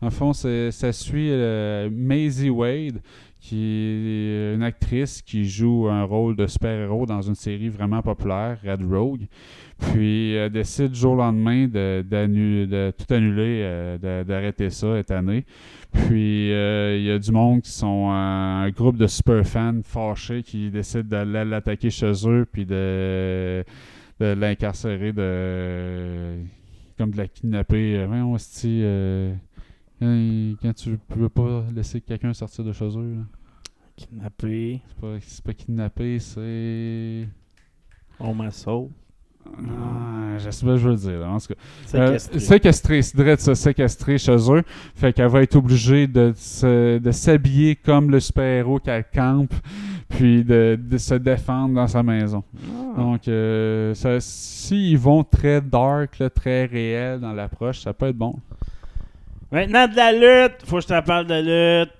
Dans 0.00 0.06
le 0.06 0.10
fond, 0.10 0.32
ça 0.32 0.92
suit 0.92 1.28
euh, 1.30 1.88
Maisie 1.90 2.50
Wade, 2.50 3.00
qui 3.40 3.56
est 3.56 4.54
une 4.54 4.62
actrice 4.62 5.20
qui 5.20 5.44
joue 5.44 5.88
un 5.88 6.04
rôle 6.04 6.36
de 6.36 6.46
super-héros 6.46 7.06
dans 7.06 7.22
une 7.22 7.34
série 7.34 7.68
vraiment 7.68 8.02
populaire, 8.02 8.58
Red 8.64 8.82
Rogue. 8.84 9.26
Puis 9.78 10.32
elle 10.32 10.52
décide 10.52 10.94
jour 10.94 11.12
au 11.12 11.16
lendemain 11.16 11.66
de, 11.66 12.92
tout 12.92 13.12
annuler, 13.12 13.60
euh, 13.62 14.24
d'arrêter 14.24 14.70
ça 14.70 14.96
cette 14.96 15.10
année. 15.10 15.44
Puis 15.92 16.48
il 16.48 17.02
y 17.02 17.10
a 17.10 17.18
du 17.18 17.32
monde 17.32 17.62
qui 17.62 17.70
sont 17.70 18.10
un, 18.10 18.62
un 18.62 18.70
groupe 18.70 18.96
de 18.96 19.06
super 19.06 19.46
fans 19.46 19.80
fâchés 19.82 20.42
qui 20.42 20.70
décident 20.70 21.08
d'aller 21.08 21.44
l'attaquer 21.44 21.90
chez 21.90 22.12
eux 22.26 22.46
puis 22.50 22.64
de, 22.64 23.64
de 24.20 24.26
l'incarcérer, 24.32 25.12
de 25.12 26.36
comme 26.98 27.10
de 27.10 27.16
la 27.18 27.28
kidnapper. 27.28 27.96
Euh, 27.98 28.06
Voyons, 28.06 28.32
hostie, 28.32 28.80
euh, 28.82 29.34
quand, 30.00 30.54
quand 30.62 30.72
tu 30.74 30.98
peux 31.08 31.28
pas 31.28 31.64
laisser 31.74 32.00
quelqu'un 32.00 32.32
sortir 32.32 32.64
de 32.64 32.72
chez 32.72 32.86
eux. 32.96 33.14
là. 33.16 33.22
Kidnappé. 33.96 34.80
C'est 34.88 35.00
pas, 35.00 35.14
c'est 35.20 35.44
pas 35.44 35.54
kidnapper, 35.54 36.18
c'est. 36.18 37.28
On 38.18 38.34
m'a 38.34 38.50
sauvé. 38.50 38.90
Ah, 39.58 40.36
je 40.38 40.50
sais 40.50 40.66
pas 40.66 40.76
ce 40.76 40.76
que 40.76 40.76
je 40.76 40.88
veux 40.88 40.96
dire. 40.96 41.26
En 41.28 41.38
tout 41.38 41.46
cas, 41.48 42.18
Séquestré. 42.18 42.98
Euh, 42.98 43.02
c'est 43.02 43.16
vrai 43.16 43.36
de 43.36 43.40
se 43.40 43.54
séquestrer 43.54 44.18
chez 44.18 44.36
eux. 44.50 44.62
Fait 44.96 45.12
qu'elle 45.12 45.28
va 45.28 45.42
être 45.42 45.54
obligée 45.54 46.08
de, 46.08 46.32
se- 46.34 46.98
de 46.98 47.10
s'habiller 47.12 47.76
comme 47.76 48.10
le 48.10 48.18
super-héros 48.18 48.80
qu'elle 48.80 49.04
campe, 49.14 49.54
puis 50.08 50.44
de, 50.44 50.78
de 50.80 50.98
se 50.98 51.14
défendre 51.14 51.74
dans 51.74 51.86
sa 51.86 52.02
maison. 52.02 52.42
Ah. 52.56 53.00
Donc, 53.00 53.28
euh, 53.28 53.92
s'ils 54.20 54.98
vont 54.98 55.24
très 55.24 55.60
dark, 55.60 56.18
là, 56.18 56.30
très 56.30 56.64
réel 56.64 57.20
dans 57.20 57.32
l'approche, 57.32 57.80
ça 57.80 57.92
peut 57.92 58.08
être 58.08 58.16
bon. 58.16 58.34
Maintenant 59.50 59.86
de 59.86 59.96
la 59.96 60.12
lutte, 60.12 60.66
faut 60.66 60.76
que 60.76 60.82
je 60.82 60.88
te 60.88 61.00
parle 61.00 61.26
de 61.26 61.82
lutte. 61.82 61.92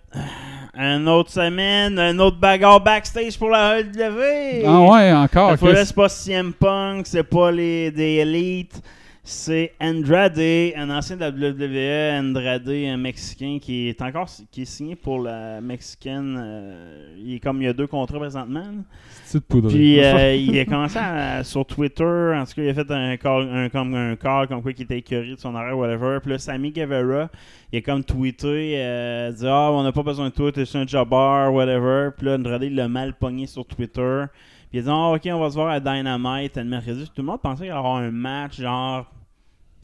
Une 0.79 1.09
autre 1.09 1.31
semaine, 1.31 1.99
une 1.99 2.21
autre 2.21 2.39
bagarre 2.39 2.81
backstage 2.81 3.39
pour 3.39 3.49
la 3.49 3.81
AEW. 3.81 4.63
Ah 4.67 4.83
ouais, 4.83 5.13
encore. 5.13 5.57
Chris. 5.57 5.73
c'est 5.75 5.95
pas 5.95 6.09
CM 6.09 6.53
Punk, 6.53 7.07
c'est 7.07 7.23
pas 7.23 7.51
les 7.51 7.91
des 7.91 8.17
Elite, 8.17 8.83
c'est 9.29 9.73
Andrade, 9.81 10.39
un 10.77 10.89
ancien 10.89 11.17
de 11.17 11.21
la 11.23 11.31
WWE, 11.31 12.21
Andrade, 12.21 12.69
un 12.69 12.97
Mexicain 12.97 13.59
qui 13.61 13.89
est 13.89 14.01
encore 14.01 14.29
qui 14.53 14.63
est 14.63 14.67
signé 14.67 14.95
pour 14.95 15.21
la 15.21 15.61
mexicaine. 15.61 16.37
euh, 16.41 17.15
il 17.19 17.35
est 17.35 17.41
comme 17.41 17.61
il 17.61 17.65
y 17.65 17.69
a 17.69 17.73
deux 17.73 17.89
contrats 17.89 18.19
présentement. 18.21 18.61
là. 18.61 18.83
Petite 19.25 19.45
poudre? 19.47 19.69
Puis 19.69 19.99
euh, 20.05 20.35
il 20.37 20.57
a 20.61 20.65
commencé 20.65 20.99
à- 21.01 21.43
sur 21.43 21.67
Twitter, 21.67 22.05
en 22.05 22.45
tout 22.45 22.53
cas, 22.55 22.63
il 22.63 22.69
a 22.69 22.75
fait 22.75 22.89
un 22.91 23.17
call, 23.17 23.49
un, 23.53 23.69
comme 23.69 23.95
un 23.97 24.15
call 24.15 24.47
comme 24.47 24.63
quoi 24.63 24.73
qu'il 24.73 24.85
était 24.85 24.99
écœuré 24.99 25.31
de 25.33 25.41
son 25.41 25.57
arrêt, 25.57 25.73
whatever. 25.73 26.19
Puis 26.23 26.31
là, 26.31 26.39
Sammy 26.39 26.71
Guevara, 26.71 27.29
il 27.73 27.79
a 27.79 27.83
comme 27.83 28.05
tweeté, 28.05 28.75
euh, 28.77 29.33
dit 29.33 29.45
Ah, 29.47 29.71
on 29.73 29.83
n'a 29.83 29.91
pas 29.91 30.05
besoin 30.05 30.29
de 30.29 30.35
toi, 30.35 30.53
t'es 30.53 30.63
un 30.77 30.87
jobber, 30.87 31.49
whatever. 31.51 32.11
Puis 32.17 32.27
là, 32.27 32.37
Andrade, 32.37 32.63
il 32.63 32.77
l'a 32.77 32.87
mal 32.87 33.13
pogné 33.15 33.49
sur 33.49 33.67
Twitter. 33.67 34.25
Puis 34.71 34.79
il 34.79 34.81
a 34.81 34.83
dit 34.85 34.89
Ah, 34.89 35.11
ok, 35.11 35.23
on 35.33 35.41
va 35.41 35.51
se 35.51 35.55
voir 35.57 35.71
à 35.71 35.81
Dynamite 35.81 36.57
le 36.59 36.65
mercredi. 36.65 37.05
Tout 37.07 37.23
le 37.23 37.25
monde 37.25 37.41
pensait 37.43 37.65
qu'il 37.65 37.73
allait 37.73 37.77
y 37.77 37.79
avoir 37.79 37.97
un 37.97 38.13
match, 38.13 38.61
genre. 38.61 39.05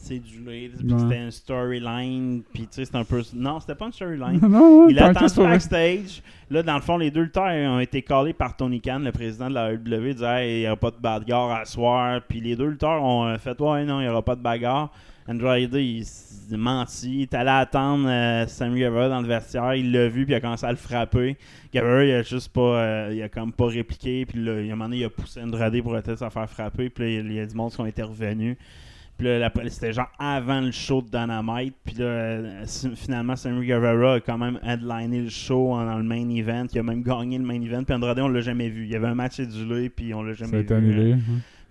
C'est 0.05 0.19
du 0.19 0.41
lait, 0.45 0.69
puis 0.77 0.93
Ouais. 0.93 0.99
c'était 0.99 1.23
une 1.23 1.31
storyline, 1.31 2.43
puis 2.53 2.63
tu 2.63 2.69
sais, 2.73 2.85
c'était 2.85 2.99
un 2.99 3.05
peu. 3.05 3.23
Non, 3.35 3.61
c'était 3.61 3.77
pas 3.77 3.87
une 3.87 3.93
storyline. 3.93 4.41
non, 4.49 4.89
Il 4.89 4.99
a 4.99 5.03
tant 5.03 5.07
que 5.13 5.19
attendu 5.19 5.29
c'est 5.29 5.37
pas 5.37 5.43
vrai. 5.43 5.51
backstage. 5.53 6.23
Là, 6.51 6.63
dans 6.65 6.75
le 6.75 6.81
fond, 6.81 6.97
les 6.99 7.11
deux 7.13 7.23
lutteurs 7.23 7.45
ont 7.73 7.79
été 7.79 8.03
callés 8.03 8.33
par 8.33 8.57
Tony 8.57 8.81
Khan, 8.81 8.99
le 8.99 9.13
président 9.13 9.49
de 9.49 9.55
la 9.55 9.73
AEW. 9.73 10.09
Il 10.09 10.15
disait 10.15 10.27
Hey, 10.27 10.57
il 10.57 10.61
n'y 10.63 10.67
aura 10.67 10.77
pas 10.77 10.91
de 10.91 10.97
bagarre 11.01 11.53
à 11.53 11.65
soir. 11.65 12.21
Puis 12.29 12.41
les 12.41 12.57
deux 12.57 12.67
lutteurs 12.67 13.01
ont 13.03 13.27
euh, 13.27 13.39
fait 13.39 13.59
Ouais, 13.61 13.85
non, 13.85 14.01
il 14.01 14.05
n'y 14.05 14.09
aura 14.09 14.23
pas 14.23 14.35
de 14.35 14.43
bagarre. 14.43 14.91
Andrade, 15.29 15.73
il 15.75 16.05
s'est 16.05 16.57
menti. 16.57 17.19
Il 17.19 17.23
est 17.23 17.35
allé 17.35 17.51
attendre 17.51 18.09
euh, 18.09 18.45
Sammy 18.49 18.81
Guevara 18.81 19.09
dans 19.09 19.21
le 19.21 19.29
vestiaire. 19.29 19.73
Il 19.77 19.93
l'a 19.93 20.09
vu, 20.09 20.25
puis 20.25 20.33
il 20.33 20.37
a 20.37 20.41
commencé 20.41 20.67
à 20.67 20.71
le 20.73 20.77
frapper. 20.77 21.37
Guevara, 21.73 22.05
il 22.05 22.11
a 22.11 22.23
juste 22.23 22.53
pas. 22.53 22.61
euh, 22.61 23.11
il 23.15 23.23
a 23.23 23.29
comme 23.29 23.53
pas 23.53 23.67
répliqué. 23.67 24.27
Puis 24.27 24.43
là, 24.45 24.61
il 24.61 24.67
y 24.67 24.71
a 24.71 24.73
un 24.73 24.77
moment 24.77 24.87
donné, 24.87 25.03
il 25.03 25.05
a 25.05 25.11
poussé 25.11 25.41
Andrade 25.41 25.81
pour 25.81 25.93
peut-être 25.93 26.19
se 26.19 26.29
faire 26.29 26.51
frapper. 26.51 26.91
Puis 26.91 27.05
là, 27.05 27.21
il 27.23 27.33
y 27.35 27.39
a 27.39 27.47
du 27.47 27.55
monde 27.55 27.71
qui 27.71 27.81
ont 27.81 27.87
été 27.87 28.03
revenus. 28.03 28.57
Puis 29.23 29.31
là, 29.31 29.39
la- 29.39 29.71
c'était 29.71 29.93
genre 29.93 30.11
avant 30.19 30.61
le 30.61 30.73
show 30.73 31.01
de 31.01 31.07
Dynamite. 31.07 31.75
Puis 31.85 31.95
là, 31.95 32.05
euh, 32.07 32.65
finalement, 32.97 33.37
Sammy 33.37 33.65
Guevara 33.65 34.15
a 34.15 34.21
quand 34.21 34.37
même 34.37 34.59
headliné 34.65 35.23
le 35.23 35.29
show 35.29 35.69
dans 35.77 35.97
le 35.97 36.03
main 36.03 36.29
event. 36.29 36.67
Il 36.73 36.81
a 36.81 36.83
même 36.83 37.05
gagné 37.05 37.39
le 37.39 37.45
main 37.45 37.61
event. 37.63 37.85
Puis 37.85 37.95
Andrade, 37.95 38.19
on 38.19 38.27
l'a 38.27 38.41
jamais 38.41 38.69
vu. 38.69 38.85
Il 38.87 38.91
y 38.91 38.97
avait 38.97 39.07
un 39.07 39.15
match 39.15 39.37
cédulé, 39.37 39.91
puis 39.91 40.13
on 40.13 40.25
l'a 40.25 40.35
Ça 40.35 40.43
a 40.43 40.47
jamais 40.49 40.63
été 40.63 40.75
vu. 40.75 40.91
annulé. 40.93 41.13
hein. 41.13 41.19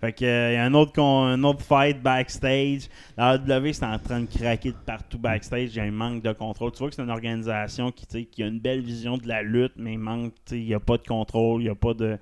Fait 0.00 0.12
que, 0.14 0.24
euh, 0.24 0.50
il 0.50 0.54
y 0.54 0.56
a 0.56 0.64
un 0.64 0.72
autre, 0.72 0.98
un 1.00 1.44
autre 1.44 1.62
fight 1.62 2.02
backstage. 2.02 2.88
La 3.18 3.34
AEW, 3.34 3.72
c'est 3.74 3.84
en 3.84 3.98
train 3.98 4.20
de 4.22 4.26
craquer 4.26 4.70
de 4.70 4.76
partout 4.86 5.18
backstage. 5.18 5.68
Il 5.74 5.76
y 5.76 5.80
a 5.80 5.84
un 5.84 5.90
manque 5.90 6.22
de 6.22 6.32
contrôle. 6.32 6.72
Tu 6.72 6.78
vois 6.78 6.88
que 6.88 6.94
c'est 6.94 7.02
une 7.02 7.10
organisation 7.10 7.92
qui, 7.92 8.24
qui 8.26 8.42
a 8.42 8.46
une 8.46 8.60
belle 8.60 8.80
vision 8.80 9.18
de 9.18 9.28
la 9.28 9.42
lutte, 9.42 9.74
mais 9.76 9.92
il 9.92 9.98
manque, 9.98 10.32
il 10.52 10.64
n'y 10.64 10.74
a 10.74 10.80
pas 10.80 10.96
de 10.96 11.06
contrôle, 11.06 11.60
il 11.60 11.64
n'y 11.64 11.70
a 11.70 11.74
pas 11.74 11.92
de. 11.92 12.16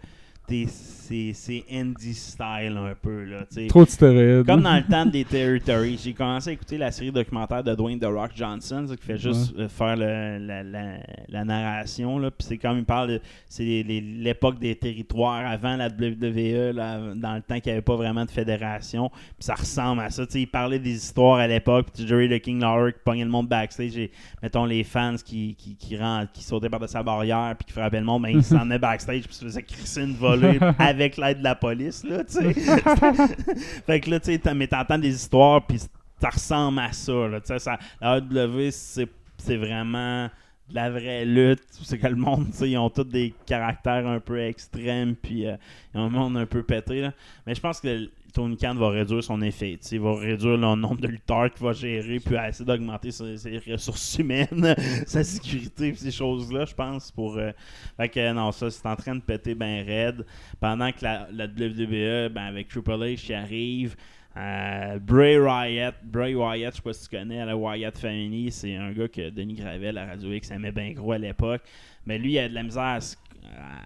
C'est 1.13 1.65
indie 1.73 2.15
style 2.15 2.77
un 2.79 2.95
peu. 3.03 3.25
Là. 3.25 3.39
Trop 3.69 3.85
de 3.85 3.91
stéroïdes. 3.91 4.47
Comme 4.47 4.63
dans 4.63 4.77
le 4.77 4.83
temps 4.89 5.05
des 5.07 5.25
Territories, 5.25 5.99
j'ai 6.03 6.13
commencé 6.13 6.51
à 6.51 6.53
écouter 6.53 6.79
la 6.79 6.93
série 6.93 7.11
documentaire 7.11 7.65
de 7.65 7.75
Dwayne 7.75 7.99
The 7.99 8.05
Rock 8.05 8.31
Johnson, 8.37 8.87
qui 8.89 9.05
fait 9.05 9.19
juste 9.19 9.53
euh, 9.59 9.69
faire 9.69 9.97
le- 9.97 10.39
la, 10.47 10.63
la- 10.63 10.99
la 11.29 11.45
narration. 11.45 12.19
Là. 12.21 12.31
Puis 12.31 12.47
c'est 12.49 12.59
comme 12.59 12.79
il 12.79 12.85
parle, 12.85 13.09
de- 13.09 13.21
c'est 13.49 13.65
l'époque 13.65 14.61
des 14.61 14.77
territoires 14.77 15.45
avant 15.51 15.75
la 15.77 15.89
WWE, 15.89 16.73
là, 16.77 17.01
dans 17.17 17.35
le 17.35 17.43
temps 17.43 17.59
qu'il 17.59 17.73
n'y 17.73 17.73
avait 17.73 17.83
pas 17.83 17.97
vraiment 17.97 18.25
de 18.25 18.31
fédération. 18.31 19.09
Puis 19.11 19.47
ça 19.47 19.55
ressemble 19.55 20.03
à 20.03 20.11
ça. 20.11 20.23
Il 20.35 20.47
parlait 20.47 20.79
des 20.79 20.95
histoires 20.95 21.39
à 21.41 21.49
l'époque, 21.49 21.89
puis 21.93 22.07
Jerry 22.07 22.29
the 22.29 22.41
King 22.41 22.61
Lawler 22.61 22.93
qui 22.93 23.01
pognait 23.05 23.25
le 23.25 23.31
monde 23.31 23.49
backstage, 23.49 23.97
et 23.99 24.13
mettons 24.43 24.65
les 24.65 24.85
fans 24.85 25.17
qui, 25.25 25.57
qui, 25.57 25.75
qui, 25.75 25.97
rentrent- 25.97 26.31
qui 26.33 26.45
sautaient 26.45 26.71
par 26.71 26.79
de 26.81 26.87
sa 26.87 27.03
barrière, 27.03 27.57
puis 27.59 27.67
qui 27.67 27.73
frappaient 27.73 27.99
le 27.99 28.07
monde, 28.07 28.23
ben, 28.23 28.29
ils 28.29 28.45
s'en 28.45 28.61
venaient 28.65 28.79
backstage, 28.79 29.23
puis 29.23 29.35
se 29.35 29.45
faisaient 29.45 29.63
crisser 29.65 30.03
une 30.03 30.15
volée 30.15 30.39
avec 30.78 31.16
l'aide 31.16 31.38
de 31.38 31.45
la 31.45 31.55
police. 31.55 32.05
Là, 32.05 32.24
tu 32.24 32.34
sais. 32.34 32.53
fait 33.86 34.01
que 34.01 34.11
là, 34.11 34.20
tu 34.20 34.34
sais, 34.34 34.55
mais 34.55 34.66
t'entends 34.66 34.99
des 34.99 35.14
histoires, 35.14 35.66
puis 35.66 35.78
ça 36.20 36.30
ressemble 36.30 36.78
à 36.80 36.93
ça. 36.93 37.28
Là, 37.28 37.41
tu 37.41 37.49
sais, 37.49 37.59
ça 37.59 37.78
la 38.01 38.20
c'est 38.70 39.09
c'est 39.38 39.57
vraiment 39.57 40.28
de 40.68 40.74
la 40.74 40.91
vraie 40.91 41.24
lutte. 41.24 41.62
C'est 41.70 41.99
que 41.99 42.07
le 42.07 42.16
monde, 42.16 42.47
tu 42.51 42.59
sais, 42.59 42.70
ils 42.70 42.78
ont 42.78 42.91
tous 42.91 43.05
des 43.05 43.34
caractères 43.47 44.07
un 44.07 44.20
peu 44.20 44.41
extrêmes, 44.41 45.16
puis 45.16 45.47
euh, 45.47 45.57
ils 45.95 46.01
ont 46.01 46.05
un 46.05 46.11
monde 46.11 46.36
un 46.36 46.47
peu 46.47 46.62
pété. 46.62 47.01
Là. 47.01 47.12
Mais 47.47 47.55
je 47.55 47.61
pense 47.61 47.80
que 47.80 48.11
Tony 48.33 48.57
Khan 48.57 48.74
va 48.74 48.91
réduire 48.91 49.22
son 49.22 49.41
effet. 49.43 49.78
Il 49.93 50.01
va 50.01 50.14
réduire 50.16 50.57
le 50.57 50.76
nombre 50.76 51.01
de 51.01 51.09
lutteurs 51.09 51.53
qu'il 51.53 51.64
va 51.64 51.72
gérer, 51.72 52.20
puis 52.20 52.37
essayer 52.37 52.64
d'augmenter 52.64 53.11
ses, 53.11 53.59
ressources 53.70 54.18
humaines, 54.18 54.74
sa 55.07 55.24
sécurité, 55.24 55.95
ces 55.95 56.11
choses-là, 56.11 56.64
je 56.64 56.74
pense. 56.74 57.11
pour 57.11 57.37
euh, 57.37 57.51
Fait 57.97 58.09
que 58.09 58.33
non, 58.33 58.53
ça, 58.53 58.70
c'est 58.70 58.87
en 58.87 58.97
train 58.97 59.14
de 59.14 59.20
péter 59.20 59.55
bien 59.55 59.85
raide. 59.85 60.24
Pendant 60.61 60.91
que 60.93 61.03
la, 61.03 61.28
la 61.33 61.47
WWE, 61.47 62.28
ben, 62.28 62.45
avec 62.45 62.68
Triple 62.68 62.93
H 62.93 63.16
qui 63.16 63.35
arrive, 63.35 63.97
euh, 64.37 64.99
Bray 65.01 65.39
Wyatt, 65.39 65.97
Bray 66.05 66.35
Wyatt, 66.35 66.72
je 66.72 66.76
sais 66.76 66.83
pas 66.83 66.93
si 66.93 67.09
tu 67.09 67.16
connais, 67.16 67.45
la 67.45 67.57
Wyatt 67.57 67.99
Family, 67.99 68.51
c'est 68.53 68.76
un 68.76 68.93
gars 68.93 69.09
que 69.09 69.31
Denis 69.31 69.55
Gravel 69.55 69.99
à 69.99 70.07
Radio 70.07 70.33
X 70.33 70.51
aimait 70.53 70.70
bien 70.70 70.93
gros 70.93 71.12
à 71.12 71.18
l'époque. 71.18 71.62
Mais 72.07 72.18
lui, 72.18 72.33
il 72.33 72.39
a 72.39 72.49
de 72.49 72.55
la 72.55 72.62
misère 72.62 72.83
à, 72.83 72.99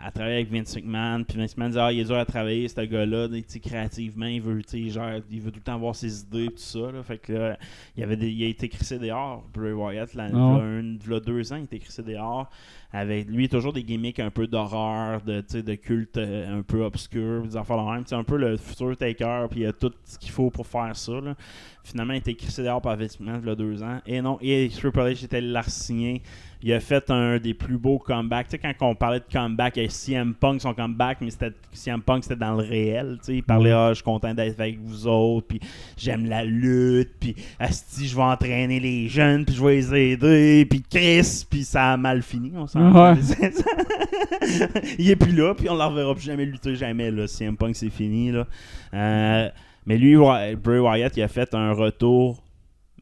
à- 0.05 0.11
travailler 0.11 0.36
avec 0.36 0.50
Vince 0.52 0.76
McMahon. 0.76 1.24
Puis 1.24 1.38
Vince 1.38 1.57
McMahon 1.57 1.70
dit 1.70 1.78
Ah, 1.78 1.92
il 1.92 2.00
est 2.00 2.05
dur 2.05 2.16
à 2.16 2.24
travailler, 2.24 2.68
ce 2.68 2.80
gars-là. 2.80 3.28
Créativement, 3.62 4.26
il 4.26 4.40
veut, 4.42 4.61
genre, 4.90 5.11
il 5.30 5.40
veut 5.40 5.50
tout 5.50 5.59
le 5.59 5.62
temps 5.62 5.74
avoir 5.74 5.94
ses 5.96 6.20
idées, 6.22 6.46
tout 6.48 6.59
ça. 6.59 6.90
Là. 6.92 7.02
Fait 7.02 7.18
que 7.18 7.32
là, 7.32 7.59
il, 7.96 8.02
avait 8.02 8.16
des- 8.16 8.30
il 8.30 8.44
a 8.44 8.48
été 8.48 8.68
crissé 8.68 8.98
dehors, 8.98 9.44
Bray 9.52 9.72
Wyatt, 9.72 10.14
là, 10.14 10.24
Ah 10.28 10.59
v'là 10.59 11.16
un- 11.16 11.20
deux 11.20 11.52
ans, 11.52 11.57
il 11.57 11.61
a 11.62 11.64
été 11.64 11.78
crissé 11.78 12.02
dehors. 12.02 12.50
Avec 12.92 13.28
lui, 13.28 13.48
toujours 13.48 13.72
des 13.72 13.82
gimmicks 13.82 14.20
un 14.20 14.30
peu 14.30 14.46
d'horreur, 14.46 15.20
de, 15.22 15.40
de 15.61 15.74
culte 15.74 16.16
euh, 16.16 16.59
un 16.61 16.62
peu 16.62 16.84
obscur, 16.84 17.42
des 17.42 17.57
affaires 17.57 17.78
de 17.84 17.90
même. 17.90 18.05
C'est 18.07 18.14
un 18.14 18.22
peu 18.22 18.36
le 18.36 18.57
futur 18.57 18.96
Taker, 18.96 19.46
puis 19.50 19.61
il 19.61 19.62
y 19.64 19.66
a 19.66 19.72
tout 19.72 19.90
ce 20.05 20.16
qu'il 20.16 20.30
faut 20.30 20.48
pour 20.50 20.64
faire 20.66 20.94
ça. 20.94 21.20
là. 21.20 21.34
Finalement, 21.82 22.12
il 22.12 22.16
a 22.16 22.18
été 22.20 22.34
crissé 22.36 22.62
dehors 22.62 22.80
par 22.80 22.96
Vince 22.96 23.18
McMahon 23.18 23.40
il 23.42 23.48
y 23.48 23.50
a 23.50 23.55
deux 23.57 23.82
ans. 23.82 23.98
Et 24.07 24.22
non, 24.22 24.38
et 24.40 24.68
Triple 24.72 25.00
H 25.00 25.24
était 25.24 25.40
là 25.40 25.62
signé. 25.64 26.22
Il 26.67 26.73
a 26.73 26.81
fait 26.81 27.11
un 27.11 27.37
des 27.37 27.53
plus 27.53 27.77
beaux 27.77 27.99
comebacks. 27.99 28.49
Tu 28.49 28.53
sais, 28.53 28.59
quand 28.59 28.89
on 28.89 28.95
parlait 28.95 29.19
de 29.19 29.27
comeback, 29.31 29.77
il 29.77 29.83
y 29.83 29.87
a 29.87 29.89
CM 29.91 30.33
Punk, 30.33 30.62
son 30.62 30.73
comeback, 30.73 31.19
mais 31.21 31.29
c'était 31.29 31.53
CM 31.75 32.01
Punk, 32.01 32.23
c'était 32.23 32.37
dans 32.37 32.55
le 32.55 32.65
réel. 32.65 33.19
Tu 33.19 33.27
sais, 33.27 33.37
il 33.37 33.43
parlait, 33.43 33.73
ah, 33.73 33.91
je 33.91 33.97
suis 33.97 34.03
content 34.03 34.33
d'être 34.33 34.59
avec 34.59 34.79
vous 34.81 35.07
autres, 35.07 35.47
puis 35.47 35.61
j'aime 35.99 36.25
la 36.25 36.43
lutte, 36.43 37.11
puis 37.21 37.37
asti, 37.59 38.09
je 38.09 38.17
vais 38.17 38.23
entraîner 38.23 38.81
les 38.81 39.09
jeunes, 39.09 39.45
puis 39.45 39.55
je 39.55 39.62
vais 39.62 39.75
les 39.75 39.95
aider, 39.95 40.65
puis 40.65 40.83
Chris, 40.83 41.45
puis 41.51 41.65
ça 41.65 41.93
a 41.93 41.97
mal 41.99 42.23
fini, 42.23 42.51
on 42.57 42.67
s'en 42.67 42.95
Ouais. 42.95 43.15
Il 44.99 45.11
est 45.11 45.17
plus 45.17 45.33
là, 45.33 45.55
puis 45.55 45.69
on 45.69 45.75
ne 45.75 45.81
le 45.81 45.85
reverra 45.85 46.15
plus 46.15 46.25
jamais 46.25 46.47
lutter, 46.47 46.77
jamais. 46.77 47.11
Là. 47.11 47.27
CM 47.27 47.59
Punk, 47.59 47.77
c'est 47.77 47.91
fini. 47.91 48.33
Là. 48.33 48.47
Euh, 48.95 49.51
mais 49.85 49.99
lui, 49.99 50.17
Bray 50.17 50.79
Wyatt, 50.79 51.15
il 51.15 51.23
a 51.23 51.29
fait 51.29 51.55
un 51.55 51.73
retour 51.73 52.43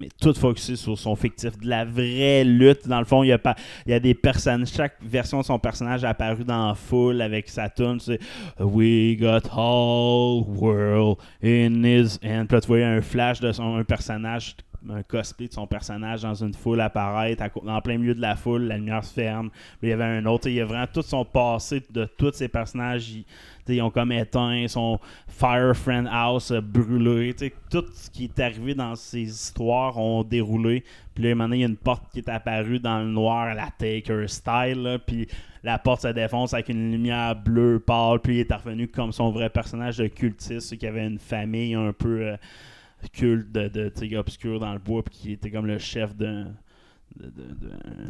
mais 0.00 0.08
tout 0.20 0.34
focusé 0.34 0.76
sur 0.76 0.98
son 0.98 1.14
fictif, 1.16 1.58
de 1.58 1.68
la 1.68 1.84
vraie 1.84 2.44
lutte. 2.44 2.88
Dans 2.88 2.98
le 2.98 3.04
fond, 3.04 3.22
il 3.22 3.28
y 3.28 3.32
a, 3.32 3.38
pas, 3.38 3.54
il 3.86 3.92
y 3.92 3.94
a 3.94 4.00
des 4.00 4.14
personnes, 4.14 4.66
chaque 4.66 4.96
version 5.02 5.40
de 5.40 5.44
son 5.44 5.58
personnage 5.58 6.04
a 6.04 6.10
apparu 6.10 6.44
dans 6.44 6.68
la 6.68 6.74
foule 6.74 7.20
avec 7.20 7.48
sa 7.48 7.68
tune. 7.68 8.00
C'est 8.00 8.20
We 8.58 9.16
got 9.18 9.48
whole 9.52 10.44
world 10.48 11.18
in 11.42 11.84
his 11.84 12.18
hand. 12.22 12.48
Puis 12.48 12.56
là, 12.56 12.60
tu 12.60 12.82
un 12.82 13.02
flash 13.02 13.40
de 13.40 13.52
son 13.52 13.76
un 13.76 13.84
personnage, 13.84 14.56
un 14.88 15.02
cosplay 15.02 15.48
de 15.48 15.52
son 15.52 15.66
personnage 15.66 16.22
dans 16.22 16.34
une 16.34 16.54
foule 16.54 16.80
apparaître, 16.80 17.42
en 17.66 17.80
plein 17.80 17.98
milieu 17.98 18.14
de 18.14 18.20
la 18.20 18.36
foule, 18.36 18.62
la 18.62 18.76
lumière 18.76 19.04
se 19.04 19.12
ferme. 19.12 19.50
Puis 19.78 19.88
il 19.88 19.90
y 19.90 19.92
avait 19.92 20.04
un 20.04 20.24
autre, 20.26 20.48
il 20.48 20.54
y 20.54 20.60
a 20.60 20.64
vraiment 20.64 20.86
tout 20.92 21.02
son 21.02 21.24
passé 21.24 21.82
de 21.90 22.04
tous 22.04 22.32
ces 22.32 22.48
personnages. 22.48 23.10
Ils, 23.68 23.80
ont 23.80 23.90
comme 23.90 24.12
éteint, 24.12 24.66
son 24.68 24.98
Fire 25.28 25.76
Friend 25.76 26.08
House 26.10 26.50
a 26.50 26.60
brûlé. 26.60 27.34
Tout 27.70 27.84
ce 27.94 28.10
qui 28.10 28.24
est 28.24 28.40
arrivé 28.40 28.74
dans 28.74 28.94
ces 28.96 29.22
histoires 29.22 29.98
ont 29.98 30.24
déroulé. 30.24 30.84
Puis 31.14 31.24
là, 31.24 31.34
donné, 31.34 31.58
il 31.58 31.60
y 31.60 31.64
a 31.64 31.68
une 31.68 31.76
porte 31.76 32.10
qui 32.12 32.18
est 32.18 32.28
apparue 32.28 32.80
dans 32.80 32.98
le 32.98 33.06
noir 33.06 33.54
la 33.54 33.70
Taker 33.70 34.26
style. 34.26 34.98
puis 35.06 35.28
la 35.62 35.78
porte 35.78 36.02
se 36.02 36.08
défonce 36.08 36.54
avec 36.54 36.70
une 36.70 36.90
lumière 36.90 37.36
bleue 37.36 37.78
pâle. 37.78 38.18
Puis 38.20 38.38
il 38.38 38.40
est 38.40 38.52
revenu 38.52 38.88
comme 38.88 39.12
son 39.12 39.30
vrai 39.30 39.48
personnage 39.48 39.98
de 39.98 40.08
cultiste 40.08 40.76
qui 40.76 40.86
avait 40.86 41.06
une 41.06 41.18
famille 41.18 41.74
un 41.74 41.92
peu 41.92 42.20
euh, 42.22 42.36
culte 43.10 43.52
de, 43.52 43.68
de 43.68 44.16
obscure 44.16 44.60
dans 44.60 44.72
le 44.72 44.78
bois. 44.78 45.02
Puis 45.02 45.14
qui 45.14 45.32
était 45.32 45.50
comme 45.50 45.66
le 45.66 45.78
chef 45.78 46.14
d'un. 46.16 46.52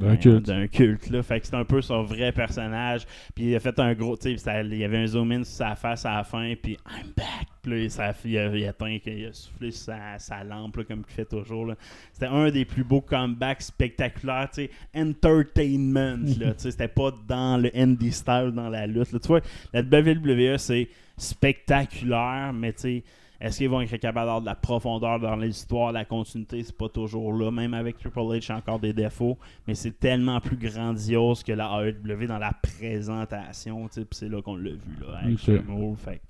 D'un 0.01 0.17
culte. 0.17 0.47
d'un 0.47 0.69
culte 0.69 1.11
là. 1.11 1.23
Fait 1.23 1.41
que 1.41 1.47
c'est 1.47 1.57
un 1.57 1.65
peu 1.65 1.81
son 1.83 2.03
vrai 2.05 2.33
personnage. 2.33 3.05
Puis 3.35 3.47
il 3.47 3.57
a 3.57 3.61
fait 3.61 3.79
un 3.81 3.95
gros, 3.95 4.17
tu 4.17 4.37
sais, 4.39 4.65
il 4.65 4.77
y 4.77 4.85
avait 4.85 4.99
un 4.99 5.07
zoom 5.07 5.33
in 5.33 5.45
sur 5.45 5.57
sa 5.57 5.75
face 5.75 6.07
à 6.07 6.17
la 6.17 6.25
fin, 6.25 6.55
puis 6.61 6.77
I'm 6.87 7.09
back. 7.17 7.49
Puis 7.63 7.71
là, 7.73 7.79
il, 7.79 8.01
a, 8.01 8.15
il 8.57 8.65
a 8.69 8.89
il 9.07 9.27
a 9.27 9.33
soufflé 9.33 9.71
sa, 9.71 10.19
sa 10.19 10.45
lampe, 10.45 10.77
là, 10.77 10.85
comme 10.85 11.03
il 11.09 11.13
fait 11.13 11.25
toujours. 11.25 11.73
C'était 12.13 12.27
un 12.27 12.51
des 12.51 12.65
plus 12.65 12.85
beaux 12.85 13.01
comebacks 13.01 13.63
spectaculaires, 13.63 14.49
tu 14.53 14.65
sais, 14.65 14.71
entertainment. 14.97 16.19
là, 16.39 16.55
tu 16.55 16.61
sais, 16.61 16.71
C'était 16.73 16.89
pas 16.89 17.13
dans 17.27 17.61
le 17.61 17.71
indie 17.77 18.13
style, 18.13 18.53
dans 18.55 18.69
la 18.69 18.87
lutte. 18.87 19.13
là. 19.13 19.19
Tu 19.19 19.29
vois, 19.29 19.41
la 19.73 19.81
WWE, 19.83 20.59
c'est 20.59 20.89
spectaculaire, 21.17 22.53
mais 22.53 22.73
tu 22.73 22.81
sais, 22.81 23.05
est-ce 23.43 23.59
qu'ils 23.59 23.69
vont 23.69 23.81
être 23.81 23.91
capables 23.97 24.15
d'avoir 24.27 24.41
de 24.41 24.47
la 24.47 24.55
profondeur 24.55 25.19
dans 25.19 25.35
l'histoire, 25.37 25.91
la 25.93 26.05
continuité, 26.05 26.63
c'est 26.63 26.77
pas 26.77 26.89
toujours 26.89 27.33
là. 27.33 27.51
Même 27.51 27.75
avec 27.75 27.99
Triple 27.99 28.21
H, 28.21 28.53
encore 28.55 28.79
des 28.79 28.93
défauts, 28.93 29.37
mais 29.67 29.75
c'est 29.75 29.99
tellement 29.99 30.41
plus 30.41 30.57
grandiose 30.57 31.43
que 31.43 31.53
la 31.53 31.67
AEW 31.85 32.27
dans 32.29 32.39
la 32.39 32.53
présentation, 32.53 33.89
c'est 34.13 34.29
là 34.29 34.41
qu'on 34.43 34.57
l'a 34.57 34.71
vu, 34.71 34.79
là, 35.01 35.19
avec 35.19 35.35
Ok. 35.35 35.49
Extreme 35.49 35.77
Rules, 35.77 35.97
fait 35.97 36.21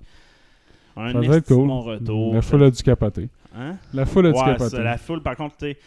un 0.97 1.13
Ça 1.13 1.21
va 1.21 1.37
être 1.37 1.47
cool. 1.49 1.71
retour. 1.71 2.35
La 2.35 2.43
foule 2.43 2.63
a 2.65 2.71
dû 2.71 2.83
capoter. 2.83 3.29
Hein? 3.57 3.77
La 3.95 4.05
foule 4.07 4.27
a 4.27 4.33
dû 4.33 4.39
Ouais, 4.39 4.45
capoter. 4.45 4.77
ça, 4.77 4.83
la 4.83 4.99
foule, 4.99 5.23
par 5.23 5.37
contre, 5.37 5.57
tu 5.57 5.67
sais, 5.67 5.79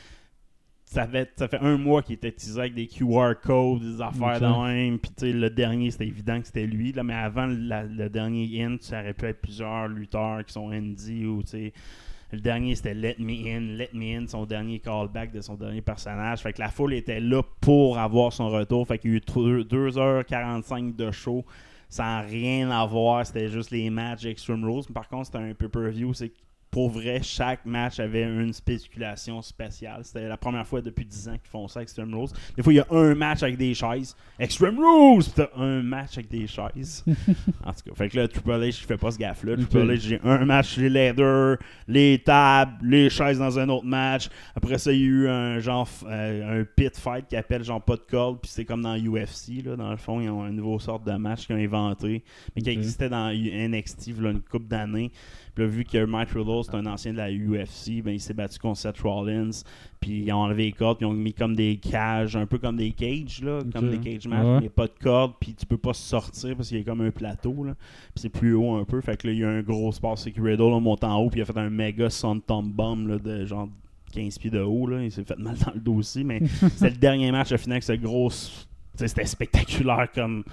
ça 0.86 1.08
fait, 1.08 1.32
ça 1.36 1.48
fait 1.48 1.60
un 1.60 1.78
mois 1.78 2.02
qu'il 2.04 2.14
était 2.16 2.32
teasé 2.32 2.60
avec 2.60 2.76
des 2.76 2.88
QR 2.88 3.34
codes, 3.44 3.82
des 3.82 4.02
affaires 4.02 4.40
de 4.40 4.46
même. 4.68 5.00
Puis, 5.00 5.12
tu 5.18 5.26
sais, 5.26 5.34
le 5.34 5.50
dernier, 5.50 5.92
c'était 5.92 6.08
évident 6.08 6.40
que 6.40 6.46
c'était 6.48 6.68
lui. 6.68 6.92
Là, 6.94 7.04
mais 7.04 7.14
avant 7.16 7.48
la- 7.48 7.84
le 7.84 8.08
dernier 8.10 8.64
in, 8.64 8.78
ça 8.80 9.02
aurait 9.02 9.14
pu 9.14 9.26
être 9.26 9.42
plusieurs 9.42 9.88
lutteurs 9.88 10.46
qui 10.46 10.54
sont 10.54 10.70
indie 10.70 11.26
ou, 11.26 11.42
tu 11.44 11.50
sais. 11.50 11.74
Le 12.32 12.40
dernier, 12.40 12.76
c'était 12.76 12.94
Let 12.94 13.16
Me 13.20 13.48
In. 13.56 13.78
Let 13.78 13.90
Me 13.94 14.18
In, 14.18 14.28
son 14.28 14.46
dernier 14.46 14.80
callback 14.80 15.32
de 15.32 15.42
son 15.42 15.56
dernier 15.56 15.82
personnage. 15.82 16.40
Fait 16.42 16.54
que 16.54 16.60
la 16.62 16.70
foule 16.70 16.94
était 16.96 17.20
là 17.20 17.42
pour 17.62 17.98
avoir 18.00 18.34
son 18.34 18.50
retour. 18.50 18.88
Fait 18.88 18.98
qu'il 18.98 19.12
y 19.12 19.14
a 19.14 19.18
eu 19.18 19.64
2h45 19.64 20.96
de 20.96 21.12
show 21.12 21.46
sans 21.90 22.22
rien 22.26 22.72
avoir. 22.72 23.26
C'était 23.26 23.48
juste 23.48 23.72
les 23.72 23.90
matchs 23.90 24.26
Extreme 24.26 24.64
Rules. 24.66 24.84
Mais 24.90 24.94
par 24.94 25.08
contre, 25.08 25.28
c'était 25.28 25.38
un 25.38 25.54
pay-per-view. 25.54 26.14
C'est 26.14 26.30
que 26.30 26.36
pour 26.76 26.90
vrai, 26.90 27.22
chaque 27.24 27.66
match 27.66 28.02
avait 28.02 28.24
une 28.24 28.52
spéculation 28.52 29.42
spéciale. 29.42 30.02
C'était 30.04 30.28
la 30.28 30.36
première 30.36 30.68
fois 30.68 30.82
depuis 30.82 31.06
10 31.06 31.30
ans 31.30 31.38
qu'ils 31.38 31.50
font 31.50 31.70
ça, 31.70 31.82
Extreme 31.82 32.14
Rules. 32.14 32.28
Des 32.58 32.64
fois, 32.64 32.74
il 32.74 32.76
y 32.76 32.80
a 32.82 32.88
un 32.90 33.16
match 33.16 33.44
avec 33.44 33.56
des 33.56 33.74
chaises. 33.74 34.14
Extreme 34.38 34.78
Rules! 34.78 35.24
T'as 35.34 35.48
un 35.56 35.82
match 35.82 36.18
avec 36.18 36.30
des 36.30 36.48
chaises. 36.48 37.06
en 37.64 37.72
tout 37.72 37.80
cas, 37.86 37.96
fait 37.96 38.10
que 38.10 38.18
là, 38.18 38.28
Triple 38.28 38.52
H, 38.52 38.82
je 38.82 38.86
fais 38.86 38.98
pas 38.98 39.12
ce 39.12 39.18
gaffe-là. 39.18 39.54
Ok. 39.54 39.70
Triple 39.70 39.90
H, 39.90 40.00
j'ai 40.02 40.20
un 40.26 40.44
match, 40.44 40.76
les 40.76 40.90
leathers, 40.90 41.60
les 41.88 42.20
tables, 42.20 42.86
les 42.86 43.10
chaises 43.10 43.40
dans 43.40 43.58
un 43.58 43.70
autre 43.70 43.86
match. 43.86 44.28
Après 44.54 44.78
ça, 44.78 44.92
il 44.92 45.00
y 45.00 45.04
a 45.04 45.06
eu 45.06 45.30
un 45.30 45.60
genre, 45.60 45.88
euh, 46.08 46.60
un 46.60 46.66
pit 46.66 46.98
fight 46.98 47.26
qui 47.30 47.38
appelle 47.38 47.64
genre 47.64 47.82
pas 47.82 47.96
de 47.96 48.04
corde. 48.04 48.42
Puis 48.42 48.52
c'est 48.54 48.66
comme 48.66 48.82
dans 48.82 48.98
UFC, 48.98 49.64
là, 49.64 49.78
dans 49.78 49.92
le 49.92 49.98
fond, 49.98 50.20
ils 50.20 50.30
ont 50.30 50.46
une 50.46 50.58
nouvelle 50.58 50.82
sorte 50.82 51.08
de 51.08 51.14
match 51.14 51.48
qu'ils 51.48 51.56
ont 51.56 51.60
inventé. 51.60 52.22
Mais 52.54 52.62
qui 52.62 52.70
existait 52.70 53.08
dans 53.08 53.32
NXT, 53.32 54.20
là, 54.20 54.32
une 54.32 54.42
couple 54.42 54.68
d'années. 54.68 55.14
Puis 55.56 55.64
là, 55.64 55.70
vu 55.70 55.86
que 55.86 56.04
Mike 56.06 56.30
Riddle, 56.32 56.64
c'est 56.66 56.76
un 56.76 56.86
ancien 56.86 57.14
de 57.14 57.18
la 57.18 57.32
UFC, 57.32 58.02
ben, 58.04 58.12
il 58.12 58.20
s'est 58.20 58.34
battu 58.34 58.60
contre 58.60 58.78
Seth 58.78 59.00
Rollins. 59.00 59.50
Puis 60.02 60.24
ils 60.26 60.32
ont 60.34 60.38
enlevé 60.40 60.66
les 60.66 60.72
cordes, 60.74 60.98
puis 60.98 61.08
ils 61.08 61.10
ont 61.10 61.14
mis 61.14 61.34
comme 61.34 61.56
des 61.56 61.78
cages, 61.78 62.36
un 62.36 62.46
peu 62.46 62.58
comme 62.60 62.76
des 62.78 62.92
cages, 62.92 63.42
là, 63.42 63.62
comme 63.74 63.90
des 63.90 63.98
cage 64.00 64.28
matchs, 64.28 64.46
Ouais. 64.46 64.60
mais 64.64 64.70
pas 64.70 64.86
de 64.88 64.94
cordes, 65.02 65.34
puis 65.40 65.54
tu 65.56 65.66
peux 65.66 65.78
pas 65.78 65.94
sortir 65.94 66.56
parce 66.56 66.68
qu'il 66.68 66.78
y 66.78 66.82
a 66.82 66.84
comme 66.84 67.02
un 67.02 67.10
plateau, 67.12 67.64
là. 67.64 67.74
Puis 68.14 68.22
c'est 68.24 68.30
plus 68.30 68.54
haut 68.54 68.76
un 68.76 68.84
peu, 68.84 69.00
fait 69.02 69.18
que 69.18 69.28
là, 69.28 69.34
il 69.34 69.40
y 69.40 69.44
a 69.44 69.50
un 69.50 69.62
gros 69.62 69.92
sport, 69.92 70.18
c'est 70.20 70.32
que 70.32 70.42
Riddle 70.42 70.74
a 70.76 70.80
monté 70.80 71.06
en 71.08 71.16
haut, 71.20 71.30
puis 71.30 71.40
il 71.40 71.44
a 71.44 71.46
fait 71.46 71.58
un 71.58 71.70
méga 71.70 72.10
tomb 72.46 72.64
bomb, 72.72 73.08
là, 73.08 73.18
de 73.18 73.46
genre 73.46 73.68
15 74.14 74.38
pieds 74.38 74.52
de 74.52 74.60
haut, 74.60 74.86
là. 74.88 75.04
Il 75.04 75.12
s'est 75.12 75.24
fait 75.24 75.40
mal 75.40 75.56
dans 75.66 75.72
le 75.74 75.80
dos 75.80 75.96
aussi, 75.96 76.24
mais 76.24 76.42
c'est 76.76 76.90
le 76.92 76.98
dernier 76.98 77.32
match, 77.32 77.52
au 77.54 77.58
final, 77.58 77.76
avec 77.78 77.84
ce 77.84 77.94
gros. 77.94 78.30
C'était 78.94 79.26
spectaculaire 79.26 80.08
comme 80.14 80.44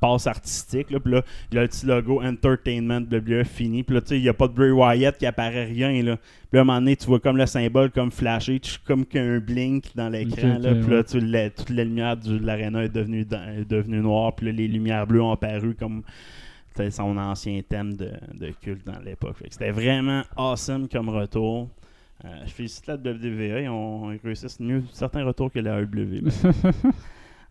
passe 0.00 0.26
artistique. 0.26 0.90
Là. 0.90 1.00
Puis 1.00 1.12
là, 1.12 1.22
il 1.50 1.54
y 1.54 1.58
a 1.58 1.62
le 1.62 1.68
petit 1.68 1.86
logo 1.86 2.22
Entertainment 2.22 3.00
WWE 3.10 3.44
fini. 3.44 3.82
Puis 3.82 3.94
là, 3.94 4.00
tu 4.00 4.08
sais, 4.08 4.18
il 4.18 4.22
n'y 4.22 4.28
a 4.28 4.34
pas 4.34 4.48
de 4.48 4.52
Bray 4.52 4.70
Wyatt 4.70 5.16
qui 5.18 5.26
apparaît 5.26 5.64
rien. 5.64 6.02
Là. 6.02 6.16
Puis 6.16 6.26
là, 6.52 6.58
à 6.58 6.62
un 6.62 6.64
moment 6.64 6.78
donné, 6.80 6.96
tu 6.96 7.06
vois 7.06 7.20
comme 7.20 7.36
le 7.36 7.46
symbole 7.46 7.90
comme 7.90 8.10
flashé, 8.10 8.60
tu- 8.60 8.78
comme 8.86 9.04
qu'un 9.06 9.38
blink 9.38 9.94
dans 9.94 10.08
l'écran. 10.08 10.56
Ok, 10.56 10.62
là. 10.62 10.74
Puis 10.74 10.90
là, 10.90 11.04
tu, 11.04 11.20
la- 11.20 11.50
toute 11.50 11.70
la 11.70 11.84
lumière 11.84 12.16
de 12.16 12.38
l'aréna 12.38 12.84
est 12.84 12.88
devenue, 12.88 13.20
est 13.58 13.68
devenue 13.70 14.00
noire. 14.00 14.34
Puis 14.34 14.46
là, 14.46 14.52
les 14.52 14.68
lumières 14.68 15.06
bleues 15.06 15.22
ont 15.22 15.32
apparu 15.32 15.74
comme 15.74 16.02
son 16.90 17.16
ancien 17.18 17.60
thème 17.68 17.94
de, 17.96 18.10
de 18.34 18.50
culte 18.60 18.84
dans 18.86 18.98
l'époque. 18.98 19.36
C'était 19.48 19.70
vraiment 19.70 20.22
awesome 20.36 20.88
comme 20.88 21.08
retour. 21.08 21.68
Euh, 22.24 22.28
je 22.46 22.50
félicite 22.52 22.86
la 22.86 22.94
WWE. 22.96 23.62
Ils 23.62 23.68
ont, 23.68 24.06
réussissent 24.24 24.58
mieux 24.58 24.82
certains 24.92 25.24
retours 25.24 25.52
que 25.52 25.58
la 25.60 25.80
AEW. 25.80 26.22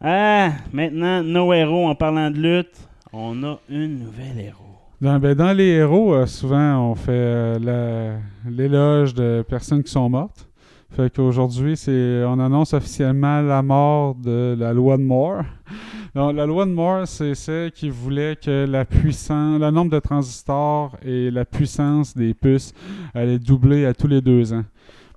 Ah, 0.06 0.52
maintenant, 0.74 1.24
nos 1.24 1.54
héros, 1.54 1.88
en 1.88 1.96
parlant 1.96 2.30
de 2.30 2.38
lutte, 2.38 2.90
on 3.14 3.42
a 3.46 3.58
une 3.70 4.00
nouvelle 4.00 4.38
héros. 4.38 4.60
Dans, 5.00 5.18
ben, 5.18 5.34
dans 5.34 5.54
les 5.54 5.68
héros, 5.68 6.14
euh, 6.14 6.26
souvent, 6.26 6.92
on 6.92 6.96
fait 6.96 7.12
euh, 7.14 8.18
l'éloge 8.46 9.14
de 9.14 9.46
personnes 9.48 9.82
qui 9.82 9.90
sont 9.90 10.10
mortes. 10.10 10.50
Fait 10.94 11.10
qu'aujourd'hui, 11.10 11.76
on 11.88 12.38
annonce 12.38 12.74
officiellement 12.74 13.42
la 13.42 13.64
mort 13.64 14.16
de 14.16 14.58
la 14.60 14.74
loi 14.74 14.98
de 14.98 15.04
Moore. 15.04 15.44
La 16.14 16.46
loi 16.46 16.66
de 16.66 16.72
Moore, 16.72 17.08
c'est 17.08 17.34
celle 17.34 17.72
qui 17.72 17.90
voulait 17.90 18.36
que 18.36 18.66
la 18.70 18.84
puissance, 18.84 19.58
le 19.58 19.72
nombre 19.72 19.90
de 19.90 20.00
transistors 20.00 20.98
et 21.02 21.32
la 21.32 21.46
puissance 21.46 22.16
des 22.16 22.34
puces 22.34 22.74
allait 23.14 23.40
doubler 23.40 23.86
à 23.86 23.94
tous 23.94 24.08
les 24.08 24.22
deux 24.22 24.52
ans. 24.52 24.66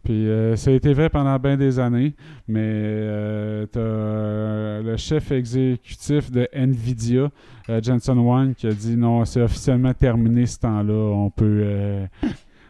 Puis 0.06 0.28
euh, 0.28 0.54
ça 0.54 0.70
a 0.70 0.74
été 0.74 0.94
vrai 0.94 1.10
pendant 1.10 1.36
bien 1.40 1.56
des 1.56 1.80
années, 1.80 2.14
mais 2.46 2.60
euh, 2.62 3.66
t'as 3.66 3.80
euh, 3.80 4.82
le 4.82 4.96
chef 4.96 5.32
exécutif 5.32 6.30
de 6.30 6.46
Nvidia, 6.54 7.28
euh, 7.68 7.80
Jensen 7.82 8.16
Huang, 8.16 8.54
qui 8.54 8.68
a 8.68 8.72
dit 8.72 8.96
non, 8.96 9.24
c'est 9.24 9.42
officiellement 9.42 9.92
terminé 9.94 10.46
ce 10.46 10.60
temps-là. 10.60 10.92
On 10.94 11.28
peut, 11.30 12.06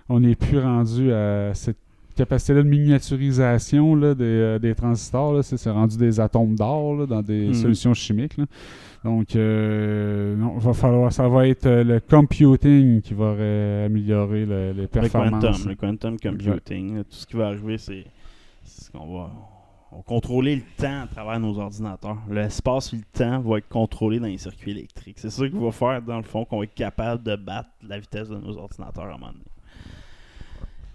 on 0.08 0.20
n'est 0.20 0.34
plus 0.34 0.58
rendu 0.60 1.12
à 1.12 1.52
cette 1.52 1.76
capacité-là 2.16 2.62
de 2.62 2.68
miniaturisation 2.68 3.94
là, 3.94 4.14
des, 4.14 4.56
des 4.58 4.74
transistors. 4.74 5.44
C'est 5.44 5.68
rendu 5.70 5.98
des 5.98 6.18
atomes 6.18 6.54
d'or 6.56 7.06
dans 7.06 7.20
des 7.20 7.48
Mhm. 7.48 7.54
solutions 7.54 7.92
chimiques. 7.92 8.38
là. 8.38 8.46
Donc, 9.06 9.36
euh, 9.36 10.34
non, 10.36 10.58
va 10.58 10.72
falloir, 10.72 11.12
ça 11.12 11.28
va 11.28 11.46
être 11.46 11.66
euh, 11.66 11.84
le 11.84 12.00
computing 12.00 13.00
qui 13.02 13.14
va 13.14 13.34
ré- 13.34 13.84
améliorer 13.84 14.44
le- 14.44 14.72
les 14.72 14.82
Le 14.82 14.88
performances. 14.88 15.44
quantum, 15.44 15.68
le 15.68 15.74
quantum 15.76 16.16
computing, 16.18 16.96
là, 16.96 17.04
tout 17.04 17.10
ce 17.12 17.24
qui 17.26 17.36
va 17.36 17.46
arriver, 17.46 17.78
c'est 17.78 18.04
c'est 18.64 18.86
ce 18.86 18.90
qu'on 18.90 19.06
va, 19.16 19.30
on 19.92 19.98
va 19.98 20.02
contrôler 20.02 20.56
le 20.56 20.62
temps 20.76 21.02
à 21.04 21.06
travers 21.06 21.38
nos 21.38 21.56
ordinateurs. 21.56 22.18
L'espace 22.28 22.92
et 22.92 22.96
le 22.96 23.02
temps 23.12 23.38
vont 23.40 23.56
être 23.58 23.68
contrôlés 23.68 24.18
dans 24.18 24.26
les 24.26 24.38
circuits 24.38 24.72
électriques. 24.72 25.20
C'est 25.20 25.30
ça 25.30 25.48
qui 25.48 25.56
va 25.56 25.70
faire, 25.70 26.02
dans 26.02 26.16
le 26.16 26.24
fond, 26.24 26.44
qu'on 26.44 26.58
va 26.58 26.64
être 26.64 26.74
capable 26.74 27.22
de 27.22 27.36
battre 27.36 27.68
la 27.86 28.00
vitesse 28.00 28.28
de 28.28 28.36
nos 28.38 28.56
ordinateurs 28.58 29.04
à 29.04 29.08
un 29.10 29.12
moment 29.12 29.26
donné. 29.28 29.44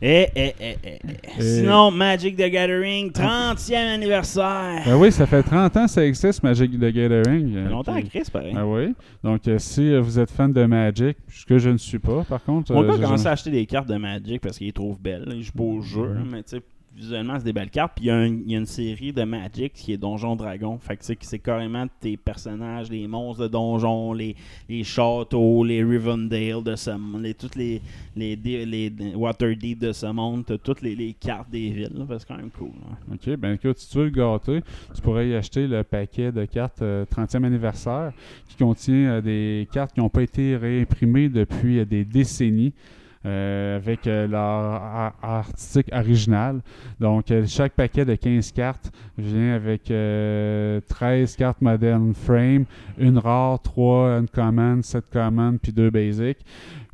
Et, 0.04 0.28
et, 0.36 0.56
et, 0.60 0.78
et, 0.84 0.99
et. 1.38 1.41
Sinon, 1.41 1.91
Magic 1.91 2.36
the 2.36 2.49
Gathering, 2.49 3.12
30e 3.12 3.76
anniversaire. 3.76 4.82
Ben 4.86 4.95
oui, 4.97 5.12
ça 5.12 5.28
fait 5.28 5.43
30 5.43 5.78
ans 5.78 5.86
que 5.86 5.91
ça 5.91 6.04
existe, 6.06 6.41
Magic 6.41 6.72
the 6.72 6.91
Gathering. 6.91 7.54
Ça 7.54 7.64
fait 7.64 7.70
longtemps, 7.70 7.95
Euh, 7.97 8.02
Chris, 8.10 8.24
pareil. 8.34 8.54
Ah 8.58 8.66
oui. 8.66 8.93
Donc, 9.24 9.47
euh, 9.47 9.60
si 9.60 9.93
euh, 9.93 10.02
vous 10.02 10.18
êtes 10.18 10.32
fan 10.32 10.52
de 10.52 10.66
Magic, 10.66 11.18
ce 11.30 11.45
que 11.45 11.60
je 11.60 11.70
ne 11.70 11.78
suis 11.78 11.99
pas, 11.99 12.24
par 12.24 12.43
contre. 12.43 12.74
Mon 12.74 12.82
euh, 12.84 12.88
commencé 12.93 13.02
jamais- 13.18 13.28
à 13.28 13.32
acheter 13.32 13.52
des 13.52 13.66
cartes 13.68 13.88
de 13.89 13.97
Magic 13.97 14.41
parce 14.41 14.58
qu'il 14.58 14.68
les 14.68 14.74
trouve 14.74 14.99
belles. 14.99 15.24
là. 15.28 15.34
Il 15.36 15.43
joue 15.43 15.52
pas 15.54 15.64
au 15.64 15.82
jeu, 15.82 16.18
mais 16.32 16.41
tu 16.43 16.58
sais, 16.58 16.62
visuellement, 16.96 17.38
c'est 17.38 17.46
des 17.46 17.54
belles 17.54 17.70
cartes. 17.70 17.94
Puis 17.96 18.06
il 18.06 18.52
y, 18.52 18.56
a 18.56 18.58
une 18.58 18.66
série 18.66 19.14
de 19.14 19.24
Magic 19.24 19.74
qui 19.74 19.94
est 19.94 19.98
Donjon 19.98 20.36
Dragon. 20.36 20.78
Fait 20.78 20.98
que 20.98 21.04
c'est 21.04 21.39
carrément 21.39 21.86
tes 22.00 22.18
personnages, 22.18 22.89
les 22.89 23.08
monstres 23.08 23.44
de 23.44 23.48
donjon, 23.48 24.14
les, 24.14 24.36
châteaux, 24.84 25.64
les 25.64 25.84
Rivendale 25.84 26.64
de 26.64 26.76
ce 26.76 26.92
monde, 26.92 27.24
les, 27.24 27.34
toutes 27.34 27.56
les, 27.56 27.82
les, 28.16 28.94
Waterdeep 29.16 29.80
de 29.80 29.92
ce 29.92 30.08
monde. 30.08 30.46
Toutes 30.64 30.82
les, 30.82 31.16
cartes 31.20 31.50
des 31.50 31.70
villes. 31.70 32.06
C'est 32.10 32.28
quand 32.28 32.38
même 32.38 32.52
cool. 32.52 32.72
Ok, 33.12 33.36
ben 33.38 33.54
écoute, 33.54 33.78
si 33.78 33.89
tu 33.89 33.98
veux 33.98 34.06
le 34.06 34.10
gâter, 34.12 34.62
tu 34.94 35.02
pourrais 35.02 35.30
y 35.30 35.36
acheter 35.36 35.68
le 35.68 35.84
paquet 35.84 36.32
de 36.32 36.46
cartes 36.46 36.82
euh, 36.82 37.06
30e 37.06 37.44
anniversaire 37.44 38.12
qui 38.48 38.58
contient 38.58 39.12
euh, 39.12 39.22
des 39.22 39.68
cartes 39.72 39.94
qui 39.94 40.00
n'ont 40.00 40.10
pas 40.10 40.24
été 40.24 40.56
réimprimées 40.56 41.30
depuis 41.30 41.80
euh, 41.80 41.86
des 41.86 42.06
décennies. 42.06 42.74
Euh, 43.26 43.78
avec 43.78 44.07
euh, 44.07 44.28
leur 44.28 44.41
ar- 44.41 45.13
artistique 45.22 45.88
original. 45.91 46.61
Donc, 46.99 47.30
euh, 47.32 47.43
chaque 47.47 47.74
paquet 47.74 48.05
de 48.05 48.15
15 48.15 48.51
cartes 48.51 48.91
vient 49.17 49.53
avec 49.53 49.91
euh, 49.91 50.80
13 50.88 51.36
cartes 51.36 51.61
Modern 51.61 52.13
Frame, 52.13 52.65
une 52.97 53.17
rare, 53.17 53.61
3 53.61 54.09
uncommon, 54.11 54.82
7 54.82 55.03
common, 55.11 55.57
puis 55.61 55.72
2 55.72 55.89
basic. 55.89 56.38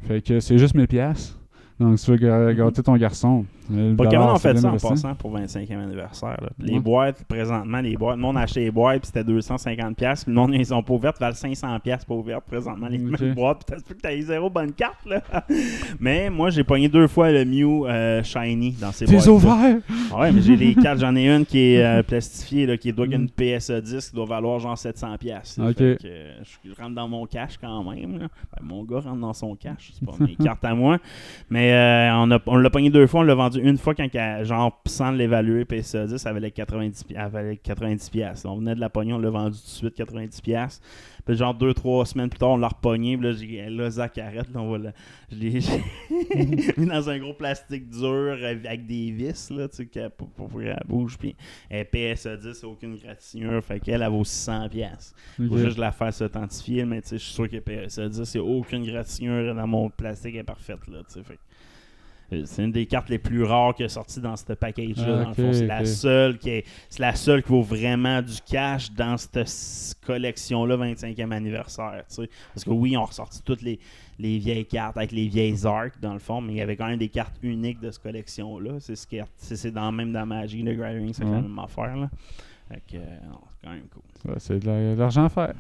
Fait 0.08 0.22
que 0.22 0.40
c'est 0.40 0.58
juste 0.58 0.76
1000 0.76 0.88
pièces. 0.88 1.38
Donc, 1.80 1.98
si 2.00 2.06
tu 2.06 2.18
veux 2.18 2.54
gâter 2.54 2.84
ton 2.84 2.98
garçon. 2.98 3.46
Le 3.70 3.96
Pokémon 3.96 4.32
ont 4.34 4.38
fait 4.38 4.58
ça 4.58 4.70
en 4.72 4.78
passant 4.78 5.16
pour 5.16 5.32
25e 5.38 5.80
anniversaire. 5.84 6.38
là. 6.42 6.50
Les 6.60 6.74
Ouais. 6.74 6.80
boîtes, 6.80 7.24
présentement, 7.26 7.80
les 7.82 7.96
boîtes, 7.98 8.16
le 8.18 8.22
monde 8.22 8.38
a 8.38 8.42
acheté 8.42 8.62
les 8.62 8.72
boîtes, 8.72 9.02
puis 9.02 9.08
c'était 9.14 9.24
250$. 9.24 9.94
pièces 9.96 10.26
Le 10.28 10.34
monde, 10.34 10.54
ils 10.54 10.66
sont 10.66 10.82
pas 10.84 10.94
ouvertes, 10.94 11.20
valent 11.20 11.36
500$ 11.36 11.80
pièces 11.80 12.06
pas 12.06 12.14
ouvertes 12.14 12.46
présentement, 12.46 12.88
les 12.88 12.98
mêmes 12.98 13.34
boîtes. 13.34 13.64
Puis 13.66 13.76
t'as 13.86 13.94
que 13.94 14.00
t'as 14.02 14.16
eu 14.16 14.22
zéro 14.22 14.50
bonne 14.50 14.72
carte, 14.74 15.06
là. 15.06 15.22
mais 16.00 16.30
moi, 16.30 16.50
j'ai 16.50 16.64
pogné 16.64 16.88
deux 16.90 17.08
fois 17.08 17.32
le 17.32 17.46
Mew 17.46 17.86
euh, 17.88 18.24
Shiny 18.24 18.74
dans 18.80 18.92
ces 18.92 19.06
boîtes. 19.06 19.24
T'es 19.24 19.30
ouvert! 19.30 19.78
Ouais, 20.18 20.32
mais 20.32 20.42
j'ai 20.42 20.56
les 20.56 20.76
cartes, 20.82 21.00
j'en 21.00 21.16
ai 21.16 21.28
une 21.28 21.46
qui 21.46 21.60
est 21.74 21.84
euh, 21.84 22.04
plastifiée, 22.04 22.66
là, 22.66 22.78
qui 22.78 22.94
doit 22.94 23.08
Mm. 23.08 23.14
une 23.14 23.30
PSA 23.30 23.82
10 23.82 24.10
qui 24.10 24.16
doit 24.16 24.26
valoir 24.26 24.60
genre 24.60 24.76
700$. 24.78 25.18
pièces 25.18 25.60
Ok. 25.60 25.78
Fait 25.78 25.98
que, 26.02 26.08
euh, 26.08 26.34
je 26.66 26.82
rentre 26.82 26.96
dans 26.96 27.08
mon 27.08 27.26
cash 27.26 27.58
quand 27.60 27.84
même. 27.84 28.20
là. 28.20 28.28
Ben, 28.56 28.64
mon 28.64 28.84
gars 28.84 29.00
rentre 29.00 29.20
dans 29.22 29.34
son 29.34 29.56
cash, 29.56 29.92
c'est 29.94 30.06
pas 30.06 30.14
mes 30.20 30.36
cartes 30.44 30.64
à 30.66 30.74
moi. 30.76 30.98
Mais 31.50 32.10
on 32.46 32.56
l'a 32.58 32.70
pogné 32.70 32.90
deux 32.90 33.08
fois, 33.08 33.22
on 33.22 33.24
l'a 33.24 33.36
vendu 33.36 33.57
une 33.60 33.78
fois 33.78 33.94
quand, 33.96 34.08
genre, 34.44 34.82
sans 34.86 35.12
l'évaluer, 35.12 35.66
PSA 35.66 36.08
10, 36.08 36.26
elle 36.26 36.34
valait 36.34 36.50
90$. 36.50 37.06
pi- 37.06 37.16
Elle 37.18 37.30
valait 37.30 37.58
90 37.58 38.10
piastres. 38.10 38.48
On 38.50 38.58
venait 38.58 38.76
de 38.76 38.80
la 38.80 38.90
pogner, 38.90 39.14
on 39.14 39.20
l'a 39.20 39.30
vendu 39.30 39.58
tout 39.58 39.64
de 39.64 39.70
suite 39.92 39.98
90$. 39.98 40.42
piastres. 40.42 40.86
Puis 41.26 41.36
genre 41.36 41.54
deux, 41.54 41.74
trois 41.74 42.06
semaines 42.06 42.30
plus 42.30 42.38
tard, 42.40 42.52
on 42.52 42.58
l'a 42.58 42.70
repogné. 42.70 43.18
Puis 43.18 43.26
là, 43.28 43.34
j'ai 43.34 43.70
là, 43.70 43.90
Zach 43.90 44.18
arrête. 44.18 44.48
Là, 44.54 44.62
on 44.62 44.72
va 44.72 44.78
le- 44.78 44.92
je 45.30 45.36
l'ai 45.38 45.60
mis 46.78 46.86
dans 46.86 47.10
un 47.10 47.20
gros 47.20 47.34
plastique 47.34 47.90
dur 47.90 48.38
avec 48.44 48.86
des 48.88 49.12
vis 49.12 49.50
là, 49.52 49.68
tu 49.68 49.90
sais, 49.92 50.10
pour, 50.10 50.30
pour, 50.30 50.48
pour 50.48 50.60
qu'elle 50.62 50.80
bouge. 50.88 51.18
Puis 51.18 51.36
PSA 51.70 52.38
10, 52.38 52.64
aucune 52.64 52.96
gratinure. 52.96 53.62
Fait 53.64 53.80
qu'elle, 53.82 54.02
elle 54.02 54.10
vaut 54.10 54.24
600$. 54.24 54.70
piastres. 54.70 55.16
Ok. 55.40 55.48
Faut 55.50 55.58
juste 55.58 55.78
la 55.78 55.92
faire 55.92 56.14
s'authentifier, 56.14 56.86
mais 56.86 57.02
tu 57.02 57.10
sais, 57.10 57.18
je 57.18 57.24
suis 57.24 57.34
sûr 57.34 57.50
que 57.50 57.58
PSA 57.58 58.08
10, 58.08 58.34
il 58.36 58.42
n'y 58.42 58.48
a 58.48 58.50
aucune 58.58 58.86
gratinure 58.86 59.54
dans 59.54 59.68
mon 59.68 59.90
plastique 59.90 60.34
elle 60.36 60.42
est 60.42 60.44
parfaite. 60.44 60.88
Là, 60.88 61.00
tu 61.08 61.14
sais, 61.16 61.24
fait 61.24 61.40
c'est 62.30 62.64
une 62.64 62.72
des 62.72 62.86
cartes 62.86 63.10
les 63.10 63.20
plus 63.20 63.44
rares 63.44 63.74
qui 63.74 63.84
est 63.84 63.90
sortie 63.90 64.20
dans 64.20 64.36
ce 64.36 64.54
package-là. 64.54 65.26
Ah, 65.28 65.34
c'est 65.36 65.66
la 65.66 65.86
seule 65.86 66.38
qui 66.38 66.50
est, 66.50 66.66
c'est 66.90 67.02
la 67.02 67.16
seule 67.16 67.42
qui 67.42 67.50
vaut 67.50 67.62
vraiment 67.62 68.22
du 68.22 68.36
cash 68.46 68.92
dans 68.92 69.16
cette 69.18 69.96
collection-là, 70.06 70.76
25e 70.76 71.32
anniversaire. 71.32 72.04
Parce 72.54 72.64
que 72.66 72.70
oui, 72.70 72.98
on 72.98 73.04
a 73.04 73.06
ressorti 73.06 73.42
toutes 73.44 73.62
les, 73.62 73.80
les 74.20 74.38
vieilles 74.40 74.66
cartes 74.66 74.98
avec 74.98 75.12
les 75.12 75.28
vieilles 75.28 75.66
arcs 75.66 76.00
dans 76.02 76.14
le 76.14 76.20
fond, 76.20 76.42
mais 76.42 76.54
il 76.54 76.58
y 76.58 76.62
avait 76.62 76.76
quand 76.76 76.88
même 76.88 77.00
des 77.00 77.10
cartes 77.10 77.36
uniques 77.42 77.80
de 77.80 77.92
cette 77.92 78.04
collection-là. 78.04 78.80
C'est 78.80 78.96
ce 78.96 79.08
qui 79.08 79.18
est, 79.18 79.24
c'est, 79.38 79.72
dans, 79.72 79.92
même 79.92 80.12
dans 80.12 80.26
Magic, 80.26 80.66
le 80.66 80.74
Gathering, 80.74 81.14
c'est 81.14 81.24
la 81.24 81.30
même 81.42 81.60
affaire. 81.60 81.96
Là. 81.96 82.10
Fait 82.70 82.84
que, 82.86 82.98
euh, 82.98 83.06
c'est 83.50 83.58
quand 83.64 83.74
même 83.74 83.88
cool. 83.88 84.36
C'est 84.40 84.60
de 84.60 84.96
l'argent 84.98 85.26
à 85.26 85.30
faire. 85.30 85.54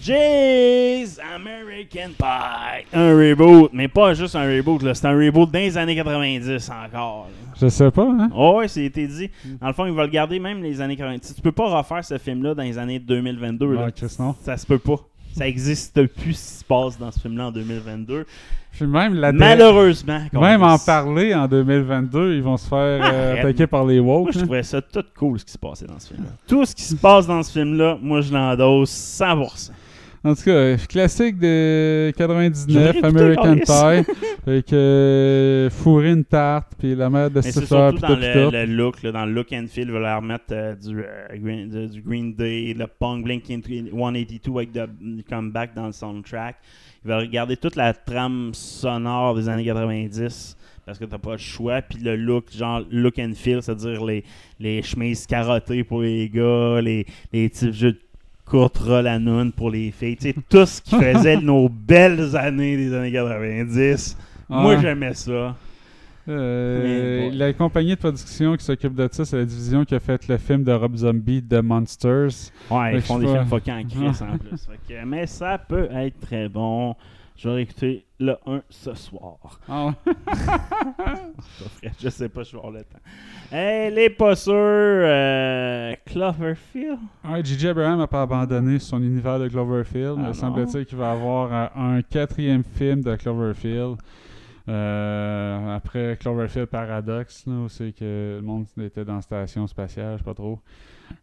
Jay's 0.00 1.18
American 1.34 2.10
Pie. 2.18 2.86
Un 2.92 3.10
reboot, 3.16 3.70
mais 3.72 3.88
pas 3.88 4.14
juste 4.14 4.36
un 4.36 4.44
reboot, 4.44 4.82
là. 4.82 4.94
c'est 4.94 5.06
un 5.06 5.16
reboot 5.18 5.50
dans 5.50 5.58
les 5.58 5.76
années 5.76 5.96
90 5.96 6.70
encore. 6.70 7.26
là. 7.28 7.52
Je 7.60 7.68
sais 7.68 7.90
pas, 7.90 8.04
hein? 8.04 8.30
Oh, 8.34 8.56
ouais, 8.58 8.68
c'est 8.68 8.84
été 8.84 9.06
dit. 9.06 9.30
Dans 9.60 9.66
le 9.66 9.72
fond, 9.72 9.86
ils 9.86 9.92
veulent 9.92 10.10
garder 10.10 10.38
même 10.38 10.62
les 10.62 10.80
années 10.80 10.96
90. 10.96 11.34
Tu 11.34 11.42
peux 11.42 11.52
pas 11.52 11.66
refaire 11.78 12.04
ce 12.04 12.16
film-là 12.18 12.54
dans 12.54 12.62
les 12.62 12.78
années 12.78 12.98
2022. 13.00 13.74
là. 13.74 13.90
Chris, 13.90 14.14
non. 14.18 14.34
Ça 14.42 14.56
se 14.56 14.64
peut 14.66 14.78
pas. 14.78 14.96
Ça 15.38 15.46
existe 15.46 16.04
plus 16.06 16.34
ce 16.34 16.50
qui 16.50 16.58
se 16.58 16.64
passe 16.64 16.98
dans 16.98 17.12
ce 17.12 17.20
film-là 17.20 17.46
en 17.46 17.52
2022. 17.52 18.26
Puis 18.72 18.86
même 18.86 19.14
la 19.14 19.32
Malheureusement. 19.32 20.20
Même 20.32 20.62
en 20.64 20.78
parler 20.78 21.32
en 21.34 21.46
2022, 21.46 22.34
ils 22.34 22.42
vont 22.42 22.56
se 22.56 22.66
faire 22.68 23.00
euh, 23.02 23.38
attaquer 23.38 23.66
par 23.66 23.84
les 23.86 24.00
Moi, 24.00 24.18
woke. 24.18 24.32
je 24.32 24.38
hein. 24.38 24.42
trouvais 24.42 24.62
ça 24.64 24.82
tout 24.82 25.04
cool 25.16 25.38
ce 25.38 25.44
qui 25.44 25.52
se 25.52 25.58
passait 25.58 25.86
dans 25.86 25.98
ce 25.98 26.08
film-là. 26.08 26.30
Tout 26.46 26.64
ce 26.64 26.74
qui 26.74 26.82
se 26.82 26.96
passe 26.96 27.26
dans 27.26 27.42
ce 27.42 27.52
film-là, 27.52 27.98
moi, 28.02 28.20
je 28.20 28.32
l'endosse 28.32 28.90
100%. 28.90 29.70
En 30.24 30.34
tout 30.34 30.42
cas, 30.42 30.50
euh, 30.50 30.76
classique 30.88 31.38
de 31.38 32.12
Je 32.18 32.24
l'aurais 32.28 32.92
99, 32.92 32.96
écouté, 32.96 33.06
American. 33.06 33.54
Pie. 33.56 34.12
avec 34.46 34.72
euh, 34.72 35.70
fourrer 35.70 36.10
une 36.10 36.24
tarte, 36.24 36.72
puis 36.78 36.94
la 36.96 37.08
mère 37.08 37.30
de 37.30 37.36
Mais 37.36 37.42
c'est 37.42 37.50
Stifler, 37.52 37.66
surtout 37.66 37.96
puis 38.06 38.08
dans 38.08 38.50
le, 38.50 38.66
le 38.66 38.74
look, 38.74 39.02
là, 39.02 39.12
dans 39.12 39.26
le 39.26 39.32
look 39.32 39.52
and 39.52 39.66
feel, 39.68 39.84
ils 39.86 39.92
veulent 39.92 40.02
leur 40.02 40.20
remettre 40.20 40.44
euh, 40.52 40.74
du, 40.74 40.98
euh, 40.98 41.26
green, 41.36 41.68
de- 41.68 41.86
du 41.86 42.02
Green 42.02 42.34
Day, 42.34 42.74
le 42.76 42.86
punk 42.86 43.24
Blink 43.24 43.44
182 43.46 44.50
avec 44.56 44.72
du 45.00 45.22
comeback 45.22 45.74
dans 45.74 45.86
le 45.86 45.92
soundtrack. 45.92 46.56
Ils 47.04 47.08
veulent 47.08 47.20
regarder 47.20 47.56
toute 47.56 47.76
la 47.76 47.94
trame 47.94 48.50
sonore 48.54 49.36
des 49.36 49.48
années 49.48 49.64
90 49.64 50.56
parce 50.84 50.98
que 50.98 51.04
t'as 51.04 51.18
pas 51.18 51.32
le 51.32 51.38
choix. 51.38 51.80
Puis 51.82 52.00
le 52.02 52.16
look, 52.16 52.46
genre 52.52 52.82
look 52.90 53.18
and 53.20 53.32
feel, 53.36 53.62
c'est-à-dire 53.62 54.04
les, 54.04 54.24
les 54.58 54.82
chemises 54.82 55.26
carottées 55.26 55.84
pour 55.84 56.02
les 56.02 56.28
gars, 56.28 56.80
les, 56.80 57.06
les 57.32 57.48
types 57.50 57.72
jeux 57.72 57.92
de 57.92 57.98
courte 58.48 58.78
roll 58.78 59.06
à 59.06 59.18
noun 59.18 59.52
pour 59.52 59.70
les 59.70 59.90
filles. 59.90 60.16
Tu 60.16 60.28
sais, 60.30 60.34
tout 60.48 60.66
ce 60.66 60.80
qui 60.82 60.96
faisait 60.96 61.36
nos 61.36 61.68
belles 61.68 62.36
années 62.36 62.76
des 62.76 62.94
années 62.94 63.12
90. 63.12 64.16
Moi, 64.48 64.74
Ouais. 64.74 64.80
j'aimais 64.80 65.14
ça. 65.14 65.54
Euh, 66.28 67.30
bon. 67.30 67.36
La 67.38 67.52
compagnie 67.54 67.90
de 67.90 67.94
production 67.98 68.56
qui 68.56 68.64
s'occupe 68.64 68.94
de 68.94 69.08
ça, 69.10 69.24
c'est 69.24 69.36
la 69.38 69.44
division 69.46 69.84
qui 69.84 69.94
a 69.94 70.00
fait 70.00 70.26
le 70.28 70.36
film 70.36 70.62
de 70.62 70.72
Rob 70.72 70.94
Zombie, 70.96 71.42
The 71.42 71.62
Monsters. 71.62 72.50
Ouais, 72.70 72.94
ils 72.96 73.00
font 73.00 73.18
des 73.18 73.26
films 73.26 73.46
fuckés 73.46 73.72
en 73.72 73.82
crise 73.84 74.22
en 74.22 74.36
plus. 74.38 74.68
Que- 74.88 75.04
mais 75.06 75.26
ça 75.26 75.56
peut 75.58 75.88
être 75.90 76.20
très 76.20 76.48
bon. 76.48 76.94
Je 77.38 77.48
vais 77.48 77.62
écouter 77.62 78.04
le 78.18 78.34
1 78.46 78.62
ce 78.68 78.94
soir. 78.94 79.60
Ah 79.68 79.94
vrai, 80.26 81.92
Je 82.00 82.08
sais 82.08 82.28
pas, 82.28 82.42
je 82.42 82.50
vais 82.50 82.58
avoir 82.58 82.72
le 82.72 82.80
temps. 82.80 82.98
Hey, 83.52 83.94
les 83.94 84.10
pas 84.10 84.34
sûrs, 84.34 84.54
euh, 84.56 85.94
Cloverfield? 86.04 86.98
Ouais, 87.24 87.44
J.J. 87.44 87.68
Abraham 87.68 88.00
n'a 88.00 88.08
pas 88.08 88.22
abandonné 88.22 88.80
son 88.80 89.00
univers 89.00 89.38
de 89.38 89.46
Cloverfield. 89.46 90.18
Ah 90.20 90.34
semble-t-il 90.34 90.84
qu'il 90.84 90.98
va 90.98 91.12
avoir 91.12 91.52
euh, 91.52 91.66
un 91.76 92.02
quatrième 92.02 92.64
film 92.64 93.02
de 93.02 93.14
Cloverfield. 93.14 93.98
Euh, 94.68 95.76
après 95.76 96.18
Cloverfield 96.20 96.66
Paradox, 96.66 97.46
là, 97.46 97.52
où 97.52 97.68
c'est 97.68 97.92
que 97.92 98.38
le 98.40 98.42
monde 98.42 98.66
était 98.80 99.04
dans 99.04 99.14
la 99.14 99.22
station 99.22 99.64
spatiale, 99.68 100.14
je 100.14 100.18
sais 100.18 100.24
pas 100.24 100.34
trop. 100.34 100.58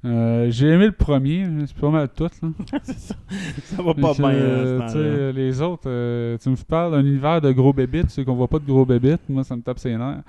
Euh, 0.04 0.48
J'ai 0.52 0.68
aimé 0.68 0.86
le 0.86 0.92
premier, 0.92 1.46
c'est 1.66 1.76
pas 1.78 1.90
mal 1.90 2.10
tout. 2.16 2.24
Là. 2.42 2.50
c'est 2.84 2.98
ça. 3.00 3.16
Ça 3.64 3.82
va 3.82 3.94
pas 3.94 4.14
bien. 4.14 4.30
euh, 4.34 5.32
les 5.32 5.62
autres, 5.62 5.84
euh, 5.88 6.38
tu 6.42 6.50
me 6.50 6.56
parles 6.56 6.92
d'un 6.94 7.02
univers 7.06 7.42
de 7.42 7.52
gros 7.52 7.74
bébites, 7.74 8.08
tu 8.08 8.14
sais 8.14 8.26
qu'on 8.26 8.36
voit 8.36 8.48
pas 8.48 8.60
de 8.60 8.66
gros 8.66 8.86
bébites, 8.86 9.22
moi 9.30 9.44
ça 9.44 9.56
me 9.56 9.62
tape 9.62 9.80
ses 9.80 9.96
nerfs. 9.98 10.22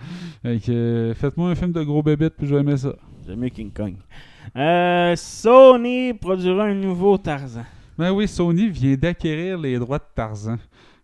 Faites-moi 1.16 1.50
un 1.50 1.54
film 1.54 1.72
de 1.72 1.82
gros 1.82 2.02
bébites 2.02 2.34
puis 2.38 2.46
je 2.46 2.54
vais 2.54 2.60
aimer 2.60 2.76
ça. 2.76 2.94
J'aime 3.26 3.40
mieux 3.40 3.48
King 3.50 3.70
Kong. 3.70 3.94
Sony 5.16 6.14
produira 6.14 6.64
un 6.64 6.74
nouveau 6.74 7.18
Tarzan. 7.18 7.64
Ben 7.98 8.12
oui, 8.12 8.28
Sony 8.28 8.68
vient 8.68 8.94
d'acquérir 8.94 9.58
les 9.58 9.78
droits 9.78 9.98
de 9.98 10.04
Tarzan. 10.14 10.56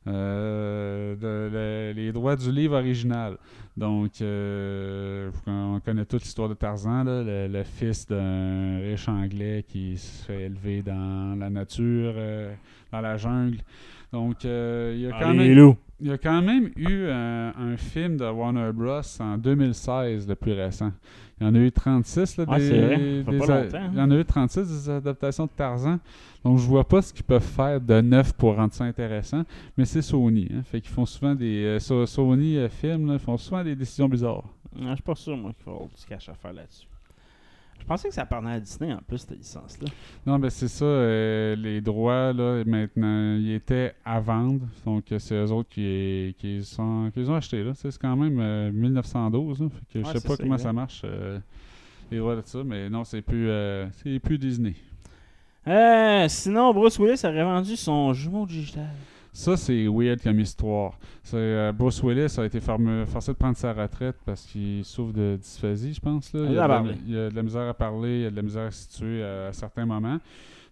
Euh, 0.07 1.15
de- 1.17 1.95
les 1.95 2.11
droits 2.13 2.37
du 2.37 2.51
livre 2.51 2.77
original. 2.77 3.37
Donc, 3.77 4.21
euh, 4.21 5.31
on 5.47 5.81
connaît 5.83 6.05
toute 6.05 6.23
l'histoire 6.23 6.49
de 6.49 6.55
Tarzan, 6.55 7.05
là, 7.05 7.23
le, 7.23 7.49
le 7.49 7.65
fils 7.65 8.07
d'un 8.07 8.81
riche 8.81 9.09
anglais 9.09 9.65
qui 9.67 9.97
se 9.97 10.25
fait 10.25 10.43
élever 10.43 10.83
dans 10.83 11.39
la 11.39 11.49
nature, 11.49 12.13
euh, 12.17 12.55
dans 12.93 13.01
la 13.01 13.17
jungle. 13.17 13.59
Donc, 14.13 14.45
euh, 14.45 14.93
il 14.95 15.01
y 15.03 15.07
a 15.07 15.13
quand 15.13 15.31
Allez, 15.31 15.55
même... 15.55 15.75
Il 16.01 16.09
y 16.09 16.13
a 16.13 16.19
quand 16.19 16.43
même 16.43 16.71
eu 16.77 17.07
un, 17.09 17.55
un 17.57 17.77
film 17.77 18.17
de 18.17 18.25
Warner 18.25 18.73
Bros. 18.75 19.01
en 19.21 19.39
2016, 19.39 20.29
le 20.29 20.35
plus 20.35 20.53
récent. 20.53 20.93
Il 21.43 21.47
y 21.47 21.49
en 21.49 21.55
a 21.57 21.59
eu 21.59 21.73
36. 21.73 22.37
Là, 22.37 22.45
Ouais, 22.45 22.59
des, 22.59 22.65
fait 23.25 23.31
des 23.33 23.51
a- 23.51 23.57
hein. 23.83 23.91
Il 23.93 23.99
y 23.99 24.01
en 24.01 24.11
a 24.13 24.17
eu 24.17 24.25
36 24.25 24.61
des 24.69 24.91
adaptations 24.91 25.47
de 25.47 25.51
Tarzan. 25.57 25.99
Donc, 26.45 26.59
je 26.59 26.67
vois 26.67 26.85
pas 26.87 27.03
ce 27.03 27.13
qu'ils 27.13 27.25
peuvent 27.25 27.43
faire 27.43 27.81
de 27.81 28.01
neuf 28.01 28.33
pour 28.33 28.55
rendre 28.55 28.73
ça 28.73 28.85
intéressant. 28.85 29.43
Mais 29.77 29.85
c'est 29.85 30.03
Sony. 30.03 30.49
Hein, 30.55 30.63
fait 30.65 30.81
qu'ils 30.81 30.93
font 30.93 31.05
souvent 31.07 31.35
des. 31.35 31.65
euh, 31.65 31.79
So- 31.81 32.07
Sony 32.07 32.57
euh, 32.59 32.69
films, 32.69 33.11
là, 33.13 33.19
font 33.19 33.37
souvent 33.37 33.65
des 33.65 33.75
décisions 33.75 34.09
bizarres. 34.09 34.45
Non, 34.79 34.91
je 34.91 34.95
suis 34.95 35.03
pas 35.03 35.15
sûr, 35.17 35.37
moi, 35.37 35.53
qu'il 35.53 35.65
faut 35.65 35.89
du 35.99 36.05
cash 36.07 36.29
à 36.29 36.35
faire 36.35 36.53
là-dessus. 36.53 36.87
Je 37.83 37.87
pensais 37.87 38.09
que 38.09 38.15
ça 38.15 38.23
appartenait 38.23 38.53
à 38.53 38.61
Disney 38.61 38.93
en 38.95 39.01
plus, 39.07 39.19
cette 39.19 39.37
licence-là. 39.37 39.89
Non, 40.25 40.39
ben 40.39 40.49
c'est 40.51 40.69
ça. 40.69 40.85
euh, 40.85 41.57
les 41.57 41.81
droits, 41.81 42.33
là, 42.33 42.63
maintenant, 42.65 43.35
ils 43.37 43.53
étaient 43.55 43.93
à 44.05 44.21
vendre. 44.21 44.61
Donc, 44.87 45.11
euh, 45.11 45.19
c'est 45.19 45.35
eux 45.35 45.51
autres 45.51 45.69
qui, 45.69 46.35
qui, 46.39 46.47
les 46.59 46.63
sont- 46.63 47.11
qui 47.13 47.19
les 47.21 47.29
ont 47.29 47.35
achetés. 47.35 47.63
Là. 47.65 47.73
C'est 47.75 47.97
quand 47.99 48.17
même 48.17 48.39
euh, 48.41 48.71
1912. 48.73 49.61
là. 49.61 49.69
Fait 49.69 49.77
que 49.93 50.01
je 50.01 50.07
Ouais, 50.07 50.13
sais 50.13 50.19
c'est 50.21 50.29
pas 50.29 50.37
ça, 50.37 50.43
comment 50.45 50.59
ça 50.59 50.73
marche, 50.73 51.03
euh, 51.05 51.39
les 52.11 52.19
droits 52.19 52.37
de 52.37 52.43
ça. 52.45 52.63
Mais 52.65 52.89
non, 52.89 53.03
c'est 53.05 53.21
plus, 53.21 53.49
euh, 53.51 53.87
c'est 54.03 54.19
plus 54.21 54.39
Disney. 54.39 54.75
Euh, 55.67 56.27
sinon, 56.29 56.73
Bruce 56.73 56.99
Willis 56.99 57.21
aurait 57.25 57.45
vendu 57.45 57.77
son 57.77 58.13
jumeau 58.13 58.47
digital. 58.47 58.89
Ça, 59.33 59.57
c'est 59.57 59.87
weird 59.87 60.23
comme 60.23 60.41
histoire. 60.41 60.99
C'est, 61.23 61.37
euh, 61.37 61.73
Bruce 61.73 62.03
Willis 62.03 62.35
a 62.39 62.45
été 62.45 62.61
forcé 62.61 63.33
de 63.33 63.37
prendre 63.37 63.57
sa 63.57 63.73
retraite 63.73 64.17
parce 64.27 64.45
qu'il 64.45 64.85
souffre 64.85 65.15
de 65.15 65.37
dysphasie, 65.37 65.95
je 65.95 66.01
pense. 66.01 66.33
Là. 66.35 66.41
Il, 66.45 66.53
y 66.53 66.59
a 66.59 66.65
de 66.65 66.69
la, 66.69 66.69
parlé. 66.69 66.95
il 67.07 67.15
y 67.15 67.19
a 67.19 67.31
de 67.31 67.35
la 67.35 67.43
misère 67.43 67.69
à 67.69 67.75
parler, 67.75 68.17
il 68.19 68.23
y 68.23 68.27
a 68.27 68.31
de 68.31 68.37
la 68.37 68.43
misère 68.43 68.65
à 68.65 68.71
se 68.71 68.83
situer 68.91 69.25
à, 69.25 69.47
à 69.47 69.53
certains 69.53 69.87
moments. 69.87 70.19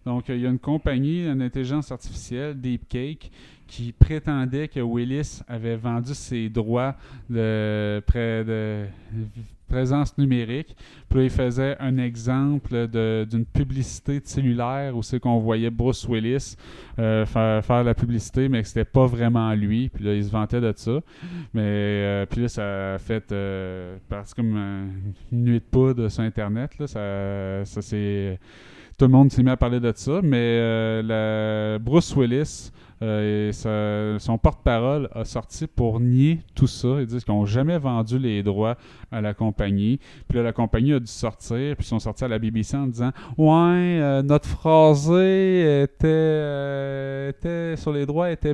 Donc, 0.05 0.29
euh, 0.29 0.35
il 0.35 0.41
y 0.41 0.45
a 0.45 0.49
une 0.49 0.59
compagnie 0.59 1.25
d'intelligence 1.35 1.91
artificielle, 1.91 2.59
DeepCake, 2.59 3.31
qui 3.67 3.93
prétendait 3.93 4.67
que 4.67 4.79
Willis 4.79 5.41
avait 5.47 5.77
vendu 5.77 6.13
ses 6.13 6.49
droits 6.49 6.95
de, 7.29 8.01
près 8.05 8.43
de 8.43 8.85
présence 9.71 10.17
numérique. 10.17 10.75
Puis 11.09 11.19
là, 11.19 11.23
il 11.25 11.29
faisait 11.29 11.75
un 11.79 11.97
exemple 11.97 12.87
d'une 13.31 13.45
publicité 13.45 14.19
de 14.19 14.27
cellulaire 14.27 14.95
où 14.95 15.01
c'est 15.01 15.19
qu'on 15.19 15.39
voyait 15.39 15.69
Bruce 15.69 16.07
Willis 16.09 16.55
euh, 16.99 17.25
faire, 17.25 17.63
faire 17.63 17.83
la 17.83 17.93
publicité, 17.93 18.49
mais 18.49 18.61
que 18.61 18.67
c'était 18.67 18.85
pas 18.85 19.05
vraiment 19.05 19.53
lui. 19.53 19.89
Puis 19.89 20.03
là, 20.03 20.13
il 20.13 20.23
se 20.23 20.31
vantait 20.31 20.61
de 20.61 20.73
ça. 20.75 20.99
Mais 21.53 21.61
euh, 21.63 22.25
puis 22.25 22.41
là, 22.41 22.47
ça 22.47 22.93
a 22.95 22.97
fait 22.97 23.31
euh, 23.31 23.97
comme 24.35 24.55
euh, 24.57 24.85
une 25.31 25.43
nuit 25.45 25.59
de 25.59 25.65
poudre 25.71 26.09
sur 26.09 26.23
Internet. 26.23 26.77
Là, 26.79 26.87
ça, 26.87 27.65
ça 27.65 27.81
c'est 27.81 28.39
tout 28.97 29.05
le 29.05 29.11
monde 29.11 29.31
s'est 29.31 29.41
mis 29.41 29.49
à 29.49 29.57
parler 29.57 29.79
de 29.79 29.91
ça, 29.95 30.19
mais 30.21 31.01
la- 31.01 31.79
Bruce 31.79 32.15
Willis 32.15 32.71
euh, 33.01 34.19
son 34.19 34.37
porte-parole 34.37 35.09
a 35.13 35.25
sorti 35.25 35.67
pour 35.67 35.99
nier 35.99 36.39
tout 36.53 36.67
ça. 36.67 36.99
Ils 36.99 37.07
disent 37.07 37.23
qu'ils 37.23 37.33
n'ont 37.33 37.45
jamais 37.45 37.77
vendu 37.77 38.19
les 38.19 38.43
droits 38.43 38.77
à 39.11 39.21
la 39.21 39.33
compagnie. 39.33 39.99
Puis 40.27 40.37
là, 40.37 40.43
la 40.43 40.53
compagnie 40.53 40.93
a 40.93 40.99
dû 40.99 41.07
sortir, 41.07 41.75
puis 41.75 41.85
ils 41.85 41.89
sont 41.89 41.99
sortis 41.99 42.23
à 42.23 42.27
la 42.27 42.39
BBC 42.39 42.77
en 42.77 42.87
disant 42.87 43.11
Ouais, 43.37 43.49
euh, 43.51 44.21
notre 44.21 44.47
phrasé 44.47 45.83
était, 45.83 46.07
euh, 46.07 47.29
était 47.29 47.75
sur 47.75 47.91
les 47.91 48.05
droits 48.05 48.31
était 48.31 48.53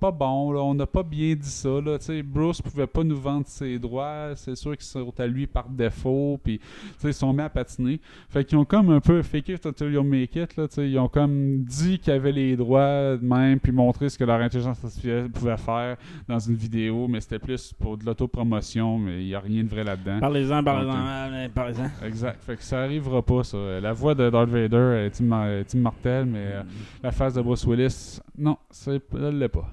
pas 0.00 0.10
bon, 0.10 0.52
là. 0.52 0.60
on 0.60 0.74
n'a 0.74 0.86
pas 0.86 1.02
bien 1.02 1.34
dit 1.34 1.48
ça. 1.48 1.80
Là. 1.80 1.98
Tu 1.98 2.06
sais, 2.06 2.22
Bruce 2.22 2.60
pouvait 2.60 2.86
pas 2.86 3.02
nous 3.04 3.18
vendre 3.18 3.46
ses 3.46 3.78
droits, 3.78 4.32
c'est 4.34 4.56
sûr 4.56 4.76
qu'ils 4.76 4.86
sont 4.86 5.12
à 5.18 5.26
lui 5.26 5.46
par 5.46 5.68
défaut, 5.68 6.38
puis 6.42 6.60
ils 7.02 7.14
sont 7.14 7.32
mis 7.32 7.42
à 7.42 7.48
patiner. 7.48 8.00
Fait 8.28 8.44
qu'ils 8.44 8.58
ont 8.58 8.64
comme 8.64 8.90
un 8.90 9.00
peu 9.00 9.22
fake 9.22 9.48
it 9.48 9.66
until 9.66 9.92
you 9.92 10.02
make 10.02 10.36
it. 10.36 10.56
Là, 10.56 10.66
ils 10.78 10.98
ont 10.98 11.08
comme 11.08 11.58
dit 11.64 11.98
qu'ils 11.98 12.12
avaient 12.12 12.32
les 12.32 12.56
droits 12.56 13.16
de 13.16 13.24
même, 13.24 13.58
puis 13.58 13.72
montré 13.86 14.08
ce 14.08 14.18
que 14.18 14.24
leur 14.24 14.40
intelligence 14.40 14.82
artificielle 14.84 15.30
pouvait 15.30 15.56
faire 15.56 15.96
dans 16.28 16.38
une 16.38 16.54
vidéo, 16.56 17.06
mais 17.08 17.20
c'était 17.20 17.38
plus 17.38 17.72
pour 17.72 17.96
de 17.96 18.04
l'autopromotion, 18.04 18.98
mais 18.98 19.20
il 19.22 19.26
n'y 19.26 19.34
a 19.34 19.40
rien 19.40 19.62
de 19.62 19.68
vrai 19.68 19.84
là-dedans. 19.84 20.18
Parlez-en, 20.20 20.62
parlez-en, 20.64 20.92
Ok. 20.92 21.32
euh, 21.32 21.48
parlez-en. 21.54 21.90
Exact. 22.06 22.42
Fait 22.44 22.56
que 22.56 22.62
ça 22.62 22.82
arrivera 22.82 23.22
pas, 23.22 23.44
ça. 23.44 23.56
La 23.80 23.92
voix 23.92 24.14
de 24.14 24.28
Darth 24.30 24.48
Vader 24.48 25.04
est 25.06 25.20
immor- 25.20 25.60
est 25.60 25.74
immortelle, 25.74 26.26
mais 26.26 26.38
euh, 26.46 26.62
la 27.02 27.12
face 27.12 27.34
de 27.34 27.42
Bruce 27.42 27.64
Willis, 27.66 28.20
non, 28.36 28.56
c'est, 28.70 29.00
elle 29.14 29.38
l'est 29.38 29.48
pas. 29.48 29.68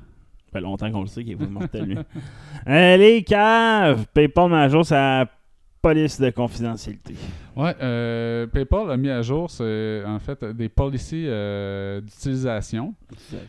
Ça 0.45 0.59
fait 0.59 0.61
longtemps 0.61 0.91
qu'on 0.91 1.01
le 1.01 1.07
sait 1.07 1.24
qu'il 1.24 1.34
est 1.34 1.36
pas 1.36 1.45
mortel, 1.47 1.86
lui. 1.86 1.97
Euh, 2.68 2.95
les 2.97 3.24
caves! 3.24 4.05
PayPal 4.14 4.70
jour 4.70 4.86
sa 4.86 5.26
police 5.84 6.18
de 6.18 6.30
confidentialité. 6.30 7.14
Ouais, 7.58 7.76
euh, 7.82 8.48
PayPal 8.48 8.90
a 8.90 8.96
mis 8.96 9.10
à 9.10 9.22
jour, 9.22 9.44
en 9.44 10.20
fait 10.20 10.46
des 10.46 10.70
policies 10.70 11.26
euh, 11.28 12.00
d'utilisation. 12.00 12.96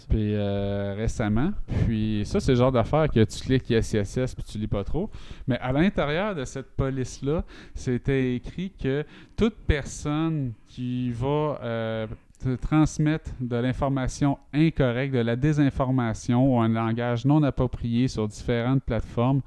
Puis 0.08 0.34
euh, 0.34 0.94
récemment. 0.96 1.52
Puis 1.86 2.22
ça, 2.26 2.40
c'est 2.40 2.50
le 2.52 2.58
genre 2.58 2.72
d'affaire 2.72 3.08
que 3.08 3.22
tu 3.22 3.38
cliques 3.38 3.70
yes, 3.70 3.92
yes, 3.92 4.16
yes, 4.16 4.34
puis 4.34 4.42
tu 4.42 4.58
lis 4.58 4.66
pas 4.66 4.82
trop. 4.82 5.10
Mais 5.46 5.58
à 5.60 5.70
l'intérieur 5.70 6.34
de 6.34 6.44
cette 6.44 6.72
police-là, 6.72 7.44
c'était 7.72 8.34
écrit 8.34 8.72
que 8.82 9.04
toute 9.36 9.54
personne 9.68 10.54
qui 10.66 11.12
va 11.12 12.08
te 12.42 12.56
transmettre 12.56 13.30
de 13.40 13.56
l'information 13.56 14.38
incorrecte, 14.52 15.14
de 15.14 15.20
la 15.20 15.36
désinformation 15.36 16.52
ou 16.52 16.60
un 16.60 16.68
langage 16.68 17.24
non 17.24 17.44
approprié 17.44 18.08
sur 18.08 18.26
différentes 18.26 18.82
plateformes 18.82 19.40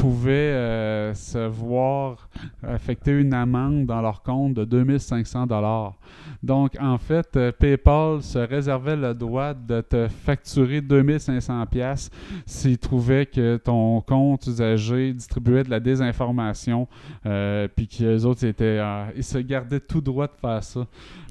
pouvait 0.00 0.32
euh, 0.32 1.12
se 1.12 1.46
voir 1.46 2.30
affecter 2.66 3.12
une 3.12 3.34
amende 3.34 3.84
dans 3.84 4.00
leur 4.00 4.22
compte 4.22 4.54
de 4.54 4.64
2500 4.64 5.46
dollars. 5.46 5.98
Donc, 6.42 6.72
en 6.80 6.96
fait, 6.96 7.36
euh, 7.36 7.52
PayPal 7.52 8.22
se 8.22 8.38
réservait 8.38 8.96
le 8.96 9.12
droit 9.12 9.52
de 9.52 9.82
te 9.82 10.08
facturer 10.08 10.80
2500 10.80 11.66
pièces 11.66 12.10
s'il 12.46 12.78
trouvait 12.78 13.26
que 13.26 13.58
ton 13.58 14.00
compte 14.00 14.46
usagé 14.46 15.12
distribuait 15.12 15.64
de 15.64 15.70
la 15.70 15.80
désinformation, 15.80 16.88
euh, 17.26 17.68
puis 17.74 17.86
que 17.86 18.04
les 18.04 18.24
autres 18.24 18.46
étaient, 18.46 18.78
euh, 18.80 19.04
ils 19.16 19.24
se 19.24 19.36
gardaient 19.38 19.80
tout 19.80 20.00
droit 20.00 20.26
de 20.26 20.32
faire 20.40 20.64
ça. 20.64 20.80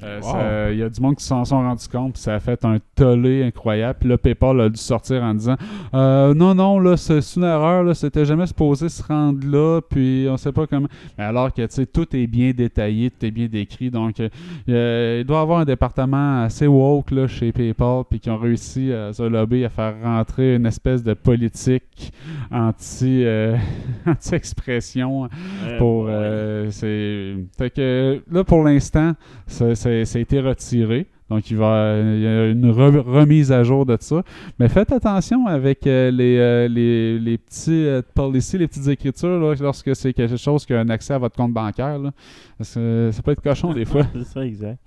Wow. 0.01 0.72
Il 0.72 0.78
y 0.78 0.84
a 0.84 0.89
du 0.89 1.01
monde 1.01 1.15
qui 1.15 1.26
s'en 1.26 1.43
sont 1.43 1.57
rendus 1.57 1.88
compte, 1.88 2.13
puis 2.13 2.22
ça 2.22 2.36
a 2.36 2.39
fait 2.39 2.63
un 2.63 2.78
tollé 2.95 3.43
incroyable. 3.43 3.97
Puis 3.99 4.09
là, 4.09 4.17
PayPal 4.17 4.61
a 4.61 4.70
dû 4.70 4.80
sortir 4.80 5.24
en 5.24 5.34
disant 5.34 5.57
non, 5.91 6.53
non, 6.53 6.80
là, 6.80 6.95
c'est 6.95 7.20
c'est 7.22 7.39
une 7.39 7.45
erreur, 7.45 7.84
là, 7.84 7.93
c'était 7.93 8.26
jamais 8.26 8.47
supposé 8.60 8.89
se 8.89 9.01
rendre 9.03 9.47
là, 9.47 9.80
puis 9.82 10.28
on 10.30 10.36
sait 10.36 10.51
pas 10.51 10.68
comment. 10.68 10.89
Mais 11.18 11.24
alors 11.24 11.53
que, 11.53 11.62
tu 11.62 11.68
sais, 11.76 11.86
tout 11.86 12.14
est 12.14 12.28
bien 12.28 12.51
détaillé, 12.51 13.10
tout 13.10 13.26
est 13.26 13.32
bien 13.32 13.47
décrit, 13.47 13.89
donc 13.89 14.20
euh, 14.20 14.28
euh, 14.68 15.20
il 15.22 15.26
doit 15.26 15.38
y 15.39 15.41
avoir 15.41 15.60
un 15.60 15.66
département 15.66 16.43
assez 16.43 16.68
woke, 16.68 17.12
là, 17.12 17.26
chez 17.28 17.53
PayPal, 17.53 18.03
puis 18.10 18.20
qui 18.20 18.30
ont 18.30 18.38
réussi 18.38 18.91
à 18.91 19.14
se 19.14 19.24
lobby 19.24 19.64
à 19.64 19.70
faire 19.70 19.95
rentrer 20.03 20.55
une 20.55 20.66
espèce 20.66 21.03
de 21.03 21.14
politique 21.14 22.12
anti, 22.51 23.24
euh, 23.24 23.55
anti-expression 24.05 25.30
Euh, 25.66 25.78
pour 25.78 26.03
ouais. 26.05 26.12
euh, 26.12 26.72
c'est 26.72 27.36
fait 27.57 27.70
que 27.70 28.22
là 28.32 28.43
pour 28.43 28.64
l'instant 28.64 29.14
ça, 29.47 29.76
ça- 29.76 30.05
ça 30.05 30.18
a 30.18 30.22
été 30.22 30.39
retiré 30.39 31.07
donc 31.30 31.50
il 31.52 31.58
va 31.58 31.98
il 32.00 32.22
y 32.22 32.28
a 32.28 32.48
une 32.48 32.72
re- 32.72 33.00
remise 33.00 33.52
à 33.52 33.64
jour 33.64 33.86
de 33.86 33.98
ça 34.00 34.24
mais 34.60 34.68
faites 34.70 34.92
attention 34.92 35.46
avec 35.48 35.86
euh, 35.88 36.12
les, 36.12 36.38
euh, 36.38 36.68
les, 36.68 37.20
les 37.20 37.38
petits 37.38 37.86
euh, 37.86 38.02
policies 38.14 38.58
les 38.58 38.68
petites 38.68 38.88
écritures 38.88 39.40
là, 39.40 39.54
lorsque 39.60 39.96
c'est 39.96 40.14
quelque 40.14 40.38
chose 40.38 40.66
qui 40.66 40.74
a 40.74 40.80
un 40.80 40.90
accès 40.90 41.14
à 41.14 41.18
votre 41.18 41.36
compte 41.36 41.54
bancaire 41.54 42.00
là. 42.00 42.12
Parce 42.58 42.74
que 42.76 43.10
ça 43.14 43.22
peut 43.22 43.32
être 43.32 43.42
cochon 43.42 43.74
des 43.74 43.86
fois 43.86 44.04
C'est 44.14 44.24
ça, 44.26 44.46
exact. 44.46 44.80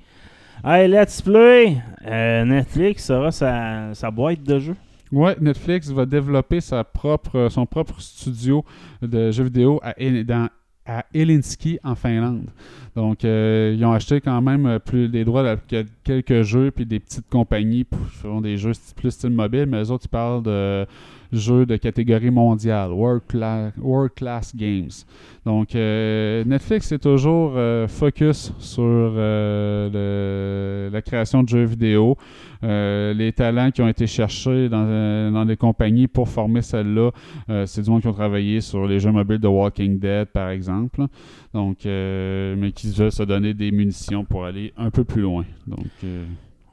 Hey, 0.65 0.89
Let's 0.89 1.21
Play! 1.23 1.77
Euh, 2.07 2.45
Netflix 2.45 3.11
aura 3.11 3.33
sa, 3.33 3.95
sa 3.95 4.11
boîte 4.11 4.43
de 4.43 4.59
jeux. 4.59 4.77
Ouais, 5.11 5.37
Netflix 5.41 5.91
va 5.91 6.07
développer 6.07 6.61
sa 6.61 6.85
propre, 6.85 7.49
son 7.51 7.67
propre 7.67 8.01
studio 8.01 8.65
de 9.03 9.31
jeux 9.31 9.45
vidéo 9.45 9.81
à, 9.83 9.93
dans- 10.25 10.49
à 10.87 11.05
Helsinki, 11.15 11.79
en 11.83 11.95
Finlande. 11.95 12.47
Donc, 12.95 13.25
euh, 13.25 13.75
ils 13.77 13.85
ont 13.87 13.93
acheté 13.93 14.21
quand 14.21 14.43
même 14.43 14.67
euh, 14.67 14.79
plus 14.79 15.09
des 15.09 15.25
droits 15.25 15.57
que- 15.57 15.87
quelques 16.05 16.43
jeux, 16.43 16.71
puis 16.71 16.85
des 16.85 17.01
petites 17.01 17.29
compagnies 17.31 17.87
qui 17.87 18.19
font 18.19 18.43
des 18.43 18.59
jeux 18.59 18.73
plus 18.97 19.13
style 19.13 19.31
mobile, 19.31 19.65
mais 19.67 19.83
eux 19.83 19.91
autres, 19.91 20.05
ils 20.07 20.11
parlent 20.11 20.43
de 20.43 20.87
jeux 21.33 21.65
de 21.65 21.77
catégorie 21.77 22.31
mondiale, 22.31 22.91
World, 22.93 23.23
Cla- 23.27 23.73
World 23.79 24.13
Class 24.15 24.55
Games. 24.55 24.91
Donc, 25.47 25.75
euh, 25.75 26.45
Netflix 26.45 26.93
est 26.93 26.99
toujours 26.99 27.55
focus 27.89 28.53
sur 28.59 29.15
la 29.15 31.01
création 31.01 31.43
de 31.43 31.49
jeux 31.49 31.65
vidéo, 31.65 32.19
les 32.63 33.33
talents 33.35 33.71
qui 33.71 33.81
ont 33.81 33.89
été 33.89 34.07
cherchés 34.07 34.69
dans, 34.69 35.47
des 35.47 35.57
compagnies 35.57 36.07
pour 36.07 36.29
former 36.29 36.61
celle-là. 36.61 37.13
c'est 37.65 37.81
du 37.81 37.89
monde 37.89 38.03
qui 38.03 38.09
ont 38.09 38.13
travaillé 38.13 38.61
sur 38.61 38.87
les 38.87 39.01
jeux 39.01 39.11
mobiles 39.13 39.41
de 39.41 39.49
Walking 39.49 39.99
Dead, 39.99 40.29
par 40.29 40.51
exemple. 40.51 41.07
Donc, 41.55 41.85
euh, 41.85 42.55
mais 42.59 42.73
qui 42.73 42.91
veulent 42.93 43.13
se 43.13 43.23
donner 43.23 43.53
des 43.55 43.71
munitions 43.71 44.25
pour 44.25 44.45
aller 44.47 44.73
un 44.77 44.91
peu 44.91 45.05
plus 45.05 45.21
loin. 45.23 45.45
Donc, 45.67 45.87
euh, 46.05 46.25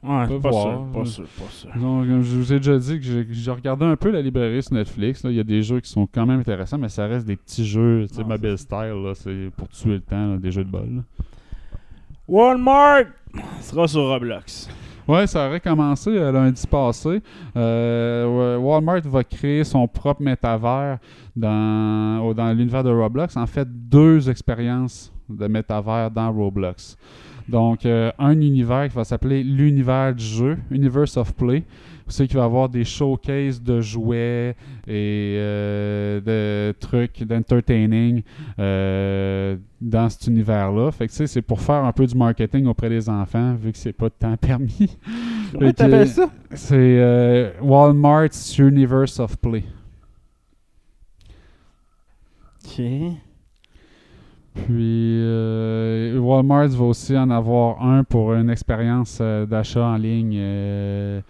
Ouais, 0.02 0.26
peut 0.26 0.40
pas 0.40 0.48
voir. 0.50 0.62
sûr, 0.64 0.92
pas 0.92 1.04
sûr, 1.04 1.24
pas 1.24 1.50
sûr. 1.50 1.68
donc, 1.78 2.06
comme 2.06 2.22
je 2.22 2.34
vous 2.36 2.52
ai 2.54 2.56
déjà 2.56 2.78
dit 2.78 2.98
que 2.98 3.04
j'ai- 3.04 3.50
regardé 3.50 3.84
un 3.84 3.96
peu 3.96 4.10
la 4.10 4.22
librairie 4.22 4.62
sur 4.62 4.72
Netflix. 4.72 5.22
là. 5.22 5.30
Il 5.30 5.36
y 5.36 5.40
a 5.40 5.44
des 5.44 5.62
jeux 5.62 5.80
qui 5.80 5.90
sont 5.90 6.06
quand 6.10 6.24
même 6.24 6.40
intéressants, 6.40 6.78
mais 6.78 6.88
ça 6.88 7.06
reste 7.06 7.26
des 7.26 7.36
petits 7.36 7.66
jeux, 7.66 8.06
tu 8.08 8.14
sais, 8.14 8.24
mobile 8.24 8.56
style. 8.56 8.94
là. 9.04 9.12
C'est 9.14 9.50
pour 9.54 9.68
tuer 9.68 9.94
le 9.96 10.00
temps, 10.00 10.32
là, 10.32 10.36
des 10.38 10.50
jeux 10.50 10.64
de 10.64 10.70
bol. 10.70 10.88
là. 10.96 11.02
Walmart 12.26 13.04
sera 13.60 13.86
sur 13.88 14.02
Roblox. 14.08 14.70
Ouais, 15.10 15.26
ça 15.26 15.48
aurait 15.48 15.58
commencé 15.58 16.08
euh, 16.10 16.30
lundi 16.30 16.64
passé. 16.68 17.20
Euh, 17.56 18.56
Walmart 18.58 19.00
va 19.06 19.24
créer 19.24 19.64
son 19.64 19.88
propre 19.88 20.22
métavers 20.22 20.98
dans, 21.34 22.32
dans 22.32 22.52
l'univers 22.52 22.84
de 22.84 22.90
Roblox. 22.90 23.36
En 23.36 23.46
fait, 23.48 23.66
deux 23.68 24.30
expériences 24.30 25.12
de 25.28 25.48
métavers 25.48 26.12
dans 26.12 26.30
Roblox. 26.30 26.96
Donc, 27.50 27.84
euh, 27.84 28.12
un 28.18 28.40
univers 28.40 28.88
qui 28.88 28.94
va 28.94 29.04
s'appeler 29.04 29.42
l'univers 29.42 30.14
du 30.14 30.24
jeu, 30.24 30.58
Universe 30.70 31.16
of 31.16 31.34
Play. 31.34 31.64
C'est 32.06 32.26
qu'il 32.26 32.36
va 32.38 32.42
y 32.42 32.46
avoir 32.46 32.68
des 32.68 32.84
showcases 32.84 33.62
de 33.62 33.80
jouets 33.80 34.56
et 34.88 35.36
euh, 35.38 36.20
de 36.20 36.72
trucs 36.80 37.22
d'entertaining 37.22 38.22
euh, 38.58 39.56
dans 39.80 40.08
cet 40.08 40.26
univers-là. 40.26 40.90
Fait 40.90 41.06
que 41.06 41.12
tu 41.12 41.18
sais, 41.18 41.26
c'est 41.28 41.42
pour 41.42 41.60
faire 41.60 41.84
un 41.84 41.92
peu 41.92 42.06
du 42.06 42.16
marketing 42.16 42.66
auprès 42.66 42.88
des 42.88 43.08
enfants, 43.08 43.54
vu 43.54 43.70
que 43.70 43.78
c'est 43.78 43.92
pas 43.92 44.08
de 44.08 44.14
temps 44.18 44.36
permis. 44.40 44.96
Comment 45.52 45.72
t'appelles 45.72 46.08
ça? 46.08 46.30
C'est 46.52 47.54
Walmart's 47.62 48.58
Universe 48.58 49.20
of 49.20 49.36
Play. 49.38 49.62
Ok. 52.64 52.82
Puis 54.54 55.20
euh, 55.20 56.18
Walmart 56.18 56.68
va 56.68 56.84
aussi 56.84 57.16
en 57.16 57.30
avoir 57.30 57.82
un 57.84 58.02
pour 58.04 58.34
une 58.34 58.50
expérience 58.50 59.18
euh, 59.20 59.46
d'achat 59.46 59.84
en 59.84 59.96
ligne 59.96 60.36
euh, 60.38 61.20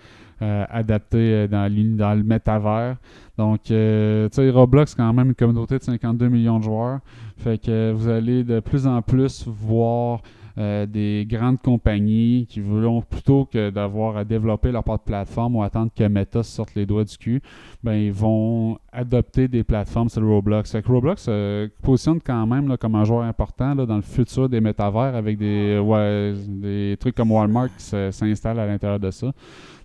adaptée 0.41 1.47
dans, 1.49 1.71
dans 1.97 2.15
le 2.15 2.23
métavers. 2.23 2.97
Donc, 3.37 3.65
tu 3.65 3.75
sais, 3.75 4.51
Roblox, 4.51 4.95
quand 4.95 5.13
même, 5.13 5.29
une 5.29 5.35
communauté 5.35 5.79
de 5.79 5.83
52 5.83 6.29
millions 6.29 6.59
de 6.59 6.65
joueurs. 6.65 7.01
Fait 7.37 7.59
que 7.59 7.93
vous 7.93 8.09
allez 8.09 8.43
de 8.45 8.61
plus 8.61 8.87
en 8.87 9.03
plus 9.03 9.47
voir 9.47 10.21
euh, 10.61 10.87
des 10.87 11.27
grandes 11.29 11.61
compagnies 11.61 12.47
qui 12.49 12.61
voulont, 12.61 13.03
plutôt 13.03 13.47
que 13.47 13.71
d'avoir 13.71 14.17
à 14.17 14.25
développer 14.25 14.71
leur 14.71 14.85
propre 14.85 15.05
plateforme 15.05 15.57
ou 15.57 15.63
attendre 15.63 15.91
que 15.97 16.05
Meta 16.05 16.43
se 16.43 16.53
sorte 16.53 16.75
les 16.77 16.87
doigts 16.87 17.05
du 17.05 17.17
cul, 17.17 17.43
ben, 17.83 17.95
ils 17.95 18.13
vont 18.13 18.79
adopter 18.93 19.49
des 19.49 19.65
plateformes 19.65 20.09
sur 20.09 20.23
Roblox. 20.23 20.71
Fait 20.71 20.83
que 20.83 20.89
Roblox 20.89 21.27
euh, 21.29 21.69
positionne 21.83 22.21
quand 22.21 22.47
même 22.47 22.69
là, 22.69 22.77
comme 22.77 22.95
un 22.95 23.05
joueur 23.05 23.23
important 23.23 23.75
là, 23.75 23.87
dans 23.87 23.97
le 23.97 24.03
futur 24.03 24.49
des 24.49 24.61
métavers 24.61 25.17
avec 25.17 25.39
des, 25.39 25.79
ouais, 25.79 26.35
des 26.47 26.97
trucs 27.01 27.15
comme 27.15 27.33
Walmart 27.33 27.69
qui 27.77 27.85
s'installent 28.13 28.61
à 28.61 28.67
l'intérieur 28.67 29.01
de 29.01 29.11
ça. 29.11 29.33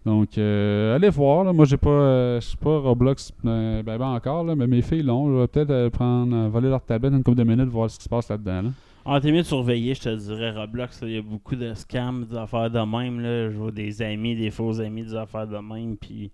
Donc, 0.05 0.37
euh, 0.37 0.95
allez 0.95 1.09
voir. 1.09 1.43
là. 1.43 1.51
Moi, 1.51 1.65
j'ai 1.65 1.77
pas, 1.77 1.89
euh, 1.89 2.39
je 2.39 2.49
sais 2.49 2.57
pas 2.57 2.77
Roblox 2.77 3.31
ben, 3.43 3.81
ben 3.81 3.99
encore, 4.01 4.43
là, 4.43 4.55
mais 4.55 4.67
mes 4.67 4.83
filles 4.83 5.01
l'ont. 5.01 5.27
Je 5.33 5.39
vais 5.39 5.47
peut-être 5.47 5.71
euh, 5.71 5.89
prendre, 5.89 6.47
voler 6.47 6.69
leur 6.69 6.81
tablette 6.81 7.13
une 7.13 7.23
couple 7.23 7.37
de 7.37 7.43
minutes, 7.43 7.69
voir 7.69 7.89
ce 7.89 7.97
qui 7.97 8.03
se 8.03 8.09
passe 8.09 8.29
là-dedans. 8.29 8.61
là. 8.61 8.69
Ah, 9.07 9.19
t'es 9.21 9.31
mieux 9.31 9.41
de 9.43 9.47
surveiller, 9.47 9.93
je 9.93 10.01
te 10.01 10.15
dirais, 10.15 10.49
Roblox. 10.51 10.99
Il 11.03 11.11
y 11.11 11.17
a 11.17 11.21
beaucoup 11.21 11.55
de 11.55 11.73
scams, 11.75 12.25
des 12.25 12.35
affaires 12.35 12.71
de 12.71 12.79
même. 12.79 13.19
Là. 13.19 13.51
Je 13.51 13.55
vois 13.57 13.71
des 13.71 14.01
amis, 14.01 14.35
des 14.35 14.49
faux 14.49 14.79
amis, 14.81 15.03
des 15.03 15.15
affaires 15.15 15.47
de 15.47 15.57
même. 15.57 15.95
Puis, 15.95 16.31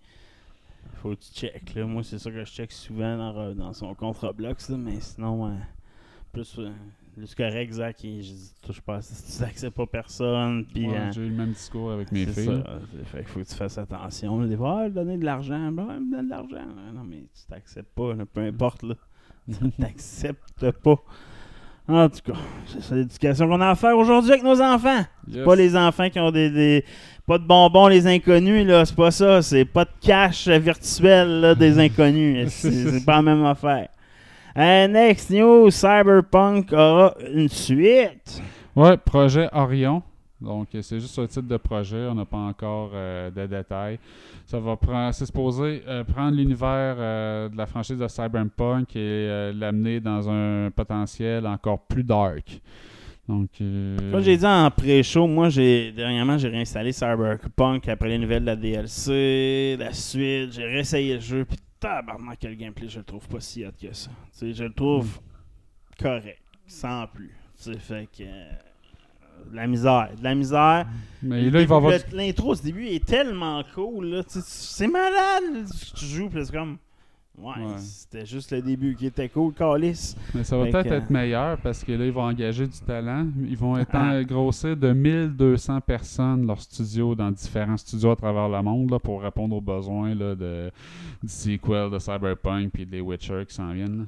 faut 1.01 1.09
que 1.09 1.15
tu 1.21 1.31
check. 1.33 1.75
Là. 1.75 1.85
Moi, 1.85 2.01
c'est 2.03 2.17
ça 2.17 2.31
que 2.31 2.39
je 2.45 2.49
check 2.49 2.71
souvent 2.71 3.17
dans, 3.17 3.53
dans 3.53 3.73
son 3.73 3.93
compte 3.93 4.17
Roblox. 4.19 4.69
là, 4.69 4.77
Mais 4.77 4.99
sinon, 5.01 5.47
euh, 5.47 5.51
plus. 6.31 6.59
euh, 6.59 6.69
c'est 7.25 7.35
correct, 7.35 7.73
Zach. 7.73 7.97
Je 8.01 8.07
dis, 8.07 8.53
touche 8.65 8.79
pas 8.79 9.01
tu 9.01 9.41
n'acceptes 9.41 9.75
pas 9.75 9.85
personne. 9.85 10.65
Puis, 10.73 10.87
Ouais, 10.87 10.97
euh, 10.97 11.11
J'ai 11.11 11.23
eu 11.23 11.29
le 11.29 11.35
même 11.35 11.51
discours 11.51 11.91
avec 11.91 12.09
mes 12.13 12.25
filles. 12.25 12.63
Fait 13.03 13.23
faut 13.23 13.41
que 13.41 13.45
tu 13.49 13.53
fasses 13.55 13.77
attention. 13.79 14.39
là. 14.39 14.47
Des 14.47 14.55
fois, 14.55 14.83
ah, 14.85 14.89
donner 14.89 15.17
de 15.17 15.25
l'argent. 15.25 15.73
Ben, 15.73 15.87
ouais, 15.87 15.99
me 15.99 16.09
donne 16.09 16.25
de 16.25 16.29
l'argent. 16.29 16.65
Non, 16.95 17.03
mais 17.03 17.23
tu 17.35 17.45
t'acceptes 17.49 17.93
pas. 17.93 18.13
là, 18.13 18.25
peu 18.25 18.39
importe. 18.39 18.83
Là. 18.83 18.95
Tu 19.47 19.71
t'acceptes 19.71 20.71
pas. 20.83 20.95
En 21.93 22.09
tout 22.09 22.19
cas, 22.31 22.37
c'est 22.67 22.81
ça 22.81 22.95
l'éducation 22.95 23.47
qu'on 23.47 23.61
a 23.61 23.69
à 23.69 23.75
faire 23.75 23.97
aujourd'hui 23.97 24.31
avec 24.31 24.43
nos 24.43 24.61
enfants. 24.61 25.01
Yes. 25.27 25.45
Pas 25.45 25.55
les 25.55 25.75
enfants 25.75 26.09
qui 26.09 26.19
ont 26.19 26.31
des, 26.31 26.49
des- 26.49 26.85
Pas 27.27 27.37
de 27.37 27.43
bonbons, 27.45 27.87
les 27.87 28.07
inconnus, 28.07 28.65
là. 28.65 28.83
C'est 28.85 28.95
pas 28.95 29.11
ça. 29.11 29.41
C'est 29.41 29.65
pas 29.65 29.85
de 29.85 29.89
cash 30.01 30.47
virtuel, 30.47 31.41
là, 31.41 31.55
des 31.55 31.79
inconnus. 31.85 32.47
C'est 32.49 32.71
c'est 32.91 33.05
pas 33.05 33.17
la 33.17 33.21
même 33.21 33.45
affaire. 33.45 33.87
Euh, 34.57 34.87
next 34.87 35.29
news, 35.29 35.69
Cyberpunk 35.71 36.73
aura 36.73 37.13
une 37.33 37.47
suite. 37.49 38.41
Ouais, 38.75 38.97
projet 38.97 39.47
Orion. 39.53 40.01
Donc, 40.41 40.73
euh, 40.73 40.81
c'est 40.81 40.99
juste 40.99 41.17
un 41.19 41.27
titre 41.27 41.47
de 41.47 41.57
projet. 41.57 42.07
On 42.09 42.15
n'a 42.15 42.25
pas 42.25 42.37
encore 42.37 42.91
euh, 42.93 43.29
de 43.29 43.45
détails. 43.45 43.99
Ça 44.45 44.59
va 44.59 44.75
prendre, 44.75 45.13
c'est 45.13 45.25
supposé 45.25 45.83
euh, 45.87 46.03
prendre 46.03 46.35
l'univers 46.35 46.95
euh, 46.97 47.49
de 47.49 47.55
la 47.55 47.67
franchise 47.67 47.97
de 47.97 48.07
Cyberpunk 48.07 48.95
et 48.95 49.51
l'amener 49.53 49.99
dans 49.99 50.29
un 50.29 50.71
potentiel 50.71 51.45
encore 51.45 51.85
plus 51.85 52.03
dark. 52.03 52.59
Donc, 53.27 53.49
Comme 53.59 54.21
j'ai 54.21 54.35
dit 54.35 54.45
en 54.45 54.69
pré-show, 54.71 55.27
moi, 55.27 55.49
j'ai 55.49 55.91
dernièrement, 55.91 56.37
j'ai 56.37 56.49
réinstallé 56.49 56.91
Cyberpunk 56.91 57.87
après 57.87 58.09
les 58.09 58.17
nouvelles 58.17 58.41
de 58.41 58.47
la 58.47 58.55
DLC, 58.55 59.77
la 59.79 59.93
suite. 59.93 60.53
J'ai 60.53 60.65
réessayé 60.65 61.13
le 61.13 61.19
jeu, 61.21 61.45
puis 61.45 61.57
tabarnak, 61.79 62.39
quel 62.39 62.57
gameplay, 62.57 62.89
je 62.89 62.97
le 62.97 63.05
trouve 63.05 63.27
pas 63.27 63.39
si 63.39 63.63
hot 63.63 63.71
que 63.79 63.93
ça. 63.93 64.09
Je 64.41 64.63
le 64.63 64.73
trouve 64.73 65.19
correct, 65.99 66.41
sans 66.65 67.05
plus. 67.07 67.35
Tu 67.55 67.73
sais, 67.73 67.79
fait 67.79 68.09
que. 68.17 68.70
De 69.49 69.55
la 69.55 69.67
misère, 69.67 70.09
de 70.17 70.23
la 70.23 70.35
misère. 70.35 70.85
mais 71.23 71.49
là, 71.49 71.61
il 71.61 71.67
va 71.67 71.75
y 71.75 71.77
avoir. 71.77 71.91
Le- 71.91 72.17
L'intro, 72.17 72.55
ce 72.55 72.63
début 72.63 72.87
est 72.87 73.05
tellement 73.05 73.63
cool, 73.75 74.23
C'est 74.27 74.87
malade, 74.87 75.65
ce 75.67 75.91
que 75.93 75.99
tu 75.99 76.05
joues, 76.05 76.29
puis 76.29 76.45
c'est 76.45 76.51
comme. 76.53 76.77
Ouais, 77.37 77.53
Ouais. 77.57 77.77
c'était 77.77 78.25
juste 78.25 78.51
le 78.51 78.61
début 78.61 78.93
qui 78.93 79.05
était 79.07 79.29
cool, 79.29 79.53
Calis. 79.53 80.15
Mais 80.35 80.43
ça 80.43 80.57
va 80.57 80.65
peut-être 80.65 80.91
être 80.91 81.09
meilleur 81.09 81.57
parce 81.57 81.81
que 81.83 81.93
là, 81.93 82.05
ils 82.05 82.11
vont 82.11 82.25
engager 82.25 82.67
du 82.67 82.77
talent. 82.81 83.25
Ils 83.47 83.57
vont 83.57 83.81
grossir 84.27 84.75
de 84.75 84.91
1200 84.91 85.79
personnes 85.81 86.45
leur 86.45 86.61
studio 86.61 87.15
dans 87.15 87.31
différents 87.31 87.77
studios 87.77 88.11
à 88.11 88.15
travers 88.17 88.49
le 88.49 88.61
monde 88.61 88.91
là, 88.91 88.99
pour 88.99 89.21
répondre 89.23 89.55
aux 89.55 89.61
besoins 89.61 90.13
là, 90.13 90.35
de, 90.35 90.69
du 91.23 91.29
sequel 91.29 91.89
de 91.89 91.97
Cyberpunk 91.99 92.69
puis 92.73 92.85
des 92.85 92.99
Witcher 92.99 93.43
qui 93.47 93.55
s'en 93.55 93.71
viennent. 93.71 93.99
là. 93.99 94.05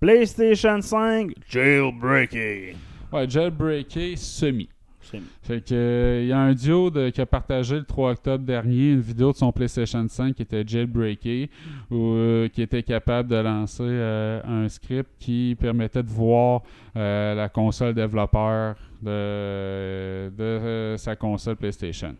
PlayStation 0.00 0.80
5, 0.80 1.32
jailbreaking. 1.48 2.74
Ouais, 3.12 3.28
jailbreaké 3.28 4.16
semi. 4.16 4.68
Fait 5.42 5.64
que 5.64 5.72
euh, 5.74 6.20
il 6.22 6.28
y 6.28 6.32
a 6.32 6.38
un 6.38 6.52
duo 6.52 6.90
de- 6.90 7.08
qui 7.08 7.22
a 7.22 7.24
partagé 7.24 7.76
le 7.76 7.84
3 7.84 8.10
octobre 8.10 8.44
dernier 8.44 8.90
une 8.90 9.00
vidéo 9.00 9.32
de 9.32 9.38
son 9.38 9.50
PlayStation 9.52 10.06
5 10.06 10.34
qui 10.34 10.42
était 10.42 10.62
jailbreaké 10.66 11.48
ou 11.90 11.96
euh, 12.12 12.48
qui 12.48 12.60
était 12.60 12.82
capable 12.82 13.30
de 13.30 13.36
lancer 13.36 13.84
euh, 13.86 14.42
un 14.44 14.68
script 14.68 15.08
qui 15.18 15.56
permettait 15.58 16.02
de 16.02 16.10
voir 16.10 16.60
euh, 16.94 17.34
la 17.34 17.48
console 17.48 17.94
développeur 17.94 18.74
de, 19.00 19.08
de 20.28 20.42
euh, 20.42 20.96
sa 20.98 21.16
console 21.16 21.56
PlayStation. 21.56 22.14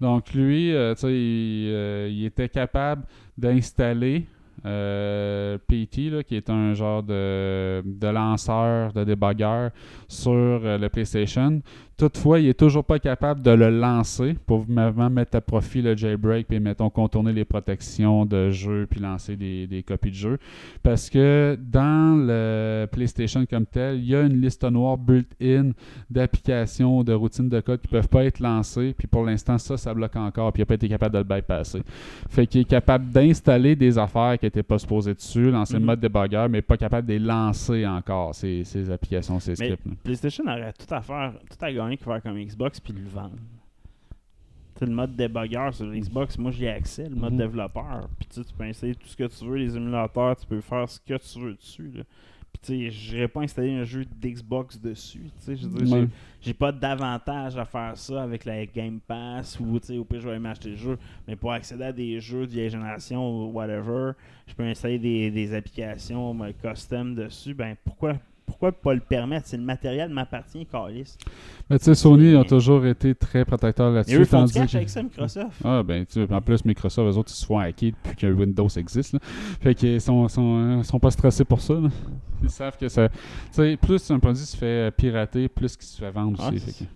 Donc 0.00 0.34
lui, 0.34 0.72
euh, 0.74 0.94
euh, 1.04 2.08
il 2.10 2.24
était 2.24 2.48
capable 2.48 3.04
d'installer 3.38 4.26
euh, 4.64 5.58
PT, 5.58 6.10
là, 6.10 6.22
qui 6.22 6.36
est 6.36 6.50
un 6.50 6.74
genre 6.74 7.02
de, 7.02 7.82
de 7.84 8.06
lanceur, 8.08 8.92
de 8.92 9.04
débogueur 9.04 9.70
sur 10.08 10.32
euh, 10.32 10.78
le 10.78 10.88
PlayStation, 10.88 11.60
Toutefois, 11.96 12.40
il 12.40 12.48
est 12.48 12.58
toujours 12.58 12.84
pas 12.84 12.98
capable 12.98 13.42
de 13.42 13.50
le 13.50 13.70
lancer 13.70 14.34
pour 14.46 14.60
vraiment 14.60 15.08
mettre 15.10 15.36
à 15.36 15.40
profit 15.40 15.82
le 15.82 15.96
jailbreak 15.96 16.48
puis 16.48 16.58
mettons 16.58 16.90
contourner 16.90 17.32
les 17.32 17.44
protections 17.44 18.24
de 18.26 18.50
jeu 18.50 18.86
puis 18.90 18.98
lancer 18.98 19.36
des, 19.36 19.66
des 19.66 19.82
copies 19.82 20.10
de 20.10 20.16
jeu 20.16 20.38
parce 20.82 21.08
que 21.10 21.56
dans 21.60 22.16
le 22.26 22.86
PlayStation 22.90 23.44
comme 23.46 23.66
tel, 23.66 23.98
il 23.98 24.06
y 24.06 24.16
a 24.16 24.22
une 24.22 24.40
liste 24.40 24.64
noire 24.64 24.96
built-in 24.98 25.70
d'applications 26.10 27.02
de 27.04 27.12
routines 27.12 27.48
de 27.48 27.60
code 27.60 27.80
qui 27.80 27.88
peuvent 27.88 28.08
pas 28.08 28.24
être 28.24 28.40
lancées 28.40 28.94
puis 28.96 29.06
pour 29.06 29.24
l'instant 29.24 29.58
ça 29.58 29.76
ça 29.76 29.92
bloque 29.94 30.16
encore 30.16 30.52
puis 30.52 30.60
il 30.60 30.62
n'a 30.62 30.66
pas 30.66 30.74
été 30.74 30.88
capable 30.88 31.14
de 31.14 31.18
le 31.18 31.24
bypasser. 31.24 31.82
Fait 32.30 32.46
qu'il 32.46 32.62
est 32.62 32.64
capable 32.64 33.10
d'installer 33.10 33.76
des 33.76 33.98
affaires 33.98 34.38
qui 34.38 34.46
n'étaient 34.46 34.62
pas 34.62 34.78
supposées 34.78 35.14
dessus, 35.14 35.50
lancer 35.50 35.74
le 35.74 35.80
Mhm. 35.80 35.86
mode 35.86 36.00
débugger 36.00 36.46
mais 36.50 36.62
pas 36.62 36.76
capable 36.76 37.06
de 37.06 37.12
les 37.14 37.18
lancer 37.18 37.86
encore 37.86 38.34
ces, 38.34 38.64
ces 38.64 38.90
applications, 38.90 39.38
ces 39.40 39.50
Mais 39.52 39.56
scripts. 39.56 39.86
là. 39.86 39.92
PlayStation 40.04 40.44
aurait 40.44 40.72
tout 40.72 40.94
à 40.94 41.00
faire, 41.00 41.32
tout 41.50 41.64
à 41.64 41.72
gagner 41.72 41.81
que 41.90 42.04
faire 42.04 42.22
comme 42.22 42.38
Xbox 42.42 42.80
puis 42.80 42.92
le 42.92 43.08
vendre. 43.08 43.36
Tu 44.74 44.78
sais, 44.80 44.86
le 44.86 44.92
mode 44.92 45.14
débugger 45.16 45.68
sur 45.72 45.86
Xbox, 45.92 46.38
moi 46.38 46.50
j'y 46.50 46.64
ai 46.64 46.70
accès, 46.70 47.08
le 47.08 47.14
mode 47.16 47.32
Mhm. 47.34 47.38
développeur. 47.38 48.08
Puis 48.18 48.28
tu 48.32 48.40
peux 48.56 48.64
installer 48.64 48.94
tout 48.94 49.06
ce 49.06 49.16
que 49.16 49.24
tu 49.26 49.44
veux, 49.44 49.56
les 49.56 49.76
émulateurs, 49.76 50.36
tu 50.36 50.46
peux 50.46 50.60
faire 50.60 50.88
ce 50.88 50.98
que 50.98 51.14
tu 51.18 51.40
veux 51.40 51.54
dessus. 51.54 51.90
Là. 51.94 52.02
Puis 52.52 52.90
tu 52.90 52.90
sais, 52.90 53.28
pas 53.28 53.40
installer 53.40 53.72
un 53.74 53.84
jeu 53.84 54.04
d'Xbox 54.04 54.78
dessus. 54.78 55.30
Tu 55.44 55.56
sais, 55.56 55.56
j'ai- 55.56 56.08
j'ai 56.40 56.52
pas 56.54 56.70
d'avantage 56.70 57.56
à 57.56 57.64
faire 57.64 57.96
ça 57.96 58.22
avec 58.22 58.44
la 58.44 58.66
Game 58.66 59.00
Pass 59.00 59.58
ou 59.60 59.78
tu 59.80 59.86
sais, 59.86 59.98
au 59.98 60.04
pire 60.04 60.20
je 60.20 60.28
vais 60.28 60.38
m'acheter 60.38 60.70
le 60.70 60.76
jeu. 60.76 60.98
Mais 61.26 61.34
pour 61.36 61.52
accéder 61.52 61.84
à 61.84 61.92
des 61.92 62.20
jeux 62.20 62.46
de 62.46 62.52
vieille 62.52 62.68
génération 62.70 63.26
ou 63.46 63.52
whatever, 63.52 64.12
je 64.46 64.54
peux 64.54 64.64
installer 64.64 64.98
des, 64.98 65.30
des 65.30 65.54
applications 65.54 66.34
custom 66.52 67.14
dessus. 67.14 67.54
Ben 67.54 67.74
pourquoi 67.84 68.18
pourquoi 68.52 68.72
pas 68.72 68.94
le 68.94 69.00
permettre? 69.00 69.46
C'est 69.46 69.56
le 69.56 69.62
matériel 69.62 70.10
m'appartient, 70.10 70.66
Calis. 70.66 71.16
Mais 71.70 71.78
tu 71.78 71.86
sais, 71.86 71.94
Sony 71.94 72.34
a 72.36 72.44
toujours 72.44 72.84
été 72.86 73.14
très 73.14 73.44
protecteur 73.44 73.90
là-dessus. 73.90 74.16
eux 74.20 74.24
font 74.24 74.46
cash 74.46 74.74
avec 74.74 74.88
ça, 74.90 75.02
Microsoft. 75.02 75.60
Ah, 75.64 75.82
ben, 75.82 76.04
tu 76.04 76.22
en 76.30 76.40
plus, 76.40 76.64
Microsoft, 76.64 77.14
eux 77.14 77.18
autres, 77.18 77.32
ils 77.32 77.36
se 77.40 77.46
font 77.46 77.58
hacker 77.58 77.92
depuis 77.92 78.16
que 78.16 78.26
Windows 78.26 78.68
existe. 78.68 79.14
Là. 79.14 79.20
Fait 79.60 79.74
qu'ils 79.74 80.00
sont, 80.00 80.28
sont, 80.28 80.78
euh, 80.80 80.82
sont 80.82 80.98
pas 81.00 81.10
stressés 81.10 81.44
pour 81.44 81.60
ça. 81.60 81.74
là. 81.74 81.88
Ils 82.42 82.50
savent 82.50 82.76
que 82.76 82.88
ça. 82.88 83.08
Tu 83.08 83.16
sais, 83.52 83.76
plus 83.76 84.10
un 84.10 84.18
produit 84.18 84.44
se 84.44 84.56
fait 84.56 84.66
euh, 84.66 84.90
pirater, 84.90 85.48
plus 85.48 85.76
qu'il 85.76 85.86
se 85.86 85.98
fait 85.98 86.10
vendre 86.10 86.38
Ah, 86.42 86.48
aussi. 86.48 86.58
Fait 86.58 86.84
que- 86.84 86.90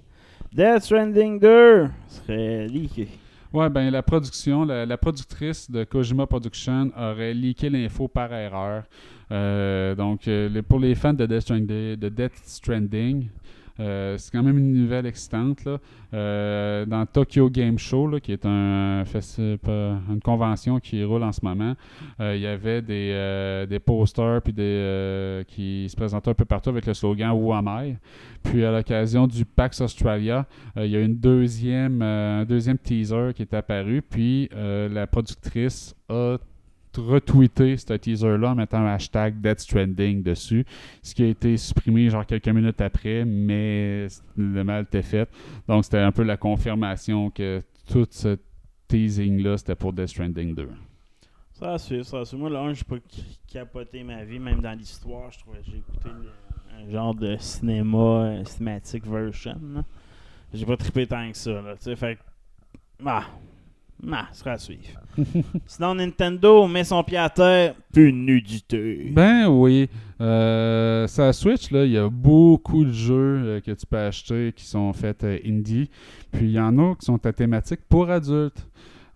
Death 0.55 0.83
Stranding 0.85 1.41
2 1.41 1.89
serait 2.09 2.66
leaké. 2.69 3.09
Ouais, 3.53 3.70
ben, 3.70 3.91
la 3.91 4.03
production, 4.03 4.65
la, 4.65 4.85
la 4.85 4.97
productrice 4.99 5.70
de 5.70 5.85
Kojima 5.85 6.27
Production 6.27 6.91
aurait 6.97 7.33
leaké 7.33 7.70
l'info 7.70 8.09
par 8.09 8.33
erreur. 8.33 8.83
Euh, 9.32 9.94
donc, 9.94 10.28
euh, 10.28 10.62
pour 10.62 10.78
les 10.78 10.94
fans 10.94 11.12
de 11.12 11.27
Death 11.27 11.40
Stranding, 11.40 11.97
de 11.97 12.09
Death 12.09 12.36
Stranding 12.44 13.28
euh, 13.78 14.16
c'est 14.16 14.32
quand 14.32 14.43
même 14.43 14.57
une 14.57 14.73
nouvelle 14.73 15.05
excitante. 15.05 15.69
Dans 16.11 17.07
Tokyo 17.12 17.51
Game 17.51 17.78
Show, 17.78 18.19
qui 18.23 18.32
est 18.32 18.47
un, 18.47 19.05
une 19.05 20.20
convention 20.24 20.81
qui 20.81 21.05
roule 21.05 21.23
en 21.23 21.32
ce 21.32 21.44
moment, 21.44 21.74
il 22.19 22.39
y 22.39 22.47
avait 22.47 22.81
des, 22.81 23.78
posters 23.85 24.40
puis 24.40 24.55
des, 24.55 25.44
qui 25.47 25.86
se 25.90 25.94
présentaient 25.94 26.31
un 26.31 26.35
peu 26.35 26.47
partout 26.47 26.70
avec 26.70 26.86
le 26.86 26.94
slogan 26.94 27.32
Who 27.32 27.53
am 27.53 27.69
I? 27.69 27.97
Puis 28.44 28.65
à 28.65 28.73
l'occasion 28.73 29.27
du 29.27 29.44
PAX 29.44 29.82
Australia, 29.82 30.47
il 30.77 30.86
y 30.86 30.97
a 30.97 31.01
une 31.01 31.19
deuxième, 31.19 32.01
un 32.01 32.47
deuxième 32.47 32.78
teaser 32.78 33.32
qui 33.35 33.43
est 33.43 33.53
apparu. 33.53 34.01
Puis 34.01 34.48
la 34.55 35.07
productrice 35.07 35.94
a 36.09 36.39
retweeté 37.01 37.77
ce 37.77 37.93
teaser-là 37.94 38.51
en 38.51 38.55
mettant 38.55 38.78
un 38.78 38.86
hashtag 38.94 39.40
Death 39.40 39.60
Stranding 39.60 40.23
dessus, 40.23 40.64
ce 41.02 41.14
qui 41.14 41.23
a 41.23 41.27
été 41.28 41.56
supprimé 41.56 42.09
genre 42.10 42.24
quelques 42.27 42.48
minutes 42.48 42.81
après, 42.81 43.24
mais 43.24 44.06
le 44.36 44.64
mal 44.64 44.82
était 44.85 45.02
fait. 45.02 45.28
Donc 45.68 45.85
c'était 45.85 45.98
un 45.98 46.12
peu 46.12 46.23
la 46.23 46.36
confirmation 46.36 47.31
que 47.31 47.62
tout 47.90 48.06
ce 48.10 48.36
teasing-là, 48.89 49.56
c'était 49.59 49.74
pour 49.74 49.93
Death 49.93 50.09
Stranding 50.09 50.55
2. 50.55 50.68
Ça 51.52 51.78
suivre, 51.78 52.05
ça 52.05 52.24
suivre. 52.24 52.43
Moi, 52.43 52.51
là, 52.51 52.60
un, 52.60 52.74
j'ai 52.74 52.85
pas 52.85 52.97
capoté 53.51 54.02
ma 54.02 54.23
vie, 54.24 54.39
même 54.39 54.60
dans 54.60 54.77
l'histoire. 54.78 55.31
J'ai 55.64 55.78
écouté 55.78 56.09
le- 56.10 56.31
un 56.86 56.90
genre 56.90 57.14
de 57.14 57.36
cinéma 57.39 57.98
euh, 57.98 58.44
cinématique 58.44 59.06
version. 59.06 59.59
J'ai 60.52 60.66
pas 60.66 60.77
trippé 60.77 61.06
tant 61.06 61.31
que 61.31 61.36
ça, 61.36 61.62
là. 61.62 61.74
Fait 61.97 62.16
que. 62.16 63.05
Ah. 64.02 64.06
Ah, 64.12 64.28
ça 64.32 64.39
sera 64.39 64.52
à 64.52 64.59
suivre. 64.59 65.01
Sinon, 65.66 65.94
Nintendo 65.94 66.66
met 66.66 66.85
son 66.85 67.02
pied 67.02 67.16
à 67.16 67.31
terre. 67.31 67.74
Plus 67.93 68.12
nudité. 68.12 69.10
Ben 69.12 69.48
oui. 69.48 69.89
Euh, 70.20 71.06
la 71.16 71.32
Switch, 71.32 71.70
là, 71.70 71.85
il 71.85 71.93
y 71.93 71.98
a 71.98 72.09
beaucoup 72.09 72.85
de 72.85 72.93
jeux 72.93 73.40
euh, 73.44 73.60
que 73.60 73.70
tu 73.73 73.86
peux 73.86 73.98
acheter 73.98 74.52
qui 74.55 74.64
sont 74.64 74.93
faits 74.93 75.24
euh, 75.24 75.39
indie. 75.44 75.90
Puis 76.32 76.47
il 76.47 76.52
y 76.52 76.60
en 76.60 76.78
a 76.78 76.94
qui 76.94 77.06
sont 77.06 77.24
à 77.24 77.32
thématique 77.32 77.81
pour 77.89 78.10
adultes, 78.10 78.66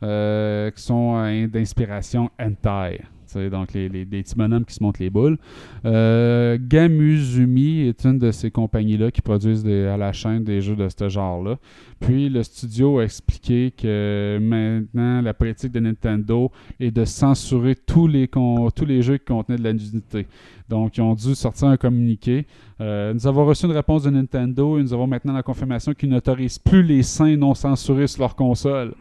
euh, 0.02 0.70
qui 0.70 0.82
sont 0.82 1.46
d'inspiration 1.48 2.30
hentai. 2.38 3.00
Donc 3.36 3.72
les, 3.72 3.88
les- 3.88 4.04
petits 4.04 4.34
bonhommes 4.34 4.64
qui 4.64 4.74
se 4.74 4.82
montent 4.82 4.98
les 4.98 5.10
boules. 5.10 5.38
Euh, 5.84 6.58
Gamuzumi 6.60 7.80
est 7.88 8.04
une 8.04 8.18
de 8.18 8.30
ces 8.30 8.50
compagnies-là 8.50 9.10
qui 9.10 9.22
produisent 9.22 9.66
à 9.66 9.96
la 9.96 10.12
chaîne 10.12 10.44
des 10.44 10.60
jeux 10.60 10.76
de 10.76 10.88
ce 10.88 11.08
genre-là. 11.08 11.56
Puis 12.00 12.28
le 12.28 12.42
studio 12.42 12.98
a 12.98 13.04
expliqué 13.04 13.72
que 13.76 14.38
maintenant 14.40 15.20
la 15.20 15.34
politique 15.34 15.72
de 15.72 15.80
Nintendo 15.80 16.50
est 16.78 16.90
de 16.90 17.04
censurer 17.04 17.74
tous 17.76 18.06
les, 18.06 18.26
con- 18.28 18.70
tous 18.74 18.84
les 18.86 19.02
jeux 19.02 19.18
qui 19.18 19.26
contenaient 19.26 19.58
de 19.58 19.64
la 19.64 19.72
nudité. 19.72 20.26
Donc 20.68 20.96
ils 20.96 21.00
ont 21.02 21.14
dû 21.14 21.34
sortir 21.34 21.68
un 21.68 21.76
communiqué. 21.76 22.46
Euh, 22.80 23.12
nous 23.12 23.26
avons 23.26 23.44
reçu 23.44 23.66
une 23.66 23.72
réponse 23.72 24.04
de 24.04 24.10
Nintendo 24.10 24.78
et 24.78 24.82
nous 24.82 24.92
avons 24.94 25.06
maintenant 25.06 25.32
la 25.34 25.42
confirmation 25.42 25.92
qu'ils 25.92 26.08
n'autorisent 26.08 26.58
plus 26.58 26.82
les 26.82 27.02
seins 27.02 27.36
non 27.36 27.54
censurés 27.54 28.06
sur 28.06 28.20
leur 28.22 28.34
console. 28.36 28.94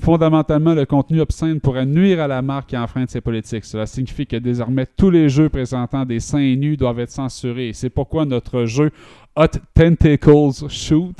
Fondamentalement, 0.00 0.74
le 0.74 0.86
contenu 0.86 1.20
obscène 1.20 1.60
pourrait 1.60 1.86
nuire 1.86 2.20
à 2.20 2.28
la 2.28 2.42
marque 2.42 2.72
et 2.72 2.78
enfreindre 2.78 3.10
ses 3.10 3.20
politiques. 3.20 3.64
Cela 3.64 3.86
signifie 3.86 4.26
que 4.26 4.36
désormais 4.36 4.86
tous 4.86 5.10
les 5.10 5.28
jeux 5.28 5.48
présentant 5.48 6.04
des 6.04 6.20
seins 6.20 6.54
nus 6.56 6.76
doivent 6.76 7.00
être 7.00 7.10
censurés. 7.10 7.72
C'est 7.74 7.90
pourquoi 7.90 8.24
notre 8.24 8.64
jeu 8.66 8.90
Hot 9.36 9.46
Tentacles 9.74 10.68
Shoot 10.68 11.16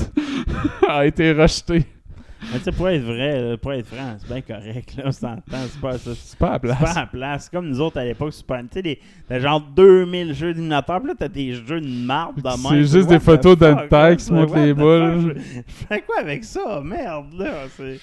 a 0.89 1.07
été 1.07 1.33
rejeté. 1.33 1.85
Mais 2.53 2.59
tu 2.59 2.65
sais, 2.65 2.73
pour 2.73 2.89
être 2.89 3.03
vrai, 3.05 3.59
pour 3.61 3.73
être 3.75 3.87
franc, 3.87 4.17
c'est 4.19 4.27
bien 4.29 4.41
correct, 4.41 4.95
là, 4.97 5.05
on 5.07 5.13
s'entend, 5.13 5.43
c'est 5.69 5.81
pas 5.81 5.99
ça. 5.99 6.11
C'est 6.15 6.39
pas 6.39 6.47
à 6.47 6.53
la 6.53 6.59
C'est 6.59 6.61
place. 6.61 6.81
pas 6.81 6.91
à 6.91 7.01
la 7.03 7.07
place. 7.07 7.49
Comme 7.51 7.69
nous 7.69 7.81
autres 7.83 7.99
à 7.99 8.05
l'époque, 8.05 8.33
Super 8.33 8.61
Tu 8.63 8.69
sais, 8.73 8.83
des- 8.83 8.99
t'as 9.29 9.41
genre 9.41 9.61
2000 9.61 10.33
jeux 10.33 10.55
d'émulateurs, 10.55 11.01
puis 11.01 11.09
là, 11.09 11.15
t'as 11.19 11.29
des 11.29 11.53
jeux 11.53 11.83
de 11.83 11.87
marde 12.07 12.37
de 12.37 12.49
C'est 12.71 12.81
juste 12.99 13.09
des 13.11 13.19
photos 13.19 13.59
what 13.61 14.17
qui 14.17 14.25
se 14.25 14.33
montrent 14.33 14.57
les 14.57 14.73
boules. 14.73 15.35
je 15.37 15.85
fais 15.87 16.01
quoi 16.01 16.17
avec 16.21 16.43
ça? 16.45 16.81
Merde, 16.83 17.27
là. 17.39 17.53
c'est- 17.77 18.01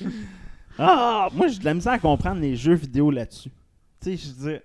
Ah, 0.80 1.30
moi, 1.34 1.48
j'ai 1.48 1.60
de 1.60 1.66
la 1.66 1.74
misère 1.74 1.94
à 1.94 2.00
comprendre 2.00 2.40
les 2.42 2.56
jeux 2.56 2.76
vidéo 2.76 3.10
là-dessus. 3.12 3.50
Tu 4.02 4.18
sais, 4.18 4.18
je 4.18 4.34
veux 4.44 4.52
dire, 4.52 4.62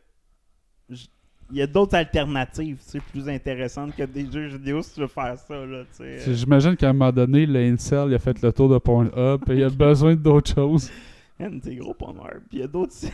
il 1.50 1.58
y 1.58 1.62
a 1.62 1.66
d'autres 1.66 1.94
alternatives, 1.96 2.78
tu 2.82 2.90
sais, 2.92 3.00
plus 3.00 3.28
intéressantes 3.28 3.94
que 3.94 4.04
des 4.04 4.30
jeux 4.30 4.46
vidéo 4.48 4.80
si 4.82 4.94
tu 4.94 5.00
veux 5.00 5.06
faire 5.06 5.36
ça, 5.38 5.54
là, 5.66 5.82
tu 5.84 5.88
sais. 6.04 6.18
C'est- 6.18 6.34
J'imagine 6.34 6.76
qu'à 6.76 6.88
un 6.90 6.92
moment 6.94 7.12
donné, 7.12 7.44
le 7.46 7.60
Incel 7.60 8.08
il 8.08 8.14
a 8.14 8.18
fait 8.18 8.40
le 8.42 8.52
tour 8.52 8.68
de 8.70 8.78
Pornhub 8.78 9.42
et 9.50 9.54
il 9.54 9.64
a 9.64 9.68
besoin 9.70 10.14
d'autres 10.14 10.54
choses. 10.54 10.90
Man, 11.38 11.60
t'es 11.60 11.74
gros 11.76 11.94
mort. 12.00 12.28
Puis 12.48 12.58
il 12.58 12.60
y 12.60 12.62
a 12.62 12.66
d'autres 12.68 12.92
sites 12.92 13.12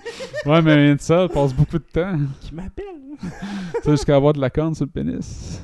Ouais, 0.46 0.60
mais 0.62 0.90
Incel 0.90 1.28
passe 1.28 1.54
beaucoup 1.54 1.78
de 1.78 1.84
temps. 1.84 2.18
qui 2.40 2.54
m'appellent. 2.54 2.84
Tu 3.22 3.82
sais, 3.84 3.90
jusqu'à 3.92 4.16
avoir 4.16 4.32
de 4.34 4.40
la 4.40 4.50
corne 4.50 4.74
sur 4.74 4.84
le 4.84 4.90
pénis. 4.90 5.62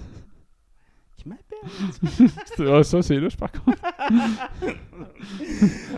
Ah, 2.61 2.83
ça, 2.83 3.03
c'est 3.03 3.17
louche 3.17 3.37
par 3.37 3.51
contre. 3.53 3.79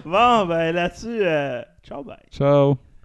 Bon, 0.04 0.46
ben 0.46 0.72
là-dessus, 0.72 1.18
euh, 1.22 1.62
ciao, 1.82 2.04
bye. 2.04 2.16
Ciao. 2.30 2.78